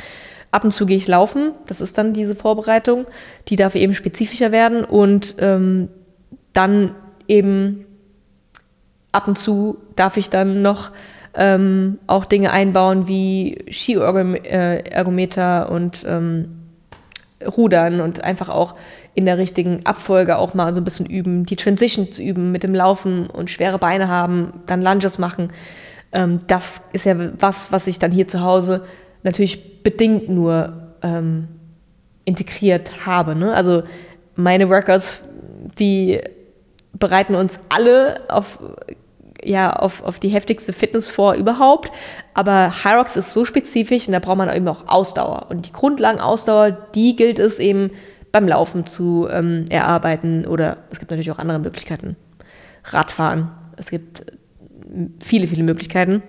Ab 0.52 0.64
und 0.64 0.72
zu 0.72 0.86
gehe 0.86 0.96
ich 0.96 1.06
laufen, 1.06 1.52
das 1.66 1.80
ist 1.80 1.98
dann 1.98 2.14
diese 2.14 2.34
Vorbereitung. 2.34 3.06
Die 3.48 3.56
darf 3.56 3.74
eben 3.74 3.94
spezifischer 3.94 4.50
werden 4.50 4.84
und 4.84 5.36
ähm, 5.38 5.88
dann 6.52 6.94
eben 7.28 7.86
ab 9.12 9.28
und 9.28 9.38
zu 9.38 9.78
darf 9.94 10.16
ich 10.16 10.30
dann 10.30 10.62
noch 10.62 10.90
ähm, 11.34 11.98
auch 12.06 12.24
Dinge 12.24 12.52
einbauen 12.52 13.08
wie 13.08 13.64
Skiergometer 13.70 15.70
und 15.70 16.06
ähm, 16.08 16.60
Rudern 17.44 18.00
und 18.00 18.22
einfach 18.22 18.48
auch 18.48 18.74
in 19.14 19.24
der 19.24 19.38
richtigen 19.38 19.86
Abfolge 19.86 20.38
auch 20.38 20.54
mal 20.54 20.72
so 20.74 20.80
ein 20.80 20.84
bisschen 20.84 21.06
üben, 21.06 21.46
die 21.46 21.56
Transition 21.56 22.12
zu 22.12 22.22
üben, 22.22 22.52
mit 22.52 22.62
dem 22.62 22.74
Laufen 22.74 23.28
und 23.28 23.50
schwere 23.50 23.78
Beine 23.78 24.08
haben, 24.08 24.62
dann 24.66 24.82
Lunges 24.82 25.18
machen. 25.18 25.52
Ähm, 26.12 26.38
das 26.46 26.82
ist 26.92 27.06
ja 27.06 27.16
was, 27.38 27.72
was 27.72 27.86
ich 27.86 27.98
dann 27.98 28.12
hier 28.12 28.28
zu 28.28 28.42
Hause 28.42 28.84
natürlich 29.22 29.82
bedingt 29.82 30.28
nur 30.28 30.94
ähm, 31.02 31.48
integriert 32.24 33.06
habe. 33.06 33.34
Ne? 33.34 33.54
Also 33.54 33.82
meine 34.36 34.68
Workouts, 34.68 35.20
die 35.78 36.20
bereiten 36.92 37.34
uns 37.34 37.58
alle 37.68 38.20
auf 38.28 38.58
ja, 39.44 39.72
auf, 39.72 40.02
auf 40.02 40.18
die 40.18 40.28
heftigste 40.28 40.72
Fitness 40.72 41.08
vor 41.08 41.34
überhaupt. 41.34 41.92
Aber 42.34 42.72
Hyrox 42.84 43.16
ist 43.16 43.32
so 43.32 43.44
spezifisch 43.44 44.06
und 44.06 44.12
da 44.12 44.18
braucht 44.18 44.38
man 44.38 44.54
eben 44.54 44.68
auch 44.68 44.88
Ausdauer. 44.88 45.46
Und 45.50 45.66
die 45.66 45.72
Grundlagenausdauer, 45.72 46.70
die 46.94 47.16
gilt 47.16 47.38
es 47.38 47.58
eben 47.58 47.90
beim 48.32 48.46
Laufen 48.46 48.86
zu 48.86 49.28
ähm, 49.30 49.64
erarbeiten. 49.70 50.46
Oder 50.46 50.78
es 50.90 50.98
gibt 50.98 51.10
natürlich 51.10 51.30
auch 51.30 51.38
andere 51.38 51.58
Möglichkeiten. 51.58 52.16
Radfahren. 52.84 53.50
Es 53.76 53.90
gibt 53.90 54.24
viele, 55.22 55.46
viele 55.46 55.62
Möglichkeiten. 55.62 56.22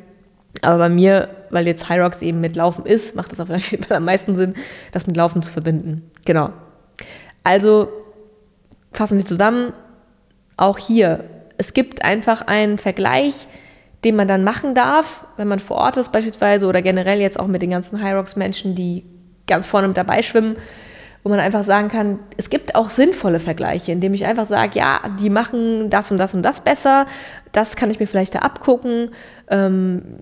Aber 0.61 0.77
bei 0.77 0.89
mir, 0.89 1.29
weil 1.49 1.65
jetzt 1.65 1.89
Hyrox 1.89 2.21
eben 2.21 2.41
mit 2.41 2.55
Laufen 2.55 2.85
ist, 2.85 3.15
macht 3.15 3.31
es 3.31 3.39
auf 3.39 3.49
jeden 3.49 3.83
Fall 3.83 3.97
am 3.97 4.05
meisten 4.05 4.35
Sinn, 4.35 4.55
das 4.91 5.07
mit 5.07 5.15
Laufen 5.15 5.41
zu 5.41 5.51
verbinden. 5.51 6.11
Genau. 6.25 6.51
Also 7.43 7.89
fassen 8.91 9.17
wir 9.17 9.25
zusammen. 9.25 9.73
Auch 10.57 10.77
hier 10.77 11.23
es 11.61 11.75
gibt 11.75 12.03
einfach 12.03 12.41
einen 12.47 12.79
Vergleich, 12.79 13.47
den 14.03 14.15
man 14.15 14.27
dann 14.27 14.43
machen 14.43 14.73
darf, 14.73 15.27
wenn 15.37 15.47
man 15.47 15.59
vor 15.59 15.77
Ort 15.77 15.95
ist 15.95 16.11
beispielsweise 16.11 16.65
oder 16.65 16.81
generell 16.81 17.19
jetzt 17.21 17.39
auch 17.39 17.45
mit 17.45 17.61
den 17.61 17.69
ganzen 17.69 18.01
High 18.01 18.15
Rocks 18.15 18.35
Menschen, 18.35 18.73
die 18.73 19.05
ganz 19.45 19.67
vorne 19.67 19.87
mit 19.87 19.95
dabei 19.95 20.23
schwimmen, 20.23 20.55
wo 21.21 21.29
man 21.29 21.39
einfach 21.39 21.63
sagen 21.63 21.89
kann, 21.89 22.17
es 22.35 22.49
gibt 22.49 22.73
auch 22.73 22.89
sinnvolle 22.89 23.39
Vergleiche, 23.39 23.91
indem 23.91 24.15
ich 24.15 24.25
einfach 24.25 24.47
sage, 24.47 24.79
ja, 24.79 25.01
die 25.19 25.29
machen 25.29 25.91
das 25.91 26.11
und 26.11 26.17
das 26.17 26.33
und 26.33 26.41
das 26.41 26.61
besser, 26.61 27.05
das 27.51 27.75
kann 27.75 27.91
ich 27.91 27.99
mir 27.99 28.07
vielleicht 28.07 28.33
da 28.33 28.39
abgucken. 28.39 29.11
Ähm, 29.47 30.17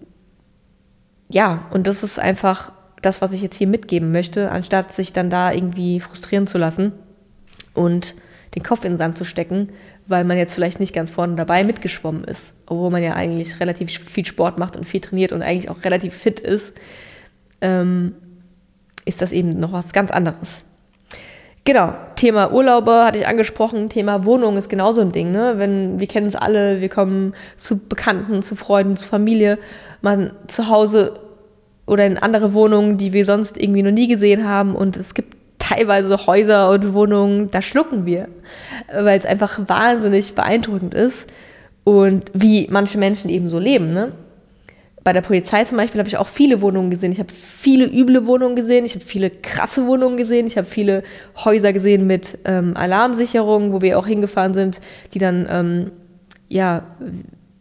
ja, 1.30 1.68
und 1.72 1.88
das 1.88 2.04
ist 2.04 2.20
einfach 2.20 2.74
das, 3.02 3.22
was 3.22 3.32
ich 3.32 3.42
jetzt 3.42 3.56
hier 3.56 3.68
mitgeben 3.68 4.12
möchte, 4.12 4.52
anstatt 4.52 4.92
sich 4.92 5.14
dann 5.14 5.30
da 5.30 5.54
irgendwie 5.54 6.02
frustrieren 6.02 6.48
zu 6.48 6.58
lassen 6.58 6.92
und 7.74 8.14
den 8.56 8.64
Kopf 8.64 8.84
in 8.84 8.94
den 8.94 8.98
Sand 8.98 9.18
zu 9.18 9.24
stecken, 9.24 9.70
weil 10.10 10.24
man 10.26 10.38
jetzt 10.38 10.56
vielleicht 10.56 10.80
nicht 10.80 10.94
ganz 10.94 11.12
vorne 11.12 11.36
dabei 11.36 11.64
mitgeschwommen 11.64 12.24
ist, 12.24 12.56
obwohl 12.66 12.90
man 12.90 13.04
ja 13.04 13.14
eigentlich 13.14 13.60
relativ 13.60 13.92
viel 13.92 14.26
Sport 14.26 14.58
macht 14.58 14.76
und 14.76 14.86
viel 14.86 15.02
trainiert 15.02 15.32
und 15.32 15.44
eigentlich 15.44 15.70
auch 15.70 15.84
relativ 15.84 16.16
fit 16.16 16.40
ist, 16.40 16.74
ähm, 17.62 18.16
ist 19.06 19.22
das 19.22 19.32
eben 19.32 19.60
noch 19.60 19.72
was 19.72 19.94
ganz 19.94 20.12
anderes. 20.12 20.64
Genau, 21.64 21.94
Thema 22.16 22.52
Urlaube 22.52 23.04
hatte 23.06 23.20
ich 23.20 23.28
angesprochen, 23.28 23.90
Thema 23.90 24.26
Wohnung 24.26 24.58
ist 24.58 24.70
genauso 24.70 25.02
ein 25.02 25.12
Ding. 25.12 25.32
Ne? 25.32 25.54
Wenn, 25.58 26.00
wir 26.00 26.08
kennen 26.08 26.26
es 26.26 26.36
alle, 26.36 26.82
wir 26.82 26.90
kommen 26.90 27.36
zu 27.58 27.78
Bekannten, 27.88 28.42
zu 28.42 28.56
Freunden, 28.56 28.98
zu 28.98 29.08
Familie, 29.08 29.60
man 30.02 30.32
zu 30.48 30.70
Hause 30.70 31.20
oder 31.86 32.08
in 32.08 32.18
andere 32.18 32.54
Wohnungen, 32.54 32.98
die 32.98 33.14
wir 33.14 33.26
sonst 33.26 33.58
irgendwie 33.58 33.84
noch 33.84 33.92
nie 33.92 34.08
gesehen 34.08 34.48
haben 34.48 34.76
und 34.76 34.98
es 34.98 35.14
gibt 35.14 35.39
teilweise 35.70 36.26
Häuser 36.26 36.70
und 36.70 36.94
Wohnungen, 36.94 37.52
da 37.52 37.62
schlucken 37.62 38.06
wir, 38.06 38.28
weil 38.92 39.20
es 39.20 39.26
einfach 39.26 39.60
wahnsinnig 39.68 40.34
beeindruckend 40.34 40.94
ist 40.94 41.30
und 41.84 42.32
wie 42.34 42.68
manche 42.72 42.98
Menschen 42.98 43.30
eben 43.30 43.50
so 43.50 43.60
leben. 43.60 43.94
Ne? 43.94 44.12
Bei 45.04 45.14
der 45.14 45.22
Polizei 45.22 45.64
zum 45.66 45.78
Beispiel 45.78 46.00
habe 46.00 46.10
ich 46.10 46.18
auch 46.18 46.28
viele 46.28 46.62
Wohnungen 46.62 46.90
gesehen. 46.90 47.12
Ich 47.12 47.20
habe 47.20 47.32
viele 47.32 47.86
üble 47.86 48.26
Wohnungen 48.26 48.56
gesehen, 48.56 48.86
ich 48.86 48.96
habe 48.96 49.06
viele 49.06 49.30
krasse 49.30 49.86
Wohnungen 49.86 50.18
gesehen, 50.18 50.48
ich 50.48 50.58
habe 50.58 50.68
viele 50.68 51.04
Häuser 51.44 51.72
gesehen 51.72 52.08
mit 52.08 52.40
ähm, 52.46 52.76
Alarmsicherung, 52.76 53.72
wo 53.72 53.82
wir 53.82 54.00
auch 54.00 54.08
hingefahren 54.08 54.54
sind, 54.54 54.82
die 55.14 55.20
dann 55.20 55.48
ähm, 55.50 55.92
ja 56.48 56.84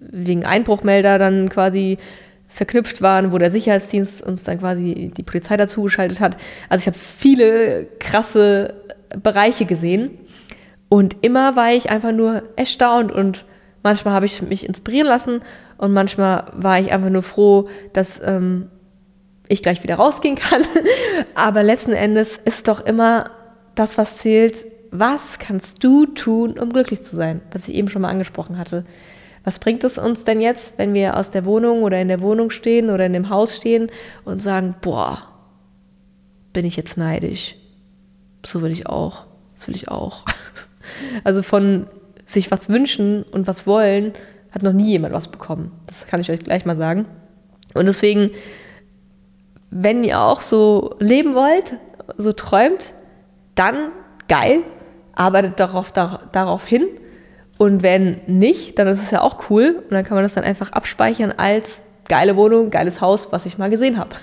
wegen 0.00 0.46
Einbruchmelder 0.46 1.18
dann 1.18 1.48
quasi 1.50 1.98
verknüpft 2.48 3.02
waren, 3.02 3.32
wo 3.32 3.38
der 3.38 3.50
Sicherheitsdienst 3.50 4.22
uns 4.22 4.44
dann 4.44 4.58
quasi 4.58 5.12
die 5.16 5.22
Polizei 5.22 5.56
dazugeschaltet 5.56 6.20
hat. 6.20 6.36
Also 6.68 6.82
ich 6.82 6.86
habe 6.86 6.98
viele 6.98 7.86
krasse 8.00 8.74
Bereiche 9.22 9.66
gesehen 9.66 10.18
und 10.88 11.16
immer 11.22 11.56
war 11.56 11.72
ich 11.72 11.90
einfach 11.90 12.12
nur 12.12 12.42
erstaunt 12.56 13.12
und 13.12 13.44
manchmal 13.82 14.14
habe 14.14 14.26
ich 14.26 14.42
mich 14.42 14.66
inspirieren 14.66 15.06
lassen 15.06 15.42
und 15.76 15.92
manchmal 15.92 16.50
war 16.56 16.80
ich 16.80 16.92
einfach 16.92 17.10
nur 17.10 17.22
froh, 17.22 17.68
dass 17.92 18.20
ähm, 18.24 18.68
ich 19.46 19.62
gleich 19.62 19.82
wieder 19.82 19.96
rausgehen 19.96 20.36
kann. 20.36 20.62
Aber 21.34 21.62
letzten 21.62 21.92
Endes 21.92 22.38
ist 22.44 22.68
doch 22.68 22.84
immer 22.84 23.30
das, 23.74 23.96
was 23.98 24.18
zählt, 24.18 24.66
was 24.90 25.38
kannst 25.38 25.84
du 25.84 26.06
tun, 26.06 26.58
um 26.58 26.72
glücklich 26.72 27.02
zu 27.02 27.14
sein, 27.14 27.40
was 27.52 27.68
ich 27.68 27.74
eben 27.74 27.88
schon 27.88 28.02
mal 28.02 28.08
angesprochen 28.08 28.58
hatte. 28.58 28.84
Was 29.48 29.60
bringt 29.60 29.82
es 29.82 29.96
uns 29.96 30.24
denn 30.24 30.42
jetzt, 30.42 30.76
wenn 30.76 30.92
wir 30.92 31.16
aus 31.16 31.30
der 31.30 31.46
Wohnung 31.46 31.82
oder 31.82 31.98
in 31.98 32.08
der 32.08 32.20
Wohnung 32.20 32.50
stehen 32.50 32.90
oder 32.90 33.06
in 33.06 33.14
dem 33.14 33.30
Haus 33.30 33.56
stehen 33.56 33.90
und 34.26 34.42
sagen, 34.42 34.74
boah, 34.82 35.22
bin 36.52 36.66
ich 36.66 36.76
jetzt 36.76 36.98
neidisch? 36.98 37.56
So 38.44 38.60
will 38.60 38.70
ich 38.70 38.86
auch. 38.86 39.24
Das 39.54 39.66
will 39.66 39.74
ich 39.74 39.88
auch. 39.88 40.26
Also 41.24 41.42
von 41.42 41.86
sich 42.26 42.50
was 42.50 42.68
wünschen 42.68 43.22
und 43.22 43.46
was 43.46 43.66
wollen, 43.66 44.12
hat 44.50 44.62
noch 44.62 44.74
nie 44.74 44.90
jemand 44.90 45.14
was 45.14 45.28
bekommen. 45.28 45.72
Das 45.86 46.06
kann 46.06 46.20
ich 46.20 46.30
euch 46.30 46.40
gleich 46.40 46.66
mal 46.66 46.76
sagen. 46.76 47.06
Und 47.72 47.86
deswegen, 47.86 48.32
wenn 49.70 50.04
ihr 50.04 50.20
auch 50.20 50.42
so 50.42 50.94
leben 50.98 51.34
wollt, 51.34 51.76
so 52.18 52.32
träumt, 52.32 52.92
dann 53.54 53.92
geil, 54.28 54.58
arbeitet 55.14 55.58
darauf, 55.58 55.90
darauf 55.90 56.66
hin 56.66 56.86
und 57.58 57.82
wenn 57.82 58.20
nicht, 58.26 58.78
dann 58.78 58.86
ist 58.86 59.02
es 59.02 59.10
ja 59.10 59.20
auch 59.20 59.50
cool 59.50 59.82
und 59.82 59.90
dann 59.90 60.04
kann 60.04 60.14
man 60.14 60.24
das 60.24 60.34
dann 60.34 60.44
einfach 60.44 60.72
abspeichern 60.72 61.34
als 61.36 61.82
geile 62.08 62.36
Wohnung, 62.36 62.70
geiles 62.70 63.00
Haus, 63.00 63.32
was 63.32 63.46
ich 63.46 63.58
mal 63.58 63.68
gesehen 63.68 63.98
habe. 63.98 64.16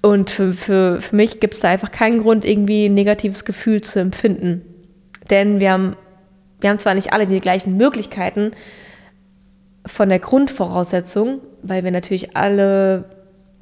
Und 0.00 0.30
für, 0.30 0.52
für, 0.52 1.00
für 1.00 1.16
mich 1.16 1.40
gibt 1.40 1.54
es 1.54 1.60
da 1.60 1.70
einfach 1.70 1.90
keinen 1.90 2.22
Grund, 2.22 2.44
irgendwie 2.44 2.86
ein 2.86 2.94
negatives 2.94 3.44
Gefühl 3.44 3.80
zu 3.80 3.98
empfinden. 3.98 4.62
Denn 5.28 5.58
wir 5.58 5.72
haben, 5.72 5.96
wir 6.60 6.70
haben 6.70 6.78
zwar 6.78 6.94
nicht 6.94 7.12
alle 7.12 7.26
die 7.26 7.40
gleichen 7.40 7.76
Möglichkeiten 7.76 8.52
von 9.84 10.08
der 10.08 10.20
Grundvoraussetzung, 10.20 11.40
weil 11.62 11.82
wir 11.82 11.90
natürlich 11.90 12.36
alle 12.36 13.06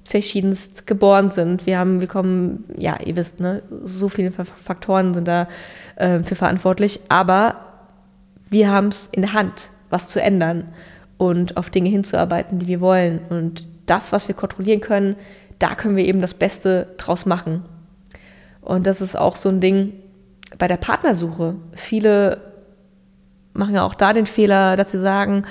verschiedenst 0.04 0.86
geboren 0.86 1.30
sind. 1.30 1.66
Wir 1.66 1.78
haben, 1.78 2.00
wir 2.00 2.08
kommen, 2.08 2.64
ja, 2.76 2.98
ihr 3.04 3.16
wisst, 3.16 3.40
ne, 3.40 3.62
so 3.84 4.08
viele 4.08 4.30
Faktoren 4.30 5.14
sind 5.14 5.26
da 5.26 5.48
äh, 5.96 6.22
für 6.22 6.34
verantwortlich, 6.34 7.00
aber 7.08 7.65
wir 8.50 8.70
haben 8.70 8.88
es 8.88 9.06
in 9.06 9.22
der 9.22 9.32
Hand, 9.32 9.68
was 9.90 10.08
zu 10.08 10.20
ändern 10.20 10.68
und 11.18 11.56
auf 11.56 11.70
Dinge 11.70 11.88
hinzuarbeiten, 11.88 12.58
die 12.58 12.66
wir 12.66 12.80
wollen. 12.80 13.20
Und 13.28 13.66
das, 13.86 14.12
was 14.12 14.28
wir 14.28 14.34
kontrollieren 14.34 14.80
können, 14.80 15.16
da 15.58 15.74
können 15.74 15.96
wir 15.96 16.04
eben 16.04 16.20
das 16.20 16.34
Beste 16.34 16.88
draus 16.98 17.26
machen. 17.26 17.64
Und 18.60 18.86
das 18.86 19.00
ist 19.00 19.16
auch 19.16 19.36
so 19.36 19.48
ein 19.48 19.60
Ding 19.60 19.92
bei 20.58 20.68
der 20.68 20.76
Partnersuche. 20.76 21.54
Viele 21.72 22.40
machen 23.52 23.74
ja 23.74 23.84
auch 23.84 23.94
da 23.94 24.12
den 24.12 24.26
Fehler, 24.26 24.76
dass 24.76 24.90
sie 24.90 25.00
sagen, 25.00 25.44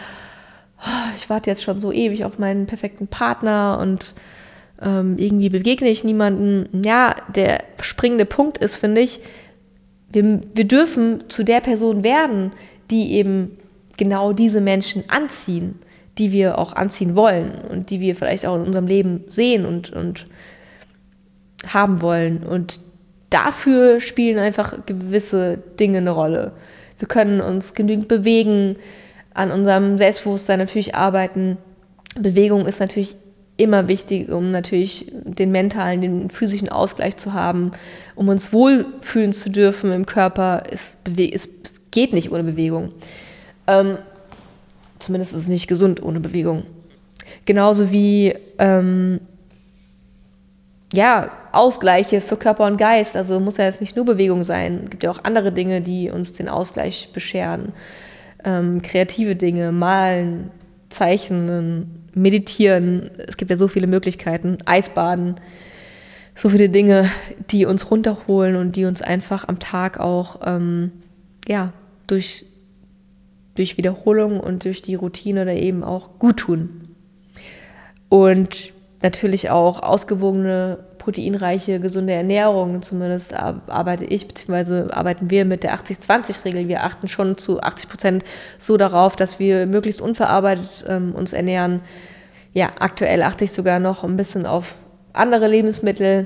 oh, 0.79 1.09
ich 1.17 1.29
warte 1.29 1.49
jetzt 1.49 1.63
schon 1.63 1.79
so 1.79 1.91
ewig 1.91 2.25
auf 2.25 2.39
meinen 2.39 2.67
perfekten 2.67 3.07
Partner 3.07 3.79
und 3.81 4.13
ähm, 4.81 5.17
irgendwie 5.17 5.49
begegne 5.49 5.89
ich 5.89 6.03
niemanden. 6.03 6.83
Ja, 6.83 7.15
der 7.33 7.63
springende 7.81 8.25
Punkt 8.25 8.57
ist, 8.57 8.75
finde 8.75 9.01
ich, 9.01 9.21
wir, 10.09 10.41
wir 10.53 10.67
dürfen 10.67 11.29
zu 11.29 11.43
der 11.43 11.61
Person 11.61 12.03
werden, 12.03 12.51
die 12.91 13.13
eben 13.13 13.57
genau 13.97 14.33
diese 14.33 14.61
Menschen 14.61 15.03
anziehen, 15.09 15.79
die 16.17 16.31
wir 16.31 16.57
auch 16.57 16.73
anziehen 16.73 17.15
wollen 17.15 17.51
und 17.69 17.89
die 17.89 17.99
wir 17.99 18.15
vielleicht 18.15 18.45
auch 18.45 18.55
in 18.55 18.63
unserem 18.63 18.87
Leben 18.87 19.23
sehen 19.27 19.65
und, 19.65 19.91
und 19.91 20.27
haben 21.67 22.01
wollen. 22.01 22.43
Und 22.43 22.79
dafür 23.29 23.99
spielen 24.01 24.39
einfach 24.39 24.85
gewisse 24.85 25.57
Dinge 25.79 25.99
eine 25.99 26.11
Rolle. 26.11 26.53
Wir 26.99 27.07
können 27.07 27.41
uns 27.41 27.73
genügend 27.73 28.07
bewegen, 28.07 28.77
an 29.33 29.51
unserem 29.51 29.97
Selbstbewusstsein 29.97 30.59
natürlich 30.59 30.95
arbeiten. 30.95 31.57
Bewegung 32.17 32.65
ist 32.65 32.79
natürlich 32.79 33.17
immer 33.57 33.87
wichtig, 33.87 34.29
um 34.29 34.51
natürlich 34.51 35.11
den 35.11 35.51
mentalen, 35.51 36.01
den 36.01 36.29
physischen 36.29 36.69
Ausgleich 36.69 37.17
zu 37.17 37.33
haben, 37.33 37.71
um 38.15 38.29
uns 38.29 38.51
wohlfühlen 38.51 39.33
zu 39.33 39.49
dürfen 39.49 39.91
im 39.91 40.05
Körper. 40.05 40.63
Es, 40.69 40.97
es 41.17 41.49
geht 41.95 42.13
nicht 42.13 42.31
ohne 42.31 42.43
Bewegung. 42.43 42.91
Ähm, 43.65 43.97
zumindest 44.99 45.33
ist 45.33 45.41
es 45.41 45.47
nicht 45.47 45.67
gesund 45.67 46.03
ohne 46.03 46.19
Bewegung. 46.19 46.63
Genauso 47.45 47.91
wie 47.91 48.35
ähm, 48.59 49.19
ja, 50.93 51.31
Ausgleiche 51.51 52.21
für 52.21 52.37
Körper 52.37 52.65
und 52.65 52.77
Geist. 52.77 53.15
Also 53.15 53.39
muss 53.39 53.57
ja 53.57 53.65
jetzt 53.65 53.81
nicht 53.81 53.95
nur 53.95 54.05
Bewegung 54.05 54.43
sein. 54.43 54.81
Es 54.83 54.89
gibt 54.91 55.03
ja 55.03 55.11
auch 55.11 55.23
andere 55.23 55.51
Dinge, 55.51 55.81
die 55.81 56.09
uns 56.09 56.33
den 56.33 56.49
Ausgleich 56.49 57.09
bescheren. 57.13 57.73
Ähm, 58.43 58.81
kreative 58.81 59.35
Dinge, 59.35 59.71
malen, 59.71 60.51
zeichnen, 60.89 62.07
meditieren. 62.13 63.09
Es 63.27 63.37
gibt 63.37 63.51
ja 63.51 63.57
so 63.57 63.67
viele 63.67 63.87
Möglichkeiten. 63.87 64.57
Eisbaden. 64.65 65.35
So 66.35 66.49
viele 66.49 66.67
Dinge, 66.69 67.09
die 67.49 67.65
uns 67.65 67.89
runterholen 67.89 68.57
und 68.57 68.75
die 68.75 68.85
uns 68.85 69.01
einfach 69.01 69.47
am 69.47 69.59
Tag 69.59 69.99
auch 69.99 70.41
ähm, 70.45 70.91
ja, 71.47 71.71
durch, 72.07 72.45
durch 73.55 73.77
Wiederholung 73.77 74.39
und 74.39 74.63
durch 74.65 74.81
die 74.81 74.95
Routine 74.95 75.45
da 75.45 75.51
eben 75.51 75.83
auch 75.83 76.19
gut 76.19 76.37
tun. 76.37 76.95
Und 78.09 78.73
natürlich 79.01 79.49
auch 79.49 79.83
ausgewogene, 79.83 80.79
proteinreiche, 80.97 81.79
gesunde 81.79 82.13
Ernährung. 82.13 82.81
Zumindest 82.81 83.35
arbeite 83.35 84.05
ich, 84.05 84.27
beziehungsweise 84.27 84.89
arbeiten 84.91 85.29
wir 85.29 85.45
mit 85.45 85.63
der 85.63 85.75
80-20-Regel. 85.75 86.67
Wir 86.67 86.83
achten 86.83 87.07
schon 87.07 87.37
zu 87.37 87.61
80 87.61 87.89
Prozent 87.89 88.25
so 88.57 88.77
darauf, 88.77 89.15
dass 89.15 89.37
wir 89.37 89.67
möglichst 89.67 90.01
unverarbeitet 90.01 90.85
ähm, 90.87 91.13
uns 91.13 91.33
ernähren. 91.33 91.81
Ja, 92.53 92.71
aktuell 92.79 93.21
achte 93.21 93.43
ich 93.43 93.51
sogar 93.51 93.79
noch 93.79 94.03
ein 94.03 94.17
bisschen 94.17 94.47
auf 94.47 94.75
andere 95.13 95.47
Lebensmittel, 95.47 96.25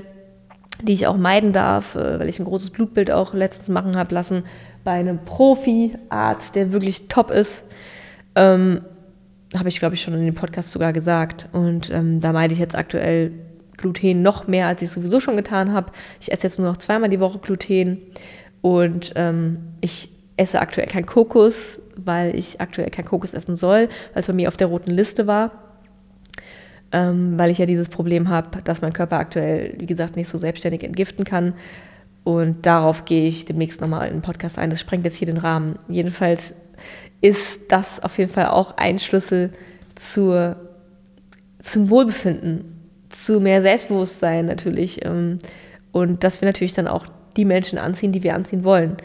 die 0.82 0.94
ich 0.94 1.06
auch 1.06 1.18
meiden 1.18 1.52
darf, 1.52 1.94
äh, 1.94 2.18
weil 2.18 2.28
ich 2.30 2.38
ein 2.38 2.46
großes 2.46 2.70
Blutbild 2.70 3.10
auch 3.10 3.34
letztens 3.34 3.68
machen 3.68 3.96
habe 3.96 4.14
lassen 4.14 4.44
bei 4.84 4.92
einem 4.92 5.18
Profi-Arzt, 5.18 6.54
der 6.54 6.72
wirklich 6.72 7.08
top 7.08 7.30
ist. 7.30 7.62
Ähm, 8.34 8.82
habe 9.56 9.68
ich, 9.68 9.78
glaube 9.78 9.94
ich, 9.94 10.02
schon 10.02 10.14
in 10.14 10.24
dem 10.24 10.34
Podcast 10.34 10.70
sogar 10.70 10.92
gesagt. 10.92 11.48
Und 11.52 11.90
ähm, 11.90 12.20
da 12.20 12.32
meide 12.32 12.52
ich 12.52 12.60
jetzt 12.60 12.76
aktuell 12.76 13.32
Gluten 13.76 14.22
noch 14.22 14.46
mehr, 14.46 14.66
als 14.66 14.82
ich 14.82 14.90
sowieso 14.90 15.20
schon 15.20 15.36
getan 15.36 15.72
habe. 15.72 15.92
Ich 16.20 16.30
esse 16.30 16.44
jetzt 16.44 16.58
nur 16.58 16.68
noch 16.68 16.76
zweimal 16.76 17.10
die 17.10 17.20
Woche 17.20 17.38
Gluten. 17.38 17.98
Und 18.60 19.12
ähm, 19.16 19.58
ich 19.80 20.10
esse 20.36 20.60
aktuell 20.60 20.86
kein 20.86 21.06
Kokos, 21.06 21.80
weil 21.96 22.34
ich 22.36 22.60
aktuell 22.60 22.90
kein 22.90 23.04
Kokos 23.04 23.34
essen 23.34 23.56
soll, 23.56 23.88
weil 24.12 24.20
es 24.20 24.26
bei 24.26 24.32
mir 24.32 24.48
auf 24.48 24.56
der 24.56 24.68
roten 24.68 24.90
Liste 24.90 25.26
war. 25.26 25.52
Ähm, 26.92 27.38
weil 27.38 27.50
ich 27.50 27.58
ja 27.58 27.66
dieses 27.66 27.88
Problem 27.88 28.28
habe, 28.28 28.62
dass 28.62 28.82
mein 28.82 28.92
Körper 28.92 29.18
aktuell, 29.18 29.74
wie 29.78 29.86
gesagt, 29.86 30.16
nicht 30.16 30.28
so 30.28 30.38
selbstständig 30.38 30.82
entgiften 30.82 31.24
kann. 31.24 31.54
Und 32.30 32.64
darauf 32.64 33.04
gehe 33.04 33.28
ich 33.28 33.44
demnächst 33.44 33.80
nochmal 33.80 34.06
in 34.06 34.14
den 34.14 34.22
Podcast 34.22 34.56
ein. 34.56 34.70
Das 34.70 34.78
sprengt 34.78 35.04
jetzt 35.04 35.16
hier 35.16 35.26
den 35.26 35.36
Rahmen. 35.36 35.80
Jedenfalls 35.88 36.54
ist 37.20 37.60
das 37.68 38.00
auf 38.00 38.18
jeden 38.18 38.30
Fall 38.30 38.46
auch 38.46 38.76
ein 38.76 39.00
Schlüssel 39.00 39.50
zur, 39.96 40.56
zum 41.58 41.90
Wohlbefinden, 41.90 42.88
zu 43.08 43.40
mehr 43.40 43.62
Selbstbewusstsein 43.62 44.46
natürlich. 44.46 45.04
Ähm, 45.04 45.38
und 45.90 46.22
dass 46.22 46.40
wir 46.40 46.46
natürlich 46.46 46.72
dann 46.72 46.86
auch 46.86 47.06
die 47.36 47.44
Menschen 47.44 47.78
anziehen, 47.78 48.12
die 48.12 48.22
wir 48.22 48.36
anziehen 48.36 48.62
wollen. 48.62 48.96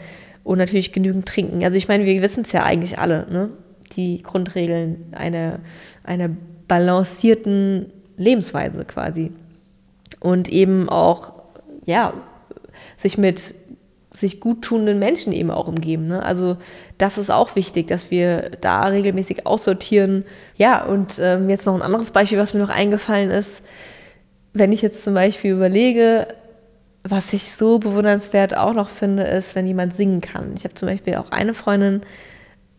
Und 0.44 0.58
natürlich 0.58 0.92
genügend 0.92 1.26
trinken. 1.26 1.64
Also 1.64 1.76
ich 1.76 1.88
meine, 1.88 2.04
wir 2.04 2.22
wissen 2.22 2.44
es 2.44 2.52
ja 2.52 2.62
eigentlich 2.62 3.00
alle, 3.00 3.26
ne? 3.28 3.50
die 3.96 4.22
Grundregeln 4.22 5.06
einer, 5.10 5.58
einer 6.04 6.30
balancierten 6.68 7.92
Lebensweise 8.16 8.84
quasi. 8.84 9.32
Und 10.20 10.48
eben 10.48 10.88
auch, 10.88 11.32
ja, 11.84 12.14
sich 12.96 13.18
mit 13.18 13.54
sich 14.14 14.40
guttunenden 14.40 14.98
Menschen 14.98 15.32
eben 15.32 15.50
auch 15.50 15.68
umgeben. 15.68 16.06
Ne? 16.06 16.22
Also 16.22 16.56
das 16.98 17.18
ist 17.18 17.30
auch 17.30 17.54
wichtig, 17.54 17.88
dass 17.88 18.10
wir 18.10 18.50
da 18.60 18.84
regelmäßig 18.86 19.46
aussortieren. 19.46 20.24
Ja, 20.56 20.84
und 20.84 21.18
ähm, 21.20 21.50
jetzt 21.50 21.66
noch 21.66 21.74
ein 21.74 21.82
anderes 21.82 22.10
Beispiel, 22.10 22.38
was 22.38 22.54
mir 22.54 22.60
noch 22.60 22.70
eingefallen 22.70 23.30
ist. 23.30 23.60
Wenn 24.54 24.72
ich 24.72 24.80
jetzt 24.80 25.04
zum 25.04 25.12
Beispiel 25.12 25.52
überlege, 25.52 26.28
was 27.04 27.32
ich 27.32 27.52
so 27.52 27.78
bewundernswert 27.78 28.56
auch 28.56 28.72
noch 28.72 28.88
finde, 28.88 29.24
ist, 29.24 29.54
wenn 29.54 29.66
jemand 29.66 29.94
singen 29.94 30.22
kann. 30.22 30.54
Ich 30.56 30.64
habe 30.64 30.74
zum 30.74 30.88
Beispiel 30.88 31.16
auch 31.16 31.30
eine 31.30 31.52
Freundin, 31.52 32.00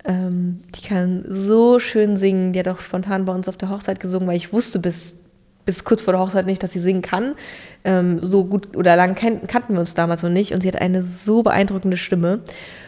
ähm, 0.06 0.62
die 0.76 0.88
kann 0.88 1.24
so 1.28 1.80
schön 1.80 2.18
singen. 2.18 2.52
Die 2.54 2.60
hat 2.60 2.68
auch 2.68 2.82
spontan 2.82 3.26
bei 3.26 3.34
uns 3.34 3.48
auf 3.48 3.58
der 3.58 3.70
Hochzeit 3.70 4.00
gesungen, 4.00 4.28
weil 4.28 4.38
ich 4.38 4.52
wusste 4.52 4.80
bis 4.80 5.27
bis 5.68 5.84
kurz 5.84 6.02
vor 6.02 6.14
der 6.14 6.22
Hochzeit 6.22 6.48
nicht, 6.48 6.64
dass 6.64 6.72
sie 6.72 6.80
singen 6.80 7.04
kann. 7.04 7.36
Ähm, 7.84 8.20
so 8.24 8.46
gut 8.46 8.76
oder 8.76 8.96
lang 8.96 9.14
kan 9.14 9.46
kannten 9.46 9.74
wir 9.74 9.82
uns 9.82 9.94
damals 9.94 10.24
noch 10.24 10.32
nicht 10.32 10.54
und 10.54 10.62
sie 10.62 10.68
hat 10.68 10.82
eine 10.82 11.04
so 11.04 11.44
beeindruckende 11.44 11.98
Stimme. 11.98 12.40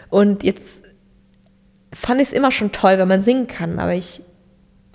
Und 0.09 0.43
jetzt 0.43 0.81
fand 1.93 2.21
ich 2.21 2.29
es 2.29 2.33
immer 2.33 2.51
schon 2.51 2.71
toll, 2.71 2.97
wenn 2.97 3.07
man 3.07 3.23
singen 3.23 3.47
kann, 3.47 3.77
aber 3.77 3.93
ich 3.93 4.21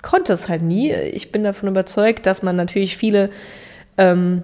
konnte 0.02 0.32
es 0.32 0.48
halt 0.48 0.62
nie. 0.62 0.92
Ich 0.92 1.30
bin 1.30 1.44
davon 1.44 1.68
überzeugt, 1.68 2.26
dass 2.26 2.42
man 2.42 2.56
natürlich 2.56 2.96
viele 2.96 3.30
ähm, 3.98 4.42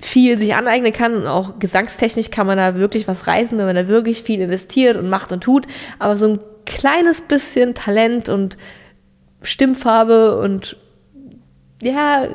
viel 0.00 0.36
sich 0.38 0.54
aneignen 0.54 0.92
kann 0.92 1.14
und 1.14 1.26
auch 1.26 1.60
gesangstechnisch 1.60 2.30
kann 2.30 2.46
man 2.46 2.58
da 2.58 2.74
wirklich 2.74 3.06
was 3.06 3.28
reißen, 3.28 3.56
wenn 3.56 3.66
man 3.66 3.76
da 3.76 3.86
wirklich 3.88 4.22
viel 4.22 4.40
investiert 4.40 4.96
und 4.96 5.08
macht 5.08 5.30
und 5.30 5.42
tut. 5.42 5.66
Aber 6.00 6.16
so 6.16 6.26
ein 6.26 6.40
kleines 6.66 7.20
bisschen 7.20 7.74
Talent 7.74 8.28
und 8.28 8.58
Stimmfarbe 9.42 10.38
und 10.40 10.76
ja, 11.84 12.28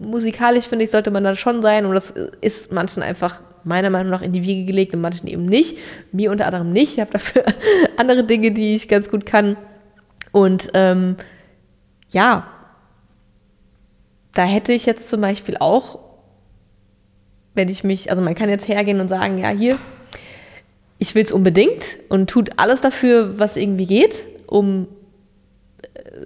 musikalisch 0.00 0.66
finde 0.66 0.84
ich, 0.84 0.90
sollte 0.90 1.10
man 1.10 1.24
da 1.24 1.36
schon 1.36 1.62
sein. 1.62 1.86
Und 1.86 1.94
das 1.94 2.12
ist 2.40 2.72
manchen 2.72 3.02
einfach 3.02 3.40
meiner 3.64 3.90
Meinung 3.90 4.10
nach 4.10 4.22
in 4.22 4.32
die 4.32 4.42
Wiege 4.42 4.64
gelegt 4.64 4.94
und 4.94 5.00
manchen 5.00 5.26
eben 5.26 5.46
nicht. 5.46 5.78
Mir 6.12 6.30
unter 6.30 6.46
anderem 6.46 6.72
nicht. 6.72 6.94
Ich 6.94 7.00
habe 7.00 7.12
dafür 7.12 7.44
andere 7.96 8.24
Dinge, 8.24 8.52
die 8.52 8.74
ich 8.74 8.88
ganz 8.88 9.10
gut 9.10 9.26
kann. 9.26 9.56
Und 10.32 10.70
ähm, 10.74 11.16
ja, 12.10 12.46
da 14.32 14.44
hätte 14.44 14.72
ich 14.72 14.84
jetzt 14.84 15.08
zum 15.08 15.20
Beispiel 15.20 15.56
auch, 15.58 16.00
wenn 17.54 17.68
ich 17.68 17.84
mich, 17.84 18.10
also 18.10 18.20
man 18.20 18.34
kann 18.34 18.48
jetzt 18.48 18.66
hergehen 18.66 19.00
und 19.00 19.08
sagen, 19.08 19.38
ja, 19.38 19.50
hier, 19.50 19.78
ich 20.98 21.14
will 21.14 21.22
es 21.22 21.32
unbedingt 21.32 21.98
und 22.08 22.28
tut 22.28 22.58
alles 22.58 22.80
dafür, 22.80 23.38
was 23.38 23.56
irgendwie 23.56 23.86
geht, 23.86 24.24
um 24.46 24.88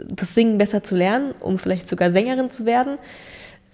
das 0.09 0.35
Singen 0.35 0.59
besser 0.59 0.83
zu 0.83 0.97
lernen, 0.97 1.35
um 1.41 1.59
vielleicht 1.59 1.89
sogar 1.89 2.11
Sängerin 2.11 2.51
zu 2.51 2.67
werden. 2.67 2.99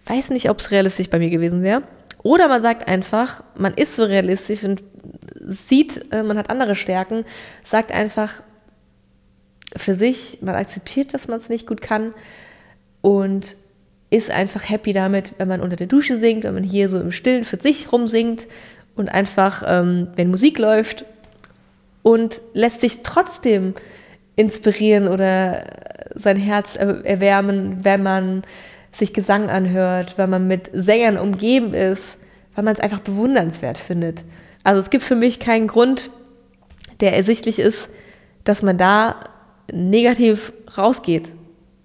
Weiß 0.07 0.31
nicht, 0.31 0.51
ob 0.51 0.59
es 0.59 0.71
realistisch 0.71 1.09
bei 1.09 1.19
mir 1.19 1.31
gewesen 1.31 1.63
wäre. 1.63 1.83
Oder 2.23 2.49
man 2.49 2.63
sagt 2.63 2.89
einfach, 2.89 3.45
man 3.55 3.75
ist 3.75 3.95
so 3.95 4.05
realistisch 4.05 4.65
und 4.65 4.83
sieht, 5.41 6.13
äh, 6.13 6.23
man 6.23 6.39
hat 6.39 6.51
andere 6.51 6.75
Stärken, 6.75 7.25
sagt 7.65 7.93
einfach 7.93 8.43
für 9.77 9.95
sich, 9.95 10.39
man 10.41 10.55
akzeptiert, 10.55 11.15
dass 11.15 11.29
man 11.29 11.39
es 11.39 11.49
nicht 11.49 11.67
gut 11.67 11.83
kann 11.83 12.15
und 13.03 13.57
ist 14.11 14.31
einfach 14.31 14.69
happy 14.69 14.93
damit, 14.93 15.33
wenn 15.39 15.49
man 15.49 15.61
unter 15.61 15.77
der 15.77 15.87
Dusche 15.87 16.19
singt, 16.19 16.45
wenn 16.45 16.55
man 16.55 16.63
hier 16.63 16.89
so 16.89 17.01
im 17.01 17.13
Stillen 17.13 17.45
für 17.45 17.61
sich 17.61 17.93
rumsingt 17.93 18.47
und 18.95 19.09
einfach, 19.09 19.63
ähm, 19.67 20.09
wenn 20.17 20.31
Musik 20.31 20.59
läuft 20.59 21.05
und 22.03 22.41
lässt 22.53 22.81
sich 22.81 23.03
trotzdem 23.03 23.75
inspirieren 24.37 25.09
oder 25.09 25.65
sein 26.15 26.37
Herz 26.37 26.77
erwärmen, 26.77 27.85
wenn 27.85 28.03
man 28.03 28.43
sich 28.93 29.13
Gesang 29.13 29.51
anhört, 29.51 30.19
wenn 30.19 30.31
man 30.31 30.47
mit 30.47 30.71
Sängern 30.73 31.19
umgeben 31.19 31.75
ist, 31.75 32.17
weil 32.55 32.65
man 32.65 32.75
es 32.75 32.81
einfach 32.81 33.01
bewundernswert 33.01 33.79
findet. 33.79 34.25
Also 34.63 34.81
es 34.81 34.91
gibt 34.91 35.05
für 35.05 35.17
mich 35.17 35.41
keinen 35.41 35.67
Grund, 35.67 36.11
der 37.01 37.17
ersichtlich 37.17 37.59
ist, 37.59 37.89
dass 38.45 38.63
man 38.63 38.79
da 38.79 39.17
negativ 39.73 40.53
rausgeht 40.77 41.31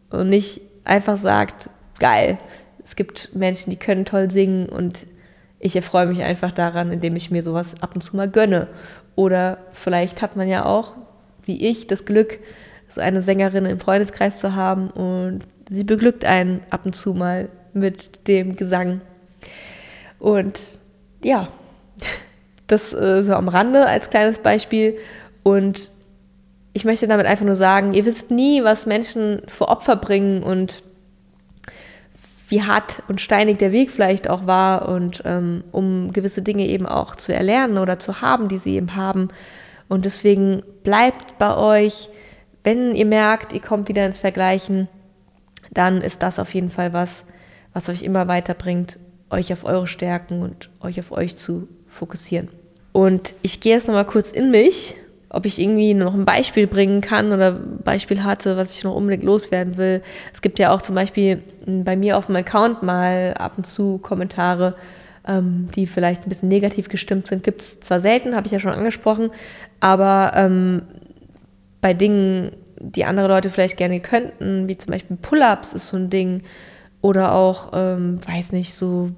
und 0.09 0.29
nicht 0.29 0.61
einfach 0.83 1.17
sagt, 1.17 1.69
geil, 1.99 2.37
es 2.83 2.95
gibt 2.95 3.35
Menschen, 3.35 3.69
die 3.69 3.77
können 3.77 4.05
toll 4.05 4.29
singen 4.31 4.67
und 4.67 5.05
ich 5.59 5.75
erfreue 5.75 6.07
mich 6.07 6.23
einfach 6.23 6.51
daran, 6.51 6.91
indem 6.91 7.15
ich 7.15 7.31
mir 7.31 7.43
sowas 7.43 7.81
ab 7.81 7.91
und 7.95 8.01
zu 8.01 8.15
mal 8.15 8.29
gönne. 8.29 8.67
Oder 9.15 9.57
vielleicht 9.73 10.21
hat 10.21 10.35
man 10.35 10.47
ja 10.47 10.65
auch, 10.65 10.93
wie 11.49 11.67
ich, 11.67 11.87
das 11.87 12.05
Glück, 12.05 12.39
so 12.87 13.01
eine 13.01 13.21
Sängerin 13.23 13.65
im 13.65 13.79
Freundeskreis 13.79 14.37
zu 14.37 14.55
haben 14.55 14.89
und 14.91 15.41
sie 15.69 15.83
beglückt 15.83 16.23
einen 16.23 16.61
ab 16.69 16.85
und 16.85 16.95
zu 16.95 17.13
mal 17.13 17.49
mit 17.73 18.27
dem 18.27 18.55
Gesang. 18.55 19.01
Und 20.19 20.59
ja, 21.23 21.49
das 22.67 22.93
äh, 22.93 23.23
so 23.23 23.33
am 23.33 23.47
Rande 23.47 23.85
als 23.87 24.09
kleines 24.09 24.39
Beispiel. 24.39 24.97
Und 25.43 25.89
ich 26.73 26.85
möchte 26.85 27.07
damit 27.07 27.25
einfach 27.25 27.45
nur 27.45 27.55
sagen, 27.55 27.93
ihr 27.93 28.05
wisst 28.05 28.31
nie, 28.31 28.63
was 28.63 28.85
Menschen 28.85 29.41
für 29.47 29.67
Opfer 29.67 29.95
bringen 29.95 30.43
und 30.43 30.83
wie 32.47 32.63
hart 32.63 33.03
und 33.07 33.21
steinig 33.21 33.57
der 33.57 33.71
Weg 33.71 33.91
vielleicht 33.91 34.29
auch 34.29 34.47
war 34.47 34.89
und 34.89 35.21
ähm, 35.25 35.63
um 35.71 36.11
gewisse 36.11 36.41
Dinge 36.41 36.65
eben 36.65 36.85
auch 36.85 37.15
zu 37.15 37.33
erlernen 37.33 37.77
oder 37.77 37.99
zu 37.99 38.21
haben, 38.21 38.47
die 38.47 38.57
sie 38.57 38.75
eben 38.75 38.95
haben. 38.95 39.29
Und 39.89 40.05
deswegen 40.05 40.63
bleibt 40.83 41.37
bei 41.37 41.57
euch, 41.57 42.07
wenn 42.63 42.95
ihr 42.95 43.05
merkt, 43.05 43.51
ihr 43.51 43.59
kommt 43.59 43.89
wieder 43.89 44.05
ins 44.05 44.17
Vergleichen, 44.17 44.87
dann 45.71 46.01
ist 46.01 46.23
das 46.23 46.39
auf 46.39 46.53
jeden 46.53 46.69
Fall 46.69 46.93
was, 46.93 47.23
was 47.73 47.89
euch 47.89 48.03
immer 48.03 48.27
weiterbringt, 48.27 48.97
euch 49.29 49.51
auf 49.51 49.65
eure 49.65 49.87
Stärken 49.87 50.41
und 50.41 50.69
euch 50.79 50.99
auf 50.99 51.11
euch 51.11 51.35
zu 51.35 51.67
fokussieren. 51.87 52.47
Und 52.91 53.33
ich 53.41 53.59
gehe 53.59 53.75
jetzt 53.75 53.87
nochmal 53.87 54.05
kurz 54.05 54.29
in 54.31 54.51
mich, 54.51 54.95
ob 55.29 55.45
ich 55.45 55.59
irgendwie 55.59 55.93
noch 55.93 56.15
ein 56.15 56.25
Beispiel 56.25 56.65
bringen 56.65 57.01
kann 57.01 57.31
oder 57.31 57.51
Beispiel 57.51 58.23
hatte, 58.23 58.57
was 58.57 58.75
ich 58.75 58.83
noch 58.83 58.95
unbedingt 58.95 59.23
loswerden 59.23 59.77
will. 59.77 60.01
Es 60.33 60.41
gibt 60.41 60.57
ja 60.57 60.73
auch 60.73 60.81
zum 60.81 60.95
Beispiel 60.95 61.43
bei 61.65 61.95
mir 61.95 62.17
auf 62.17 62.25
dem 62.25 62.35
Account 62.35 62.81
mal 62.81 63.35
ab 63.37 63.53
und 63.57 63.65
zu 63.65 63.99
Kommentare, 63.99 64.75
ähm, 65.27 65.67
die 65.75 65.85
vielleicht 65.85 66.25
ein 66.25 66.29
bisschen 66.29 66.49
negativ 66.49 66.89
gestimmt 66.89 67.27
sind. 67.27 67.43
Gibt 67.43 67.61
es 67.61 67.79
zwar 67.79 67.99
selten, 67.99 68.35
habe 68.35 68.47
ich 68.47 68.53
ja 68.53 68.59
schon 68.59 68.71
angesprochen, 68.71 69.29
aber 69.79 70.33
ähm, 70.35 70.83
bei 71.81 71.93
Dingen, 71.93 72.51
die 72.79 73.05
andere 73.05 73.27
Leute 73.27 73.49
vielleicht 73.49 73.77
gerne 73.77 73.99
könnten, 73.99 74.67
wie 74.67 74.77
zum 74.77 74.91
Beispiel 74.91 75.17
Pull-ups 75.17 75.73
ist 75.73 75.87
so 75.87 75.97
ein 75.97 76.09
Ding 76.09 76.43
oder 77.01 77.33
auch, 77.33 77.71
ähm, 77.73 78.19
weiß 78.25 78.51
nicht, 78.51 78.73
so 78.73 79.11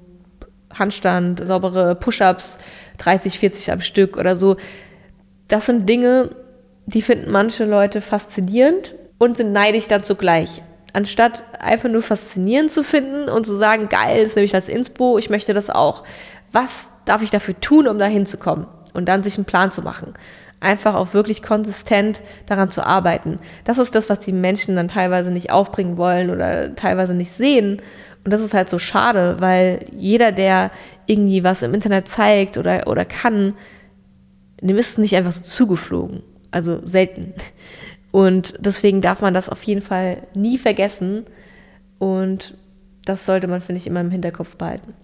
Handstand, 0.78 1.44
saubere 1.46 1.94
Push-ups, 1.94 2.58
30, 2.98 3.38
40 3.38 3.72
am 3.72 3.80
Stück 3.80 4.16
oder 4.16 4.36
so. 4.36 4.56
Das 5.48 5.66
sind 5.66 5.88
Dinge, 5.88 6.30
die 6.86 7.02
finden 7.02 7.30
manche 7.30 7.64
Leute 7.64 8.00
faszinierend 8.00 8.94
und 9.18 9.36
sind 9.36 9.52
neidisch 9.52 9.88
dann 9.88 10.04
zugleich. 10.04 10.62
Anstatt 10.92 11.44
einfach 11.58 11.88
nur 11.88 12.02
faszinierend 12.02 12.70
zu 12.70 12.84
finden 12.84 13.28
und 13.28 13.46
zu 13.46 13.56
sagen, 13.56 13.88
geil, 13.88 14.24
das 14.24 14.34
nehme 14.34 14.44
ich 14.44 14.54
als 14.54 14.68
Inspo, 14.68 15.18
ich 15.18 15.30
möchte 15.30 15.54
das 15.54 15.70
auch. 15.70 16.04
Was 16.52 16.88
darf 17.06 17.22
ich 17.22 17.30
dafür 17.30 17.58
tun, 17.60 17.88
um 17.88 17.98
da 17.98 18.06
hinzukommen? 18.06 18.66
Und 18.92 19.06
dann 19.06 19.22
sich 19.22 19.36
einen 19.36 19.46
Plan 19.46 19.70
zu 19.70 19.80
machen. 19.80 20.14
Einfach 20.62 20.94
auch 20.94 21.12
wirklich 21.12 21.42
konsistent 21.42 22.20
daran 22.46 22.70
zu 22.70 22.86
arbeiten. 22.86 23.40
Das 23.64 23.78
ist 23.78 23.94
das, 23.94 24.08
was 24.08 24.20
die 24.20 24.32
Menschen 24.32 24.76
dann 24.76 24.86
teilweise 24.86 25.32
nicht 25.32 25.50
aufbringen 25.50 25.96
wollen 25.96 26.30
oder 26.30 26.76
teilweise 26.76 27.14
nicht 27.14 27.32
sehen. 27.32 27.82
Und 28.24 28.32
das 28.32 28.40
ist 28.40 28.54
halt 28.54 28.68
so 28.68 28.78
schade, 28.78 29.36
weil 29.40 29.86
jeder, 29.90 30.30
der 30.30 30.70
irgendwie 31.06 31.42
was 31.42 31.62
im 31.62 31.74
Internet 31.74 32.06
zeigt 32.06 32.58
oder, 32.58 32.86
oder 32.86 33.04
kann, 33.04 33.54
dem 34.60 34.78
ist 34.78 34.90
es 34.90 34.98
nicht 34.98 35.16
einfach 35.16 35.32
so 35.32 35.42
zugeflogen. 35.42 36.22
Also 36.52 36.86
selten. 36.86 37.34
Und 38.12 38.54
deswegen 38.60 39.00
darf 39.00 39.20
man 39.20 39.34
das 39.34 39.48
auf 39.48 39.62
jeden 39.64 39.80
Fall 39.80 40.18
nie 40.34 40.58
vergessen. 40.58 41.26
Und 41.98 42.54
das 43.04 43.26
sollte 43.26 43.48
man, 43.48 43.60
finde 43.60 43.80
ich, 43.80 43.86
immer 43.88 44.00
im 44.00 44.12
Hinterkopf 44.12 44.54
behalten. 44.54 44.94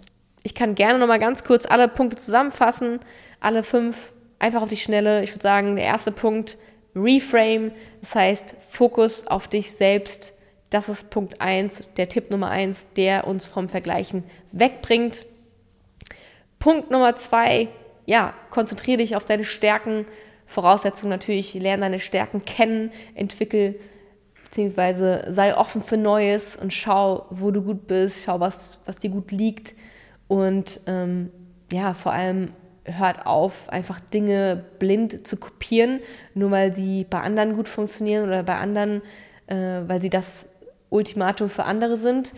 Ich 0.44 0.54
kann 0.54 0.76
gerne 0.76 1.00
nochmal 1.00 1.18
ganz 1.18 1.42
kurz 1.42 1.66
alle 1.66 1.88
Punkte 1.88 2.16
zusammenfassen. 2.16 3.00
Alle 3.40 3.64
fünf 3.64 4.12
einfach 4.38 4.62
auf 4.62 4.68
die 4.68 4.76
Schnelle. 4.76 5.22
Ich 5.24 5.32
würde 5.32 5.42
sagen, 5.42 5.76
der 5.76 5.84
erste 5.84 6.12
Punkt, 6.12 6.58
Reframe. 6.94 7.72
Das 8.00 8.14
heißt, 8.14 8.54
Fokus 8.70 9.26
auf 9.26 9.48
dich 9.48 9.72
selbst 9.72 10.32
das 10.70 10.90
ist 10.90 11.10
Punkt 11.10 11.40
1, 11.40 11.88
der 11.96 12.08
Tipp 12.08 12.30
Nummer 12.30 12.50
1, 12.50 12.88
der 12.96 13.26
uns 13.26 13.46
vom 13.46 13.68
Vergleichen 13.68 14.24
wegbringt. 14.52 15.26
Punkt 16.58 16.90
Nummer 16.90 17.16
2, 17.16 17.68
ja, 18.04 18.34
konzentriere 18.50 18.98
dich 18.98 19.16
auf 19.16 19.24
deine 19.24 19.44
Stärken. 19.44 20.04
Voraussetzung 20.46 21.08
natürlich, 21.08 21.54
lerne 21.54 21.82
deine 21.82 22.00
Stärken 22.00 22.44
kennen, 22.44 22.90
entwickel 23.14 23.78
beziehungsweise 24.44 25.26
sei 25.28 25.54
offen 25.56 25.82
für 25.82 25.98
Neues 25.98 26.56
und 26.56 26.72
schau, 26.72 27.26
wo 27.30 27.50
du 27.50 27.62
gut 27.62 27.86
bist, 27.86 28.24
schau, 28.24 28.40
was, 28.40 28.80
was 28.86 28.98
dir 28.98 29.10
gut 29.10 29.30
liegt 29.30 29.74
und 30.26 30.80
ähm, 30.86 31.30
ja, 31.70 31.92
vor 31.92 32.12
allem 32.12 32.54
hört 32.96 33.26
auf, 33.26 33.68
einfach 33.68 34.00
Dinge 34.00 34.64
blind 34.78 35.26
zu 35.26 35.36
kopieren, 35.36 36.00
nur 36.34 36.50
weil 36.50 36.74
sie 36.74 37.04
bei 37.04 37.20
anderen 37.20 37.54
gut 37.54 37.68
funktionieren 37.68 38.26
oder 38.26 38.42
bei 38.42 38.56
anderen, 38.56 39.02
äh, 39.46 39.82
weil 39.86 40.00
sie 40.00 40.10
das 40.10 40.48
Ultimatum 40.90 41.48
für 41.48 41.64
andere 41.64 41.96
sind. 41.96 42.32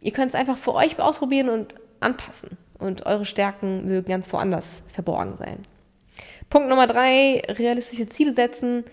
Ihr 0.00 0.12
könnt 0.12 0.28
es 0.28 0.34
einfach 0.34 0.56
für 0.56 0.74
euch 0.74 0.98
ausprobieren 0.98 1.48
und 1.48 1.74
anpassen. 2.00 2.58
Und 2.78 3.06
eure 3.06 3.24
Stärken 3.24 3.86
mögen 3.86 4.08
ganz 4.08 4.32
woanders 4.32 4.82
verborgen 4.88 5.36
sein. 5.36 5.58
Punkt 6.50 6.68
Nummer 6.68 6.88
drei, 6.88 7.40
realistische 7.48 8.06
Ziele 8.08 8.34
setzen 8.34 8.84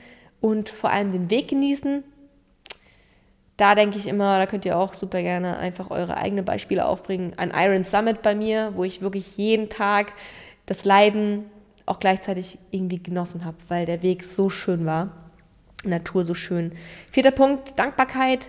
und 0.41 0.69
vor 0.69 0.91
allem 0.91 1.11
den 1.11 1.29
Weg 1.31 1.47
genießen. 1.47 2.03
Da 3.59 3.75
denke 3.75 3.97
ich 3.97 4.07
immer, 4.07 4.37
da 4.37 4.45
könnt 4.45 4.63
ihr 4.63 4.77
auch 4.77 4.93
super 4.93 5.21
gerne 5.21 5.57
einfach 5.57 5.91
eure 5.91 6.15
eigenen 6.15 6.45
Beispiele 6.45 6.85
aufbringen. 6.85 7.33
Ein 7.35 7.51
Iron 7.53 7.83
Summit 7.83 8.21
bei 8.21 8.33
mir, 8.33 8.71
wo 8.75 8.85
ich 8.85 9.01
wirklich 9.01 9.35
jeden 9.35 9.67
Tag 9.67 10.13
das 10.65 10.85
Leiden 10.85 11.43
auch 11.85 11.99
gleichzeitig 11.99 12.57
irgendwie 12.71 13.03
genossen 13.03 13.43
habe, 13.43 13.57
weil 13.67 13.85
der 13.85 14.01
Weg 14.01 14.23
so 14.23 14.49
schön 14.49 14.85
war. 14.85 15.11
Natur 15.83 16.23
so 16.23 16.35
schön. 16.35 16.71
Vierter 17.11 17.31
Punkt, 17.31 17.77
Dankbarkeit. 17.77 18.47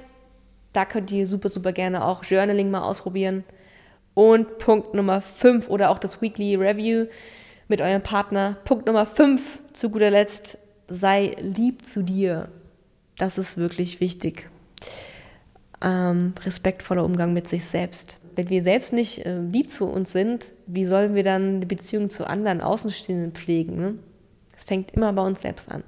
Da 0.73 0.85
könnt 0.85 1.11
ihr 1.11 1.27
super, 1.27 1.49
super 1.49 1.73
gerne 1.73 2.05
auch 2.05 2.23
Journaling 2.23 2.71
mal 2.71 2.83
ausprobieren. 2.83 3.43
Und 4.15 4.59
Punkt 4.59 4.95
Nummer 4.95 5.23
fünf 5.23 5.69
oder 5.69 5.91
auch 5.91 5.99
das 5.99 6.23
Weekly 6.23 6.55
Review 6.55 7.07
mit 7.67 7.81
eurem 7.81 8.03
Partner. 8.03 8.59
Punkt 8.65 8.87
Nummer 8.87 9.07
fünf, 9.07 9.59
zu 9.73 9.91
guter 9.91 10.11
Letzt, 10.11 10.57
sei 10.87 11.35
lieb 11.41 11.85
zu 11.85 12.05
dir. 12.05 12.49
Das 13.19 13.39
ist 13.39 13.57
wirklich 13.57 13.99
wichtig. 13.99 14.49
Ähm, 15.83 16.35
respektvoller 16.45 17.05
Umgang 17.05 17.33
mit 17.33 17.49
sich 17.49 17.65
selbst. 17.65 18.19
Wenn 18.37 18.51
wir 18.51 18.63
selbst 18.63 18.93
nicht 18.93 19.25
äh, 19.25 19.39
lieb 19.39 19.71
zu 19.71 19.87
uns 19.87 20.13
sind, 20.13 20.53
wie 20.67 20.85
sollen 20.85 21.15
wir 21.15 21.23
dann 21.23 21.61
die 21.61 21.67
Beziehung 21.67 22.11
zu 22.11 22.27
anderen 22.27 22.61
Außenstehenden 22.61 23.33
pflegen? 23.33 23.77
Ne? 23.79 23.95
Es 24.61 24.65
fängt 24.65 24.91
immer 24.91 25.13
bei 25.15 25.23
uns 25.23 25.41
selbst 25.41 25.71
an. 25.71 25.83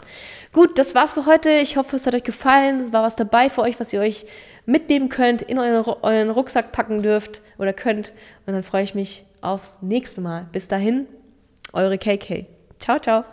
Gut, 0.52 0.78
das 0.78 0.94
war's 0.94 1.12
für 1.12 1.27
heute. 1.27 1.51
Ich 1.51 1.77
hoffe, 1.77 1.97
es 1.97 2.06
hat 2.06 2.14
euch 2.14 2.24
gefallen. 2.24 2.90
War 2.93 3.02
was 3.02 3.16
dabei 3.16 3.51
für 3.51 3.60
euch, 3.60 3.78
was 3.78 3.93
ihr 3.93 4.01
euch 4.01 4.24
mitnehmen 4.64 5.10
könnt, 5.10 5.43
in 5.43 5.59
euren, 5.59 5.85
euren 6.02 6.31
Rucksack 6.31 6.73
packen 6.73 7.02
dürft 7.02 7.43
oder 7.59 7.74
könnt. 7.74 8.14
Und 8.47 8.55
dann 8.55 8.62
freue 8.62 8.85
ich 8.85 8.94
mich 8.94 9.24
aufs 9.43 9.77
nächste 9.82 10.23
Mal. 10.23 10.47
Bis 10.52 10.69
dahin, 10.69 11.06
eure 11.74 11.98
KK. 11.98 12.47
Ciao, 12.78 12.98
ciao. 12.98 13.24